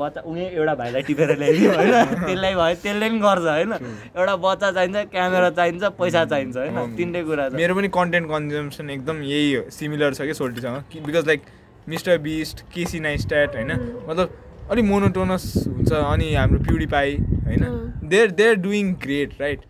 बच्चा 0.00 0.20
उनी 0.24 0.42
एउटा 0.46 0.74
भाइलाई 0.74 1.02
टिपेर 1.02 1.36
ल्याइदियो 1.36 1.72
होइन? 1.72 1.92
त्यसलाई 2.26 2.54
भयो 2.54 2.74
त्यसले 2.82 3.08
पनि 3.08 3.20
गर्छ 3.20 3.46
होइन? 3.46 3.72
एउटा 4.16 4.36
बच्चा 4.36 4.70
चाहिन्छ 4.70 4.96
क्यामेरा 5.12 5.50
चाहिन्छ 5.60 5.84
पैसा 6.00 6.24
चाहिन्छ 6.24 6.56
होइन। 6.56 6.96
तिनटै 6.96 7.22
कुरा 7.28 7.48
मेरो 7.52 7.74
पनि 7.74 7.88
कन्टेन्ट 7.98 8.26
कन्जम्सन 8.30 8.90
एकदम 8.90 9.22
यही 9.28 9.54
हो 9.54 9.62
सिमिलर 9.70 10.14
छ 10.14 10.30
कि 10.30 10.34
सोल्टीसँग? 10.34 11.04
Because 11.04 11.26
like 11.26 11.42
mister 11.88 12.18
Beast 12.18 12.60
Casey 12.74 13.00
Neistat 13.00 13.54
होइन? 13.56 13.72
मतलब 14.08 14.36
अलिक 14.70 14.84
मोनोटोनस 14.84 15.52
हुन्छ 15.66 15.92
अनि 15.92 16.34
हाम्रो 16.34 16.58
प्युरिपाई 16.64 17.16
होइन? 17.46 17.64
They're 18.04 18.30
they're 18.30 18.54
doing 18.66 18.92
great 19.02 19.40
right 19.40 19.60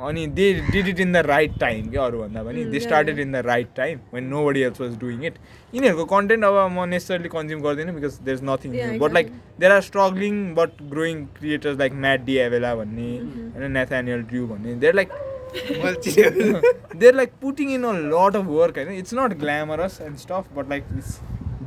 अनि 0.00 0.26
they 0.36 0.52
did 0.70 0.88
it 0.88 1.00
in 1.00 1.12
the 1.12 1.16
right 1.26 1.58
time 1.60 1.90
क्या 1.90 2.04
अरूभन्दा 2.04 2.42
पनि? 2.42 2.64
They 2.64 2.80
started 2.80 3.18
in 3.18 3.32
the 3.32 3.42
right 3.46 3.68
time 3.76 3.98
when 4.14 4.24
nobody 4.46 4.62
else 4.62 4.80
was 4.80 4.96
doing 5.00 5.24
it 5.24 5.34
यिनीहरूको 5.74 6.04
कन्टेन्ट 6.14 6.44
अब 6.44 6.56
म 6.70 6.88
नेसरली 6.88 7.28
कन्ज्युम 7.28 7.60
गर्दिनँ 7.62 7.94
because 7.94 8.18
there 8.24 8.38
is 8.38 8.44
nothing 8.44 8.98
but 8.98 9.12
like 9.14 9.30
there 9.60 9.72
are 9.72 9.80
struggling 9.90 10.54
but 10.54 10.82
growing 10.90 11.24
creators 11.38 11.78
like 11.78 11.92
Matt 12.06 12.24
D'Avella 12.24 12.74
भन्ने 12.74 13.10
होइन 13.54 13.72
Nathaniel 13.72 14.22
Drew 14.32 14.46
भन्ने. 14.46 14.74
They're 14.74 14.94
like 14.94 15.08
they're 17.00 17.12
like 17.12 17.34
putting 17.40 17.70
in 17.70 17.84
a 17.84 17.92
lot 18.12 18.36
of 18.38 18.46
work 18.54 18.78
होइन? 18.78 18.88
It's 18.92 19.14
not 19.14 19.38
glamorous 19.38 19.98
and 20.02 20.16
stuff 20.18 20.46
but 20.56 20.68
like 20.70 20.84
it's 20.96 21.18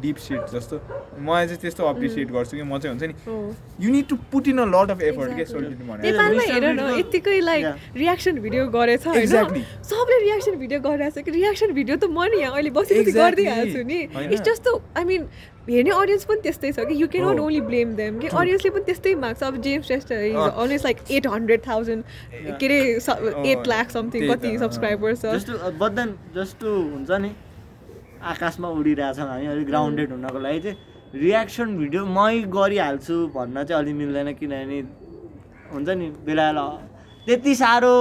deep 0.01 0.17
shit 0.25 0.41
जस्तो 0.53 0.75
मलाई 1.19 1.45
चाहिँ 1.47 1.59
त्यस्तो 1.61 1.85
appreciate 1.87 2.31
गर्छु 2.31 2.57
कि 2.57 2.63
म 2.63 2.77
चाहिँ 2.77 2.97
हुन्छ 2.97 3.03
नि। 3.03 3.85
You 3.85 3.91
need 3.91 4.07
to 4.07 4.15
put 4.31 4.47
in 4.47 4.57
a 4.57 4.65
lot 4.75 4.91
of 4.91 5.01
effort 5.01 5.31
के 5.37 5.43
भने 5.53 6.11
नेपालमा. 6.11 6.43
हेर 6.53 6.65
न 6.73 6.87
यत्तिकै 6.99 7.39
लाइक. 7.41 7.65
रियाक्सन 7.97 8.39
भिडियो 8.45 8.67
गरेछ 8.77 9.07
होइन 9.07 9.21
Exactly. 9.21 9.61
सबले 9.89 10.17
रियाक्सन 10.23 10.55
भिडियो 10.63 10.79
गरिरहेको 10.79 11.21
छ 11.21 11.25
कि 11.25 11.31
रियाक्सन 11.31 11.73
भिडियो 11.73 11.95
त 11.97 12.09
म 12.09 12.29
नि 12.31 12.41
यहाँ 12.41 12.53
अहिले 12.53 12.69
बसी 12.77 12.93
बसी 12.93 13.03
Exactly. 13.03 13.21
गरिदिइहाल्छु 13.21 13.83
नि 13.87 13.99
होइन? 14.15 14.31
इट्स 14.31 14.45
जस्तो 14.49 14.81
आई 14.97 15.03
मिन 15.03 15.29
हेर्ने 15.67 15.91
अडियन्स 15.91 16.23
पनि 16.25 16.41
त्यस्तै 16.41 16.71
छ 16.71 16.85
कि 16.87 16.95
यु 16.95 17.07
क्यान 17.11 17.27
नट 17.27 17.39
हो। 17.39 17.45
ओन्ली 17.45 17.61
ब्लेम 17.61 17.95
देम 17.95 18.19
कि 18.19 18.27
अडियन्सले 18.31 18.69
पनि 18.71 18.83
त्यस्तै 18.87 19.15
माग्छ 19.23 19.43
अब 19.43 19.55
जेम्स 19.61 19.85
श्रेष्ठ 19.87 20.11
अँ। 20.11 20.47
Always 20.47 20.83
like 20.83 20.97
eight 21.11 21.27
hundred 21.27 21.61
thousand 21.67 22.03
के 22.59 22.65
अरे 22.67 22.79
एट 23.51 23.67
लाख 23.67 23.91
समथिङ 23.91 24.21
कति 24.31 24.47
अँ। 24.47 24.59
सब्सक्राइबर्स 24.63 25.21
छ 25.21 25.35
जस्तो 25.35 25.89
जस्तो 26.37 26.67
हुन्छ 26.71 27.11
नि 27.25 27.31
आकाशमा 28.33 28.67
उडिरहेछौँ 28.79 29.27
हामी 29.29 29.45
अलिक 29.53 29.67
ग्राउन्डेड 29.67 30.11
हुनको 30.11 30.39
लागि 30.39 30.59
चाहिँ 30.65 30.77
रियाक्सन 31.23 31.77
भिडियो 31.77 32.05
मै 32.17 32.33
गरिहाल्छु 32.57 33.15
भन्न 33.35 33.63
चाहिँ 33.63 33.81
अलि 33.81 33.93
मिल्दैन 34.01 34.33
किनभने 34.39 34.79
हुन्छ 35.73 35.89
नि 35.89 36.07
बेला 36.25 36.51
बेला 36.51 36.67
त्यति 37.27 37.53
साह्रो 37.55 37.93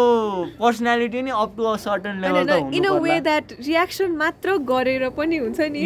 पर्सनालिटी 0.61 1.23
नि 1.23 1.31
up 1.35 1.55
to 1.57 1.65
a 1.65 1.77
certain 1.85 2.21
level 2.23 2.47
त 2.47 2.75
in 2.79 2.85
a 2.85 2.93
way 3.07 3.21
that 3.21 3.53
reaction 3.67 4.11
मात्र 4.23 4.57
गरेर 4.71 5.09
पनि 5.19 5.37
हुन्छ 5.37 5.61
नि. 5.75 5.81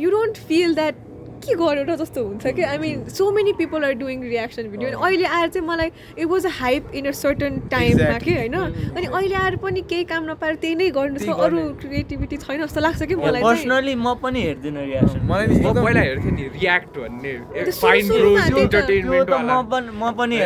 यु 0.00 0.10
डोन्ट 0.10 0.36
फिल 0.48 0.74
द्याट 0.74 0.94
के 1.44 1.54
गर्यो 1.54 1.84
र 1.88 1.96
जस्तो 1.96 2.24
हुन्छ 2.24 2.46
कि? 2.56 2.62
I 2.62 2.78
mean 2.78 3.04
so 3.18 3.30
many 3.32 3.52
people 3.58 3.84
are 3.84 3.92
doing 4.02 4.22
reaction 4.22 4.68
video 4.72 4.88
अनि 4.90 5.16
अहिले 5.16 5.26
आएर 5.38 5.48
चाहिँ 5.48 5.66
मलाई 5.68 5.90
it 6.18 6.26
was 6.26 6.46
a 6.46 6.50
hype 6.58 6.90
in 6.94 7.04
a 7.06 7.10
certain 7.22 7.58
टाइममा. 7.70 8.18
कि 8.18 8.34
होइन? 8.34 8.54
अनि 8.54 9.06
अहिले 9.06 9.34
आएर 9.34 9.56
पनि 9.62 9.80
केही 9.90 10.04
काम 10.12 10.30
नपाएर 10.30 10.54
त्यही 10.62 10.74
नै 10.74 10.90
गर्नु 10.98 11.32
अरू। 11.34 11.58
क्रिएटिभिटी 11.80 12.36
छैन 12.36 12.64
जस्तो 12.64 12.80
लाग्छ 12.80 13.02
कि 13.02 13.14
मलाई 13.14 13.42
चाहिँ? 13.42 13.44
पर्सनली 13.44 13.94
म 13.94 14.14
पनि 14.22 14.40
हेर्दिनँ 14.42 14.84
रियाक्सन 14.86 15.20
मलाई 15.30 15.46
नि 15.46 15.54
म 15.54 15.66
एकदम- 15.68 15.84
पहिला 15.84 16.00
हेर्थेँ 16.00 16.32
नि 16.32 16.44
रियाक्ट 16.58 16.98
भन्ने 16.98 17.32
म 18.78 20.12
पनि 20.18 20.38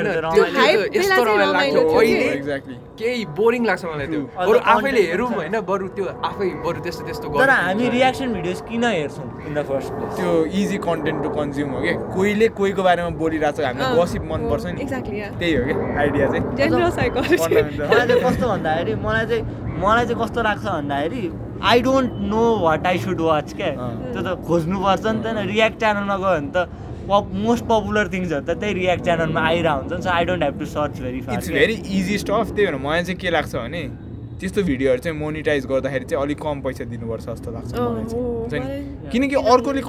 केही 2.98 3.24
बोरिङ 3.36 3.64
लाग्छ 3.66 3.84
मलाई 3.84 4.06
त्यो। 4.06 4.20
Content 4.36 4.66
आफैले 4.72 4.90
पनि 4.90 5.02
हेरौँ। 5.10 5.28
होइन 5.34 5.60
बरु 5.68 5.86
त्यो 5.96 6.04
आफै 6.28 6.48
बरु 6.64 6.80
त्यस्तो 6.84 7.02
त्यस्तो 7.06 7.26
तर 7.38 7.50
हामी। 7.50 7.88
रियाक्सन 7.90 8.32
भिडियोज 8.34 8.60
किन 8.68 8.84
हेर्छौँ 8.84 9.26
इन 9.46 9.54
द 9.54 9.64
फर्स्ट 9.68 9.88
प्लेस 9.92 10.12
त्यो 10.16 10.30
इजी 10.60 10.78
कन्टेन्ट 10.86 11.22
टु 11.22 11.28
कन्ज्युम 11.38 11.70
हो 11.74 11.80
कि 11.82 11.92
कोहीले 12.14 12.48
कोहीको 12.60 12.82
बारेमा 12.82 13.10
बोलिरहेको 13.22 13.56
छ 13.56 13.64
हामीलाई 13.66 13.96
गसिप 14.02 14.22
मनपर्छ 14.32 14.64
नि। 14.66 14.84
त्यही 14.84 15.54
हो 15.54 15.62
कि 15.66 15.74
आइडिया 16.02 16.26
चाहिँ. 16.32 16.44
मलाई 16.72 16.92
चाहिँ 16.98 18.20
कस्तो 18.22 18.44
भन्दाखेरि 18.48 18.94
मलाई 19.06 19.26
चाहिँ 19.30 19.44
मलाई 19.82 20.04
चाहिँ 20.06 20.20
कस्तो 20.22 20.42
लाग्छ 20.42 20.64
भन्दाखेरि 20.66 21.24
I 21.70 21.80
don't 21.88 22.10
know 22.30 22.44
what 22.60 22.86
I 22.86 22.98
should 22.98 23.20
watch 23.30 23.48
क्या। 23.58 23.72
त्यो 24.12 24.20
त 24.22 24.38
खोज्नुपर्छ 24.46 25.06
नि 25.06 25.20
त 25.24 25.26
रियाक्ट 25.50 25.76
च्यानलमा 25.80 26.16
गयो 26.22 26.38
भने 26.38 26.50
त 26.54 26.58
पप 27.02 27.24
मोस्ट 27.44 27.64
पपुलर 27.66 28.06
थिङ्सहरू 28.12 28.44
त 28.46 28.50
त्यही 28.60 28.72
रियाक्ट 28.74 29.02
च्यानलमा 29.04 29.40
आइरहेको 29.48 29.80
हुन्छ 29.80 29.92
नि 29.92 30.02
so 30.02 30.10
I 30.10 30.24
don't 30.24 30.42
have 30.42 30.58
to 30.58 30.66
search 30.72 31.00
very 31.02 31.18
it's 31.18 31.26
fast 31.28 31.52
very 31.52 31.74
easy 31.98 32.18
stuff 32.24 32.46
त्यही 32.54 32.66
भएर 32.66 32.76
मलाई 32.86 33.02
चाहिँ 33.08 33.18
के 33.22 33.30
लाग्छ 33.36 33.54
भने 33.54 33.82
त्यस्तो 34.40 34.62
भिडियोहरू 34.70 35.00
चाहिँ 35.02 35.18
मोनिटाइज 35.18 35.66
गर्दाखेरि 35.72 36.04
चाहिँ 36.10 36.22
अलिक 36.22 36.38
कम 36.42 36.60
पैसा 36.62 36.84
दिनुपर्छ 36.92 37.24
जस्तो 37.26 37.50
लाग्छ 37.56 37.70
मलाई 37.74 38.06
चाहिँ। 38.50 39.10
किनकि 39.12 39.36
अर्कोले 39.54 39.82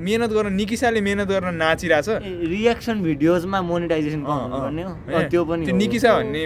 मेहनत 0.00 0.30
गर्न 0.36 0.52
निकिसाले 0.60 1.00
मेहनत 1.06 1.28
गर्न 1.28 1.54
नाचिरहेछ। 1.60 2.08
Reaction 2.52 2.96
भिडियोजमा 3.02 3.58
monetisation. 3.70 4.20
गर्ने 4.24 4.82
हो? 4.82 4.92
त्यो 5.30 5.42
पनि 5.44 5.64
त्यो। 5.66 5.76
निकिसा 5.76 6.10
भन्ने 6.18 6.42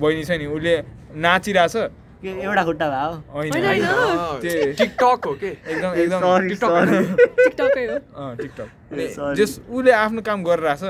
बहिनी 0.00 0.24
छ 0.24 0.30
नि 0.40 0.46
उसले 0.56 0.74
नाचिरहेछ। 1.24 1.76
के 2.22 2.30
एउटा 2.44 2.62
खुट्टा 2.68 2.86
भयो 2.90 3.10
होइन 3.32 3.52
टिकटक 4.78 5.26
हो 5.26 5.32
के? 5.40 5.50
एकदम 5.70 5.90
एकदम 6.02 6.48
टिकटक। 6.48 6.66
sorry. 6.66 6.98
टिकटकै 7.38 7.84
हो। 7.86 7.96
अँ, 8.18 8.36
टिकटक। 8.36 8.68
ए, 8.92 9.06
sorry. 9.14 9.34
जस 9.38 9.60
उसले 9.70 9.92
आफ्नो 10.02 10.20
काम 10.28 10.42
गरिरहेछ 10.44 10.82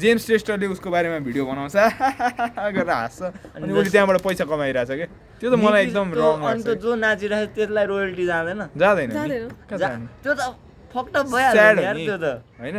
जेम्स 0.00 0.26
श्रेष्ठले 0.26 0.66
उसको 0.72 0.88
बारेमा 0.90 1.18
भिडियो 1.28 1.44
बनाउँछ। 1.46 1.76
गरेर 2.76 2.90
हाँस्छ 2.90 3.20
अनि 3.60 3.72
उसले 3.72 3.90
त्यहाँबाट 3.90 4.16
पैसा 4.24 4.44
कमाइरहेछ 4.48 4.90
क्या 4.90 5.06
त्यो 5.40 5.48
त 5.50 5.54
मलाई 5.60 5.82
एकदम 5.84 6.06
त्यो- 6.12 6.24
रङ 6.24 6.48
अनि 6.48 6.62
त्यो 6.62 6.72
लाग्छ 6.72 6.82
जो 6.84 6.90
नाचिरहेको 7.04 7.52
छ 7.52 7.54
त्यसलाई 7.56 7.84
रोयल्टी 7.92 8.24
जाँदैन। 8.26 8.60
जाँदैन? 8.80 9.08
त्यो 10.24 10.32
त 10.34 10.40
यार 11.82 11.94
नि। 11.94 12.06
त्यो 12.06 12.16
त। 12.16 12.24
होइन। 12.60 12.78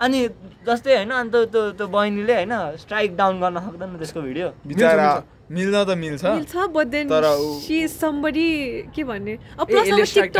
अनि 0.00 0.20
जस्तै 0.66 0.94
होइन 0.96 1.10
अनि 1.10 1.30
त्यो 1.30 1.44
त्यो 1.44 1.62
त्यो 1.78 1.86
बहिनीले 1.86 2.34
होइन 2.34 2.54
स्ट्राइक 2.82 3.16
डाउन 3.16 3.34
गर्न 3.40 3.56
सक्दैन 3.66 3.90
त्यसको 3.96 4.20
भिडियो 4.20 4.48
बिचरा। 4.66 5.08
मिल्न 5.54 5.84
त 5.84 5.96
मिल्छ 5.98 6.24
मिल्छ 6.24 6.54
but 6.74 6.86
then 6.94 7.08
she 7.66 7.76
is 7.84 7.90
somebody 7.90 8.48
के 8.94 9.04
भन्ने 9.04 9.34
अब 9.58 9.66
प्लस 9.66 10.18
अब 10.18 10.26
त 10.34 10.38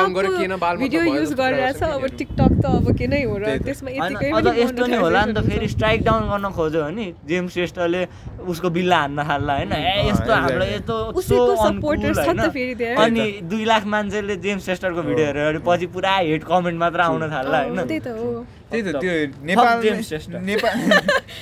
भिडियो 0.79 1.03
युज 1.05 1.33
गरिरहेछ 1.41 1.83
अब 1.83 2.07
टिकटक 2.19 2.53
त 2.63 2.67
अब 2.67 2.87
के 2.99 3.07
नै 3.07 3.23
हो 3.25 3.37
र। 3.39 3.59
त्यसमा 3.65 3.91
यतिकै 3.91 4.31
अझ 4.31 4.47
यस्तो 4.59 4.87
नि 4.87 4.97
होला 5.05 5.25
नि 5.25 5.33
त 5.35 5.47
फेरि। 5.49 5.69
स्ट्राइक 5.75 6.05
डाउन 6.05 6.23
गर्न 6.31 6.51
खोज्यो 6.59 6.83
भने 6.85 7.07
जेम्स 7.29 7.53
श्रेष्ठले 7.53 8.03
उसको 8.49 8.69
बिल्ला 8.77 8.99
हान्न 9.01 9.19
थाल्ला 9.29 9.55
होइन 9.57 9.73
ए 9.73 10.09
यस्तो. 10.11 10.33
हाम्रो 10.33 10.67
यस्तो 10.75 10.95
उसैको 11.21 11.55
supporters 11.65 12.19
uncool 12.19 12.27
छ 12.27 12.29
नि 12.29 12.43
त? 12.43 12.51
फेरि 12.57 12.75
त्यहाँ। 12.75 13.05
अनि 13.05 13.25
दुई 13.51 13.65
लाख 13.65 13.85
मान्छेले 13.95 14.37
जेम्स 14.45 14.65
श्रेष्ठको 14.65 15.03
भिडियो 15.03 15.27
हेरेर 15.27 15.59
पछि 15.67 15.87
पुरा 15.95 16.15
हेट 16.17 16.45
कमेन्ट 16.51 16.79
मात्र 16.81 17.01
आउन 17.07 17.23
थाल्ला 17.31 17.59
होइन 17.63 17.81
त्यही 17.87 18.01
त 18.01 18.09
हो 18.19 18.29
त्यही 18.71 18.83
त 18.83 18.97
त्यो 19.01 19.13
Nepal 19.47 19.81
James 19.83 20.09
Shrestha. 20.09 20.31
Nepal 20.51 20.75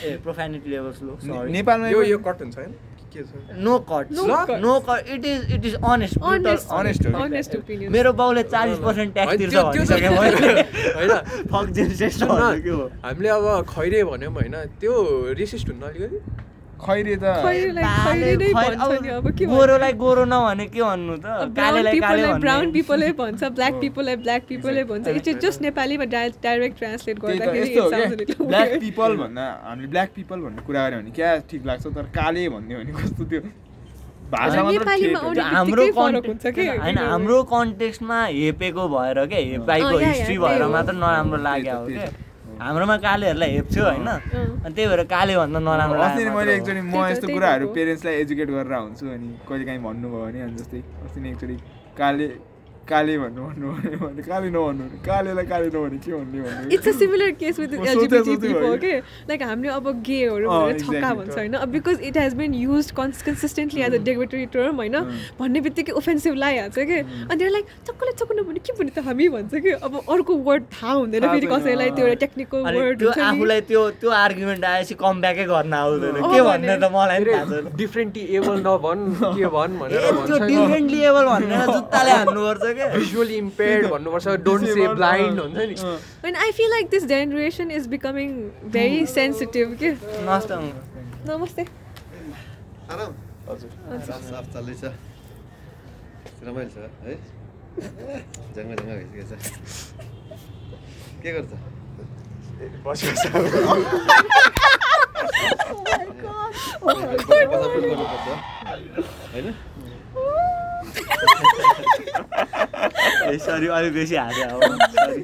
a 0.07 0.17
profanity 0.23 0.71
levels 0.71 1.03
low 1.03 1.19
sorry 1.23 1.53
नेपालमा 1.53 1.89
यो 1.89 2.03
यो 2.13 2.19
कट 2.27 2.43
हुन्छ 2.43 2.57
छ 2.57 2.92
no 3.17 3.79
cut 3.79 4.13
No 4.13 4.23
cuts. 4.23 4.61
No 4.61 4.81
cut 4.81 5.09
it 5.09 5.25
is 5.25 5.53
it 5.53 5.65
is 5.65 5.75
honest 5.75 6.19
honest. 6.19 6.69
Honest 6.69 7.07
हो। 7.07 7.13
honest 7.19 7.57
opinion. 7.57 7.91
मेरो 7.91 8.13
बाउले 8.13 8.43
चालिस 8.43 8.79
पर्सेन्ट 8.79 9.15
ट्याक्स 9.15 9.39
तिर्छ 9.39 9.55
होइन। 9.55 11.11
हामीले 13.05 13.29
अब 13.29 13.67
खैरे 13.69 14.05
भन्यौँ 14.05 14.33
होइन 14.33 14.55
त्यो 14.81 14.93
रेसिस्ट 15.39 15.69
हुन्न 15.69 15.83
अलिकति? 15.83 16.19
खैरे 16.85 17.15
त 17.17 17.25
खैरेलाई 17.43 17.85
खैरे 18.05 18.37
नै 18.37 18.47
खैर- 18.53 18.77
भन्छ 18.79 19.03
नि 19.03 19.09
अब 19.09 19.27
के 19.31 19.47
भन्नु? 19.47 19.57
गोरोलाई 19.57 19.93
गोरो 20.03 20.25
नभने 20.33 20.67
के 20.75 20.83
भन्नु 20.83 21.17
त? 21.17 21.23
ब्राउन 21.23 21.53
कालेलाई 21.55 22.01
काले 22.01 22.23
पिपललाई 22.23 22.41
ब्राउन 22.41 22.61
भन्ने 22.61 22.73
पिपलले 22.73 23.11
भन्छ 23.23 23.43
ब्ल्याक 23.59 23.75
पिपललाई 23.81 24.17
ब्ल्याक 24.23 24.43
पिपलले 24.49 24.85
भन्छ। 24.91 25.07
इट 25.09 25.29
इज 25.29 25.39
जस्ट 25.47 25.61
नेपालीमा 25.63 26.05
डाइरेक्ट 26.15 26.79
ट्रान्सलेट 26.79 27.19
गर्दाखेरि 27.23 28.35
ब्ल्याक. 28.43 28.69
पिपल 28.81 29.17
भन्दा 29.23 29.45
हामीले 29.65 29.89
ब्ल्याक 29.89 30.11
पिपल 30.17 30.39
भन्ने 30.47 30.63
कुरा 30.67 30.89
गऱ्यो 30.89 30.99
भने 31.01 31.11
क्या 31.21 31.37
ठिक 31.51 31.67
लाग्छ 31.67 31.87
तर 31.87 32.03
काले 32.19 32.49
भन्ने 32.49 32.75
भने 32.77 32.93
कस्तो 33.03 33.25
त्यो। 33.33 33.41
हाम्रो 34.33 35.85
होइन 35.93 36.99
हाम्रो 36.99 37.43
कन्टेक्स्टमा 37.53 38.19
हेपेको 38.27 38.89
भएर 38.89 39.19
क्या 39.33 39.39
हेपाइको 39.39 40.01
या, 40.01 40.09
हिस्ट्री 40.09 40.37
भएर। 40.39 40.63
मात्र 40.75 40.93
नराम्रो 40.93 41.39
लाग्यो 41.43 41.75
हो 41.79 41.87
क्या 41.87 42.07
हाम्रोमा 42.61 42.97
कालेहरूलाई 43.07 43.51
हेप्छ्यो 43.57 43.85
होइन। 43.85 44.09
अनि 44.09 44.73
त्यही 44.75 44.89
भएर 44.91 45.03
काले 45.15 45.35
भन्दा 45.37 45.59
नराम्रो 45.59 46.01
अस्ति 46.03 46.31
मैले। 46.37 46.53
एकचोटि 46.57 46.81
म 46.81 46.95
यस्तो 47.11 47.27
कुराहरू। 47.35 47.67
पेरेन्ट्सलाई 47.77 48.15
एजुकेट 48.23 48.49
गरेर 48.57 48.75
हुन्छु 48.75 49.05
अनि 49.17 49.29
कहिले 49.49 49.65
काहीँ 49.69 49.81
भन्नुभयो 49.87 50.25
भने 50.27 50.41
अनि 50.47 50.55
जस्तै 50.61 50.81
अस्ति 51.05 51.19
नै 51.21 51.29
एकचोटि 51.33 51.57
काले 51.99 52.27
काले 52.93 53.17
भन्नु 53.23 53.43
भन्नु 53.49 53.69
भने 54.03 54.23
काले 54.29 54.49
नभन्नु 54.57 54.85
भने 54.85 54.99
कालेलाई 55.09 55.47
काले 55.53 55.69
नभने 55.75 55.99
के 56.05 56.13
भन्ने 56.13 56.41
भन्नु 56.47 56.71
it's 56.75 56.89
a 56.89 56.93
similar 57.01 57.31
case 57.43 57.59
with 57.61 57.73
LGBT 57.75 58.37
people 58.45 58.77
के 58.85 58.93
लाइक 59.31 59.43
हामीले 59.51 59.73
अब 59.73 59.87
गेहरू 60.09 60.47
भनेर 60.51 60.79
छक्का. 60.83 61.11
भन्छ 61.21 61.37
होइन 61.39 61.57
because 61.75 62.01
it 62.09 62.17
has 62.19 62.35
been 62.41 62.55
use 62.63 62.91
consistently 63.01 63.81
as 63.83 63.95
a 63.95 64.03
derogatory 64.09 64.47
term 64.57 64.77
होइन 64.83 64.97
भन्ने 65.41 65.61
बित्तिकै 65.69 65.93
ओफेन्सिभ 66.03 66.35
लगाइहाल्छ 66.43 66.79
कि 66.91 66.99
अनि 67.33 67.49
लाइक 67.57 67.67
चक्कले 67.89 68.13
चक्कु 68.23 68.35
नभने 68.41 68.61
के 68.67 68.73
भने 68.79 68.91
त 68.97 69.05
हामी 69.07 69.29
भन्छ 69.37 69.55
कि 69.67 69.71
अब 69.89 70.01
अर्को 70.17 70.37
वर्ड 70.49 70.65
थाहा 70.75 70.93
हुँदैन 70.93 71.29
फेरि 71.33 71.47
कसैलाई 71.55 71.91
त्यो 71.97 72.07
एउटा। 72.07 72.21
टेक्निकल 72.23 72.59
वर्ड 72.79 73.03
आफूलाई 73.29 73.61
त्यो 73.71 73.81
त्यो 74.03 74.11
आर्गुमेन्ट 74.19 74.65
आएपछि 74.65 74.95
कम 75.03 75.21
ब्याकै 75.21 75.45
गर्न 75.53 75.73
आउँदैन। 75.75 76.15
के 76.15 76.21
भने। 76.23 76.43
भन्ने 76.49 76.77
त 76.79 76.91
मलाई 76.95 77.25
थाहा 77.25 77.45
छैन। 77.51 77.69
डिफ्रेन्टली 77.83 78.25
एबल 78.37 78.57
नभन् 78.67 79.03
के 79.23 79.47
भन् 79.57 79.79
भनेर 79.81 80.11
त्यो 80.29 80.39
डिफ्रेन्टली 80.47 81.01
एबल 81.11 81.25
भनेर 81.33 81.67
जुत्ताले 81.73 82.11
हान्नुपर्छ 82.19 82.63
क्या 82.83 82.95
भिजुअली 82.99 83.35
इम्पेयर्ड 83.37 83.87
भन्नुपर्छ 83.91 84.29
डोन्ट 84.45 84.67
से 84.67 84.87
ब्लाइन्ड 84.95 85.41
हुन्छ 85.41 85.57
नि। 85.57 85.75
अनि 86.29 86.39
I 86.45 86.51
feel 86.59 86.71
like 86.71 86.89
this 86.91 87.05
generation 87.07 87.71
is 87.71 87.87
becoming 87.95 88.31
very 88.77 89.01
sensitive 89.15 89.77
के 89.83 89.91
नमस्ते 91.29 91.65
चल्दैछ 94.53 94.83
रमाइलो 96.47 96.71
छ 96.71 96.77
है 97.05 97.15
जङ्गा 98.57 98.75
जङ्गा 98.81 98.95
भइसकेको 98.97 99.25
छ 99.29 99.33
के 101.23 101.29
गर्छ 101.33 101.53
बसा 102.87 103.07
होइन 113.23 113.39
सरी 113.41 113.67
अलिक 113.71 113.93
बेसी 113.95 114.17
हाल्यो 114.17 114.47
अब 114.49 114.79
सरी 114.93 115.21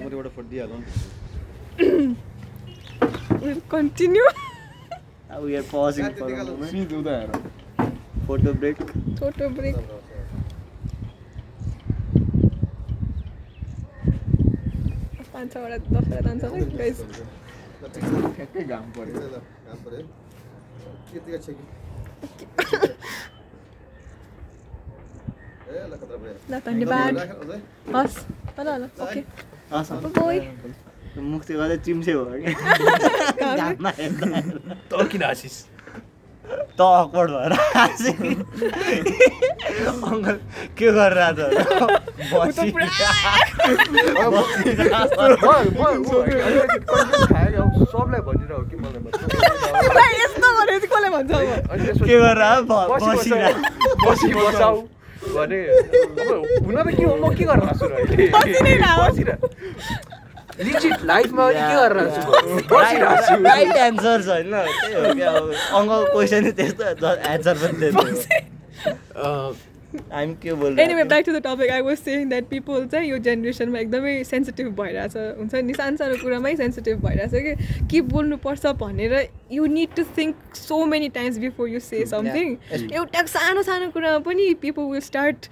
मोटोबाट 0.00 0.26
फुटिहालौँ 0.34 0.80
कन्टिन्यू 3.70 4.24
अब 5.30 5.48
यहाँ 5.48 5.64
pausing 5.68 6.04
photo 8.26 8.52
break 8.54 8.76
photo 9.18 9.48
break 9.50 9.76
पाँच 15.32 15.52
छवटा 15.52 15.76
दसवटा 15.78 16.20
जान्छ 16.26 16.44
ठ्याक्कै 18.36 18.62
घाम 18.64 18.84
पऱ्यो 18.92 19.14
काम 19.30 19.78
पऱ्यो 19.84 20.02
त्यतिकै 21.06 21.38
छ 21.38 21.46
कि 21.50 21.64
ए 22.66 23.35
ल 25.76 26.52
धन्यवाद? 26.66 27.14
हस् 27.96 28.16
ल 28.58 28.68
ल 28.80 28.84
ओके 29.04 29.20
मुख 31.20 31.42
चाहिँ 31.44 31.58
गर्दै 31.60 31.76
चिम्से 31.84 32.12
हो 32.12 32.24
किन 35.12 35.22
हाँसिस 35.22 35.56
त 36.78 36.80
अक्वर्ड 36.80 37.30
भएर 37.30 37.52
अङ्कल 40.06 40.36
के 40.78 40.86
भनिरह 40.90 41.40
कि 52.06 52.14
गरेर 52.16 52.60
बसी 52.70 53.12
बसिरहेको 54.06 54.95
भने 55.34 55.58
हुन 56.64 56.76
त 56.76 56.88
के 56.96 57.04
हो 57.04 57.14
म 57.16 57.34
के 57.36 57.44
गरेर 57.50 57.64
र 57.66 57.92
अहिले। 57.96 59.34
लिजिट 60.64 60.96
लाइफमा 61.04 61.44
के 61.52 61.64
गरेर 61.76 62.06
छु 62.16 62.22
राइट 63.46 63.76
एन्सर 63.86 64.18
छैन 64.28 64.50
त्यही 64.50 64.92
हो 64.94 65.00
क्या 65.14 65.30
अब 65.30 65.44
अङ्कल 65.78 66.00
क्वेसन 66.12 66.50
त्यस्तो 66.60 66.82
एन्सर 67.32 67.54
पनि 67.62 67.74
त्यस्तो 67.80 68.04
हामी 70.12 70.34
के 70.42 70.52
बोल्नु 70.60 70.82
anyway 70.82 71.04
back 71.04 71.24
to 71.26 71.32
the 71.32 71.42
topic 71.46 71.70
I 71.70 71.80
was 71.88 71.98
saying 71.98 72.28
that 72.28 72.48
people 72.50 72.86
चाहिँ 72.92 73.10
यो 73.10 73.18
जेनेरेसनमा 73.26 73.78
एकदमै 73.78 74.14
सेन्सिटिभ 74.24 74.68
भइरहेछ। 74.80 75.16
हुन्छ 75.38 75.54
नि? 75.54 75.74
सानो 75.74 75.96
सानो 75.96 76.16
कुरामै 76.22 76.54
सेन्सिटिभ 76.56 77.04
भइरहेछ 77.06 77.42
कि? 77.46 77.86
के 77.90 78.00
बोल्नुपर्छ 78.12 78.66
भनेर 78.82 79.14
you 79.52 79.66
need 79.76 79.94
to 79.96 80.04
think 80.18 80.54
so 80.56 80.84
many 80.86 81.08
times 81.18 81.38
before 81.38 81.68
you 81.68 81.80
say 81.80 82.04
something 82.06 82.56
एउटा 82.94 83.22
सानो 83.36 83.62
सानो 83.62 83.90
कुरामा 83.90 84.18
पनि 84.30 84.52
people 84.62 84.90
will 84.92 85.00
start 85.10 85.46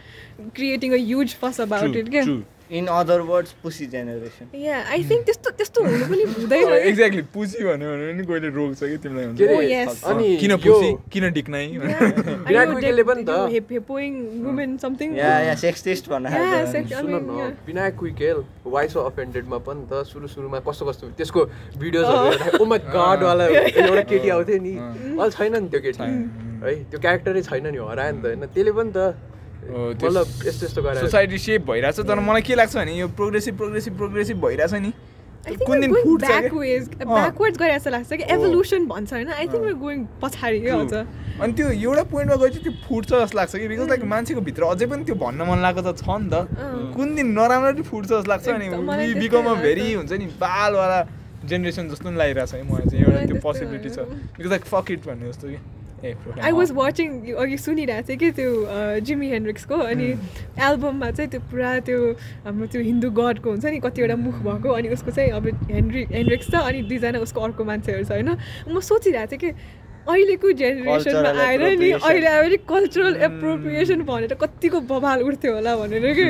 creating 0.55 0.93
a 0.93 1.05
huge 1.05 1.35
fuss 1.43 1.61
about 1.61 1.97
it 1.97 2.11
क्या 2.11 2.25
in 2.75 2.87
other 2.91 3.21
words 3.31 3.53
pussy 3.63 3.87
generation 3.87 4.47
yeah 4.59 4.77
I 4.91 5.03
think 5.11 5.25
त्यस्तो 5.27 5.51
त्यस्तो 5.59 5.79
हुनु 5.85 6.05
पनि 6.11 6.25
हुँदैन। 6.35 6.73
एक्ज्याक्टली 6.91 7.23
पुसी 7.35 7.59
भन्यो 7.65 7.89
भने 7.91 8.07
पनि 8.13 8.25
कोहीले 8.27 8.49
रोक्छ 8.57 8.81
कि 8.83 8.97
तिमीलाई 9.05 9.25
हुन्छ। 9.27 9.41
Oh. 9.41 10.11
अनि 10.11 10.29
किन 10.43 10.57
पुसी 10.65 10.89
किन 11.13 11.25
डिक्नाइ. 11.33 11.67
विराट 11.79 12.67
अनि 12.67 12.73
कोइलीले 12.75 13.03
पनि 13.11 13.23
त- 13.25 13.51
हेप 13.55 13.69
हेपोइङ 13.73 14.13
वुमेन 14.45 14.77
समथिङ 14.85 15.09
या 15.17 15.33
या 15.49 15.55
सेक्स 15.63 15.85
टेस्ट 15.85 16.09
भन्न 16.11 16.27
सुन 16.73 17.15
न. 17.15 17.53
विनायक 17.67 17.95
कुइकेल 17.97 18.43
वाइस 18.67 18.97
अफेन्डेडमा 19.05 19.59
पनि 19.69 19.87
त 19.93 20.03
सुरु 20.11 20.27
सुरुमा 20.35 20.59
कस्तो 20.67 20.85
कस्तो? 20.91 21.07
त्यसको 21.19 21.41
भिडियोजहरू 21.79 22.27
हेर्दा 22.31 22.59
ओ 22.59 22.65
माई 22.65 22.79
गडवाला 22.91 23.45
एउटा 23.47 24.03
केटी 24.11 24.29
आउँथ्यो 24.35 24.59
नि। 24.67 24.75
अहिले 25.21 25.31
छैन 25.31 25.55
नि 25.63 25.69
त्यो 25.71 25.81
केटी। 25.87 26.11
है 26.65 26.75
त्यो 26.91 26.99
क्यारेक्टरै 27.05 27.43
छैन 27.49 27.67
नि 27.71 27.79
हरायो 27.79 28.13
नि 28.17 28.21
त 28.23 28.27
होइन? 28.27 28.43
त्यसले 28.51 28.73
पनि 28.73 28.91
त 28.97 28.99
मतलब 29.65 30.27
यस्तो 30.47 30.67
यस्तो 30.67 30.83
गरेर। 30.83 31.01
सोसाइटी 31.01 31.39
सेप 31.39 31.67
भइरहेछ 31.71 32.01
तर 32.01 32.19
मलाई 32.21 32.43
के 32.43 32.55
लाग्छ 32.55 32.77
भने 32.77 32.93
यो 32.99 33.09
प्रोग्रेसिभ 33.09 33.57
प्रोग्रेसिभ 33.57 33.97
प्रोग्रेसिभ 33.97 34.37
भइरहेछ 34.45 34.75
नि। 34.75 34.93
कुन 35.45 35.81
दिन 35.81 35.93
फुट्छ 35.95 36.25
अँ। 36.25 36.51
backwards 37.05 37.59
गरे 37.59 37.75
जस्तो 37.75 37.91
लाग्छ 37.91 38.13
कि 38.13 38.25
एभोल्युसन 38.33 38.87
भन्छ 38.89 39.13
होइन? 39.13 39.29
आई 39.29 39.47
थिङ्क 39.49 39.65
we're 39.65 39.81
going 39.81 40.05
पछाडि. 40.23 40.59
अझ 40.67 40.95
अनि 40.95 41.53
त्यो 41.53 41.69
एउटा 41.69 42.03
पोइन्टमा 42.13 42.37
गएपछि 42.41 42.61
त्यो 42.65 42.73
फुट्छ 42.89 43.09
जस्तो 43.13 43.37
लाग्छ 43.37 43.53
कि 43.57 43.69
बिकज 43.69 43.89
लाइक 43.89 44.05
मान्छेको 44.09 44.41
भित्र 44.41 44.63
अझै 44.65 44.87
पनि 44.87 45.05
त्यो 45.05 45.15
भन्न 45.21 45.41
मन 45.45 45.59
लागेको 45.61 45.93
त 45.93 46.01
छ 46.01 46.09
नि 46.09 46.29
त। 46.33 46.49
अँ। 46.49 46.93
कुन 46.97 47.15
दिन 47.15 47.27
नराम्रो 47.37 47.83
फुट्छ 47.85 48.09
जस्तो 48.09 48.31
लाग्छ 48.31 48.49
अनि 48.49 48.69
बिकम 49.21 49.45
लाग्छ। 49.45 49.61
भेरी 49.61 49.93
हुन्छ 49.93 50.13
नि 50.13 50.27
बालवाला 50.41 51.01
जेनेरेसन 51.45 51.89
जस्तो 51.93 52.05
पनि 52.09 52.17
लागिरहेछ 52.17 52.55
है 52.55 52.63
मलाई 52.65 52.89
चाहिँ 52.89 53.05
एउटा 53.05 53.21
त्यो 53.29 53.37
पोसिबिलिटी 53.45 53.91
छ। 53.91 53.99
बिकज 54.41 54.49
लाइक 54.49 54.65
फक 54.65 54.91
इट 54.91 55.01
भन्ने 55.05 55.29
जस्तो 55.29 55.49
कि। 55.53 55.59
आई 56.05 56.53
वाज 56.53 56.71
वाचिङ 56.79 57.09
अघि 57.43 57.57
सुनिरहेको 57.59 58.09
थिएँ 58.09 58.19
कि 58.19 58.31
त्यो 58.39 58.51
जिमी 59.09 59.29
हेन्ड्रिक्सको 59.31 59.77
अनि 59.93 60.09
एल्बममा 60.69 61.11
चाहिँ 61.11 61.31
त्यो 61.31 61.41
पुरा 61.51 61.71
त्यो 61.89 61.99
हाम्रो 62.45 62.67
त्यो 62.73 62.81
हिन्दू 62.89 63.11
गडको 63.21 63.51
हुन्छ 63.51 63.65
नि 63.65 63.79
कतिवटा 63.87 64.17
मुख 64.25 64.37
भएको 64.49 64.69
अनि 64.79 64.89
उसको 64.97 65.11
चाहिँ 65.11 65.31
अब 65.39 65.47
हेन्ड्री 65.71 66.03
हेन्ड्रिक्स 66.13 66.51
छ 66.51 66.55
अनि 66.73 66.83
दुईजना 66.91 67.19
उसको 67.27 67.41
अर्को 67.41 67.65
मान्छेहरू 67.71 68.05
छ 68.05 68.11
होइन? 68.13 68.31
म 68.69 68.81
सोचिरहेको 68.81 69.31
थिएँ 69.33 69.41
कि 69.41 69.51
अहिलेको 70.05 70.53
जेनेरेसनमा 70.61 71.31
आएर 71.45 71.63
नि. 71.81 71.91
अहिले 71.97 72.29
आएर 72.29 72.57
कल्चरल 72.69 73.17
एप्रोप्रिएसन 73.29 74.03
भनेर 74.05 74.35
कतिको 74.43 74.81
बवाल 74.93 75.23
उठ्थ्यो 75.25 75.55
होला 75.55 75.77
भनेर 75.77 76.13
कि 76.21 76.29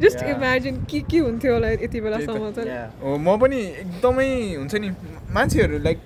जस्ट 0.00 0.18
Yeah. 0.24 0.32
इमेजिन 0.32 0.76
के 0.90 1.00
के 1.04 1.18
हुन्थ्यो 1.18 1.52
होला 1.52 1.68
यति 1.70 2.00
बेलासम्म 2.00 2.50
चाहिँ. 2.56 2.72
हो 3.04 3.16
म 3.20 3.36
पनि 3.36 3.60
एकदमै 3.84 4.28
हुन्छ 4.56 4.74
नि 4.80 4.88
मान्छेहरू 5.36 5.78
लाइक 5.84 5.98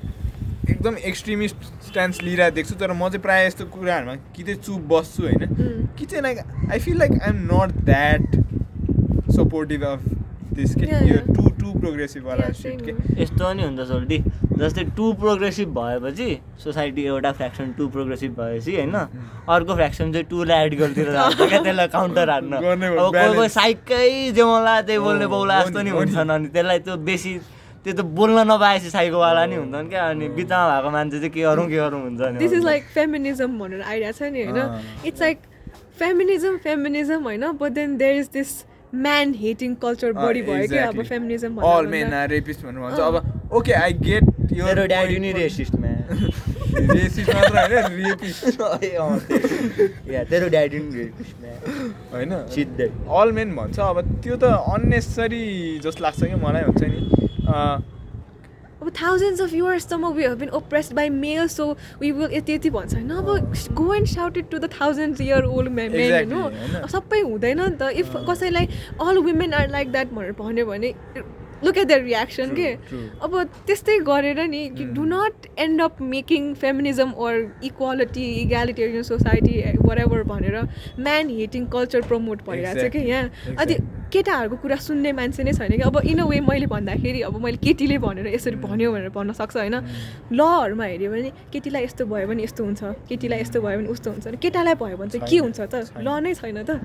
एकदम 0.71 0.97
एक्सट्रिमिस्ट 1.11 1.84
स्ट्यान्स 1.95 2.23
लिइरहेको 2.23 2.55
देख्छु 2.55 2.75
तर 2.75 2.93
म 2.93 3.09
चाहिँ 3.09 3.23
प्रायः 3.23 3.47
यस्तो 3.47 3.65
कुराहरूमा 3.71 4.15
कि 4.35 4.43
चाहिँ 4.43 4.59
चुप 4.61 4.81
बस्छु 4.91 5.23
होइन. 5.23 5.43
कि 5.99 6.05
चाहिँ 6.05 6.23
like 6.23 6.39
I 6.73 6.79
feel 6.81 6.99
like 6.99 7.13
I 7.23 7.29
am 7.31 7.39
not 7.51 7.71
that 7.87 8.25
supportive 9.37 9.85
of 9.87 10.01
this 10.55 10.75
के 10.75 10.87
यो. 11.09 11.19
टु 11.29 11.45
टु 11.61 11.79
प्रोग्रेसिभवाला 11.79 12.51
सिट 12.59 12.83
के. 12.87 13.23
यस्तो 13.23 13.53
नि 13.53 13.63
हुन्छ 13.63 13.89
सोल्टी 13.89 14.19
जस्तै 14.59 14.85
टु 14.97 15.13
प्रोग्रेसिभ 15.23 15.69
भएपछि 15.79 16.29
सोसाइटी 16.65 17.05
एउटा 17.05 17.33
फ्रेक्सन 17.39 17.73
टु 17.79 17.89
प्रोग्रेसिभ 17.95 18.37
भएपछि 18.41 18.77
होइन 18.77 18.95
अर्को 18.95 19.75
फ्रेक्सन 19.75 20.13
चाहिँ 20.13 20.27
टु 20.31 20.45
ऱ्याडिकलतिर 20.45 21.11
जान्छ 21.13 21.39
क्या 21.39 21.63
त्यसलाई 21.63 21.89
काउन्टर 21.95 22.31
हान्न 22.31 22.61
गर्ने 22.61 22.87
अब 22.87 23.15
कोही. 23.15 23.49
साइकै 23.49 24.31
जेमला 24.35 24.81
त्यही 24.83 24.99
बोल्ने 24.99 25.27
बौला 25.31 25.63
जस्तो 25.63 25.83
नि। 25.83 25.91
हुन्छन् 25.91 26.31
अनि 26.31 26.49
त्यसलाई 26.55 26.79
त्यो 26.87 26.97
बेसी 27.09 27.39
त्यो 27.85 27.93
त 27.95 28.01
बोल्न 28.17 28.39
नपाएपछि 28.51 28.91
साइकोवाला 28.91 29.45
नि 29.47 29.57
हुन्छन् 29.57 29.89
क्या। 29.89 30.03
अनि 30.11 30.29
बिचमा 30.37 30.61
भएको 30.69 30.91
मान्छे 30.91 31.19
चाहिँ 31.19 31.31
के 31.31 31.41
गरौँ 31.43 31.67
के 31.69 31.77
गरौँ 31.77 32.01
हुन्छ 32.03 32.21
नि 32.21 32.39
दिस 32.39 32.53
इज 32.53 32.65
लाइक 32.65 32.83
फेमिनिजम 32.95 33.59
भनेर 33.59 33.83
आइडिया 33.83 34.13
छ 34.13 34.23
नि 34.33 34.45
होइन। 34.45 35.07
इट्स 35.07 35.21
लाइक 35.21 35.39
फेमिनिजम 35.99 36.57
फेमिनिजम 36.65 37.23
होइन? 37.25 37.45
But 37.61 37.73
then 37.73 37.97
there 37.97 38.17
is 38.21 38.29
this 38.33 38.51
man 38.95 39.35
hating 39.35 39.75
culture 39.83 40.13
बढी 40.13 40.43
भयो 40.43 40.69
क्या 40.69 40.87
अब 40.89 41.03
feminism 41.05 41.57
all 41.71 41.87
men 41.93 42.13
are 42.15 42.29
rapist 42.31 42.65
भन्नु 42.65 42.81
भन्छ। 42.83 43.01
अब 43.01 43.53
ओके 43.53 43.73
आई 43.73 43.93
गेट 44.01 44.25
मेरो 44.55 44.87
ड्याडी 44.87 45.19
नि 45.19 45.33
रेसिस्ट 45.33 45.75
म्या 45.75 45.93
रेसिस्ट 46.95 47.35
मात्र 47.35 47.55
होइन 47.59 47.73
रेपिस्ट 48.05 48.61
या 50.11 50.23
तेरो 50.31 50.49
ड्याडी 50.49 50.79
नि 50.79 50.91
रेसिस्ट 50.97 51.35
म्या 51.43 51.55
होइन? 52.15 52.33
सिधै 52.55 52.89
अल 53.21 53.33
मेन 53.33 53.55
भन्छ। 53.57 53.79
अब 53.81 54.01
त्यो 54.25 54.37
त 54.37 54.45
अन्नेसरी 54.75 55.45
जस्तो 55.85 56.03
लाग्छ 56.05 56.21
कि 56.25 56.35
मलाई 56.47 56.63
हुन्छ 56.63 56.83
नि। 56.83 57.01
अब 57.47 58.91
thousands 59.03 59.41
of 59.41 59.53
इयर्ससम्म 59.55 60.09
we 60.13 60.23
have 60.23 60.39
been 60.39 60.49
oppressed 60.59 60.95
by 60.95 61.09
male 61.11 61.47
so 61.49 61.71
we 62.01 62.11
will 62.13 62.33
यति 62.33 62.55
यति 62.55 62.71
भन्छ 62.71 62.95
होइन 62.95 63.11
अब 63.11 63.75
go 63.75 63.95
and 63.95 64.07
shouted 64.09 64.49
to 64.51 64.59
the 64.59 64.71
thousand 64.81 65.21
year 65.21 65.45
old 65.45 65.71
men 65.73 65.93
Exactly, 65.93 66.43
होइन 66.43 66.89
सबै 66.89 67.21
हुँदैन 67.21 67.61
नि 67.61 67.77
त 67.77 67.91
इफ 67.95 68.17
कसैलाई 68.31 68.69
all 69.01 69.19
women 69.19 69.55
are 69.55 69.71
like 69.71 69.93
that 69.93 70.13
भनेर 70.13 70.33
भन्यो 70.39 70.67
भने 70.67 70.95
लुक 71.65 71.79
एट 71.79 71.89
द 71.89 71.99
रियाक्सन 72.05 72.55
के. 72.57 72.69
अब 73.25 73.43
त्यस्तै 73.67 73.99
गरेर 74.11 74.41
नि 74.49 74.63
do 74.95 75.05
not 75.07 75.49
end 75.59 75.83
up 75.83 76.03
making 76.15 76.53
feminism 76.63 77.13
or 77.27 77.35
equality 77.65 78.25
egalitarian 78.43 79.03
society 79.11 79.57
whatever 80.07 80.23
भनेर 80.31 80.63
म्यान 81.01 81.31
हेटिङ 81.41 81.67
कल्चर 81.77 82.09
प्रमोट 82.09 82.47
भइरहेको 82.49 82.81
छ 82.81 82.93
कि 82.93 83.05
यहाँ 83.11 83.57
अनि 83.59 83.79
केटाहरूको 84.15 84.57
कुरा 84.63 84.77
सुन्ने 84.79 85.13
मान्छे 85.13 85.45
नै 85.45 85.53
छैन 85.53 85.73
कि 85.77 85.83
अब 85.83 85.97
इन 86.07 86.19
अ 86.19 86.27
वे 86.27 86.41
मैले 86.49 86.67
भन्दाखेरि 86.73 87.21
अब 87.29 87.39
मैले 87.45 87.59
केटीले 87.65 87.99
भनेर 87.99 88.27
यसरी 88.35 88.57
भन्यो 88.63 88.93
भनेर 88.93 89.09
भन्न 89.17 89.33
सक्छ 89.35 89.57
होइन? 89.57 89.75
लहरूमा 90.33 90.85
हेऱ्यो 90.85 91.11
भने 91.11 91.31
केटीलाई 91.53 91.85
यस्तो 91.85 92.07
भयो 92.07 92.27
भने 92.29 92.43
यस्तो 92.45 92.65
हुन्छ 92.65 92.83
केटीलाई 93.09 93.41
यस्तो 93.41 93.61
भयो 93.65 93.79
भने 93.79 93.89
उस्तो 93.91 94.11
हुन्छ 94.11 94.39
केटालाई 94.45 94.75
भयो 94.83 94.97
भने 94.97 95.11
चाहिँ 95.11 95.29
के 95.31 95.39
हुन्छ 95.39 95.61
त? 95.61 95.75
ल 95.99 96.09
नै 96.23 96.35
छैन 96.35 96.63
त। 96.63 96.79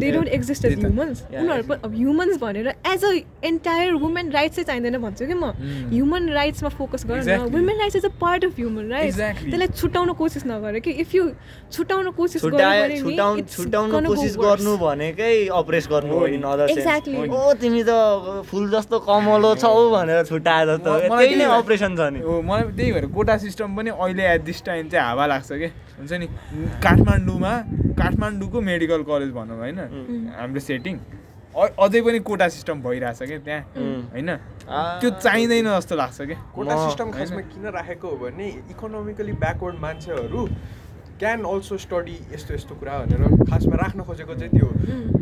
They 0.00 0.10
don't 0.12 0.28
exist 0.28 0.64
as. 0.64 0.78
Humans 0.84 1.22
उनीहरू 1.32 1.88
ह्युमन्स 1.96 2.36
भनेर 2.44 2.68
as 2.68 3.04
a 3.04 3.12
entire 3.48 3.91
women 3.98 4.30
rights 4.32 4.56
चाहिँ 4.56 4.66
चाहिँदैन 4.66 4.96
भन्छु 5.02 5.26
कि 5.26 5.34
म? 5.34 5.52
ह्युमन 5.92 6.28
राइट्समा 6.32 6.68
फोकस 6.78 7.06
गर 7.06 7.16
न. 7.22 7.38
Women 7.52 7.78
rights 7.78 7.96
is 7.96 8.04
a 8.04 8.08
part 8.20 8.44
of 8.44 8.52
human 8.58 8.90
rights. 8.90 9.16
त्यसलाई 9.16 9.68
छुट्याउन 9.68 10.12
कोसिस 10.12 10.46
नगर 10.46 10.78
कि 10.80 10.90
इफ 11.02 11.14
यु 11.14 11.24
छुट्याउन 11.72 12.10
कोसिस 12.16 12.42
छुट्याउनु 12.42 14.08
कोसिस. 14.08 14.36
गर्नु 14.36 14.76
भनेकै 14.78 15.32
अप्रेस 15.52 15.88
गर्नु 15.90 16.14
हो 16.18 16.26
इन 16.26 16.42
अदर. 16.42 16.66
ओ 17.32 17.52
तिमी 17.60 17.82
त 17.86 18.44
फुल 18.50 18.70
जस्तो 18.70 18.98
कमलो 19.08 19.54
छौ 19.62 19.90
भनेर 19.90 20.24
छुट्याए 20.24 20.66
जस्तो। 20.66 20.90
त्यही 21.08 21.34
नै 21.36 21.44
अपरेसन 21.44 21.96
छ 21.96 22.00
नि। 22.12 22.20
हो 22.20 22.40
मलाई 22.42 22.62
त्यही 22.76 22.92
भएर 22.92 23.06
कोटा 23.14 23.36
सिस्टम 23.38 23.76
पनि 23.76 23.90
अहिले 23.90 24.24
एट 24.34 24.40
दिस 24.44 24.62
टाइम 24.64 24.88
चाहिँ 24.88 25.06
हावा 25.06 25.26
लाग्छ 25.26 25.50
कि? 25.52 25.68
हुन्छ 25.98 26.12
नि? 26.12 26.26
काठमाडौँमा 26.82 27.52
काठमाडौँको 27.98 28.60
मेडिकल 28.60 29.02
कलेज 29.08 29.30
भनौँ 29.32 29.58
होइन? 29.58 29.78
हाम्रो 30.38 30.60
सेटिङ 30.60 30.94
अझै 31.52 32.00
पनि 32.02 32.18
कोटा 32.24 32.48
सिस्टम 32.48 32.80
भइरहेछ 32.82 33.22
क्या 33.22 33.38
त्यहाँ? 33.44 33.62
होइन? 34.12 34.30
त्यो 35.00 35.10
चाहिँदैन 35.10 35.68
जस्तो 35.68 35.94
लाग्छ 35.96 36.20
क्या 36.22 36.38
कोटा 36.54 36.76
सिस्टम 36.86 37.10
खासमा 37.12 37.40
किन 37.52 37.64
राखेको 37.76 38.08
हो 38.08 38.16
भने 38.16 38.46
इकोनोमिकली 38.72 39.32
ब्याकवर्ड 39.42 39.76
मान्छेहरू 39.80 40.46
क्यान 41.20 41.44
अल्सो 41.44 41.76
स्टडी 41.78 42.16
यस्तो 42.34 42.54
यस्तो 42.54 42.74
कुरा 42.74 42.98
भनेर 42.98 43.44
खासमा 43.50 43.76
राख्न 43.82 44.02
खोजेको 44.02 44.34
चाहिँ 44.34 44.52
त्यो। 44.52 44.68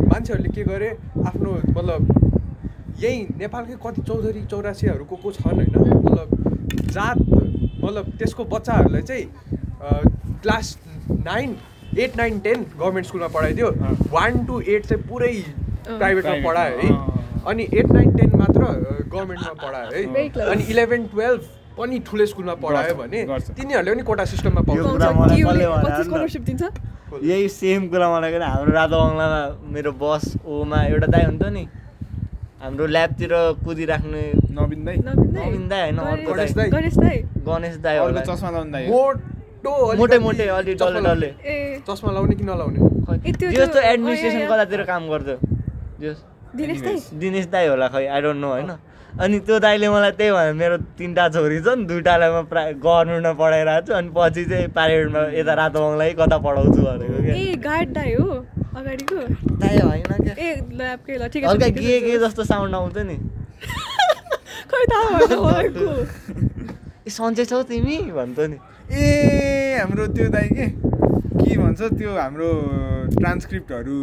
मान्छेहरूले 0.07 0.51
के 0.55 0.63
गरे 0.65 0.91
आफ्नो 1.27 1.51
मतलब 1.77 2.01
यही 3.01 3.19
नेपालकै 3.39 3.77
कति 3.85 4.03
चौधरी 4.03 4.43
चौरासीहरूको 4.51 5.17
को 5.17 5.33
छन् 5.33 5.57
होइन 5.57 5.75
मतलब 6.07 6.29
जात 6.95 7.19
मतलब 7.85 8.05
त्यसको 8.19 8.45
बच्चाहरूलाई 8.55 9.03
चाहिँ 9.03 9.27
class 10.43 10.77
nine 11.27 11.57
eight 11.99 12.17
nine 12.17 12.39
ten 12.41 12.59
government 12.79 13.07
स्कुलमा 13.07 13.29
पढाइदियो। 13.35 13.69
वान 14.13 14.45
टु 14.47 14.61
एट 14.63 14.87
चाहिँ 14.87 15.03
पुरै 15.09 15.33
प्राइभेटमा 15.89 16.33
पढायो 16.49 16.77
है। 16.77 16.89
अनि 17.47 17.63
एट 17.75 17.87
नाइन 17.87 18.17
टेन 18.17 18.33
मात्र 18.37 18.61
गभर्मेन्टमा 19.15 19.53
पढायो 19.53 19.91
है. 19.97 20.15
अनि 20.51 20.63
इलेभेन 20.63 21.07
टुवेल्भ 21.07 21.41
पनि 21.79 21.99
ठुलो 21.99 22.27
स्कुलमा 22.27 22.55
पढायो 22.55 22.95
भने। 22.95 23.25
तिनीहरूले 23.55 23.95
पनि 23.95 24.03
कोटा 24.03 24.25
सिस्टममा 24.25 24.61
यो 24.77 24.83
पाउँछ। 24.85 26.37
यही 27.23 27.49
सेम 27.49 27.89
कुरा 27.89 28.19
मलाई 28.19 28.33
पनि 28.33 28.45
हाम्रो 28.45 28.73
रातो 28.73 29.05
बङ्गलामा 29.05 29.73
मेरो 29.73 29.93
बस 29.93 30.35
ओमा 30.47 30.83
एउटा 30.83 31.07
दाई 31.07 31.23
हुन्थ्यो 31.23 31.51
नि। 31.51 31.69
हाम्रो 32.63 32.87
ल्याबतिर 32.87 33.31
कुदिराख्ने 33.33 34.33
नवीन 34.37 34.85
दाई? 34.85 34.97
नवीन 34.97 35.69
दाइ 35.69 35.81
होइन, 35.81 35.97
अर्को 35.99 36.33
गणेश। 36.33 36.53
दाइ 36.53 36.71
गणेश 37.35 37.77
दाई? 37.77 37.97
होला। 37.97 38.21
चस्मा 38.21 38.51
लाउने 38.51 38.71
दाई 38.71 38.87
मोटो 38.87 39.97
मोटे 39.97 40.19
मोटे 40.19 40.47
अलि 40.47 40.75
चस्मा 40.75 40.91
डल्ले। 40.91 41.27
डल्ले 41.27 41.79
चस्मा 41.79 42.13
लाउने 42.13 42.37
कि 42.37 42.45
नलाउने? 42.45 42.81
ए, 43.29 43.33
त्यो- 43.33 43.53
जस्तो 43.53 43.73
त्यो- 43.73 43.85
एडमिनिस्ट्रेसन। 43.85 44.39
कतातिर 44.47 44.83
काम 44.83 45.09
गर्थ्यो 45.09 45.39
दिनेश 46.01 46.81
दाइ 46.83 47.01
दिनेश 47.21 47.47
दाई 47.47 47.67
होला 47.67 47.89
खै 47.89 48.07
आई 48.07 48.21
डोन्ट 48.21 48.41
नो 48.41 48.49
होइन? 48.49 48.71
अनि 49.21 49.39
त्यो 49.47 49.59
दाइले 49.59 49.89
मलाई 49.91 50.11
त्यही 50.19 50.33
भने 50.33 50.53
मेरो 50.53 50.77
तिनवटा 50.99 51.29
छोरी 51.35 51.61
छन् 51.61 51.87
दुइटालाई 51.87 52.31
म 52.31 52.43
प्रा 52.47 52.63
गभर्मेन्टमा 52.79 53.33
पढाइरहेको 53.41 53.87
छु 53.87 53.93
अनि 53.93 54.11
पछि 54.17 54.45
चाहिँ 54.45 54.69
प्राइभेटमा 54.71 55.21
यता 55.39 55.55
रातो 55.61 55.79
बङ्गलाई 55.81 56.13
कता 56.21 56.39
पढाउँछु 56.47 56.81
भनेको 56.83 57.23
क्या? 57.23 57.35
ए 57.35 57.55
गार्ड 57.67 57.89
दाइ 57.93 58.15
हो 58.15 58.45
अगाडिको। 58.77 59.17
दाइ 59.63 59.79
होइन 59.79 60.03
क्या? 60.25 60.35
ए 60.39 60.41
ल्याबकै 60.73 61.17
ल 61.19 61.29
ठिकै 61.29 61.47
छ, 61.47 61.51
हल्का 61.51 61.69
गे 61.69 62.01
गे। 62.01 62.19
जस्तो 62.19 62.45
साउन्ड 62.45 62.75
आउँछ 62.75 62.97
नि। 63.11 63.17
खै 64.71 64.83
ए 67.07 67.11
सन्चै 67.11 67.45
छौ 67.45 67.63
तिमी 67.63 67.97
भन्छ 68.13 68.41
नि। 68.41 68.57
ए 68.91 69.79
हाम्रो 69.81 70.07
त्यो 70.19 70.29
दाई 70.35 70.49
के 70.51 70.67
के 71.41 71.57
भन्छ 71.57 71.81
त्यो 71.99 72.11
हाम्रो 72.15 72.51
ट्रान्सक्रिप्टहरू। 73.19 73.99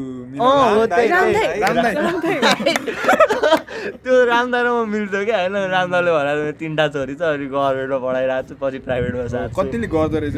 दाइ 0.87 1.07
दाइ। 1.07 1.47
दाइ 1.75 1.93
त्यो 4.03 4.13
रामदा 4.25 4.59
र 4.61 4.67
म 4.67 4.87
मिल्छ 4.89 5.13
क्या 5.27 5.37
होइन? 5.37 5.55
रामदाले 5.75 6.11
भनेर 6.11 6.51
तिनवटा 6.59 6.85
छोरी 6.95 7.15
छ 7.15 7.21
अनि 7.35 7.45
गभर्मेन्टमा 7.51 7.99
पढाइरहेको 8.05 8.47
छु 8.47 8.55
पछि 8.61 8.79
प्राइभेटमा 8.87 9.27
साथ 9.27 9.49
कतिले 9.59 9.87
गर्दो 9.87 10.17
रहेछ 10.23 10.35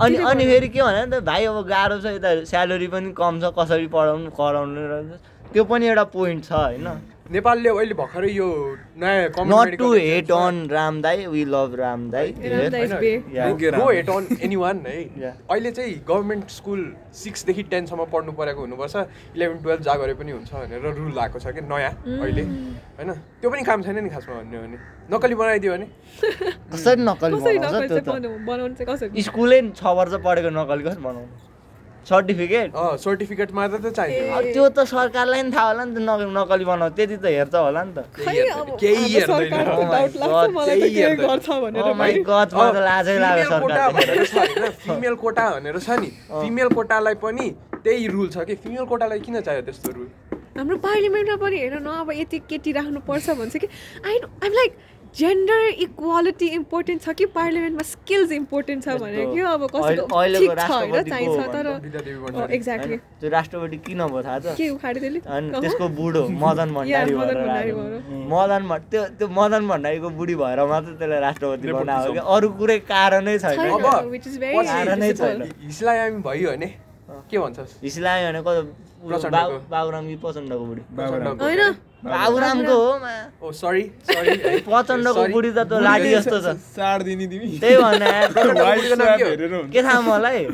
अनि 0.00 0.16
अनि। 0.16 0.44
फेरि 0.46 0.68
के 0.68 0.80
भने 0.82 1.02
त 1.06 1.24
भाइ 1.24 1.42
अब 1.50 1.58
गाह्रो 1.66 1.96
छ 2.00 2.06
यता 2.16 2.30
स्यालेरी 2.52 2.88
पनि 2.94 3.12
कम 3.16 3.40
छ 3.40 3.44
कसरी 3.58 3.88
पढाउनु 3.96 4.30
कराउनु 4.38 4.80
रहेछ 4.92 5.52
त्यो 5.52 5.62
पनि 5.64 5.84
एउटा 5.88 6.04
पोइन्ट 6.14 6.44
छ 6.44 6.52
होइन? 6.52 6.86
नेपालले 7.34 7.68
अहिले 7.68 7.94
भर्खरै 7.98 8.28
यो 8.32 8.46
नयाँ 9.02 9.46
not 9.50 9.74
to 9.78 9.86
hate 9.92 10.30
on 10.32 10.58
Ram 10.70 11.00
दाई 11.02 11.26
वी 11.26 11.44
लभ 11.44 11.72
राम 11.78 12.00
दाई 12.10 12.28
no- 12.32 13.56
no 13.78 13.86
hate 13.90 14.10
on 14.16 14.28
anyone 14.48 14.78
है. 14.86 15.32
अहिले 15.50 15.70
चाहिँ 15.78 15.94
गभर्मेन्ट 16.08 16.50
स्कुल 16.56 16.84
सिक्सदेखि 17.22 17.62
टेनसम्म 17.72 18.04
पढ्नु 18.12 18.32
परेको 18.38 18.60
हुनुपर्छ 18.60 18.96
इलेभेन 19.34 19.58
टुवेल्भ 19.62 19.82
जा 19.88 19.94
गरे 20.02 20.14
पनि 20.20 20.32
हुन्छ 20.32 20.52
भनेर 20.54 20.94
रुल 20.98 21.18
आएको 21.18 21.38
छ 21.38 21.54
कि 21.56 21.60
नयाँ 21.72 21.90
अहिले 22.06 22.42
होइन। 22.42 23.10
त्यो 23.42 23.50
पनि 23.50 23.62
काम 23.70 23.82
छैन 23.82 23.98
नि 24.04 24.10
खासमा 24.14 24.34
भन्ने 24.34 24.56
हो 24.56 24.62
भने। 24.62 24.78
नक्कली 25.16 25.34
बनाइदियो 25.42 25.72
भने। 25.72 25.86
कसरी 26.70 27.02
नक्कली 27.10 27.58
नकली 27.58 29.22
स्कुलै 29.26 29.60
छ 29.74 29.98
वर्ष 29.98 30.14
पढेको 30.24 30.50
नक्कली 30.60 30.82
कसरी 30.88 31.02
बनाउनु? 31.02 31.45
सर्टिफिकेट? 32.08 32.74
अँ 32.76 32.96
सर्टिफिकेट 33.02 33.52
मात्र 33.52 33.78
त 33.82 33.92
चाहियो। 33.96 34.52
त्यो 34.52 34.68
त 34.68 34.78
सरकारलाई 34.86 35.42
नि 35.42 35.50
थाहा 35.50 35.66
होला 35.68 35.84
नि 35.84 35.94
त 35.94 35.98
नक- 36.06 36.30
नक्कली 36.38 36.64
बनाउ 36.64 36.88
त्यति 36.96 37.16
त 37.18 37.26
हेर्छ 37.26 37.54
होला 37.54 37.82
नि 37.82 37.92
त। 37.96 37.98
सरकारको 39.26 39.74
Oh 39.76 39.86
my 39.86 40.06
doubt 40.06 40.14
लाग्छ 40.16 40.26
God, 40.26 40.50
मलाई 40.54 40.66
त 40.66 40.78
केही 40.78 40.94
के 40.94 41.00
हेर्दैन। 41.02 41.26
गर्छ 41.26 41.48
भनेर 41.50 41.82
Oh 41.82 41.94
फिमेल 43.34 43.60
कोटा 43.60 43.88
सरकारले। 43.88 44.06
भनेर 44.06 44.24
छ 44.26 44.34
होइन? 44.36 44.70
फिमेल 44.86 45.14
कोटा 45.24 45.44
भनेर 45.50 45.78
छ 45.78 45.90
नि। 46.00 46.10
फिमेल 46.30 46.68
कोटालाई 46.76 47.14
पनि 47.22 47.46
त्यही 47.84 48.06
रुल 48.14 48.28
छ 48.30 48.38
कि 48.46 48.54
फिमेल 48.54 48.84
कोटालाई 48.86 49.18
किन 49.26 49.40
चाहियो 49.40 49.62
त्यस्तो 49.66 49.90
रुल 49.96 50.08
हाम्रो 50.56 50.76
पार्लिमेन्टमा 50.86 51.36
पनि 51.36 51.56
हेर 51.58 51.74
न 51.84 51.88
अब 52.00 52.10
यति 52.16 52.38
केटी 52.48 52.70
राख्नुपर्छ 52.72 53.26
भन्छ 53.40 53.56
कि। 53.56 53.66
I 54.06 54.14
I'm 54.44 54.52
like 54.52 54.72
gender 55.18 55.60
equality 55.82 56.46
important 56.54 57.02
छ 57.02 57.12
कि 57.18 57.26
पार्लिमेन्टमा 57.34 57.84
स्किल्स 57.90 58.32
इम्पोर्टेन्ट 58.38 58.84
छ 58.84 58.96
भने 59.02 59.22
कि 59.32 59.40
अब 59.50 59.62
तर 61.54 61.68
एक्ज्याक्टली 62.56 62.96
त्यो 63.20 63.30
राष्ट्रपति 63.36 63.76
किन 63.86 64.02
भयो 64.06 64.22
थाहा 64.22 64.38
छ? 64.38 64.54
के 64.58 64.68
उखाडे 64.70 65.00
त्यसले 65.00 65.20
अनि 65.36 65.60
त्यसको 65.60 65.88
बुढो 66.00 66.22
मदन 66.44 66.74
भण्डारी 66.76 67.14
मदन 68.34 68.68
त्यो 68.90 69.04
त्यो 69.18 69.28
मदन 69.38 69.68
भण्डारीको 69.68 70.08
बुढी 70.20 70.34
भएर 70.42 70.60
मात्रै 70.72 70.94
त्यसलाई 71.00 71.20
राष्ट्रपति 71.26 71.72
बनायो 71.72 72.12
कि 72.12 72.20
अरू 72.36 72.48
कुरै 72.60 72.78
कारणै 72.92 73.38
छैन। 73.38 73.56
कारणै 74.66 75.12
छैन। 75.14 76.20
भयो 76.28 76.50
भने 76.50 76.68
के 77.06 77.38
भन्छस्? 77.38 77.72
इस्लामी 77.84 78.22
भनेको 78.26 78.50
बाबुराम 79.70 80.04
प्रचण्डको। 80.22 80.64
बुढी। 80.66 80.82
होइन। 81.42 81.62
बाबुरामको 82.04 82.74
हो 82.74 82.98
मा। 82.98 83.12
ओ 83.42 83.52
सरी 83.52 83.82
सरी 84.10 84.60
प्रचण्डको 84.66 85.22
बुढी 85.32 85.50
त 85.50 85.58
त्यो 85.70 85.78
लाठी 85.86 86.10
जस्तो 86.10 86.38
छ। 86.42 86.56
सार 86.74 87.02
दिने 87.02 87.26
तिमी 87.26 87.46
त्यही 87.62 87.76
भने 87.82 88.10
White 88.26 88.86
बुढीको 88.90 88.96
नाम 88.96 89.18
swap 89.18 89.70
के 89.74 89.82
थाहा 89.82 90.00
मलाई 90.00 90.44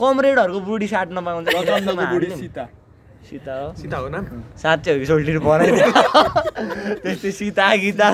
कमरेडहरूको 0.00 0.60
बुढी 0.60 0.86
साट्न 0.86 1.16
पाउँछ 1.26 1.46
प्रचण्डको 1.50 2.06
बुढी 2.12 2.28
सीता 3.26 3.54
हो 3.58 3.68
सीता 3.76 3.96
हो 3.98 4.08
नाम 4.14 4.24
साँच्चै 4.62 4.90
हो 4.92 4.98
कि 4.98 5.06
सोल्टीहरू 5.06 5.40
बनाइदियो 5.46 5.88
त्यस्तै 7.04 7.30
सीता 7.38 7.64
गीता 7.84 8.06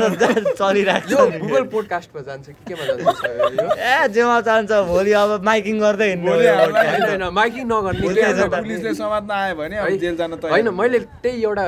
चलिरहेको 0.60 1.10
यो 1.12 1.20
छ। 1.30 1.40
गुगल 1.42 1.64
पोडकास्टमा 1.72 2.20
जान्छ 2.28 2.46
कि 2.48 2.62
केमा 2.68 2.84
जान्छ 2.88 3.04
यो 3.24 3.68
ए 3.70 4.08
जेमा 4.14 4.36
चाहन्छ 4.48 4.70
भोलि 4.90 5.12
अब 5.22 5.30
माइकिङ 5.44 5.76
गर्दै 5.84 6.08
हिँड्नु 6.12 7.30
माइकिङ 7.40 7.64
नगर्ने। 7.72 8.00
पुलिसले 8.02 8.94
समात्न 8.94 9.30
आयो 9.40 9.54
भने? 9.60 9.76
जेल 10.02 10.16
जान 10.16 10.30
तयार 10.36 10.52
होइन 10.52 10.68
मैले 10.80 10.98
त्यही 11.22 11.42
एउटा 11.42 11.64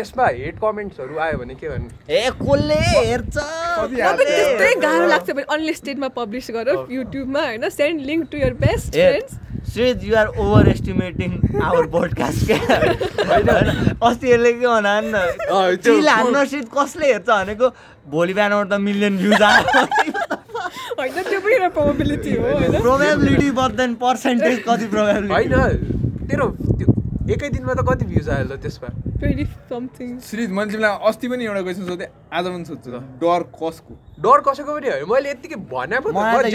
यसमा 0.00 0.26
हेड 0.28 0.58
कमेन्ट्सहरू 0.60 1.18
आयो 1.26 1.38
भने 1.38 1.54
के 1.54 1.68
भन्ने? 1.68 2.16
ए 2.16 2.30
कसले? 2.40 2.80
हेर्छ? 2.88 3.36
त्यस्तै 3.36 4.74
गाह्रो 4.82 5.06
लाग्छ 5.08 5.30
भने 5.30 5.44
अन्ली 5.54 5.74
स्टेटमा 5.74 6.08
पब्लिस 6.16 6.50
गर 6.56 6.72
युट्युबमा 6.90 7.44
होइन? 7.46 7.68
Send 7.76 8.00
link 8.10 8.28
to 8.32 8.38
your 8.38 8.54
best 8.64 8.92
friends 8.92 9.38
श्रेज 9.72 10.04
you're 10.04 10.26
over 10.42 10.68
estimating 10.68 11.32
our 11.62 11.86
podcast 11.94 12.46
क्या 12.46 12.58
होइन। 13.30 13.48
अस्ति 14.08 14.30
यसले 14.32 14.52
के 14.52 14.66
भन 14.66 14.86
अँ, 14.86 15.26
त्यो- 15.44 15.82
चिल 15.84 16.08
हान्न 16.08 16.44
सिट 16.52 16.68
कसले 16.78 17.12
हेर्छ 17.12 17.26
भनेको 17.30 17.68
भोलि 18.10 18.34
बिहानबाट 18.34 18.68
त 18.70 18.80
मिलियन 18.86 19.16
भ्युज 19.18 19.42
आयो। 19.42 19.84
होइन 21.00 21.22
त्यो 21.22 21.40
पनि 21.40 21.54
एउटा 21.54 21.68
प्रोबेबिलिटी 21.76 22.34
हो 22.34 22.42
होइन? 22.48 22.80
प्रोबेबिलिटी 22.80 23.50
बद्दैन 23.60 23.94
पर्सेन्टेज 24.04 24.58
कति 24.68 24.86
प्रोबेबिलिटी 24.94 25.54
होइन 25.54 26.26
तेरो 26.30 26.46
त्यो 26.78 26.92
एकै 27.28 27.48
दिनमा 27.52 27.74
त 27.74 27.84
कति 27.84 28.04
भ्युज 28.10 28.28
आयो 28.32 28.44
ल 28.48 28.56
त्यसमा? 28.56 28.88
Twenty 29.20 29.44
something. 29.68 30.08
श्रीज 30.24 30.50
मैले 30.56 30.70
तिमीलाई 30.72 30.92
अस्ति 31.08 31.26
पनि 31.28 31.44
एउटा 31.44 31.62
क्वेसन 31.62 31.84
सोधेँ 31.86 32.08
आज 32.32 32.44
पनि 32.48 32.64
सोध्छु 32.64 32.90
डर 33.20 33.40
कसको? 33.60 33.92
डर 34.24 34.38
कसैको 34.40 34.72
पनि 34.72 34.88
होइन। 34.88 35.04
मैले 35.04 35.28
यत्तिकै 35.30 35.56
भने 35.68 36.00
पो 36.00 36.08
त, 36.10 36.16
त 36.16 36.48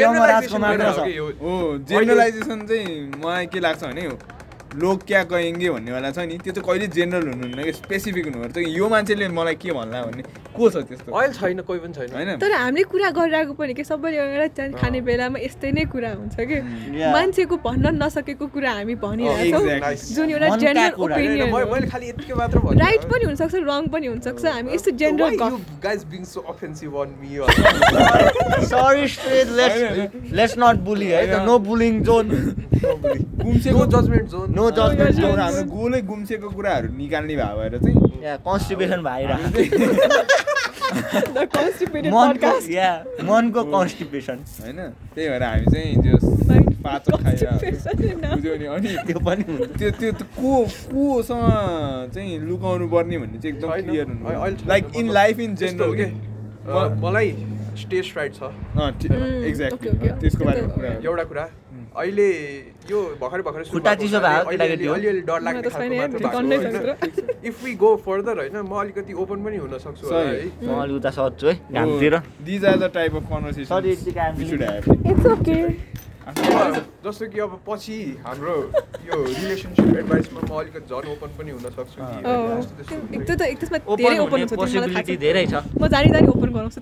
जेनरलाइजेसन 1.85 2.59
चाहिँ 2.65 3.21
मलाई 3.21 3.45
के 3.53 3.59
लाग्छ 3.61 3.83
भने 3.83 4.01
लोक 4.75 5.03
क्या 5.07 5.21
कहेङ्गे 5.31 5.69
भन्नेवाला 5.71 6.09
छ 6.11 6.19
नि 6.27 6.35
त्यो 6.43 6.51
चाहिँ 6.53 6.65
कहिले 6.67 6.87
जेनरल 6.91 7.27
हुनुहुन्न 7.31 7.63
कि 7.63 7.73
स्पेसिफिक 7.79 8.25
हुनुपर्छ 8.27 8.55
कि 8.59 8.71
यो 8.79 8.85
मान्छेले 8.91 9.27
मलाई 9.31 9.55
के 9.55 9.71
भन्ला 9.71 9.99
भन्ने 10.03 10.23
को 10.51 10.69
छ 10.69 10.75
त्यस्तो? 10.83 11.09
अहिले 11.15 11.33
छैन 11.39 11.59
कोही 11.63 11.79
पनि 11.79 11.93
छैन। 11.95 12.11
होइन? 12.11 12.29
तर 12.43 12.51
हामीले 12.51 12.83
कुरा 12.91 13.09
गरिरहेको 13.15 13.53
पनि 13.55 13.73
कि 13.73 13.83
सबैले 13.87 14.17
एउटा 14.19 14.67
खाने 14.75 14.99
बेलामा 15.07 15.39
यस्तै 15.47 15.71
नै 15.71 15.83
कुरा 15.95 16.11
हुन्छ 16.19 16.35
कि. 16.35 16.57
मान्छेको 17.15 17.55
भन्न 17.63 17.85
नसकेको 18.03 18.45
कुरा 18.51 18.71
हामी 18.83 18.95
भनिरहेछौँ। 18.99 19.63
Exactly. 19.63 19.95
जुन 20.15 20.27
एउटा 20.35 20.47
जेनरल 20.59 20.93
ओपिनियन 21.07 21.47
राइट 22.83 23.03
पनि 23.11 23.23
हुनसक्छ 23.31 23.55
रङ 23.55 23.87
पनि 23.95 24.07
हुनसक्छ। 24.11 24.43
हामी 24.45 24.69
यस्तो 24.75 24.91
जेनरल 24.99 25.33
सरी 28.75 29.07
स्ट्रेज 29.15 29.47
लेट्स 29.55 29.79
लेट्स 30.35 30.55
नट 30.59 30.77
बुली 30.83 31.07
है 31.15 31.23
त 31.31 31.33
नो 31.47 31.55
बुलिङ 31.63 32.03
जोन 32.03 32.27
गुम्सेको 33.45 33.85
no 33.85 33.91
judgment 33.91 34.29
zone. 34.29 34.49
No 34.65 34.71
judgment 34.77 35.15
zone 35.21 35.39
हाम्रो 35.39 35.63
गोलै 35.75 36.01
गुम्सेको 36.11 36.47
कुराहरू 36.57 36.87
निकाल्ने 36.97 37.35
भए 37.35 37.53
भएर 37.57 37.73
चाहिँ। 37.85 37.97
या 38.23 38.33
कन्स्टिपेसन 38.47 38.99
भइरहेको 39.07 39.59
कन्स्टिपेटेड 41.55 42.13
मनको 42.13 42.33
पडकास्ट 42.33 42.69
या 42.71 42.89
मनको 43.29 43.61
कन्स्टिपेसन 43.75 44.37
होइन 44.61 44.79
त्यही 45.15 45.27
भएर 45.29 45.43
हामी 45.43 45.65
चाहिँ 45.73 45.91
त्यो 46.03 46.15
पाचक 46.85 47.19
नि 47.25 48.65
अनि 48.65 48.89
त्यो 49.07 49.19
पनि 49.27 49.43
त्यो 49.77 49.89
त्यो 49.99 50.11
को 50.37 50.51
कोसँग 50.93 51.45
चाहिँ 52.13 52.39
लुकाउनु 52.49 52.85
पर्ने 52.93 53.17
भन्ने 53.17 53.37
चाहिँ 53.41 53.55
एकदम 53.55 53.69
क्लियर 53.87 54.05
हुनु 54.07 54.67
like 54.69 54.83
in 55.01 55.05
life 55.19 55.35
in 55.39 55.55
general 55.61 55.91
कि? 55.99 56.07
मलाई 57.05 57.29
स्टेज 57.81 58.05
फ्राइट 58.13 58.31
छ। 58.35 58.41
Exactly 59.49 59.89
okay. 59.89 60.11
त्यसको 60.21 60.43
त्यो 60.43 60.45
बारेमा 60.45 60.73
कुरा। 60.75 60.89
एउटा 61.05 61.23
कुरा 61.31 61.45
अहिले 61.95 62.29
यो 62.91 62.99
भर्खरै 63.21 63.43
भर्खरै 63.47 63.63
खुट्टा 63.71 63.93
चिसो 64.01 64.19
भयो। 64.25 64.41
अलिअलि 64.93 65.21
डर 65.29 65.39
लाग्ने 65.41 65.69
खालको 65.75 66.91
इफ 67.47 67.55
वी 67.63 67.71
गो 67.83 67.89
फर्दर 68.05 68.35
होइन 68.39 68.57
म 68.61 68.73
अलिकति 68.85 69.13
ओपन 69.25 69.37
पनि 69.45 69.57
हुन 69.57 69.73
सक्छु 69.85 70.03
होला। 70.05 70.19
है। 70.21 70.45
म 70.63 70.69
अलिक 70.85 70.95
उता 71.01 71.11
सक्छु 71.17 71.45
है 71.47 71.55
घामतिर। 71.73 72.13
These 72.45 72.61
are 72.65 72.77
the 72.77 72.85
type 72.93 73.11
of 73.15 73.25
conversation 73.33 73.81
it's 75.09 75.25
okay 75.33 75.57
जस्तो 76.25 77.25
कि 77.29 77.39
अब 77.39 77.51
पछि 77.65 77.97
हाम्रो 78.25 78.53
यो 79.05 79.15
रिलेसनसिप 79.23 79.85
एडभाइसमा 79.97 80.39
म 80.41 80.51
अलिकति 80.57 80.87
झन् 80.89 81.09
ओपन 81.13 81.29
पनि 81.37 81.49
हुन 81.53 81.65
सक्छु 81.69 81.97
कि। 82.01 82.17
Oh. 82.25 82.65
त्यो 83.25 83.35
त 83.35 83.41
एक 83.45 83.57
त्यसमा 83.61 83.77
धेरै 83.93 84.17
ओपन 84.25 84.31
हुने 84.33 84.41
हुन्छ 84.41 84.53
त्यो 84.53 84.57
मलाई 84.57 84.89
थाहा 84.89 85.05
पोसिबिलिटी 85.05 85.05
छ। 85.05 85.21
धेरै 85.21 85.45
छ। 85.45 85.53
म 85.77 85.85
जानी 85.85 86.07
जानी 86.15 86.27
ओपन 86.33 86.49
गराउँछु 86.55 86.79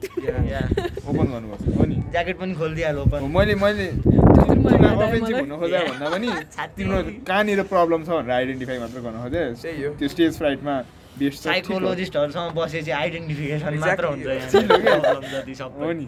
ओपन 1.11 1.25
गर्नुपर्छ। 1.33 1.63
हो 1.75 1.83
नि 1.91 1.95
ज्याकेट 2.13 2.35
पनि 2.39 2.53
खोलिदिइहाल्यो 2.55 3.01
हो, 3.03 3.05
ओपन 3.07 3.19
मैले 3.35 3.55
मैले 3.63 3.87
भन्दा 5.93 6.09
पनि 6.09 6.29
तिम्रो 6.77 6.97
कहाँनिर 7.29 7.63
प्रब्लम 7.69 8.03
छ 8.03 8.09
भनेर 8.09 8.31
आइडेन्टिफाई 8.41 8.77
मात्र 8.83 8.99
गर्न 9.05 9.17
खोजेँ। 9.23 9.95
त्यो 10.01 10.07
स्टेज 10.09 10.31
फ्राइटमा। 10.41 10.75
साइकोलोजिस्टहरूसँग 11.13 12.51
बसेपछि 12.57 12.91
आइडेन्टिफिकेसन 12.91 13.73
मात्र 13.85 14.05
हुन्छ 14.05 15.61
हो 15.61 15.91
नि। 15.93 16.07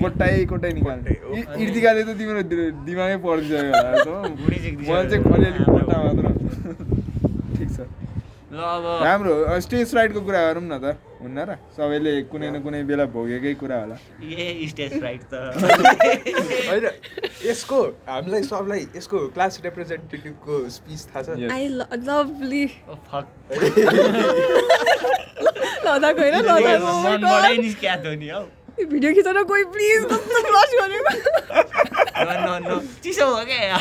कोटाइ 0.00 0.44
कोटाइ 0.50 0.72
निकाल्ने। 0.72 1.12
इर्तिकाले 1.64 2.02
त 2.02 2.10
तिम्रो 2.18 2.42
दिमागै 2.88 3.16
जिग्दी 4.64 4.84
मलाई 4.90 5.06
चाहिँ। 5.10 5.24
अलिअलि 5.36 5.60
कोटा 5.64 5.96
मात्र। 6.04 6.24
ठिक 7.56 7.68
छ। 7.76 7.78
ल 8.52 8.58
अब 8.58 8.84
राम्रो। 9.04 9.34
स्टेज 9.60 9.84
फ्राइटको 9.90 10.20
कुरा 10.26 10.40
गरौँ 10.48 10.64
न 10.64 10.74
त। 10.82 10.96
हुन्न 11.26 11.38
र 11.50 11.50
सबैले 11.76 12.12
कुनै 12.32 12.48
न 12.50 12.56
कुनै 12.64 12.80
बेला 12.90 13.04
भोगेकै 13.14 13.52
कुरा 13.60 13.76
होला। 13.82 13.96
ए 14.22 14.66
स्टेज 14.72 14.92
फ्राइट 14.98 15.22
त। 15.30 15.34
होइन 16.68 16.84
यसको 17.44 17.78
हामीलाई 18.08 18.42
सबलाई 18.50 18.82
यसको 18.96 19.18
क्लास 19.36 19.60
रिप्रेजेन्टेटिभको 19.64 20.54
स्पिच 20.76 21.00
थाहा 21.10 21.22
छ। 21.22 21.28
Yes. 21.42 21.50
I 21.52 21.64
lovely 22.08 22.64
Oh, 22.86 22.98
fuck. 23.10 23.26
लदाको 25.86 26.20
होइन 26.22 26.36
लदाको। 26.50 26.92
मनबाटै 27.06 27.56
निस्किएको 27.66 28.02
थियो 28.04 28.14
नि 28.22 28.28
हौ। 28.36 28.42
भिडियो 28.92 29.10
प्लिज 29.74 30.00
कस्तो 30.12 30.38
ब्लस 30.46 30.70
गरेको। 30.80 31.12
चिसो 33.02 33.26
क्या? 33.50 33.76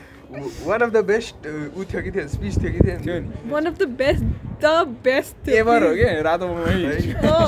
वान 0.32 0.80
अफ 0.80 0.90
द 0.92 1.04
बेस्ट 1.06 1.46
ऊ 1.46 1.84
थियो 1.84 2.02
कि 2.02 2.10
थियो 2.10 2.26
स्पिच 2.28 2.54
थियो 2.62 2.72
कि 2.72 2.80
थियो 2.86 2.98
थियो 3.04 3.18
नि 3.20 3.50
one 3.50 3.64
of 3.66 3.74
the 3.78 3.88
best 3.98 4.24
the 4.62 4.66
best 5.04 5.48
ever 5.58 5.86
हो 5.86 5.94
कि 5.94 6.04
रातो 6.26 6.46
मोमै 6.48 6.74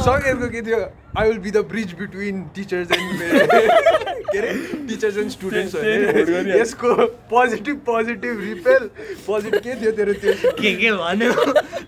सङ्गीतको 0.07 0.49
के 0.55 0.61
थियो 0.63 0.79
I 1.19 1.29
will 1.29 1.39
be 1.39 1.51
the 1.51 1.59
bridge 1.71 1.93
between 1.99 2.43
teachers 2.55 2.89
and 2.97 3.09
के 4.31 4.39
अरे 4.39 4.53
टिचर्स 4.89 5.17
एन्ड 5.19 5.31
स्टुडेन्ट्स। 5.31 5.75
यसको 6.61 6.89
पोजिटिभ 7.31 7.77
पोजिटिभ 7.87 8.41
रिपेल 8.45 8.83
पोजिटिभ 9.27 9.61
के 9.63 9.75
थियो 9.81 9.93
तेरो 10.01 10.13
त्यो 10.25 10.33
के 10.61 10.75
के 10.81 10.91
भन्यो 11.03 11.33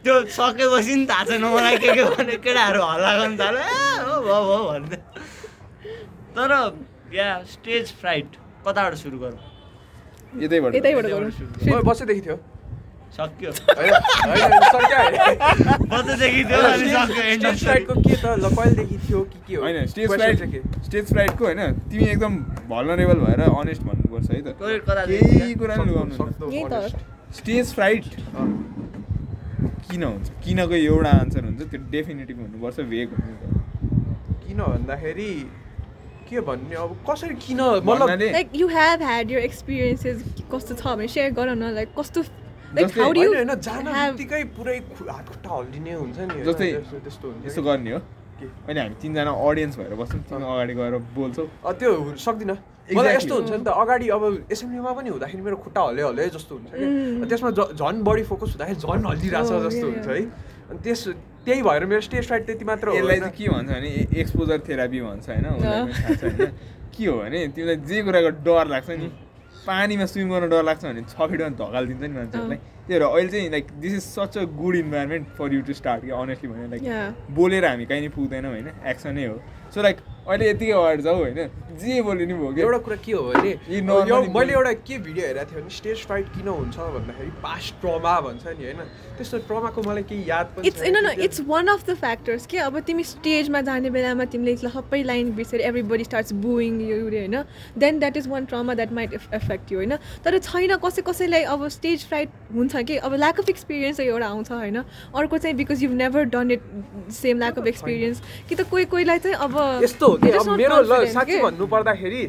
त्यो 0.05 0.15
सकेपछि 0.37 0.95
नि 0.95 1.07
थाहा 1.11 1.25
छैन 1.33 1.45
मलाई 1.45 1.77
के 1.85 1.95
के 1.95 2.05
भन्यो 2.15 2.39
केटाहरू 2.47 2.81
हल्ला 2.93 3.11
गर्नु 3.19 3.37
थाल्यो 3.43 3.67
हो 4.07 4.21
भयो 4.29 4.41
भयो 4.47 4.63
भन्दै 4.71 4.99
तर 6.39 6.51
या 7.19 7.29
स्टेज 7.53 7.93
फ्राइट 8.01 8.29
कताबाट 8.67 8.95
सुरु 9.03 9.19
गरौँ 9.19 9.56
यतैबाट। 10.43 10.75
यतैबाट 10.75 11.05
गरौँ 11.07 11.31
म 11.31 11.83
बसेदेखि 11.89 12.23
थियो 12.27 12.37
सक्यो। 13.17 13.51
होइन 13.53 13.87
स्टेज 17.47 17.59
फ्लाइटको 17.61 17.95
के 17.95 18.15
त 18.17 18.25
ल 18.37 18.45
कहिलेदेखि 18.57 18.99
थियो 19.09 19.21
कि 19.25 19.39
के 19.47 19.55
हो? 19.57 19.63
होइन 19.63 19.77
स्टेज 19.87 20.07
Question 20.07 20.21
फ्लाइट 20.21 20.39
चाहिँ 20.39 20.53
के? 20.53 20.61
स्टेज 20.85 21.05
फ्लाइटको 21.13 21.43
होइन 21.45 21.61
तिमी 21.91 22.05
एकदम 22.05 22.33
भलनरेबल 22.71 23.19
भएर 23.27 23.41
अनेस्ट 23.41 23.83
भन्नुपर्छ 23.83 24.31
है 24.31 24.41
त। 24.43 24.45
कोही 24.61 25.55
कुरा 25.61 25.75
लुगाउनु. 25.85 26.15
स्टेज 27.37 27.65
फ्राइट 27.75 28.05
किन 29.87 30.03
हुन्छ? 30.05 30.27
किनको 30.45 30.75
एउटा 30.75 31.11
आन्सर 31.21 31.43
हुन्छ 31.45 31.61
त्यो 31.71 31.81
डेफिनेटिभ 31.91 32.37
हुनुपर्छ 32.41 32.77
भेग 32.93 33.09
हुनु 33.15 33.35
किन 34.45 34.59
भन्दाखेरि 34.63 35.31
के 36.29 36.41
भन्ने 36.49 36.77
अब 36.77 36.97
कसरी 37.11 37.35
किन 37.47 37.61
मतलब 37.87 38.09
like 38.21 38.51
you 38.57 38.69
have 38.69 39.03
had 39.03 39.31
your 39.31 39.39
experiences 39.41 40.23
कस्तो 40.53 40.75
छ 40.75 40.95
भने 40.97 41.09
सेयर 41.15 41.31
गर 41.39 41.55
न 41.55 41.73
लाइक 41.75 41.89
कस्तो 41.99 42.21
लाइक 42.23 42.87
जस्तै- 42.87 43.03
हाउ 43.03 43.13
डु 43.13 43.27
होइन 43.33 43.55
जान 43.61 43.85
बित्तिकै 43.87 44.43
पुरै 44.57 44.77
हात 45.11 45.29
खुट्टा 45.29 45.51
हल्लिने 45.57 45.93
हुन्छ 45.95 46.19
नि? 46.21 46.45
जस्तै 46.45 46.71
त्यस्तो- 46.73 47.35
त्यस्तो। 47.43 47.63
गर्ने 47.63 47.93
हो? 47.93 48.01
अहिले 48.39 48.81
हामी 48.81 48.95
तिनजना 49.03 49.33
अडियन्स 49.49 49.77
भएर 49.79 49.95
बस्छौँ 49.97 50.21
तिमी 50.29 50.45
अगाडि 50.45 50.75
गएर 50.77 50.95
बोल्छौ 51.15 51.45
अ, 51.65 51.73
त्यो 51.73 51.91
सक्दिनँ 52.25 52.57
मलाई. 52.89 53.15
यस्तो 53.17 53.35
हुन्छ 53.35 53.51
नि 53.53 53.65
त 53.65 53.69
अगाडि 53.83 54.09
अब 54.17 54.23
एसेम्ब्लीमा 54.53 54.91
पनि 54.99 55.09
हुँदाखेरि 55.11 55.43
मेरो 55.43 55.57
खुट्टा 55.65 55.81
हल्ले 55.83 56.03
हल्ले 56.03 56.27
जस्तो 56.37 56.53
हुन्छ 56.55 56.69
कि 56.75 57.27
त्यसमा 57.31 57.51
झ- 57.51 57.73
झन् 57.81 58.03
बढी 58.05 58.23
फोकस 58.31 58.51
हुँदाखेरि 58.55 58.79
झन् 58.85 59.07
हल्लिरहेछ 59.11 59.51
Oh, 59.51 59.63
जस्तो 59.67 59.87
हुन्छ 59.87 60.07
है 60.07 60.21
अनि 60.71 60.79
त्यस 60.85 61.03
त्यही 61.47 61.63
भएर 61.63 61.85
मेरो 61.87 62.01
स्टेज 62.01 62.27
फ्राइट 62.27 62.47
त्यति 62.47 62.65
मात्र 62.65 62.89
हो 62.89 62.95
यसलाई? 62.97 63.19
चाहिँ 63.21 63.33
के 63.39 63.49
भन्छ 63.49 63.71
भने 63.71 63.91
एक्सपोजर 64.21 64.59
थेरापी 64.69 65.01
भन्छ 65.01 65.29
होइन 65.29 65.45
के 66.95 67.07
हो 67.07 67.19
भने 67.19 67.47
तिमीलाई 67.55 67.77
जे 67.89 68.03
कुराको 68.03 68.31
डर 68.47 68.67
लाग्छ 68.75 68.91
नि 68.91 69.09
पानीमा 69.67 70.07
स्विम 70.13 70.29
गर्न 70.31 70.49
डर 70.49 70.63
लाग्छ 70.65 70.83
भने 70.85 71.03
छ 71.03 71.15
फिटमा 71.31 71.49
धकालिदिन्छ 71.61 72.03
नि 72.03 72.17
मान्छेहरूलाई। 72.17 72.61
त्यही 72.87 72.99
भएर 73.01 73.03
अहिले 73.03 73.29
चाहिँ 73.31 73.51
like 73.51 73.67
this 73.81 73.93
is 73.93 74.03
such 74.03 74.39
a 74.39 74.45
good 74.59 74.77
environment 74.77 75.29
for 75.39 75.55
you 75.55 75.63
to 75.63 75.73
start 75.75 76.05
कि 76.05 76.11
अनेस्टली 76.23 76.51
भने 76.51 76.69
लाइक. 76.71 77.15
बोलेर 77.35 77.65
हामी 77.67 77.85
कहीँ 77.87 78.01
नि 78.01 78.09
पुग्दैनौँ 78.17 78.51
होइन 78.51 78.69
एक्सनै 78.87 79.27
हो। 79.27 79.41
सो 79.75 79.83
लाइक 79.83 79.97
अहिले 80.27 80.49
यतिकै 80.51 80.73
अगाडि 80.73 81.03
जाऊ 81.03 81.17
होइन 81.17 81.37
जे 81.81 82.01
बोल्यो 82.03 82.27
नि 82.27 82.35
भयो 82.35 82.53
कि 82.55 82.61
एउटा 82.61 82.79
कुरा 82.87 82.97
के 83.05 83.13
हो 83.13 83.23
भने 83.23 83.51
मैले 83.71 84.29
बोल- 84.33 84.51
एउटा 84.51 84.73
के 84.87 84.99
भिडियो 84.99 85.27
हेरेको 85.27 85.51
थिएँ 85.51 85.61
भने 85.61 85.71
स्टेज 85.77 86.05
फ्राइट 86.07 86.29
किन 86.35 86.49
हुन्छ 86.49 86.77
भन्दाखेरि 86.79 87.31
पास्ट 87.43 87.81
ट्रमा 87.81 88.15
भन्छ 88.21 88.47
नि 88.47 88.65
होइन। 88.65 88.81
त्यस्तो 89.17 89.39
ट्रमाको 89.51 89.83
मलाई 89.83 90.03
केही 90.03 90.31
याद 90.31 90.47
पनि 90.57 90.67
इट्स 90.69 90.83
छैन 90.83 90.93
नो 90.95 91.01
नो 91.01 91.15
कि 91.15 91.23
it's 91.25 91.41
one 91.47 91.67
of 91.75 91.87
the 91.91 91.95
factors 92.01 92.47
के 92.47 92.59
अब 92.59 92.79
तिमी 92.87 93.05
स्टेजमा 93.05 93.61
जाने 93.69 93.91
बेलामा 93.91 94.25
तिमीले 94.35 94.57
सबै 94.57 95.03
लाइन 95.03 95.33
बिर्सेर 95.37 95.61
एभ्री 95.61 95.83
बडी 95.93 96.05
स्टार्ट्स 96.05 96.33
बुइङ 96.47 96.81
यो 96.91 96.99
होइन। 97.03 97.43
Then 97.79 97.99
that 97.99 98.17
is 98.17 98.29
one 98.29 98.45
trauma 98.47 98.75
that 98.75 98.93
might 98.93 99.15
affect 99.35 99.73
you 99.73 99.79
होइन। 99.79 99.97
तर 100.25 100.39
छैन 100.39 100.77
कसै 100.87 101.03
कसैलाई 101.11 101.43
अब 101.55 101.69
स्टेज 101.79 102.07
फ्राइट 102.09 102.31
हुन्छ 102.55 102.76
कि 102.83 102.97
अब 102.97 103.15
ल्याक 103.15 103.41
अफ 103.41 103.49
एक्सपिरियन्स 103.49 104.01
एउटा 104.01 104.27
आउँछ 104.27 104.51
होइन। 104.53 104.77
अर्को 104.77 105.39
चाहिँ 105.39 105.57
because 105.57 105.83
you 105.83 105.91
never 105.95 106.25
done 106.35 106.51
it 106.51 106.63
same 107.13 107.39
lack 107.39 107.59
of 107.59 107.67
experience 107.67 108.23
कि 108.49 108.55
त 108.55 108.69
कोही 108.71 108.85
कोहीलाई 108.85 109.19
चाहिँ 109.19 109.37
अब 109.37 109.81
यस्तो 109.85 110.09
मेरो 110.57 110.83
साँच्ची 110.85 111.33
के। 111.33 111.43
भन्नु 111.43 111.67
पर्दाखेरि 111.67 112.25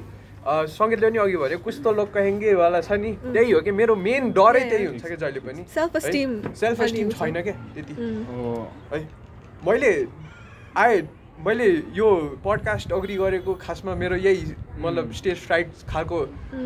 सङ्गीतले 0.48 1.10
पनि 1.10 1.20
अघि 1.20 1.38
भन्यो 1.38 1.58
कुछ 1.60 1.76
त 1.84 1.88
लोक 1.92 2.10
कहेङ्गे 2.14 2.54
वाला 2.56 2.80
छ 2.82 2.92
नि? 2.96 3.12
त्यही 3.36 3.52
हो 3.52 3.60
कि 3.62 3.72
मेरो 3.72 3.96
मेन 3.96 4.32
डरै. 4.32 4.64
त्यही 4.70 4.86
हुन्छ 4.86 5.04
कि 5.04 5.16
जहिले 5.16 5.40
पनि। 5.44 5.62
Self 5.68 5.92
esteem 6.00 6.30
सेल्फ 6.56 6.82
एस्टिम 6.82 7.10
छैन 7.12 7.42
क्या 7.44 7.56
त्यति. 7.76 7.94
हो? 8.32 8.68
मैले 9.68 9.92
आए 10.78 10.96
मैले 11.46 11.66
यो 11.94 12.08
पडकास्ट 12.46 12.92
अग्री 12.94 13.16
गरेको 13.16 13.54
खासमा 13.62 13.94
मेरो 13.96 14.16
यही 14.16 14.56
मतलब 14.82 15.12
स्टेज 15.14 15.38
फ्राइट 15.38 15.68
खालको 15.90 16.18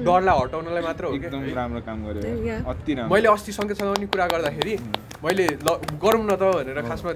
डरलाई 0.08 0.40
हटाउनलाई 0.40 0.84
मात्र 0.84 1.06
हो 1.06 1.14
एकदम 1.16 1.44
राम्रो 1.56 1.82
काम 1.88 2.06
गर्यो. 2.08 2.56
अति 2.72 2.94
राम्रो। 2.94 3.14
मैले 3.14 3.28
अस्ति 3.28 3.52
सङ्केतसँग 3.52 3.96
पनि 3.96 4.08
कुरा 4.08 4.28
गर्दाखेरि 4.34 4.76
मैले 5.24 5.48
ल 5.68 5.76
गरौँ 6.04 6.24
न 6.24 6.36
त 6.40 6.44
भनेर 6.56 6.82
खासमा 6.88 7.12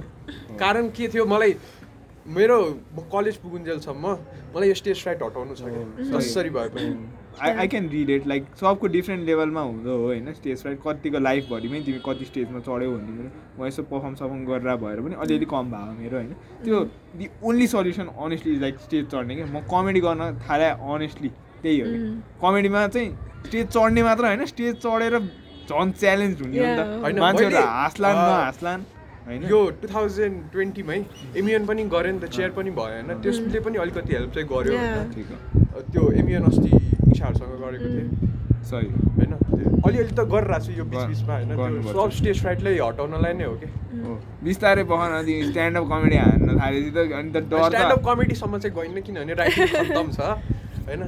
कारण 0.60 0.90
के 0.92 1.08
थियो 1.16 1.26
मलाई 1.26 1.56
मेरो 2.28 2.60
कलेज 3.14 3.36
पुगुन्जेलसम्म 3.40 4.06
मलाई 4.56 4.68
यो 4.68 4.76
स्टेज 4.76 5.02
फ्राइट 5.04 5.24
हटाउनु 5.24 5.56
छ 5.56 5.64
क्या। 5.64 6.12
जसरी 6.12 6.50
भए 6.50 6.70
पनि। 6.76 6.92
I 7.42 7.52
I 7.52 7.68
can 7.68 7.90
read 7.90 8.10
it 8.10 8.28
like 8.28 8.46
सबको 8.60 8.88
डिफ्रेन्ट 8.96 9.26
लेभलमा 9.26 9.62
हुँदो 9.62 9.98
हो 9.98 10.06
होइन? 10.06 10.32
स्टेज 10.34 10.62
फ्राइट 10.62 10.80
कतिको 10.86 11.20
लाइफभरिमै 11.20 11.80
तिमी 11.86 12.00
कति 12.06 12.26
स्टेजमा 12.26 12.60
चढ्यौ 12.68 12.92
मेरो 12.92 13.30
म 13.60 13.68
यसो 13.68 13.84
पर्फर्म 13.92 14.16
सर्फर्म 14.16 14.46
गरेर 14.46 14.76
भएर 14.84 15.02
पनि 15.02 15.16
अलिअलि 15.26 15.46
कम 15.54 15.72
भयो 15.72 15.94
मेरो 16.00 16.18
होइन? 16.18 16.34
त्यो 16.64 16.84
the 17.18 17.30
only 17.44 17.68
solution 17.68 18.08
honestly 18.26 18.60
like 18.60 18.76
stage 18.88 19.06
चढ्ने 19.12 19.36
क्या 19.36 19.46
म 19.46 19.62
कमेडी 19.72 20.00
गर्न 20.08 20.32
थालेँ 20.48 20.72
अनेस्टली 20.96 21.30
त्यही 21.64 21.80
हो 21.80 21.88
कमेडीमा 22.42 22.88
चाहिँ 22.88 23.10
स्टेज 23.48 23.68
चढ्ने 23.68 24.04
मात्र 24.04 24.26
होइन 24.26 24.46
स्टेज 24.46 24.76
चढेर 24.86 25.20
झन् 25.66 25.92
च्यालेन्ज 26.00 26.42
हुने 26.42 26.58
हो 26.58 26.66
नि 26.66 26.66
Yeah. 26.66 26.78
त 26.78 27.02
होइन, 27.04 27.20
मान्छेहरू 27.20 27.58
हाँस्लान् 27.58 28.16
नहाँस्लान् 28.16 28.82
होइन? 29.28 29.44
यो 29.50 29.60
टु 29.82 29.88
थाउजन्ड 29.94 30.36
ट्वेन्टीमै 30.52 30.98
एमियन 31.42 31.66
पनि 31.66 31.84
गऱ्यो 31.94 32.12
नि 32.12 32.20
त 32.20 32.30
चेयर 32.36 32.50
पनि 32.58 32.72
भयो 32.72 32.94
होइन? 32.96 33.22
त्यसले 33.22 33.60
पनि 33.66 33.78
अलिकति 33.84 34.14
हेल्प 34.14 34.34
चाहिँ 34.36 34.48
गर्यो। 34.50 34.76
त्यो 35.92 36.04
एमियन 36.22 36.44
अस्ति 36.50 36.70
इच्छाहरूसँग 37.16 37.56
गरेको 37.64 37.88
थिएँ। 37.96 38.10
सही। 38.70 38.88
होइन 39.18 39.34
अलिअलि 39.88 40.14
त 40.18 40.22
गरिरहेको 40.34 40.66
छु 40.66 40.72
यो 40.78 40.86
बिच 40.92 41.04
बिचमा 41.10 41.34
होइन। 41.34 41.94
सब 41.96 42.10
स्टेज 42.20 42.42
फ्राइटलाई 42.42 42.78
हटाउनलाई 42.78 43.34
नै 43.40 43.46
हो 43.46 43.56
कि? 43.62 43.68
बिस्तारै 44.44 44.84
पखान 44.90 45.12
अनि 45.20 45.34
स्ट्यान्डअप 45.50 45.86
कमेडी 45.92 46.18
हान्न 46.18 46.58
थालेपछि 46.60 46.92
त 46.92 46.98
अनि 47.20 47.30
त 47.32 47.38
डर 47.52 47.64
स्ट्यान्डअप 47.70 48.02
कमेडीसम्म 48.10 48.58
चाहिँ 48.58 48.76
गइन्न 48.78 49.02
किनभने 49.06 49.34
राइटिङ 49.40 49.66
खत्तम 49.76 50.08
छ 50.18 50.20
होइन? 50.90 51.04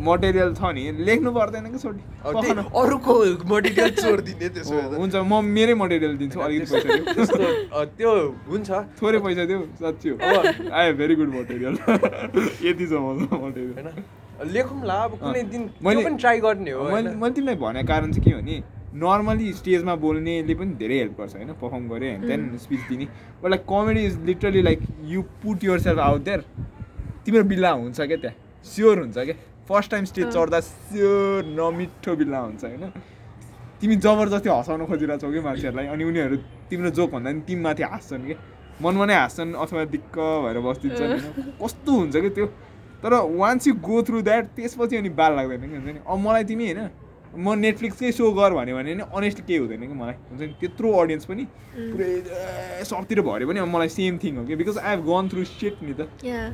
मटेरियल 0.00 0.50
छ 0.56 0.62
नि। 0.72 0.82
लेख्नु 1.04 1.30
पर्दैन 1.32 1.66
कि 1.72 1.78
छोडी 1.78 2.00
अरूको 2.80 3.14
मटेरियल 3.52 3.90
चोरिदिने 3.98 4.48
त्यसो। 4.54 4.76
हुन्छ 4.96 5.14
म 5.16 5.44
मेरै 5.58 5.74
मटेरियल 5.82 6.16
दिन्छु 6.22 6.40
अलिकति 6.40 6.70
पैसा 6.72 7.84
त्यो 7.98 8.12
हुन्छ। 8.48 8.70
थोरै 9.02 9.18
पैसा 9.26 9.44
दिऊ 9.50 9.60
साँच्ची 9.82 10.08
हो। 10.08 10.16
आयो 10.72 10.92
भेरी 11.02 11.14
गुड 11.20 11.30
मटेरियल 11.36 11.74
यति 12.64 12.84
छ 12.86 12.92
मसँग 12.96 13.34
मटेरियल 13.44 13.74
होइन? 13.76 13.88
लेखौँला 14.44 14.94
अब 14.94 15.12
कुनै 15.20 15.42
दिन 15.42 15.70
मैले- 15.82 16.04
पनि 16.04 16.16
ट्राई 16.16 16.40
गर्ने 16.40 16.70
हो 16.70 16.84
मैले? 16.84 17.10
मैले 17.14 17.34
तिमीलाई 17.34 17.54
भनेको 17.54 17.86
कारण 17.88 18.12
चाहिँ 18.12 18.24
के 18.24 18.30
हो 18.30 18.40
भने 18.40 18.62
नर्मली 18.94 19.52
स्टेजमा 19.52 19.94
बोल्नेले 19.94 20.54
पनि 20.54 20.72
धेरै 20.74 20.96
हेल्प 20.98 21.20
गर्छ 21.20 21.34
होइन? 21.36 21.52
पर्फर्म 21.52 21.88
गऱ्यो 21.88 22.08
होइन 22.10 22.20
त्यहाँदेखि 22.26 22.58
स्पिच 22.58 22.80
दिने। 22.88 23.04
But 23.42 23.50
like 23.50 23.62
comedy 23.68 24.00
is 24.06 24.18
literally 24.26 24.62
like 24.62 24.80
you 25.04 25.22
put 25.22 25.64
yourself 25.80 25.98
out 25.98 26.20
there 26.20 26.44
तिम्रो 27.24 27.42
बिल्ला 27.44 27.70
हुन्छ 27.70 28.00
क्या 28.00 28.16
त्यहाँ? 28.16 28.36
स्योर 28.64 28.98
हुन्छ 28.98 29.18
क्या? 29.18 29.34
फर्स्ट 29.68 29.90
टाइम 29.90 30.04
स्टेज 30.04 30.26
चढ्दा 30.34 30.60
स्योर 30.60 31.44
नमिठो 31.44 32.16
बिल्ला 32.16 32.38
हुन्छ 32.38 32.64
होइन? 32.64 32.92
तिमी 33.80 33.96
जबरजस्ती 33.96 34.48
हँसाउन 34.48 34.86
खोजिरहेको 34.86 35.20
छौ 35.26 35.32
कि 35.32 35.40
मान्छेहरूलाई? 35.40 35.86
अनि 35.86 36.04
उनीहरू 36.04 36.36
तिम्रो 36.70 36.90
जोक 36.90 37.10
भन्दा 37.10 37.30
पनि 37.30 37.40
तिमीमाथि 37.40 37.82
हाँस्छन् 37.82 38.26
कि? 38.26 38.34
मनमा 38.82 39.04
नै 39.06 39.14
हाँस्छन् 39.14 39.54
अथवा 39.54 39.84
दिक्क 39.84 40.16
भएर 40.18 40.58
बसिदिन्छन् 40.60 41.10
होइन? 41.10 41.52
कस्तो 41.62 41.92
हुन्छ 41.92 42.16
कि 42.16 42.30
त्यो? 42.30 42.46
तर 43.02 43.14
once 43.36 43.66
you 43.66 43.74
go 43.80 44.02
through 44.02 44.22
that 44.22 44.44
त्यसपछि 44.56 44.96
अनि 44.96 45.08
बाल 45.20 45.32
लाग्दैन 45.36 45.60
कि 45.60 45.76
हुन्छ 45.76 45.86
नि? 45.86 46.00
अब 46.06 46.18
मलाई 46.18 46.44
तिमी 46.44 46.64
होइन 46.72 46.90
म 47.30 47.54
नेटफ्लिक्सकै 47.58 48.10
सो 48.12 48.30
गर 48.34 48.52
भन्यो 48.54 48.76
भने 48.76 48.94
नि 48.94 49.04
अनेस्टली 49.14 49.44
केही 49.46 49.58
हुँदैन 49.58 49.80
कि 49.80 49.94
मलाई। 49.94 50.14
हुन्छ 50.30 50.40
नि? 50.40 50.54
त्यत्रो 50.60 50.92
अडियन्स 51.00 51.24
पनि 51.30 51.44
पुरै 51.74 52.08
सबतिर 52.84 53.20
भऱ्यो 53.22 53.46
पनि 53.48 53.60
अब 53.60 53.68
मलाई 53.70 53.88
सेम 53.88 54.18
थिङ 54.18 54.36
हो 54.36 54.44
कि? 54.44 54.54
Because 54.56 54.78
I 54.78 54.90
have 54.90 55.04
gone 55.06 55.28
through 55.30 55.44
shit 55.50 55.82
नि 55.82 55.94
त. 55.94 56.08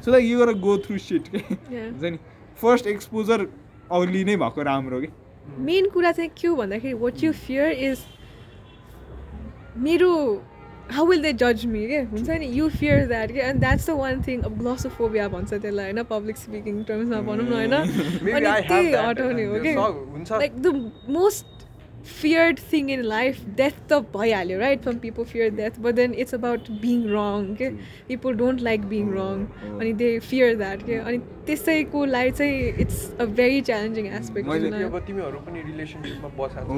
सो 0.05 0.10
द्याट 0.10 0.23
यु 0.23 0.39
गर 0.39 0.52
गो 0.66 0.77
थ्रु 0.86 0.98
सिट 0.98 1.28
के. 1.28 1.39
हुन्छ 1.39 2.02
नि? 2.02 2.18
फर्स्ट 2.60 2.86
एक्सपोजर 2.86 3.47
अर्ली 3.93 4.24
नै 4.24 4.36
भएको 4.36 4.62
राम्रो 4.68 5.01
कि? 5.01 5.09
मेन 5.59 5.89
कुरा 5.90 6.12
चाहिँ 6.12 6.31
के 6.36 6.48
हो 6.48 6.55
भन्दाखेरि 6.56 6.94
वाट 7.01 7.23
यु 7.24 7.32
फियर 7.32 7.73
इज 7.89 7.98
मेरो 9.78 10.12
हाउ 10.92 11.06
विल 11.06 11.22
दे 11.22 11.32
जज 11.32 11.64
मी 11.66 11.86
के 11.86 11.98
हुन्छ 12.12 12.30
नि 12.30 12.46
यु 12.58 12.68
फियर 12.70 13.06
द्याट 13.08 13.32
के 13.32 13.40
and 13.48 13.60
that's 13.60 13.86
the 13.90 13.92
one 14.00 14.22
thing 14.28 14.42
अब 14.42 14.58
ग्लोसोफोबिया 14.58 15.28
भन्छ 15.28 15.52
त्यसलाई 15.54 15.84
होइन 15.84 16.02
पब्लिक 16.10 16.36
स्पिकिङ 16.36 16.82
टर्म्समा 16.84 17.20
भनौँ 17.30 17.48
न 17.48 17.52
होइन 17.52 17.74
Maybe 18.22 18.32
अनि 18.32 18.46
I 18.46 18.54
have 18.54 18.68
त्यही 18.68 18.92
that, 18.92 19.08
हटाउने 19.08 19.44
हो 19.44 19.60
कि 19.66 19.74
like 20.38 20.62
the 20.62 20.74
most 21.18 21.54
feared 22.08 22.60
thing 22.72 22.90
in 22.94 23.00
life 23.10 23.38
death 23.56 23.78
त 23.88 23.98
भइहाल्यो 24.12 24.58
right 24.58 24.84
some 24.88 24.98
people 25.04 25.24
fear 25.24 25.50
death 25.50 25.80
but 25.86 25.96
then 25.96 26.12
it's 26.24 26.36
about 26.38 26.68
being 26.82 27.02
wrong 27.14 27.48
के 27.56 27.70
people 28.08 28.36
don't 28.42 28.62
like 28.68 28.88
being 28.92 29.10
wrong 29.16 29.42
अनि 29.70 29.92
they 30.02 30.12
fear 30.30 30.54
that 30.62 30.84
के 30.86 30.98
अनि 31.02 31.18
त्यसैको 31.46 32.04
लागि 32.14 32.30
चाहिँ 32.30 32.86
it's 32.86 33.04
a 33.18 33.26
very 33.42 33.60
challenging 33.70 34.08
aspect 34.22 34.52
मैले 34.54 34.68
in 34.68 34.82
अब 34.82 34.94
life 34.94 35.06
तिमीहरू 35.06 35.46
पनि 35.46 35.62
रिलेसनसिपमा 35.70 36.34
बसेको 36.38 36.74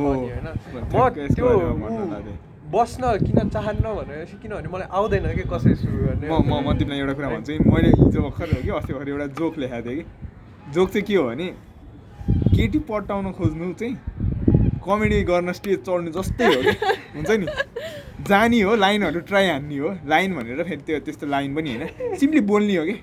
बस्न 2.69 3.03
किन 3.19 3.49
चाहन्न 3.49 3.87
भनेपछि 3.97 4.37
किनभने 4.43 4.69
मलाई 4.69 4.89
आउँदैन 4.93 5.27
कि 5.37 5.45
कसरी 5.53 5.75
सुरु 5.75 5.99
गर्ने 6.07 6.29
म 6.29 6.61
म 6.65 6.77
तिमीलाई 6.79 6.99
एउटा 7.01 7.15
कुरा 7.17 7.29
भन्छु। 7.31 7.53
मैले 7.65 7.89
हिजो 7.97 8.21
भर्खर 8.23 8.49
हो 8.53 8.61
कि 8.63 8.71
अस्ति 8.79 8.93
भर्खर 8.93 9.09
एउटा 9.09 9.27
जोक 9.39 9.59
लेखाएको 9.59 9.89
थिएँ 9.89 10.03
कि। 10.03 10.73
जोक 10.75 10.89
चाहिँ 10.91 11.05
के 11.09 11.15
हो 11.17 11.25
भने 11.29 11.47
केटी 12.57 12.79
पटाउन 12.85 13.33
खोज्नु 13.33 13.73
चाहिँ 13.73 13.95
कमेडी 14.85 15.23
गर्न 15.31 15.53
स्टेज 15.53 15.79
चढ्नु 15.87 16.11
जस्तै 16.13 16.47
हो 16.47 16.61
कि। 16.63 16.73
हुन्छ 17.17 17.31
नि? 17.41 17.47
जाने 18.29 18.61
हो 18.61 18.75
लाइनहरू 18.77 19.21
ट्राई 19.25 19.47
हान्ने 19.49 19.79
हो। 19.79 19.89
लाइन 20.05 20.35
भनेर 20.37 20.63
फेरि 20.69 20.83
त्यो 20.87 20.99
त्यस्तो 21.09 21.27
लाइन 21.27 21.55
पनि 21.57 21.71
होइन। 21.73 22.17
सिम्पली 22.21 22.41
बोल्ने 22.53 22.77
हो 22.77 22.85
कि। 22.85 22.97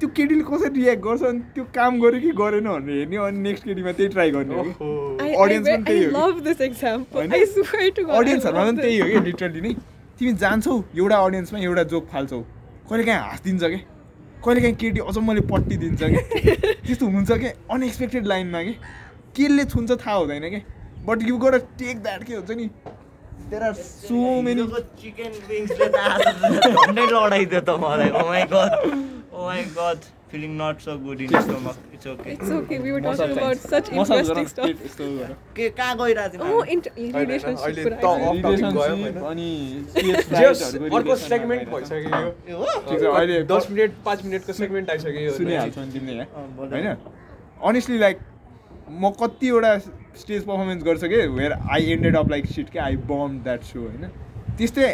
त्यो 0.00 0.08
केटीले 0.16 0.42
कसरी 0.42 0.80
रियाक्ट 0.80 1.02
गर्छ 1.02 1.22
अनि 1.22 1.38
त्यो 1.54 1.64
काम 1.74 2.00
गर्यो 2.00 2.20
कि 2.20 2.30
गरेन 2.30 2.64
भनेर 2.68 2.98
हेर्ने 2.98 3.16
हो 3.16 3.24
अनि 3.24 3.38
नेक्स्ट 3.38 3.64
केटीमा 3.64 3.92
त्यही 3.92 4.08
ट्राई 4.08 4.30
गर्ने 4.30 4.54
हो 4.54 4.62
पनि 5.64 5.84
त्यही 5.84 6.04
हो 6.04 6.20
अडियन्सहरूमा 8.12 8.64
पनि 8.64 8.82
त्यही. 8.82 8.98
हो 9.00 9.06
कि 9.08 9.26
लिटरली 9.26 9.60
नै। 9.60 9.72
तिमी 10.18 10.32
जान्छौ 10.32 10.82
एउटा 10.96 11.16
अडियन्समा 11.16 11.60
एउटा 11.60 11.82
जोक 11.82 12.06
फाल्छौ। 12.06 12.40
कहिले 12.90 13.04
काहीँ 13.04 13.20
हाँसिदिन्छ 13.20 13.64
कि? 13.64 13.76
कहिले 14.44 14.60
काहीँ 14.60 14.74
केटी 14.74 15.00
अचम्मले 15.00 15.40
पट्टी 15.40 15.76
दिन्छ 15.76 16.02
कि? 16.02 16.16
त्यस्तो 16.86 17.06
हुन्छ 17.06 17.32
कि? 17.32 17.46
अनएक्सपेक्टेड 17.70 18.26
लाइनमा 18.26 18.62
कि? 18.62 18.72
केले 19.36 19.64
छुन्छ 19.64 19.90
थाहा 19.90 20.16
हुँदैन 20.16 20.50
कि? 20.50 20.62
But 21.04 21.28
you 21.28 21.36
got 21.36 21.54
take 21.54 22.02
that 22.02 22.24
के 22.24 22.34
हुन्छ 22.34 22.50
नि? 22.50 22.70
There 23.50 23.62
are 23.62 23.72
so 23.82 24.20
many 24.46 24.64
chicken 25.02 25.32
विङ्सले 25.48 25.88
त 25.88 26.04
आज 26.08 26.22
झन्डै 26.60 27.06
लडाइदियो 27.12 27.60
त 27.60 27.76
मलाई 27.84 28.10
Oh 28.10 28.22
oh 28.22 28.28
my 28.28 28.42
god 28.52 28.72
oh 29.32 29.44
my 29.44 29.62
god 29.78 30.06
feeling 30.32 30.56
not 30.60 30.80
so 30.86 30.96
good 31.04 31.20
in 31.26 31.40
stomach 31.44 31.76
it's 31.98 32.06
okay 32.12 32.32
It's 32.34 32.50
okay, 32.56 32.78
we 32.86 32.92
were 32.94 33.00
talking 33.04 33.30
about 33.36 33.62
such 33.74 33.86
interesting 33.92 34.48
stuff. 34.50 34.82
के 35.58 35.68
कहाँ 35.78 35.94
गइरहेको 36.00 36.42
थियो 36.44 36.58
Oh, 36.58 36.64
inter- 36.74 36.92
relationship 36.98 37.64
अहिले 37.68 37.84
कुरा 37.84 37.96
त 37.96 38.04
आइसक्यो। 38.04 38.28
off 38.30 38.42
topic 38.42 38.64
गयो 38.78 38.96
होइन 38.96 39.16
अनि 39.30 39.48
जस 40.32 40.64
अर्को 40.98 41.16
सेगमेन्ट 41.22 41.68
भइसक्यो 41.74 42.20
यो 42.20 42.32
ए 42.48 42.58
हो 42.58 42.66
ठिक 42.88 42.98
छ, 43.00 43.04
अहिले 43.04 43.42
दस 43.54 43.70
मिनट 43.70 43.94
पाँच 44.08 44.24
मिनटको 44.26 44.52
सेगमेन्ट 44.60 44.90
आइसक्यो 44.96 45.20
यो 45.28 45.32
सुनिहाल्छ 45.38 45.78
नि 45.78 45.90
तिमीले 45.98 46.20
अँ, 46.20 46.28
यहाँ 46.28 46.48
बोल। 46.56 46.68
होइन 46.74 46.96
अनेस्टली 47.72 47.98
लाइक 48.04 48.18
म 49.00 49.10
कतिवटा 49.22 49.72
स्टेज 50.18 50.44
पर्फर्मेन्स 50.46 50.82
गर्छु 50.84 51.08
कि? 51.08 51.26
Where 51.36 51.52
I 51.52 51.92
ended 51.92 52.16
up 52.16 52.30
like 52.30 52.46
shit 52.46 52.70
के 52.70 52.78
आई 52.78 52.96
बम 53.10 53.38
द्याट 53.44 53.62
सो 53.70 53.80
होइन? 53.80 54.08
त्यस्तै 54.58 54.88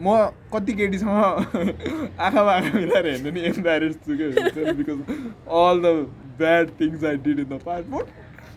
म 0.00 0.16
कति 0.52 0.72
केटीसँग 0.72 1.08
आँखामा 1.08 2.52
आँखा 2.56 2.78
मिलाएर 2.78 3.06
हेर्नु 3.06 3.30
नि 3.30 3.40
एम्बारेस 3.50 3.94
छु 4.06 4.16
कि? 4.20 4.26
Because 4.80 4.98
all 5.62 5.80
the 5.82 5.94
bad 6.38 6.70
things 6.80 7.04
I 7.04 7.16
did 7.26 7.38
in 7.38 7.48
the 7.48 7.60
past 7.64 7.88
but 7.90 8.06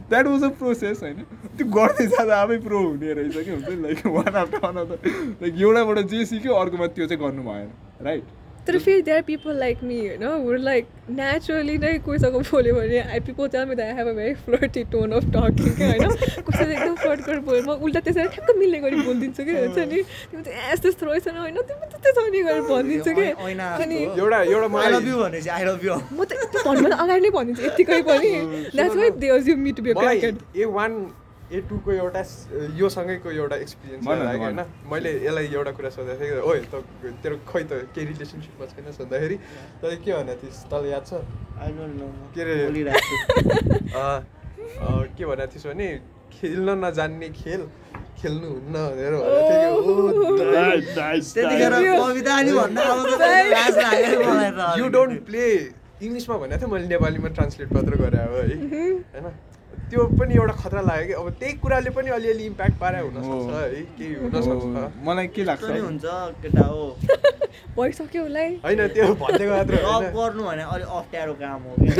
that 0.09 0.27
was 0.27 0.43
a 0.43 0.49
process 0.59 1.03
होइन? 1.03 1.21
त्यो 1.57 1.67
गर्दै 1.77 2.07
जाँदा 2.07 2.41
आफै 2.41 2.57
प्रो 2.65 2.79
हुने 2.87 3.13
रहेछ 3.13 3.37
कि? 3.37 3.51
हुन्छ 3.51 3.69
नि? 3.69 3.75
Like 3.81 4.05
one 4.17 4.35
after 4.41 4.59
one 4.65 4.77
after 4.83 4.97
like 5.41 5.61
एउटाबाट 5.61 5.99
जे 6.13 6.25
सिक्यो 6.25 6.53
अर्कोमा 6.63 6.87
त्यो 6.97 7.07
चाहिँ 7.07 7.23
गर्नु 7.23 7.43
भएन 7.49 7.69
राइट 8.05 8.23
तर 8.67 8.77
फेरि 8.79 9.01
देयर 9.01 9.21
पिपल 9.23 9.59
लाइक 9.59 9.83
मी 9.83 9.97
होइन 9.99 10.23
वुड 10.45 10.59
लाइक 10.61 10.87
नेचुरली 11.17 11.77
नै 11.77 11.91
कोहीसँग 12.05 12.35
बोल्यो 12.47 12.73
भने 12.75 12.99
I 13.01 13.19
people 13.27 13.47
tell 13.49 13.65
me 13.65 13.75
that 13.75 13.89
I 13.89 13.97
have 13.97 14.07
a 14.07 14.13
very 14.13 14.33
flirty 14.45 14.83
tone 14.93 15.11
of 15.19 15.29
talking 15.35 15.75
क्या 15.75 15.89
होइन 15.89 16.15
कसैले 16.47 16.73
एकदम 16.73 16.95
फ्लर्ट 16.95 17.21
गरेर 17.27 17.39
बोल्यो 17.47 17.63
म 17.63 17.77
उल्टा 17.87 17.99
त्यसरी 18.07 18.27
ठ्याक्क 18.35 18.57
मिल्ने 18.57 18.79
गरी 18.79 18.95
बोलिदिन्छु 19.01 19.43
कि 19.43 19.53
हुन्छ 19.57 19.77
नि 19.77 20.01
तिमी 20.31 20.41
त 20.41 20.47
यस्तो 20.71 20.89
यस्तो 20.89 21.11
रहेछ 21.11 21.27
होइन 21.37 21.61
तिमी 21.69 21.85
त्यस्तै 21.93 22.11
छ 22.17 22.25
नि 22.27 22.41
गरेर 22.41 22.61
भनिदिन्छु 22.71 23.11
कि 23.19 23.27
अनि। 23.77 24.01
एउटा 24.01 24.41
यु 24.43 24.57
यु 24.57 25.95
म 26.11 26.23
त 26.23 26.31
त्यो 26.51 26.63
भन्नुभन्दा 26.65 26.97
अगाडि 26.97 27.21
नै 27.21 27.31
भनिदिन्छु 27.37 27.63
यत्तिकै 27.67 28.01
पनि 28.09 28.33
that's 28.75 28.95
why 28.97 29.09
they 29.23 29.29
assume 29.37 29.59
me 29.59 29.71
to 29.71 29.87
be 29.87 29.95
A 30.57 30.69
one 30.77 30.99
A 31.47 31.63
टूको 31.69 31.89
एउटा 31.91 32.21
योसँगैको 32.75 33.31
एउटा 33.31 33.55
एक्सपिरियन्स 33.63 34.07
होइन। 34.07 34.59
मैले 34.91 35.11
यसलाई 35.25 35.45
एउटा 35.47 35.71
कुरा 35.77 35.89
सोधेको 35.95 36.19
थिएँ 36.19 36.43
ओए 36.43 36.59
त 36.67 36.83
तेरो 37.23 37.35
खै 37.47 37.63
त 37.63 37.87
केही 37.95 38.05
रिलेसनसिपमा 38.11 38.65
छैन 38.67 38.91
सोद्धाखेरि? 38.99 39.37
तैँले 39.81 39.97
के 40.03 40.11
भनेको 40.11 40.43
थिइस् 40.43 40.67
तँलाई 40.67 40.91
याद 40.91 41.03
छ? 41.07 41.23
आई 41.63 41.71
डोन्ट 41.77 41.93
नो 42.01 42.07
के 42.35 42.41
अरे? 42.43 42.55
के 45.17 45.23
भनेको 45.25 45.51
थिइस् 45.55 45.67
भने 45.71 45.87
खेल्न 46.35 46.69
नजान्ने 46.83 47.27
खेल 47.39 47.61
खेल्नु 48.19 48.47
हुन्न 48.49 48.75
भनेर 48.91 49.13
भनेको 49.15 49.39
थिएँ 49.47 49.71
यु 54.79 54.85
डोन्ट 54.95 55.13
प्ले 55.25 55.43
इङ्ग्लिसमा 56.05 56.35
भनेको 56.37 56.57
थियो 56.61 56.69
मैले 56.73 56.87
नेपालीमा 56.87 57.29
ट्रान्सलेट 57.37 57.69
मात्र 57.73 57.93
गरेँ 58.03 58.19
अब 58.19 58.33
है। 58.35 58.41
होइन? 59.15 59.25
त्यो 59.89 60.03
पनि 60.19 60.33
एउटा 60.35 60.53
खतरा 60.53 60.81
लाग्यो 60.81 61.05
कि 61.07 61.13
अब 61.13 61.27
त्यही 61.39 61.53
कुराले 61.63 61.89
पनि 61.97 62.09
अलिअलि 62.17 62.45
इम्प्याक्ट 62.45 62.75
पारे 62.79 62.99
हुनसक्छ 62.99 63.49
है। 63.55 63.81
केही 63.97 64.13
हुनसक्छ 64.23 64.63
मलाई 65.07 65.27
के 65.35 65.43
लाग्छ? 65.43 65.63
हुन्छ 65.63 66.05
केटा 66.41 66.65
हो। 66.67 66.83
भइसक्यो 67.77 68.21
उसलाई 68.25 68.49
होइन 68.65 68.87
त्यो 68.95 69.05
भनिदिएको 69.21 69.53
मात्र 69.53 69.75
गर्नु 70.17 70.43
भने 70.43 70.63
अलिक 70.75 70.87
अप्ठ्यारो 70.99 71.33
काम 71.41 71.61
हो 71.63 71.73
क्या। 71.79 71.93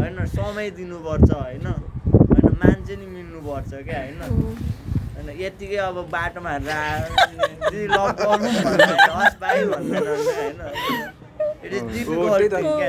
होइन 0.00 0.16
समय 0.34 0.70
दिनुपर्छ 0.78 1.30
होइन। 1.32 1.66
होइन 1.66 2.46
मान्छे 2.64 2.94
नि 2.96 3.06
मिल्नुपर्छ 3.06 3.70
क्या 3.88 3.98
होइन। 4.02 4.20
होइन 5.14 5.28
यत्तिकै 5.40 5.78
अब 5.86 5.96
बाटोमा 6.12 6.50
होइन। 6.50 6.68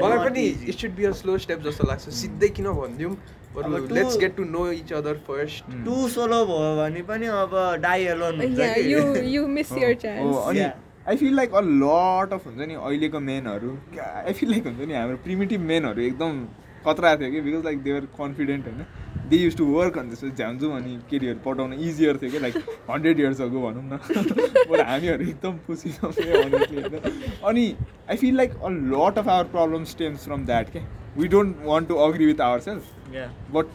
मलाई 0.03 0.19
पनि 0.25 0.43
it 0.67 0.75
should 0.79 0.91
be 0.95 1.03
a 1.05 1.11
slow 1.21 1.37
step 1.45 1.59
जस्तो 1.69 1.83
लाग्छ। 1.87 2.03
सिधै 2.21 2.47
किन 2.57 2.67
भनिदिउँ? 2.81 3.15
Let's 3.93 4.17
get 4.19 4.35
to 4.35 4.43
know 4.45 4.61
each 4.71 4.93
other 4.93 5.15
first 5.27 5.71
to 5.85 6.07
solo 6.09 6.39
भयो 6.45 6.71
भने 6.77 7.01
पनि 7.09 7.25
अब 7.41 7.51
डाइ 7.81 8.03
एलोन. 8.13 8.39
अनि. 10.49 10.71
I 11.09 11.15
feel 11.17 11.35
like 11.35 11.53
a 11.53 11.61
lot 11.61 12.33
of 12.33 12.45
हुन्छ 12.47 12.67
नि 12.67 12.73
अहिलेको 12.73 13.19
मेनहरू 13.19 13.77
आई 14.01 14.33
फिल 14.33 14.49
लाइक 14.51 14.67
हुन्छ 14.67 14.87
नि 14.87 14.93
हाम्रो 14.93 15.17
प्रिमिटिभ 15.23 15.61
मेनहरू 15.71 16.01
एकदम 16.01 16.45
खतरा 16.85 17.15
थियो 17.15 17.31
कि? 17.31 17.41
Because 17.41 17.63
like 17.65 17.81
they were 17.83 18.05
confident 18.19 18.65
होइन? 18.67 18.85
They 19.29 19.37
used 19.37 19.55
to 19.57 19.65
work 19.65 19.97
on 19.97 20.09
त्यसो 20.09 20.29
झ्याम्जु 20.29 20.69
अनि 20.77 20.97
केटीहरू 21.09 21.39
पठाउन 21.45 21.73
इजियर 21.73 22.17
थियो 22.21 22.31
कि? 22.31 22.39
लाइक 22.39 22.55
हन्ड्रेड 22.89 23.19
इयर्स 23.19 23.41
अगो 23.41 23.61
भनौँ 23.61 23.83
न। 23.83 23.99
बट 24.71 24.79
हामीहरू 24.87 25.23
एकदम 25.27 25.57
खुसी 25.67 25.91
छौँ 25.91 26.11
अनि 27.51 27.65
I 28.09 28.15
feel 28.17 28.35
like 28.37 28.51
a 28.53 28.69
lot 28.69 29.17
of 29.17 29.27
our 29.27 29.43
problem 29.53 29.83
stems 29.93 30.25
from 30.25 30.45
that 30.45 30.73
के 30.73 30.79
we 31.17 31.27
don't 31.35 31.55
want 31.65 31.87
to 31.87 31.95
agree 32.07 32.25
with 32.25 32.41
our 32.41 32.59
self. 32.67 32.83
But 33.53 33.65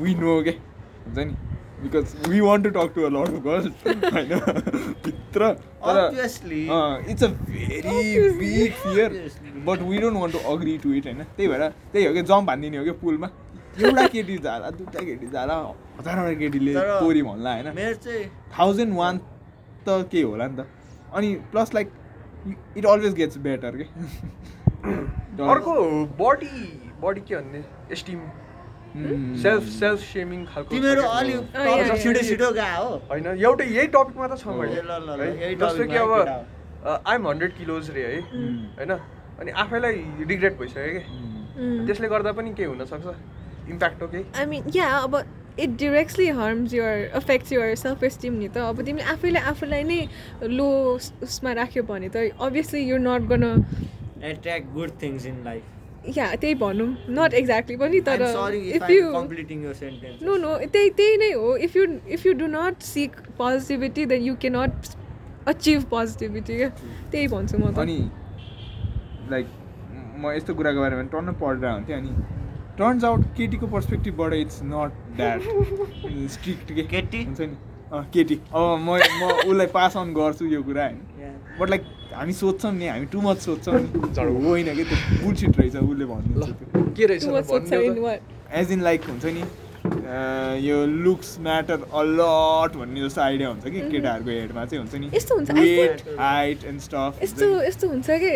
we 0.00 0.14
know 0.14 0.42
के 0.42 0.50
हुन्छ 0.50 1.18
नि 1.18 1.34
because 1.82 2.06
we 2.28 2.40
want 2.40 2.64
to 2.64 2.70
talk 2.70 2.92
to 2.94 3.00
a 3.04 3.08
lot 3.14 3.28
of 3.28 3.38
girls 3.44 3.66
होइन 4.14 4.28
भित्र 5.04 5.52
तर. 5.86 5.98
It's 7.10 7.22
a 7.24 7.26
very 7.26 8.30
big 8.38 8.72
fear. 8.82 9.08
But 9.66 9.82
we 9.82 9.98
don't 9.98 10.16
want 10.18 10.32
to 10.32 10.40
agree 10.52 10.76
to 10.84 10.92
it 10.92 11.06
होइन 11.06 11.22
त्यही 11.22 11.48
भएर 11.48 11.68
त्यही 11.92 12.06
हो 12.06 12.12
कि 12.14 12.22
जम्प 12.22 12.50
हानिदिने 12.50 12.76
हो 12.78 12.84
कि 12.84 12.90
पुलमा 13.02 13.28
एउटा 13.82 14.06
केटी 14.06 14.36
झाला 14.38 14.70
दुइटा 14.70 15.00
केटी 15.04 15.26
झाला 15.26 15.54
हजारवटा 15.98 16.32
केटीले 16.40 16.72
कोरी 16.74 17.22
भन्ला 17.22 17.52
होइन 17.52 17.74
मेरो 17.76 17.94
चाहिँ 18.04 18.24
थाउजन्ड 18.58 18.92
वान 18.96 19.18
त 19.88 19.88
के 20.12 20.22
होला 20.22 20.46
नि 20.46 20.56
त 20.56 20.66
अनि 21.12 21.34
plus 21.52 21.74
like 21.74 21.88
it 22.76 22.86
always 22.86 23.14
gets 23.14 23.38
better 23.48 23.76
के 23.76 23.86
अर्को 25.50 25.74
बडी 26.20 26.56
बडी 27.02 27.20
के 27.28 27.34
भन्ने 27.36 27.62
एस्टिम. 27.92 28.18
सेल्फ 28.94 29.62
सेल्फ 29.76 30.00
सेमिङ 30.00 30.44
खालको 30.54 30.70
तिमीहरू 30.74 31.02
yeah. 31.02 31.96
छिटो 32.02 32.20
छिटो 32.30 32.50
गएको 32.58 32.82
हो 32.88 32.96
होइन 33.10 33.26
एउटै 33.36 33.66
यही 33.66 33.86
टपिकमा 33.94 34.26
त 34.28 34.38
छ। 34.38 34.46
मैले 34.46 35.54
जस्तो 35.62 35.84
कि 35.92 35.96
अब 36.02 36.12
आइएम 37.12 37.28
हन्ड्रेड 37.28 37.52
किलोज 37.58 37.90
रे 37.96 38.02
है. 38.02 38.20
होइन 38.78 38.92
अनि 39.40 39.50
आफैलाई 39.62 39.96
रिग्रेट 40.32 40.58
भइसक्यो 40.58 40.90
कि. 40.98 41.02
त्यसले 41.86 42.08
गर्दा 42.08 42.32
पनि 42.38 42.50
केही 42.60 42.68
हुनसक्छ 42.68 43.06
इम्प्याक्ट 43.70 44.02
हो 44.02 44.06
केही 44.14 44.24
I 44.42 44.46
mean, 44.52 44.62
yeah, 44.76 45.06
but 45.06 45.26
it 45.56 45.76
directly 45.80 46.28
harms 46.38 46.72
your, 46.72 46.94
affects 47.18 47.50
your 47.54 47.68
self-esteem 47.82 48.38
नि 48.38 48.48
त 48.48 48.56
अब 48.70 48.82
तिमीले 48.86 49.04
आफैले 49.12 49.40
आफूलाई 49.50 49.82
नै 49.90 50.00
लो 50.54 50.70
उसमा 51.22 51.52
राख्यो 51.60 51.82
भने 51.90 52.08
त 52.16 52.16
obviously 52.46 52.82
you're 52.88 53.04
not 53.04 53.28
gonna 53.32 53.52
attract 54.32 54.74
good 54.74 54.92
things 55.04 55.26
in 55.32 55.36
life. 55.44 55.66
Yeah 56.16 56.34
त्यही 56.36 56.54
भनौँ। 56.60 56.88
Not 57.18 57.34
exactly 57.40 57.76
पनि 57.76 58.00
तर 58.08 58.20
your 59.64 59.74
sentence. 59.74 60.20
no 60.22 60.36
no 60.36 60.50
त्यही 60.58 60.90
त्यही 61.00 61.16
नै 61.16 61.32
हो। 61.32 61.56
If 61.68 61.76
you 61.76 61.84
if 62.18 62.24
you 62.26 62.34
do 62.34 62.48
not 62.48 62.82
seek 62.82 63.16
positivity 63.38 64.04
then 64.12 64.22
you 64.28 64.36
cannot 64.44 64.72
achieve 65.54 65.88
positivity 65.90 66.56
क्या 66.58 66.68
त्यही 67.12 67.26
भन्छु 67.34 67.58
म 67.58 67.72
त। 67.72 67.78
अनि 67.78 67.98
लाइक 69.30 69.46
म 70.20 70.32
यस्तो 70.36 70.54
कुराको 70.54 70.80
बारेमा 70.80 71.02
टन्न 71.12 71.32
पढेर 71.42 71.70
हुन्थेँ 71.70 71.96
अनि 71.96 72.12
टर्न्स 72.78 73.04
आउट 73.04 73.24
केटीको 73.36 73.66
पर्सपेक्टिभबाट 73.72 74.32
इट्स 74.34 74.62
नट 74.62 74.90
द्याट 75.16 75.40
स्ट्रिक्ट 76.30 76.72
के? 76.72 76.82
केटी? 76.82 77.22
हुन्छ 77.24 77.40
नि? 77.40 77.56
अँ, 77.92 78.04
केटी। 78.14 78.34
अब 78.52 78.62
म 78.86 78.98
म 79.20 79.30
उसलाई 79.50 79.66
पास 79.74 79.96
अन 79.96 80.14
गर्छु 80.14 80.44
यो 80.52 80.62
कुरा 80.62 80.84
होइन? 80.84 80.98
बट 81.60 81.70
लाइक 81.70 81.82
हामी 82.14 82.32
सोध्छौँ 82.32 82.72
नि 82.72 82.86
हामी 82.88 83.06
टु 83.12 83.20
मच 83.20 83.38
सोध्छौँ 83.46 83.74
नि। 83.74 83.88
होइन 84.46 84.68
कि? 84.76 84.84
त्यो 84.84 84.98
बुलसिट 85.24 85.58
रहेछ 85.58 85.76
उसले 85.76 86.04
त्यो 86.06 86.92
के 86.96 87.04
रहेछ 87.06 87.24
भन्नु? 87.26 88.16
एज 88.60 88.72
इन 88.72 88.80
लाइक 88.82 89.00
हुन्छ 89.10 89.24
नि 89.26 89.44
यो 90.66 90.76
लुक्स 91.04 91.38
म्याटर 91.40 91.78
अलट 92.00 92.76
भन्ने 92.76 93.00
जस्तो 93.00 93.20
आइडिया 93.20 93.48
हुन्छ 93.48 93.64
कि 93.64 93.80
केटाहरूको 93.90 94.30
हेडमा 94.30 94.64
चाहिँ 94.64 94.80
हुन्छ 94.82 94.94
नि। 95.00 95.06
यस्तो 95.14 95.34
हुन्छ, 95.34 95.50
हाइट 96.20 96.64
एन्ड 96.64 96.80
स्टफ 96.80 97.22
यस्तो 97.22 97.46
यस्तो 97.62 97.88
हुन्छ 97.88 98.06
कि 98.22 98.32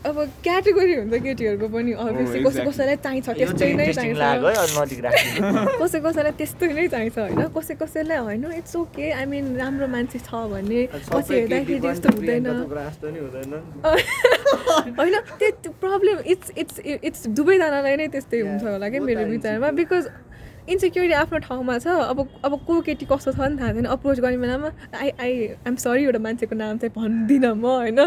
अब 0.00 0.16
क्याटेगोरी 0.44 0.94
हुन्छ 0.96 1.14
केटीहरूको 1.24 1.66
पनि 1.72 1.92
अभियसली 1.92 2.38
कसै 2.44 2.48
exactly. 2.48 2.68
कसैलाई 2.68 2.96
चाहिन्छ 3.04 3.28
त्यस्तै 3.38 3.66
नै 3.80 3.86
चाहिन्छ। 3.92 4.20
अनि 4.20 4.72
नजिक 4.76 5.00
राख्नु। 5.04 5.64
कसै 5.82 5.98
कसैलाई 6.06 6.32
त्यस्तै 6.40 6.68
नै 6.78 6.86
चाहिन्छ 6.94 7.16
होइन? 7.18 7.40
कसै 7.56 7.74
कसैलाई 7.82 8.18
होइन 8.28 8.44
इट्स 8.60 8.72
ओके 8.80 9.04
आई 9.18 9.24
मिन 9.32 9.44
राम्रो 9.60 9.86
मान्छे 9.94 10.18
छ 10.24 10.30
भने 10.52 10.80
पछि 11.10 11.32
हेर्दाखेरि 11.34 11.80
त्यस्तो 11.84 12.08
हुँदैन। 12.16 12.46
होइन 15.00 15.16
त्यो 15.36 15.70
प्रब्लम 15.84 16.16
इट्स 16.32 16.48
इट्स 16.56 16.76
इट्स 16.88 17.20
दुवैजनालाई 17.36 17.94
नै 18.00 18.06
त्यस्तै 18.16 18.38
हुन्छ 18.40 18.64
होला 18.64 18.86
क्या 18.88 19.00
मेरो 19.04 19.22
विचारमा 19.36 19.68
बिकज 19.80 20.04
इन्सेक्युरिटी 20.68 21.14
आफ्नो 21.14 21.38
ठाउँमा 21.46 21.78
छ 21.78 21.86
अब 22.12 22.18
अब 22.44 22.52
को 22.66 22.80
केटी 22.86 23.06
कस्तो 23.06 23.32
छ 23.32 23.40
नि 23.40 23.56
थाहा 23.60 23.72
छैन। 23.72 23.84
अप्रोच 23.96 24.20
गर्ने 24.20 24.38
बेलामा 24.38 24.68
आई 25.00 25.08
आई 25.20 25.32
आइम 25.66 25.74
सरी 25.76 26.04
एउटा 26.04 26.18
मान्छेको 26.20 26.54
नाम 26.56 26.78
चाहिँ 26.78 26.92
भन्दिनँ 26.96 27.54
म 27.54 27.64
होइन? 27.64 28.00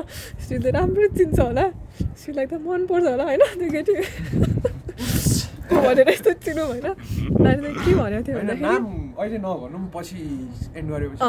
सिधै 0.47 0.71
राम्रो 0.71 1.07
चिन्छ 1.17 1.39
होला। 1.39 1.65
सिलाई 2.21 2.45
त 2.45 2.53
मनपर्छ 2.61 3.05
होला 3.09 3.23
होइन? 3.23 3.41
त्यो 3.57 3.69
केटी। 3.73 3.93
को 5.63 5.75
भनेर 5.85 6.09
यस्तो 6.09 6.31
चिनौँ 6.45 6.67
होइन 6.67 6.81
चाहिँ 6.83 7.73
के 7.73 7.91
भनेको 7.95 8.21
थियो 8.27 8.37
भन्दाखेरि? 8.37 8.77
अहिले 9.17 9.37
नभनौँ 9.43 9.83
पछि 9.95 10.19
एन्ड 10.77 10.87
गरेपछि 10.91 11.21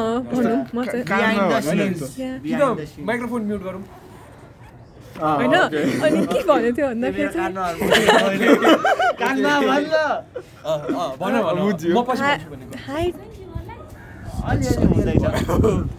माइक्रोफोन 3.05 3.43
म्युट 3.43 3.63
गरौँ। 3.63 3.83
होइन 5.21 5.55
अनि 5.55 6.27
के 6.27 6.43
भनेको 6.43 6.77
थियो 6.77 6.87
भन्दाखेरि 6.89 7.29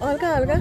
हल्का 0.04 0.30
हल्का 0.36 0.58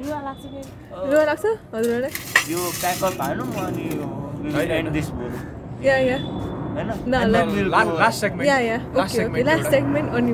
रुवा 0.00 1.24
लाग्छ 1.24 1.44
हजुरहरूलाई 1.74 2.12
यो 2.52 2.60
या 8.62 8.78
लास्ट 8.96 9.66
सेगमेन्ट 9.70 10.08
अनि 10.10 10.32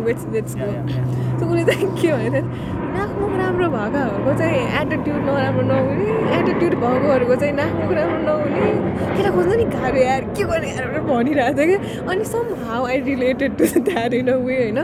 उसले 1.40 1.62
चाहिँ 1.64 1.88
के 2.00 2.08
भन्यो 2.12 2.79
नाकमुख 2.96 3.32
राम्रो 3.40 3.68
भएकोहरूको 3.76 4.32
चाहिँ 4.38 4.60
एटिट्युड 4.80 5.20
नराम्रो 5.28 5.62
नहुने। 5.70 6.08
एटिट्युड 6.38 6.74
भएकोहरूको 6.82 7.36
चाहिँ 7.36 7.54
नाकमुख 7.54 7.92
राम्रो 7.98 8.18
नहुने। 8.28 8.68
केटा 9.16 9.30
खोज्नु 9.30 9.54
नि 9.54 9.64
गाह्रो 9.76 10.02
यार 10.02 10.24
के 10.36 10.44
गर्ने 10.50 10.68
यार 10.70 10.84
भनेर 10.88 11.02
भनिरहेको 11.08 11.62
थियो 11.62 11.78
कि। 11.78 12.06
अनि 12.10 12.24
somehow 12.66 12.86
I 12.86 13.00
related 13.08 13.56
to 13.58 13.64
that 13.80 14.14
in 14.14 14.28
a 14.28 14.36
way 14.46 14.56
होइन। 14.62 14.78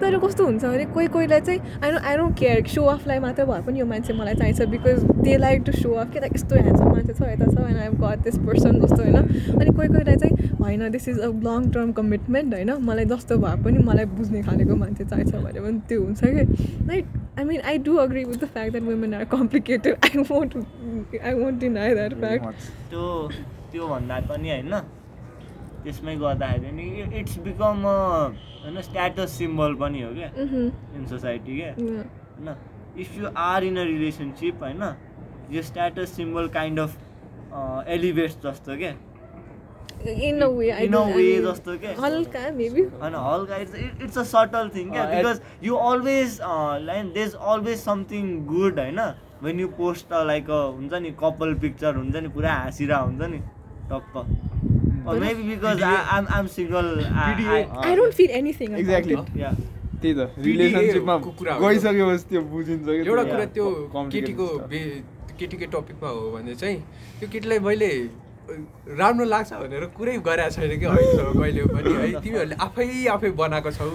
तर 0.00 0.18
कस्तो 0.18 0.44
हुन्छ 0.44 0.64
भने 0.64 0.84
कोही 0.94 1.06
कोहीलाई 1.14 1.40
चाहिँ 1.40 1.60
I 1.84 1.90
know 1.90 1.98
I 2.04 2.16
don't 2.16 2.36
care 2.38 2.66
so 2.68 2.84
अफलाई 2.92 3.18
मात्र 3.18 3.44
भए 3.46 3.60
पनि 3.66 3.80
यो 3.80 3.86
मान्छे 3.86 4.12
मलाई 4.12 4.34
चाहिन्छ 4.34 4.62
because 4.72 5.04
they 5.24 5.36
like 5.38 5.62
to 5.66 5.72
show 5.72 5.92
off 6.02 6.12
के 6.12 6.20
त 6.20 6.30
यस्तो 6.34 6.56
ह्यान्डसम 6.56 6.90
मान्छे 6.90 7.12
छ 7.12 7.28
यता 7.30 7.46
छ 7.46 7.68
and 7.70 7.80
I 7.80 7.88
got 8.02 8.24
this 8.24 8.38
person 8.46 8.80
जस्तो 8.80 9.02
होइन। 9.02 9.16
अनि 9.16 9.70
कोही 9.70 9.88
कोहीलाई 9.88 10.16
चाहिँ 10.16 10.50
होइन 10.60 10.90
this 10.90 11.08
is 11.08 11.18
a 11.18 11.28
long 11.46 11.70
term 11.72 11.92
commitment 11.92 12.54
होइन। 12.54 12.72
मलाई 12.88 13.04
जस्तो 13.14 13.38
भए 13.38 13.62
पनि 13.64 13.84
मलाई 13.90 14.04
बुझ्ने 14.18 14.42
खालेको 14.42 14.76
मान्छे 14.76 15.04
चाहिन्छ 15.04 15.34
भने 15.34 15.60
पनि 15.60 15.78
त्यो 15.88 16.00
हुन्छ 16.02 16.20
कि। 16.24 16.42
Like 16.88 17.04
mean 17.44 17.60
I 17.62 17.78
do 17.80 17.96
agree 17.98 18.24
with 18.24 18.36
the 18.38 18.48
fact 18.48 18.72
that 18.72 18.84
women 18.84 19.14
are 19.14 19.24
complicated 19.30 20.04
I 20.04 20.22
won't 20.24 20.56
I 21.22 21.32
won't 21.34 21.60
deny 21.60 21.94
that 21.94 22.14
fact 22.20 22.68
त्यो 22.90 23.06
त्यो 23.72 23.88
भन्दा 23.88 24.20
पनि 24.28 24.50
होइन 24.50 24.74
त्यसमै 25.84 26.16
गर्दाखेरि 26.16 26.72
नि 26.72 27.18
इट्स 27.20 27.38
बिकम 27.40 27.86
होइन 27.86 28.80
स्ट्याटस 28.82 29.38
सिम्बल 29.38 29.74
पनि 29.76 30.02
हो 30.02 30.12
क्या 30.14 30.30
इन 30.36 31.06
सोसाइटी 31.08 31.56
क्या 31.56 31.72
होइन 31.72 32.54
if 32.98 33.18
you 33.18 33.32
are 33.38 33.64
in 33.64 33.76
a 33.76 33.84
relationship 33.86 34.62
होइन 34.62 34.82
यो 35.50 35.62
status 35.64 36.16
symbol 36.16 36.48
kind 36.50 36.80
of 36.80 37.88
elevates 37.88 38.38
जस्तो 38.42 38.76
क्या 38.76 38.94
in 40.28 40.40
a 40.40 40.46
way 40.46 40.70
I 40.70 40.86
In 40.88 40.94
a 40.94 41.02
way 41.16 41.28
जस्तो 41.44 41.76
के? 41.82 41.92
हल्का 42.00 42.50
मेबी 42.56 42.82
होइन 43.02 43.14
हल्का 43.26 43.56
it's 43.56 43.74
it's 44.02 44.18
a 44.18 44.22
subtle 44.32 44.68
thing 44.74 44.90
क्या? 44.90 45.04
Uh, 45.04 45.10
because 45.14 45.40
you 45.66 45.74
always 45.90 46.38
like 46.86 47.12
they 47.12 47.22
is 47.24 47.34
always 47.34 47.78
something 47.84 48.24
good 48.46 48.78
होइन? 48.78 49.00
वेन 49.42 49.60
यु 49.60 49.68
पोस्ट 49.78 50.12
लाइक 50.26 50.50
हुन्छ 50.50 51.02
नि 51.02 51.10
कपाल 51.22 51.54
पिक्चर 51.62 51.94
हुन्छ 51.96 52.16
नि 52.16 52.28
पुरा 52.36 52.52
हाँसिरहेको 52.54 53.04
हुन्छ 53.06 53.30
नि 53.30 53.38
टक्क। 53.92 54.14
Maybe 55.22 55.42
because 55.48 55.82
I'm 55.82 56.26
I'm 56.34 56.46
single 56.56 56.86
I 57.14 57.94
don't 57.96 58.12
feel 58.20 58.30
anything 58.40 58.76
exactly 58.78 59.14
या 59.42 59.50
त्यही 60.02 60.14
त 60.14 60.30
रिलेसनसिपमा। 60.46 61.16
गइसकेपछि 61.64 62.24
त्यो 62.30 62.40
बुझिन्छ 62.52 62.84
कि 62.86 63.08
एउटा 63.08 63.24
कुरा 63.24 63.44
त्यो 63.56 63.66
केटीको 64.12 64.46
केटीको 65.38 65.66
टपिकमा 65.78 66.08
हो 66.08 66.30
भने 66.30 66.54
चाहिँ 66.54 66.78
त्यो 67.20 67.28
केटीलाई 67.32 67.58
मैले 67.68 67.90
अ, 67.90 68.33
राम्रो 68.44 69.24
लाग्छ 69.24 69.52
भनेर 69.52 69.84
कुरै 69.96 70.16
गरेको 70.24 70.50
छैन 70.54 70.72
कि 70.80 70.86
अहिलेसम्म 70.86 71.32
कहिले 71.40 71.62
पनि 71.74 71.92
है। 71.92 72.20
तिमीहरूले 72.20 72.56
आफै 72.66 72.84
आफै 73.14 73.30
बनाएको 73.40 73.70
छौ 73.72 73.88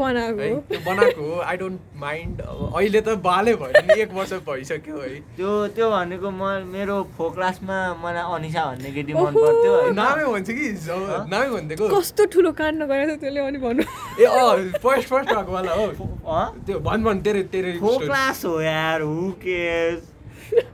बनाएको 0.00 0.40
है 0.40 0.50
हो। 0.52 0.58
त्यो 0.68 0.80
बनाएको 0.86 1.20
हो 1.28 1.40
आई 1.40 1.56
डोन्ट 1.56 1.80
माइन्ड 1.96 2.40
अहिले 2.40 3.00
त 3.00 3.16
बाले 3.24 3.54
भयो 3.62 3.82
नि 3.86 4.00
एक 4.02 4.12
वर्ष 4.18 4.32
भइसक्यो 4.48 4.96
है। 5.00 5.08
त्यो 5.36 5.50
त्यो 5.76 5.90
भनेको 5.90 6.30
म 6.30 6.42
मेरो 6.76 6.96
फो 7.16 7.30
क्लासमा 7.36 7.78
मलाई 8.04 8.24
अनिसा 8.36 8.64
भन्ने 8.70 8.90
केटी 8.92 9.12
मन 9.16 9.32
पर्थ्यो 9.32 9.74
नामै 9.96 10.24
भन्छ 10.28 10.48
कि 10.50 10.66
नामै 11.32 11.48
भनिदिएको 11.56 11.88
कस्तो 11.96 12.22
ठुलो 12.36 12.52
काण्ड 12.60 12.82
गरेको 12.84 13.06
थियो 13.08 13.18
त्यसले 13.24 13.40
अनि 13.48 13.58
भन्नु। 13.64 13.82
ए 14.20 14.24
अँ 14.24 14.80
फर्स्ट 14.84 15.08
फर्स्ट 15.08 15.28
भएको 15.34 15.52
वाला 15.52 15.72
हो? 15.72 15.86
त्यो 16.66 16.78
भन 16.84 17.04
भन 17.04 17.16
तेरो 17.24 17.42
तेरो। 17.52 17.98
क्लास 18.06 18.44
हो 18.44 18.60
यार 18.60 19.00
हु 19.02 19.30
केयर्स 19.42 20.02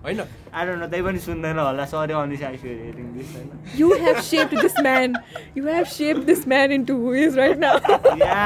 होइन 0.05 0.21
आई 0.53 0.67
डोन्ट 0.67 0.81
नो 0.81 0.87
त्यही 0.93 1.03
पनि 1.05 1.19
सुन्दैन 1.27 1.59
होला 1.59 1.85
sorry 1.93 2.13
Anisa 2.21 2.47
I'm 2.47 2.63
hearing 2.65 3.07
this 3.17 3.29
होइन 3.37 3.49
You 3.81 3.89
have 4.05 4.19
shaped 4.29 4.55
this 4.65 4.77
man. 4.87 5.15
You 5.59 5.65
have 5.75 5.89
shaped 5.97 6.27
this 6.31 6.43
man 6.53 6.73
into 6.77 6.97
who 7.03 7.13
he 7.17 7.23
is 7.29 7.37
right 7.43 7.59
now. 7.59 7.75
Yeah 8.23 8.45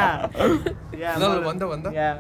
yeah 1.03 1.15
ल 1.19 1.23
ल 1.23 1.41
भन् 1.47 1.59
त 1.61 1.63
भन् 1.73 1.83
त 1.87 1.95
या 1.97 2.11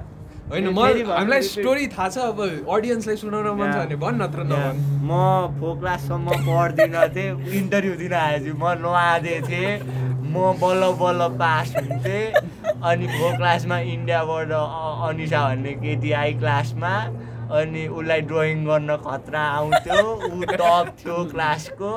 होइन 0.50 0.68
म 0.70 0.86
फेरि 0.86 1.02
हामीलाई। 1.10 1.42
स्टोरी 1.50 1.86
थाहा 1.94 2.08
छ 2.08 2.18
अब 2.32 2.40
अडियन्सलाई 2.78 3.16
सुनाउन 3.22 3.46
मन 3.60 3.72
छ. 3.72 3.76
भने 3.78 3.96
भन् 4.02 4.18
नत्र 4.22 4.40
या, 4.40 4.48
नभन् 4.50 4.78
म 5.06 5.12
फो 5.60 5.68
क्लाससम्म 5.80 6.26
पढ्दिनँ 6.48 7.06
थिएँ 7.14 7.32
इन्टरभ्यू 7.60 7.94
दिन 8.02 8.12
आएछु 8.24 8.52
म 8.58 8.74
नआँदै 8.82 9.38
थिएँ 9.48 9.72
म 10.34 10.52
बल्ल 10.62 10.82
बल्ल 11.02 11.28
पास 11.40 11.74
हुन्थेँ 11.78 12.24
अनि 12.90 13.06
फो 13.14 13.26
क्लासमा 13.38 13.78
इन्डियाबाट 13.94 14.50
अनिसा 15.08 15.40
भन्ने 15.48 15.72
केटी 15.82 16.10
आई 16.22 16.32
क्लासमा 16.42 16.92
अनि 17.46 17.86
उसलाई 17.86 18.20
ड्रइङ 18.30 18.64
गर्न 18.66 18.96
खतरा 19.06 19.40
आउँथ्यो 19.40 20.02
ऊ 20.26 20.42
टप 20.50 20.86
थियो 20.98 21.16
क्लासको। 21.30 21.90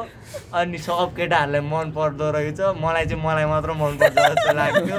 अनि 0.53 0.77
सब 0.77 1.15
केटाहरूलाई 1.17 1.61
मन 1.69 1.91
पर्दो 1.97 2.29
रहेछ। 2.31 2.59
मलाई 2.81 3.05
चाहिँ 3.05 3.23
मलाई 3.23 3.45
मात्र 3.49 3.73
मनपर्छ 3.81 4.13
जस्तो 4.13 4.53
लाग्थ्यो। 4.53 4.97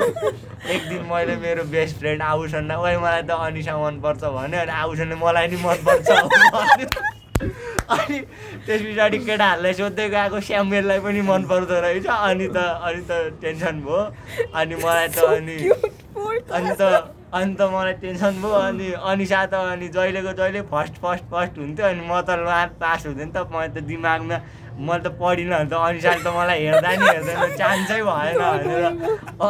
एक 0.74 0.88
दिन 0.88 1.02
मैले 1.10 1.36
मेरो 1.44 1.64
बेस्ट 1.70 1.96
फ्रेन्ड 1.98 2.22
आभूषणलाई 2.22 2.76
ओइ 2.76 2.96
मलाई 3.04 3.22
त 3.22 3.30
अनिसा 3.46 3.78
मनपर्छ 3.78 4.22
भन्यो। 4.24 4.60
अनि 4.60 4.72
आभूषणले 4.82 5.16
मलाई 5.22 5.46
नि 5.48 5.56
मनपर्छ 5.64 6.08
अनि 7.90 8.18
त्यस 8.66 8.80
पछाडि 8.82 9.18
केटाहरूलाई 9.18 9.74
सोध्दै 9.74 10.08
गएको 10.08 10.40
स्यामुएललाई 10.48 11.00
पनि 11.06 11.20
मन 11.30 11.42
पर्दो 11.50 11.80
रहेछ। 11.80 12.06
अनि 12.06 12.48
त 12.48 12.58
अनि 12.58 13.02
त 13.08 13.38
टेन्सन 13.42 13.80
भयो। 13.86 14.02
अनि 14.54 14.74
मलाई 14.82 15.08
त 15.14 15.18
अनि 15.38 15.56
अनि 16.58 16.70
त 16.80 16.82
अनि 17.30 17.54
त 17.54 17.62
मलाई 17.72 17.94
टेन्सन 18.02 18.34
भयो 18.42 18.54
अनि 18.68 18.86
अनिसा 19.10 19.40
त 19.46 19.54
अनि 19.74 19.88
जहिलेको 19.96 20.32
जहिले 20.38 20.60
फर्स्ट 20.70 20.94
फर्स्ट 21.02 21.24
फर्स्ट 21.34 21.58
हुन्थ्यो 21.58 21.84
अनि 21.86 22.02
म 22.08 22.20
त 22.26 22.30
ला 22.46 22.58
पास 22.80 23.06
हुँदैन 23.06 23.30
त 23.30 23.46
मैले 23.52 23.70
त 23.74 23.78
दिमागमा 23.90 24.38
मैले 24.80 25.02
त 25.04 25.06
पढिनँ 25.20 25.54
भने 25.54 25.68
त 25.70 25.72
अनिसाले 25.88 26.22
त 26.24 26.28
मलाई 26.36 26.58
हेर्दा 26.66 26.90
नि 26.90 27.06
हेर्दैन 27.06 27.54
चान्सै 27.60 28.00
भएन 28.08 28.34
भनेर 28.42 28.84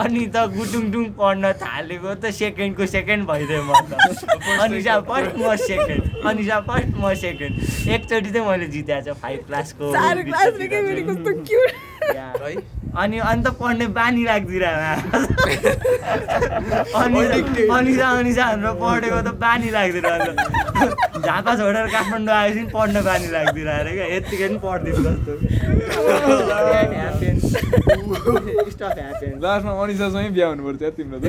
अनि 0.01 0.25
त 0.35 0.37
गुटुङटुङ 0.57 1.05
पढ्न 1.21 1.45
थालेको 1.63 2.11
त 2.15 2.25
सेकेन्डको 2.41 2.85
सेकेन्ड 2.97 3.23
भइदिएँ 3.31 3.65
म 3.65 3.73
त। 3.89 3.93
अनिसा 4.67 4.95
फर्स्ट 5.09 5.33
म 5.41 5.57
सेकेन्ड 5.65 6.03
अनिसा 6.33 6.59
फर्स्ट 6.69 6.93
म 7.01 7.15
सेकेन्ड। 7.25 7.55
एकचोटि 7.97 8.31
चाहिँ 8.31 8.47
मैले 8.51 8.67
जितेको 8.77 9.01
छु 9.09 9.15
फाइभ 9.25 9.41
क्लासको 9.49 9.85
अनि 12.99 13.19
अन्त 13.23 13.47
पढ्ने 13.61 13.87
बानी 13.95 14.23
अनि 17.01 17.21
अनिसा 17.71 18.07
अनिसा 18.11 18.45
भनेर 18.53 18.73
पढेको 18.81 19.21
त 19.23 19.29
बानी 19.41 19.69
लाग्दैन 19.71 20.07
अन्त 20.11 20.29
झापा 21.25 21.53
छोडेर 21.57 21.87
काठमाडौँ 21.95 22.35
आएपछि 22.35 22.63
पढ्न 22.75 22.97
बानी 23.05 23.29
लाग्दिरहेको 23.31 23.81
अरे 23.81 23.93
क्या 23.95 24.07
यत्तिकै 24.17 24.49
पनि 24.49 24.59
पढ्दिनु 24.65 25.01
जस्तो। 25.07 25.33
लास्टमा 29.41 29.73
अनिसासँगै 29.83 30.31
बिहा 30.31 30.47
तिम्रो 30.91 31.19
त। 31.21 31.25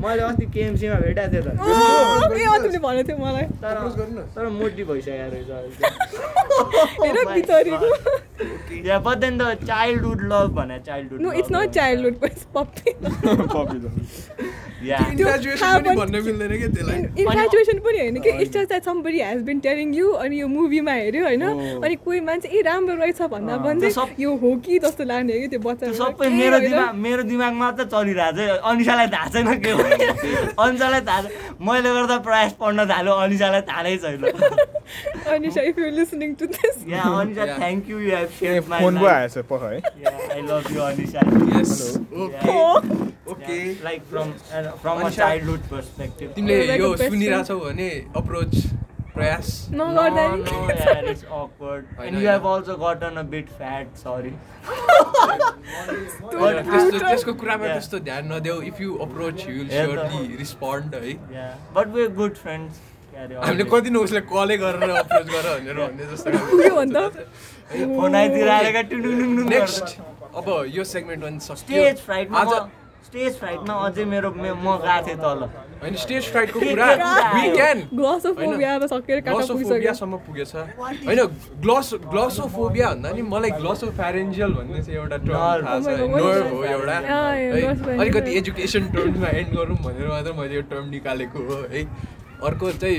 मैले 0.00 0.22
अस्ति 0.22 0.46
केएमसीमा 0.54 0.94
भेटाएको 1.04 1.32
थिएँ 1.32 1.42
त। 1.42 1.48
भनेको 2.80 3.02
थियो 3.08 3.18
मलाई। 3.24 3.46
तर 4.34 4.48
मोटी 4.50 4.82
रहेछ 5.32 5.48
yeah 8.86 8.98
but 8.98 9.16
then 9.18 9.34
the 9.38 9.42
childhood 9.66 10.20
love 10.24 10.50
भने 10.56 10.78
childhood 10.86 11.20
no 11.22 11.32
it's 11.32 11.48
not 11.52 11.70
childhood 11.70 12.24
it's 12.24 12.44
puppy 12.54 12.90
yeah. 14.88 14.98
त्यो 15.16 15.26
Graduation 15.26 15.60
थाहा 15.62 15.78
पनि 15.78 15.88
पनि- 15.88 15.98
भन्न 15.98 16.22
मिल्दैन 16.24 16.52
क्या 16.58 16.68
त्यसलाई। 16.68 16.98
इन्फ्याचुएसन 17.22 17.78
पनि 17.78 17.98
होइन 17.98 18.16
कि? 18.20 18.30
It's 18.30 18.52
just 18.52 18.68
that 18.68 18.84
somebody 18.84 19.20
has 19.20 19.42
been 19.42 19.58
telling 19.60 19.94
you 19.94 20.10
अनि 20.24 20.40
यो 20.40 20.46
मुभीमा 20.48 20.92
हेऱ्यो 20.92 21.24
होइन? 21.24 21.42
अनि 21.84 21.94
कोही 22.04 22.20
मान्छे 22.20 22.48
ए 22.48 22.62
राम्रो 22.62 22.94
रहेछ 22.96 23.20
भन्दा 23.22 23.56
भन्दै 23.56 23.86
त्यो 23.86 23.94
सब- 24.00 24.20
यो 24.20 24.30
हो 24.36 24.54
कि 24.66 24.78
जस्तो 24.78 25.04
लाग्ने 25.04 25.32
हो 25.34 25.40
कि 25.40 25.48
त्यो 25.48 25.59
त्यो 25.60 25.92
सबै 26.00 26.28
मेरो 26.40 26.58
दिमाग 26.66 26.94
मेरो 27.04 27.22
दिमागमा 27.30 27.66
त 27.78 27.80
चलिरहेको 27.92 28.36
छ। 28.36 28.58
अनिसालाई 28.70 29.08
थाहा 29.14 29.26
छैन 29.34 29.48
के 29.64 29.70
हो। 29.70 29.82
अनिसालाई 30.64 31.02
थाहा 31.08 31.20
छ। 31.22 31.26
मैले 31.68 31.90
गर्दा 31.96 32.16
प्रयास 32.28 32.52
पढ्न 32.60 32.78
थाल्यो 32.90 33.12
अनिसालाई 33.26 33.62
थाहा 33.68 33.82
नै 33.82 33.96
छैन। 34.04 34.24
Anisa 35.36 35.60
if 35.70 35.78
you 35.78 35.90
listening 36.00 36.30
to 36.40 36.46
this 36.56 36.76
yeah 36.88 37.02
Anisa 37.20 37.44
thank 37.60 37.90
you 37.90 37.98
you 38.00 38.10
have 38.16 38.30
save 38.40 38.68
my 38.70 38.80
phone 38.84 38.96
आएछ 39.06 39.36
पख 39.52 39.62
है। 39.62 39.76
I 40.34 40.40
love 40.50 40.66
you 40.76 40.82
Anisa. 40.90 41.20
Yes 41.54 41.72
okay 42.24 42.58
okay 43.30 43.58
like 43.84 44.00
from 44.10 44.30
from 44.82 44.96
a 45.00 45.08
childhood 45.10 45.60
perspective 45.70 46.28
तिमीले 46.36 46.76
यो 46.78 46.88
सुनिरहेछौ 46.96 47.58
भने 47.58 47.90
अप्रोच 48.16 48.54
प्रयास 49.14 49.48
No, 49.72 49.86
नगर्दा 49.90 50.24
no, 50.32 50.58
yeah, 50.70 51.10
it's 51.12 51.24
awkward. 51.38 51.86
I 51.98 52.04
And 52.04 52.12
know, 52.14 52.20
you 52.20 52.26
yeah. 52.26 52.32
have 52.32 52.46
also 52.52 52.76
gotten 52.82 53.18
a 53.22 53.24
bit 53.34 53.48
fat, 53.60 53.86
sorry. 54.02 54.32
त्यस्तो 55.80 56.98
त्यसको 56.98 57.32
कुरामा. 57.40 57.66
त्यस्तो 57.66 57.98
ध्यान 58.08 58.32
नदेऊ 58.32 58.60
if 58.70 58.80
you 58.80 58.90
approach 59.06 59.46
you 59.48 59.54
will 59.54 59.68
surely 59.70 60.36
respond 60.36 60.94
है 60.94 61.12
Yeah, 61.38 61.52
but 61.78 61.86
we're 61.96 62.12
good 62.20 62.38
friends. 62.44 62.80
Carry 63.14 63.36
on. 63.36 63.42
हामीले 63.44 63.64
कति 63.74 63.90
न 63.90 63.96
उसले 64.06 64.20
कलै 64.32 64.56
गरेर 64.64 64.90
अप्रोच 65.02 65.26
गर 65.34 65.46
भनेर 65.54 65.76
भन्ने 65.80 66.04
जस्तो 66.12 66.28
नेक्स्ट 69.50 69.96
अब 70.40 70.46
यो 70.76 70.84
सेगमेन्ट 70.84 71.22
पनि 71.22 71.40
सक्यो 71.40 71.56
स्टेज 71.64 71.96
फ्राइटमा 72.06 72.38
आज 72.40 72.52
स्टेज 73.06 73.38
फ्राइटमा 73.38 73.74
अझै 73.86 74.04
मेरो 74.14 74.30
मे- 74.42 74.54
म 74.54 74.76
गएको 74.84 75.06
थिएँ 75.06 75.16
तल 75.24 75.40
होइन 75.82 75.94
स्टेज 75.96 76.24
फ्राइटको 76.26 76.60
के- 76.60 76.68
कुरा 76.70 76.86
वी? 77.34 77.50
क्यान 77.52 77.78
ग्लोसोफोबिया 77.94 78.74
अब 78.74 78.86
सकेर 78.86 79.20
ग्लोसोफोबियासम्म 79.22 80.16
पुगेछ 80.26 80.54
होइन 80.54 81.20
ग्लोस 81.60 81.92
ग्लोसोफोबिया 82.06 82.88
भन्दा 82.90 83.10
नि 83.10 83.22
मलाई 83.28 83.50
ग्लोसोफ्यारेन्जियल 83.52 84.52
भन्ने 84.52 84.82
चाहिँ 84.82 84.98
एउटा 84.98 85.16
टर्म. 85.18 85.32
थाहा 85.32 85.78
छ 85.80 85.86
नर्भ 85.88 86.52
हो? 86.52 86.64
एउटा. 86.66 86.96
अलिकति 87.96 88.36
एजुकेसन 88.38 88.88
टर्ममा 88.92 89.28
एन्ड 89.34 89.54
गरौँ 89.54 89.76
भनेर 89.78 90.08
मात्र 90.08 90.32
मैले 90.32 90.54
यो 90.54 90.62
टर्म 90.70 90.88
निकालेको 90.90 91.38
हो 91.44 91.60
है 91.72 91.84
अर्को 92.44 92.70
चाहिँ 92.72 92.98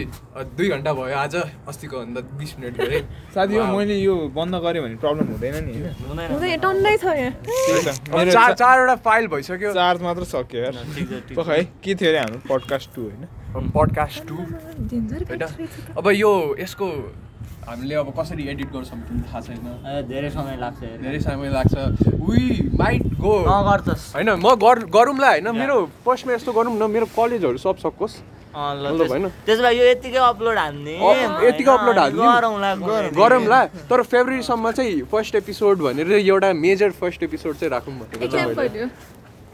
दुई 0.57 0.67
घन्टा 0.69 0.93
भयो। 0.93 1.15
आज 1.17 1.35
अस्तिको 1.67 1.97
भन्दा 1.97 2.21
बिस 2.37 2.51
मिनट 2.59 2.77
धेरै 2.77 2.99
साथी 3.33 3.55
हो 3.55 3.65
मैले 3.77 3.95
यो 3.97 4.15
बन्द 4.35 4.55
गरेँ 4.65 4.81
भने 4.83 4.95
प्रब्लम 5.01 5.25
हुँदैन 5.33 5.55
नि। 5.65 5.73
टन्नै 6.57 6.95
छ 6.97 7.05
यहाँ। 7.17 7.33
चारवटा 8.53 8.95
फाइल 9.01 9.27
भइसक्यो। 9.33 9.73
चार्ज 9.73 10.01
मात्र 10.01 10.23
सक्यो 10.33 10.61
यार। 10.61 10.73
ठिक 10.95 11.07
छ 11.09 11.13
ठिक 11.27 11.37
पख 11.37 11.47
है 11.49 11.63
के 11.83 11.95
थियो 11.95 12.09
अरे 12.09 12.19
हाम्रो 12.19 12.39
पडकास्ट 12.49 12.95
टू 12.95 13.01
होइन? 13.01 13.25
पडकास्ट 13.75 14.27
टू 14.27 14.35
होइन। 14.35 15.41
अब 15.97 16.05
यो 16.13 16.31
यसको 16.59 16.87
हामीले 17.67 17.95
अब 17.95 18.13
कसरी 18.19 18.43
एडिट 18.49 18.69
गर्छौँ 18.73 18.99
पनि 18.99 19.21
थाहा 19.21 19.39
छैन। 19.41 20.05
धेरै 20.09 20.29
समय 20.29 20.57
लाग्छ। 20.59 20.79
धेरै 21.01 21.19
समय 21.19 21.49
लाग्छ। 21.49 21.73
वी 22.29 22.69
माइट 22.77 23.03
गो 23.21 23.33
होइन 23.47 24.29
म 24.29 24.55
गर 24.63 24.85
गरौँला 24.95 25.29
होइन। 25.29 25.47
मेरो 25.57 25.77
फर्स्टमा 26.05 26.33
यस्तो 26.33 26.51
गरौँ 26.53 26.73
न 26.77 26.89
मेरो 26.91 27.05
कलेजहरू 27.17 27.57
सब 27.57 27.77
सकोस्। 27.85 28.15
त्यस- 29.45 29.61
भए 29.61 29.73
यो 29.75 29.85
यत्तिकै 29.85 30.17
अपलोड 30.17 30.57
हान्ने। 30.57 30.95
अँ, 30.97 31.45
यत्तिकै 31.47 31.71
upload 31.71 31.97
होइन, 31.97 31.97
हालिदिउँ। 31.97 32.25
गरौँला 33.15 33.65
तर 33.89 34.01
फेब्रुअरीसम्म 34.03 34.71
चाहिँ 34.71 35.01
फर्स्ट 35.11 35.35
एपिसोड 35.35 35.77
भनेर 35.81 36.11
एउटा 36.11 36.53
मेजर 36.53 36.91
फर्स्ट 36.91 37.23
एपिसोड 37.23 37.53
चाहिँ 37.55 37.71
राखौँ 37.71 37.93
भनेको 37.93 38.19
छ 38.19 38.23
एक्जाम 38.23 38.47
मैले। 38.47 38.55
पढ्यो 38.69 38.89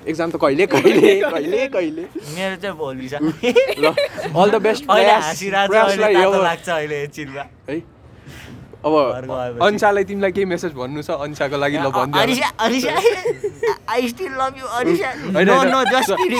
एक्जाम 0.07 0.29
त 0.31 0.35
कहिले 0.41 0.65
कहिले 0.67 1.19
कहिले 1.21 1.67
कहिले? 1.67 2.01
मेरो 2.35 2.55
चाहिँ 2.61 2.75
भोलि 2.77 3.07
छ। 3.09 3.13
ल 3.79 3.93
अल 4.35 4.49
द 4.49 4.55
बेस्ट 4.61 4.83
अहिले 4.89 5.03
प्रयास 5.03 5.23
हाँसिरहेको 5.23 5.73
छ, 5.73 5.77
अहिले 5.77 5.95
प्रयासलाई 5.95 6.13
तातो 6.13 6.31
अब 6.31 6.43
लाग्छ 6.43 6.69
अहिले 6.69 7.07
चिल्ला 7.07 7.45
है? 7.69 7.96
अब। 8.87 9.59
अन्सालाई 9.67 10.03
तिमीलाई 10.09 10.31
केही 10.31 10.45
मेसेज 10.53 10.71
भन्नु 10.79 11.01
छ? 11.01 11.09
अन्साको 11.25 11.57
लागि 11.63 11.77
ल 11.77 11.87
भनिदिनु 11.91 12.19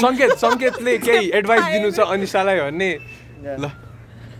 सङ्केत 0.05 0.31
सङ्केतले 0.43 0.97
केही 1.07 1.31
एडभाइस 1.39 1.65
दिनु 1.73 1.89
छ 1.91 1.99
अनिसालाई 2.13 2.59
भन्ने। 2.59 2.89
ल। 3.61 3.63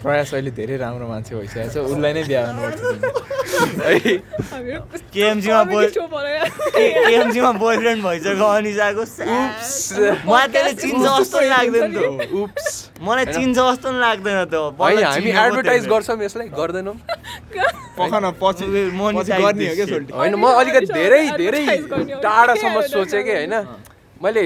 प्रयास 0.07 0.29
अहिले 0.33 0.51
धेरै 0.55 0.75
राम्रो 0.79 1.05
मान्छे 1.11 1.35
भइसकेको 1.35 1.69
छ। 1.73 1.75
उसलाई 1.91 2.11
नै 2.15 2.23
बिहा 2.31 2.43
गर्नुपर्छ 2.47 2.79
केएमसीमा 5.13 5.61
बनायो। 5.67 6.43
केएमसीमा 6.75 7.51
बोयफ्रेन्ड 7.63 7.99
भइसक्यो 8.07 8.47
अनिसाको 8.57 9.03
मलाई 10.31 10.47
त्यसले 10.53 10.73
चिन्छ 10.83 11.03
जस्तो 11.03 11.37
लाग्दैन 11.51 11.87
त। 11.91 11.97
उप्स 12.39 12.73
मलाई 13.03 13.25
चिन्छ 13.35 13.57
जस्तो 13.57 13.87
नि 13.91 13.99
लाग्दैन 13.99 14.39
त। 14.47 14.55
हामी 14.79 15.31
एडभर्टाइज 15.43 15.83
गर्छौँ 15.91 16.17
यसलाई 16.23 16.47
गर्दैनौँ। 16.55 16.95
पख 17.99 18.13
न 18.23 18.25
पछि 18.41 18.65
होइन 20.13 20.33
म 20.35 20.45
अलिकति 20.61 20.87
धेरै 20.93 21.23
धेरै। 21.35 21.65
टाढासम्म 22.23 22.75
सोचेँ 22.95 23.23
कि 23.27 23.33
होइन। 23.33 23.55
मैले 24.23 24.41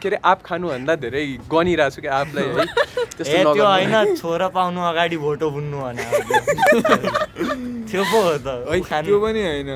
के 0.00 0.08
अरे 0.08 0.18
आँप 0.24 0.40
खानुभन्दा 0.46 0.94
धेरै 1.04 1.24
गनिरहेको 1.52 1.94
छु 1.94 2.00
कि 2.02 2.08
आँपलाई 2.08 2.44
है? 2.44 2.64
त्यस्तो 3.16 3.54
त्यो। 3.54 3.64
होइन 3.66 4.14
छोरा 4.16 4.48
पाउनु 4.56 4.80
अगाडि 4.90 5.16
भोटो 5.24 5.50
बुन्नु 5.50 5.76
भने 5.82 6.04
त्यो 7.90 8.02
पो 8.12 8.18
हो 8.22 8.36
त। 8.40 8.48
त्यो 9.04 9.16
पनि 9.20 9.42
होइन। 9.42 9.70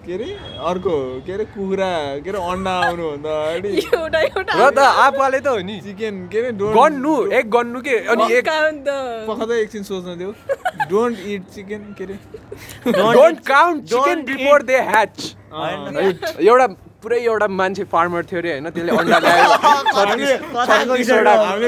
के 0.00 0.12
अरे 0.16 0.28
अर्को 0.70 0.92
के 1.26 1.32
अरे 1.32 1.44
कुखुरा 1.52 1.90
के 2.24 2.30
अरे 2.30 2.38
अन्डा 2.50 2.72
आउनुभन्दा 2.84 3.30
अगाडि। 3.30 3.68
एउटा 3.84 4.20
एउटा। 4.20 4.52
र 4.60 4.70
त 4.76 4.78
आँपवाले 4.80 5.40
त 5.40 5.46
हो 5.46 5.58
नि। 5.60 5.76
चिकन 5.84 6.14
के 6.32 6.38
अरे 6.40 6.50
डोन्ट 6.60 6.76
गन्नु 6.76 7.14
एक 7.38 7.50
गन्नु 7.56 7.80
के 7.84 7.96
अनि 8.12 8.24
एक 8.36 8.44
काउन्ट 8.48 8.84
पख 9.28 9.40
त। 9.48 9.50
एकछिन 9.60 9.82
सोच्न 9.88 10.16
देऊ। 10.18 10.32
डोन्ट 10.90 11.16
इट 11.20 11.42
चिकन 11.54 11.82
के 11.98 12.04
अरे। 12.04 12.16
Don't 12.92 13.38
count 13.46 13.84
chicken 13.88 14.04
don't 14.04 14.26
before 14.26 14.62
they 14.68 14.76
hatch. 14.88 15.16
एउटा 16.40 16.66
पुरै 17.02 17.18
एउटा 17.24 17.46
मान्छे 17.48 17.84
फार्मर 17.92 18.22
थियो 18.30 18.38
अरे 18.40 18.50
होइन? 18.52 18.66
त्यसले 18.70 18.92
अन्डा 19.00 19.18
ल्यायो। 19.24 19.48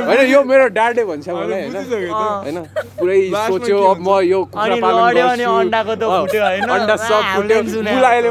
होइन 0.09 0.20
यो 0.30 0.40
मेरो 0.44 0.66
ड्याडले 0.76 1.04
भन्छ 1.10 1.28
मलाई 1.28 1.60
होइन। 1.62 2.16
होइन? 2.16 2.59
पुरै 2.98 3.18
सोच्यो 3.48 3.76
अब 3.90 3.98
म 4.00 4.20
यो? 4.28 4.40
अन्डा 6.72 6.96
सब 6.96 7.22
फुट्यो। 7.34 7.82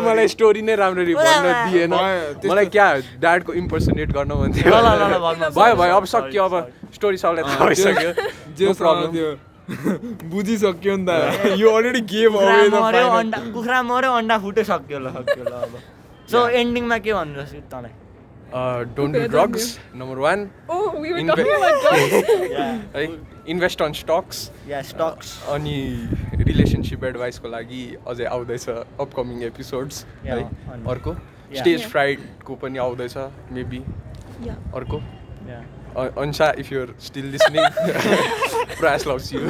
मलाई 0.08 0.28
स्टोरी 0.34 0.62
नै 0.62 0.76
राम्ररी 0.82 1.14
भन्न 1.22 1.46
दिएन। 1.72 1.94
मलाई 2.50 2.66
क्या 2.76 2.88
ड्याडको 3.24 3.52
इम्पर्सनेट 3.62 4.10
गर्न 4.18 4.32
मन 4.42 4.50
थियो। 4.58 4.70
ल, 4.70 4.76
ल, 4.76 4.90
ल, 5.02 5.04
ल, 5.14 5.16
भन्नु, 5.26 5.46
भयो 5.58 5.76
भयो 5.82 5.94
अब 5.98 6.06
सक्यो 6.14 6.44
अब. 6.44 6.54
स्टोरी 6.96 7.18
सबलाई 7.18 7.44
थाहा 7.44 7.66
भइसक्यो। 7.66 8.12
जे. 8.58 8.66
त्यो 9.16 9.30
बुझिसक्यो 10.32 10.94
नि 10.98 11.06
त। 11.08 11.10
यो 11.58 11.68
अलरेडी 11.78 12.02
गेम 12.14 12.32
कुखुरा 12.34 12.54
अवे 12.54 12.70
द 12.70 12.72
मऱ्यो 12.86 13.08
अन्डा 13.18 13.38
कुखुरा 13.56 13.80
मऱ्यो 13.90 14.12
अन्डा 14.20 14.36
फुट्यो 14.46 14.64
सक्यो 14.70 15.00
ल 15.00 15.08
सक्यो 15.18 15.44
ल 15.44 15.54
अब। 15.66 15.74
सो 16.32 16.40
एन्डिङमा 16.60 16.98
के 17.06 17.14
भन्नु 17.14 17.44
तँलाई 17.72 17.94
don't 18.96 19.16
do 19.16 19.28
drugs 19.32 19.66
number 19.96 20.18
one. 20.18 20.40
है 22.96 23.04
इन्भेस्ट 23.54 23.82
अन 23.82 23.94
स्टक्स 24.00 24.38
या 24.70 24.82
स्टक्स 24.90 25.28
अनि 25.54 25.76
रिलेसनसिप 26.48 27.04
एडभाइसको 27.04 27.48
लागि 27.48 27.84
अझै 28.08 28.26
आउँदैछ 28.26 28.66
अपकमिङ 28.70 29.44
एपिसोड्स 29.44 30.06
है 30.26 30.44
अर्को. 30.94 31.14
स्टेज. 31.56 31.80
फ्राइडको 31.92 32.56
पनि 32.62 32.78
आउँदैछ 32.80 33.16
मेबी. 33.58 33.82
अर्को 34.76 34.98
ANSA 36.22 36.48
if 36.60 36.72
your 36.72 36.96
still 37.08 37.26
listening 37.32 37.64
Prayas 38.80 39.08
loves 39.08 39.34
you 39.34 39.42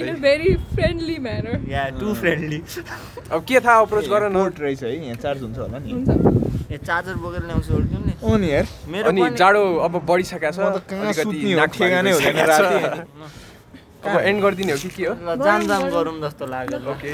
In 0.00 0.08
a 0.08 0.16
very 0.20 0.50
friendly 0.74 1.16
manner. 1.26 1.56
Yeah 1.70 1.82
too 2.00 2.14
friendly 2.20 2.58
अब 3.32 3.44
के 3.48 3.60
थाहा 3.60 3.80
अप्रोच 3.80 4.06
गर 4.08 4.28
न 4.28 4.32
नोट 4.32 4.60
रहेछ 4.60 4.82
है 4.82 4.94
यहाँ 4.96 5.16
चार्ज 5.24 5.42
हुन्छ 5.42 5.58
होला 5.58 5.78
नि। 5.78 5.90
हुन्छ। 5.92 6.72
ए 6.72 6.76
चार्जर 6.78 7.14
बोकेर 7.24 7.42
ल्याउँछु 7.46 7.78
नि 7.78 8.12
हो 8.22 8.36
नि 8.36 8.48
यार। 8.52 8.66
मेरो 8.88 9.08
अनि 9.08 9.20
जाडो 9.36 9.62
अब 9.84 9.92
बढिसकेको 10.08 10.50
छ 10.56 10.58
म 10.58 10.70
त 10.72 10.82
कहाँ 10.88 11.04
अलिकति 11.04 11.22
सुत्ने 11.22 11.52
हो, 11.52 11.58
नाक 11.60 11.70
ठेगानै 11.76 12.10
हुँदैन। 12.16 12.36
राति। 12.50 12.78
अब 14.08 14.16
एन्ड 14.16 14.38
गरिदिने 14.42 14.72
हो 14.72 14.78
कि 14.80 14.88
के 14.88 15.04
हो? 15.04 15.14
ल 15.20 15.36
जाम 15.44 15.60
जाम 15.68 15.82
गरौँ 15.92 16.16
जस्तो 16.24 16.44
लाग्यो। 16.48 16.78
ओके 16.88 17.12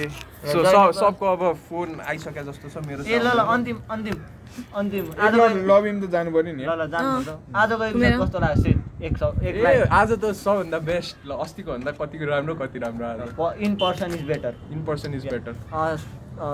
सो 0.55 0.59
सब 0.63 0.91
सबको 0.95 1.25
अब 1.27 1.43
फोन 1.67 1.89
आइसके 2.07 2.43
जस्तो 2.47 2.67
छ 2.71 2.87
मेरो 2.87 3.03
ए 3.03 3.19
ल 3.19 3.27
ल 3.27 3.41
अन्तिम 3.43 3.79
अन्तिम। 3.91 4.17
आज 4.57 5.35
त 6.03 6.11
जानु 6.11 6.31
पर्यो 6.33 6.53
नि। 6.57 6.65
ल 6.65 6.71
ल 6.81 6.87
जानु 6.93 7.23
त। 7.25 7.31
आजको 7.55 7.85
एपिसोड 7.85 8.03
घुमेर। 8.03 8.19
कस्तो 8.21 8.39
लाग्यो 8.41 8.63
सेट 8.63 9.03
एक 9.03 9.17
सौ 9.19 9.29
एक 9.43 9.55
ए 9.57 9.63
लाइक 9.63 9.81
आज 9.93 10.11
त 10.13 10.33
सबभन्दा 10.43 10.79
बेस्ट 10.91 11.27
ल 11.29 11.31
अस्तिको 11.45 11.73
भन्दा 11.73 11.91
कतिको 12.01 12.25
राम्रो 12.31 12.55
कति 12.61 12.79
राम्रो 12.85 13.07
in 13.67 13.75
person 13.83 14.15
is 14.15 14.23
better 14.31 14.53
in 14.73 14.85
person 14.85 15.15
is 15.15 15.27
better 15.33 15.53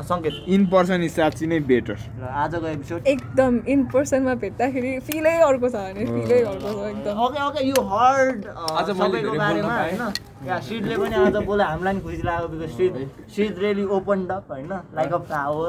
सङ्केत। 0.09 0.35
इन 0.49 0.67
पर्सन 0.73 1.03
इज 1.03 1.13
साँच्ची 1.13 1.47
नै 1.47 1.59
बेटर। 1.71 1.97
र 2.21 2.25
आजको 2.43 2.67
एपिसोड 2.67 3.07
एकदम 3.07 3.53
इन 3.69 3.85
पर्सनमा 3.93 4.35
भेट्दाखेरि 4.43 4.93
फिलै 5.07 5.37
अर्को 5.43 5.69
छ 5.69 5.75
भने 5.75 6.03
फिलै 6.07 6.43
अर्को 6.43 6.69
छ 6.73 6.91
एकदम। 6.91 7.13
ओके 7.25 7.39
ओके 7.47 7.61
यु 7.69 7.79
हर्ड 7.93 8.47
आज 8.47 8.89
सबैको 8.91 9.33
बारेमा। 9.39 9.75
होइन? 9.79 10.03
या 10.47 10.59
सिडले 10.67 10.97
पनि 10.99 11.15
आज 11.15 11.37
बोले 11.47 11.65
हामीलाई 11.65 11.93
पनि 11.95 12.03
खुसी 12.03 12.23
लाग्यो 12.27 12.49
because 12.53 12.71
Sid 12.77 12.93
Sid 13.35 13.59
really 13.63 13.85
open 13.97 14.27
up 14.37 14.51
होइन? 14.53 14.73
Like 14.95 15.13
a. 15.13 15.19
फ्लावर 15.29 15.69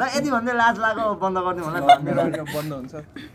र 0.00 0.08
यति 0.16 0.30
भन्दै 0.30 0.52
लाज 0.62 0.78
लाग्यो 0.84 1.12
बन्द 1.22 1.36
गरिदिउँ 1.38 1.66
होला। 1.66 1.78
धन्यवाद 1.96 2.40
बन्द 2.54 2.72
हुन्छ। 2.72 2.94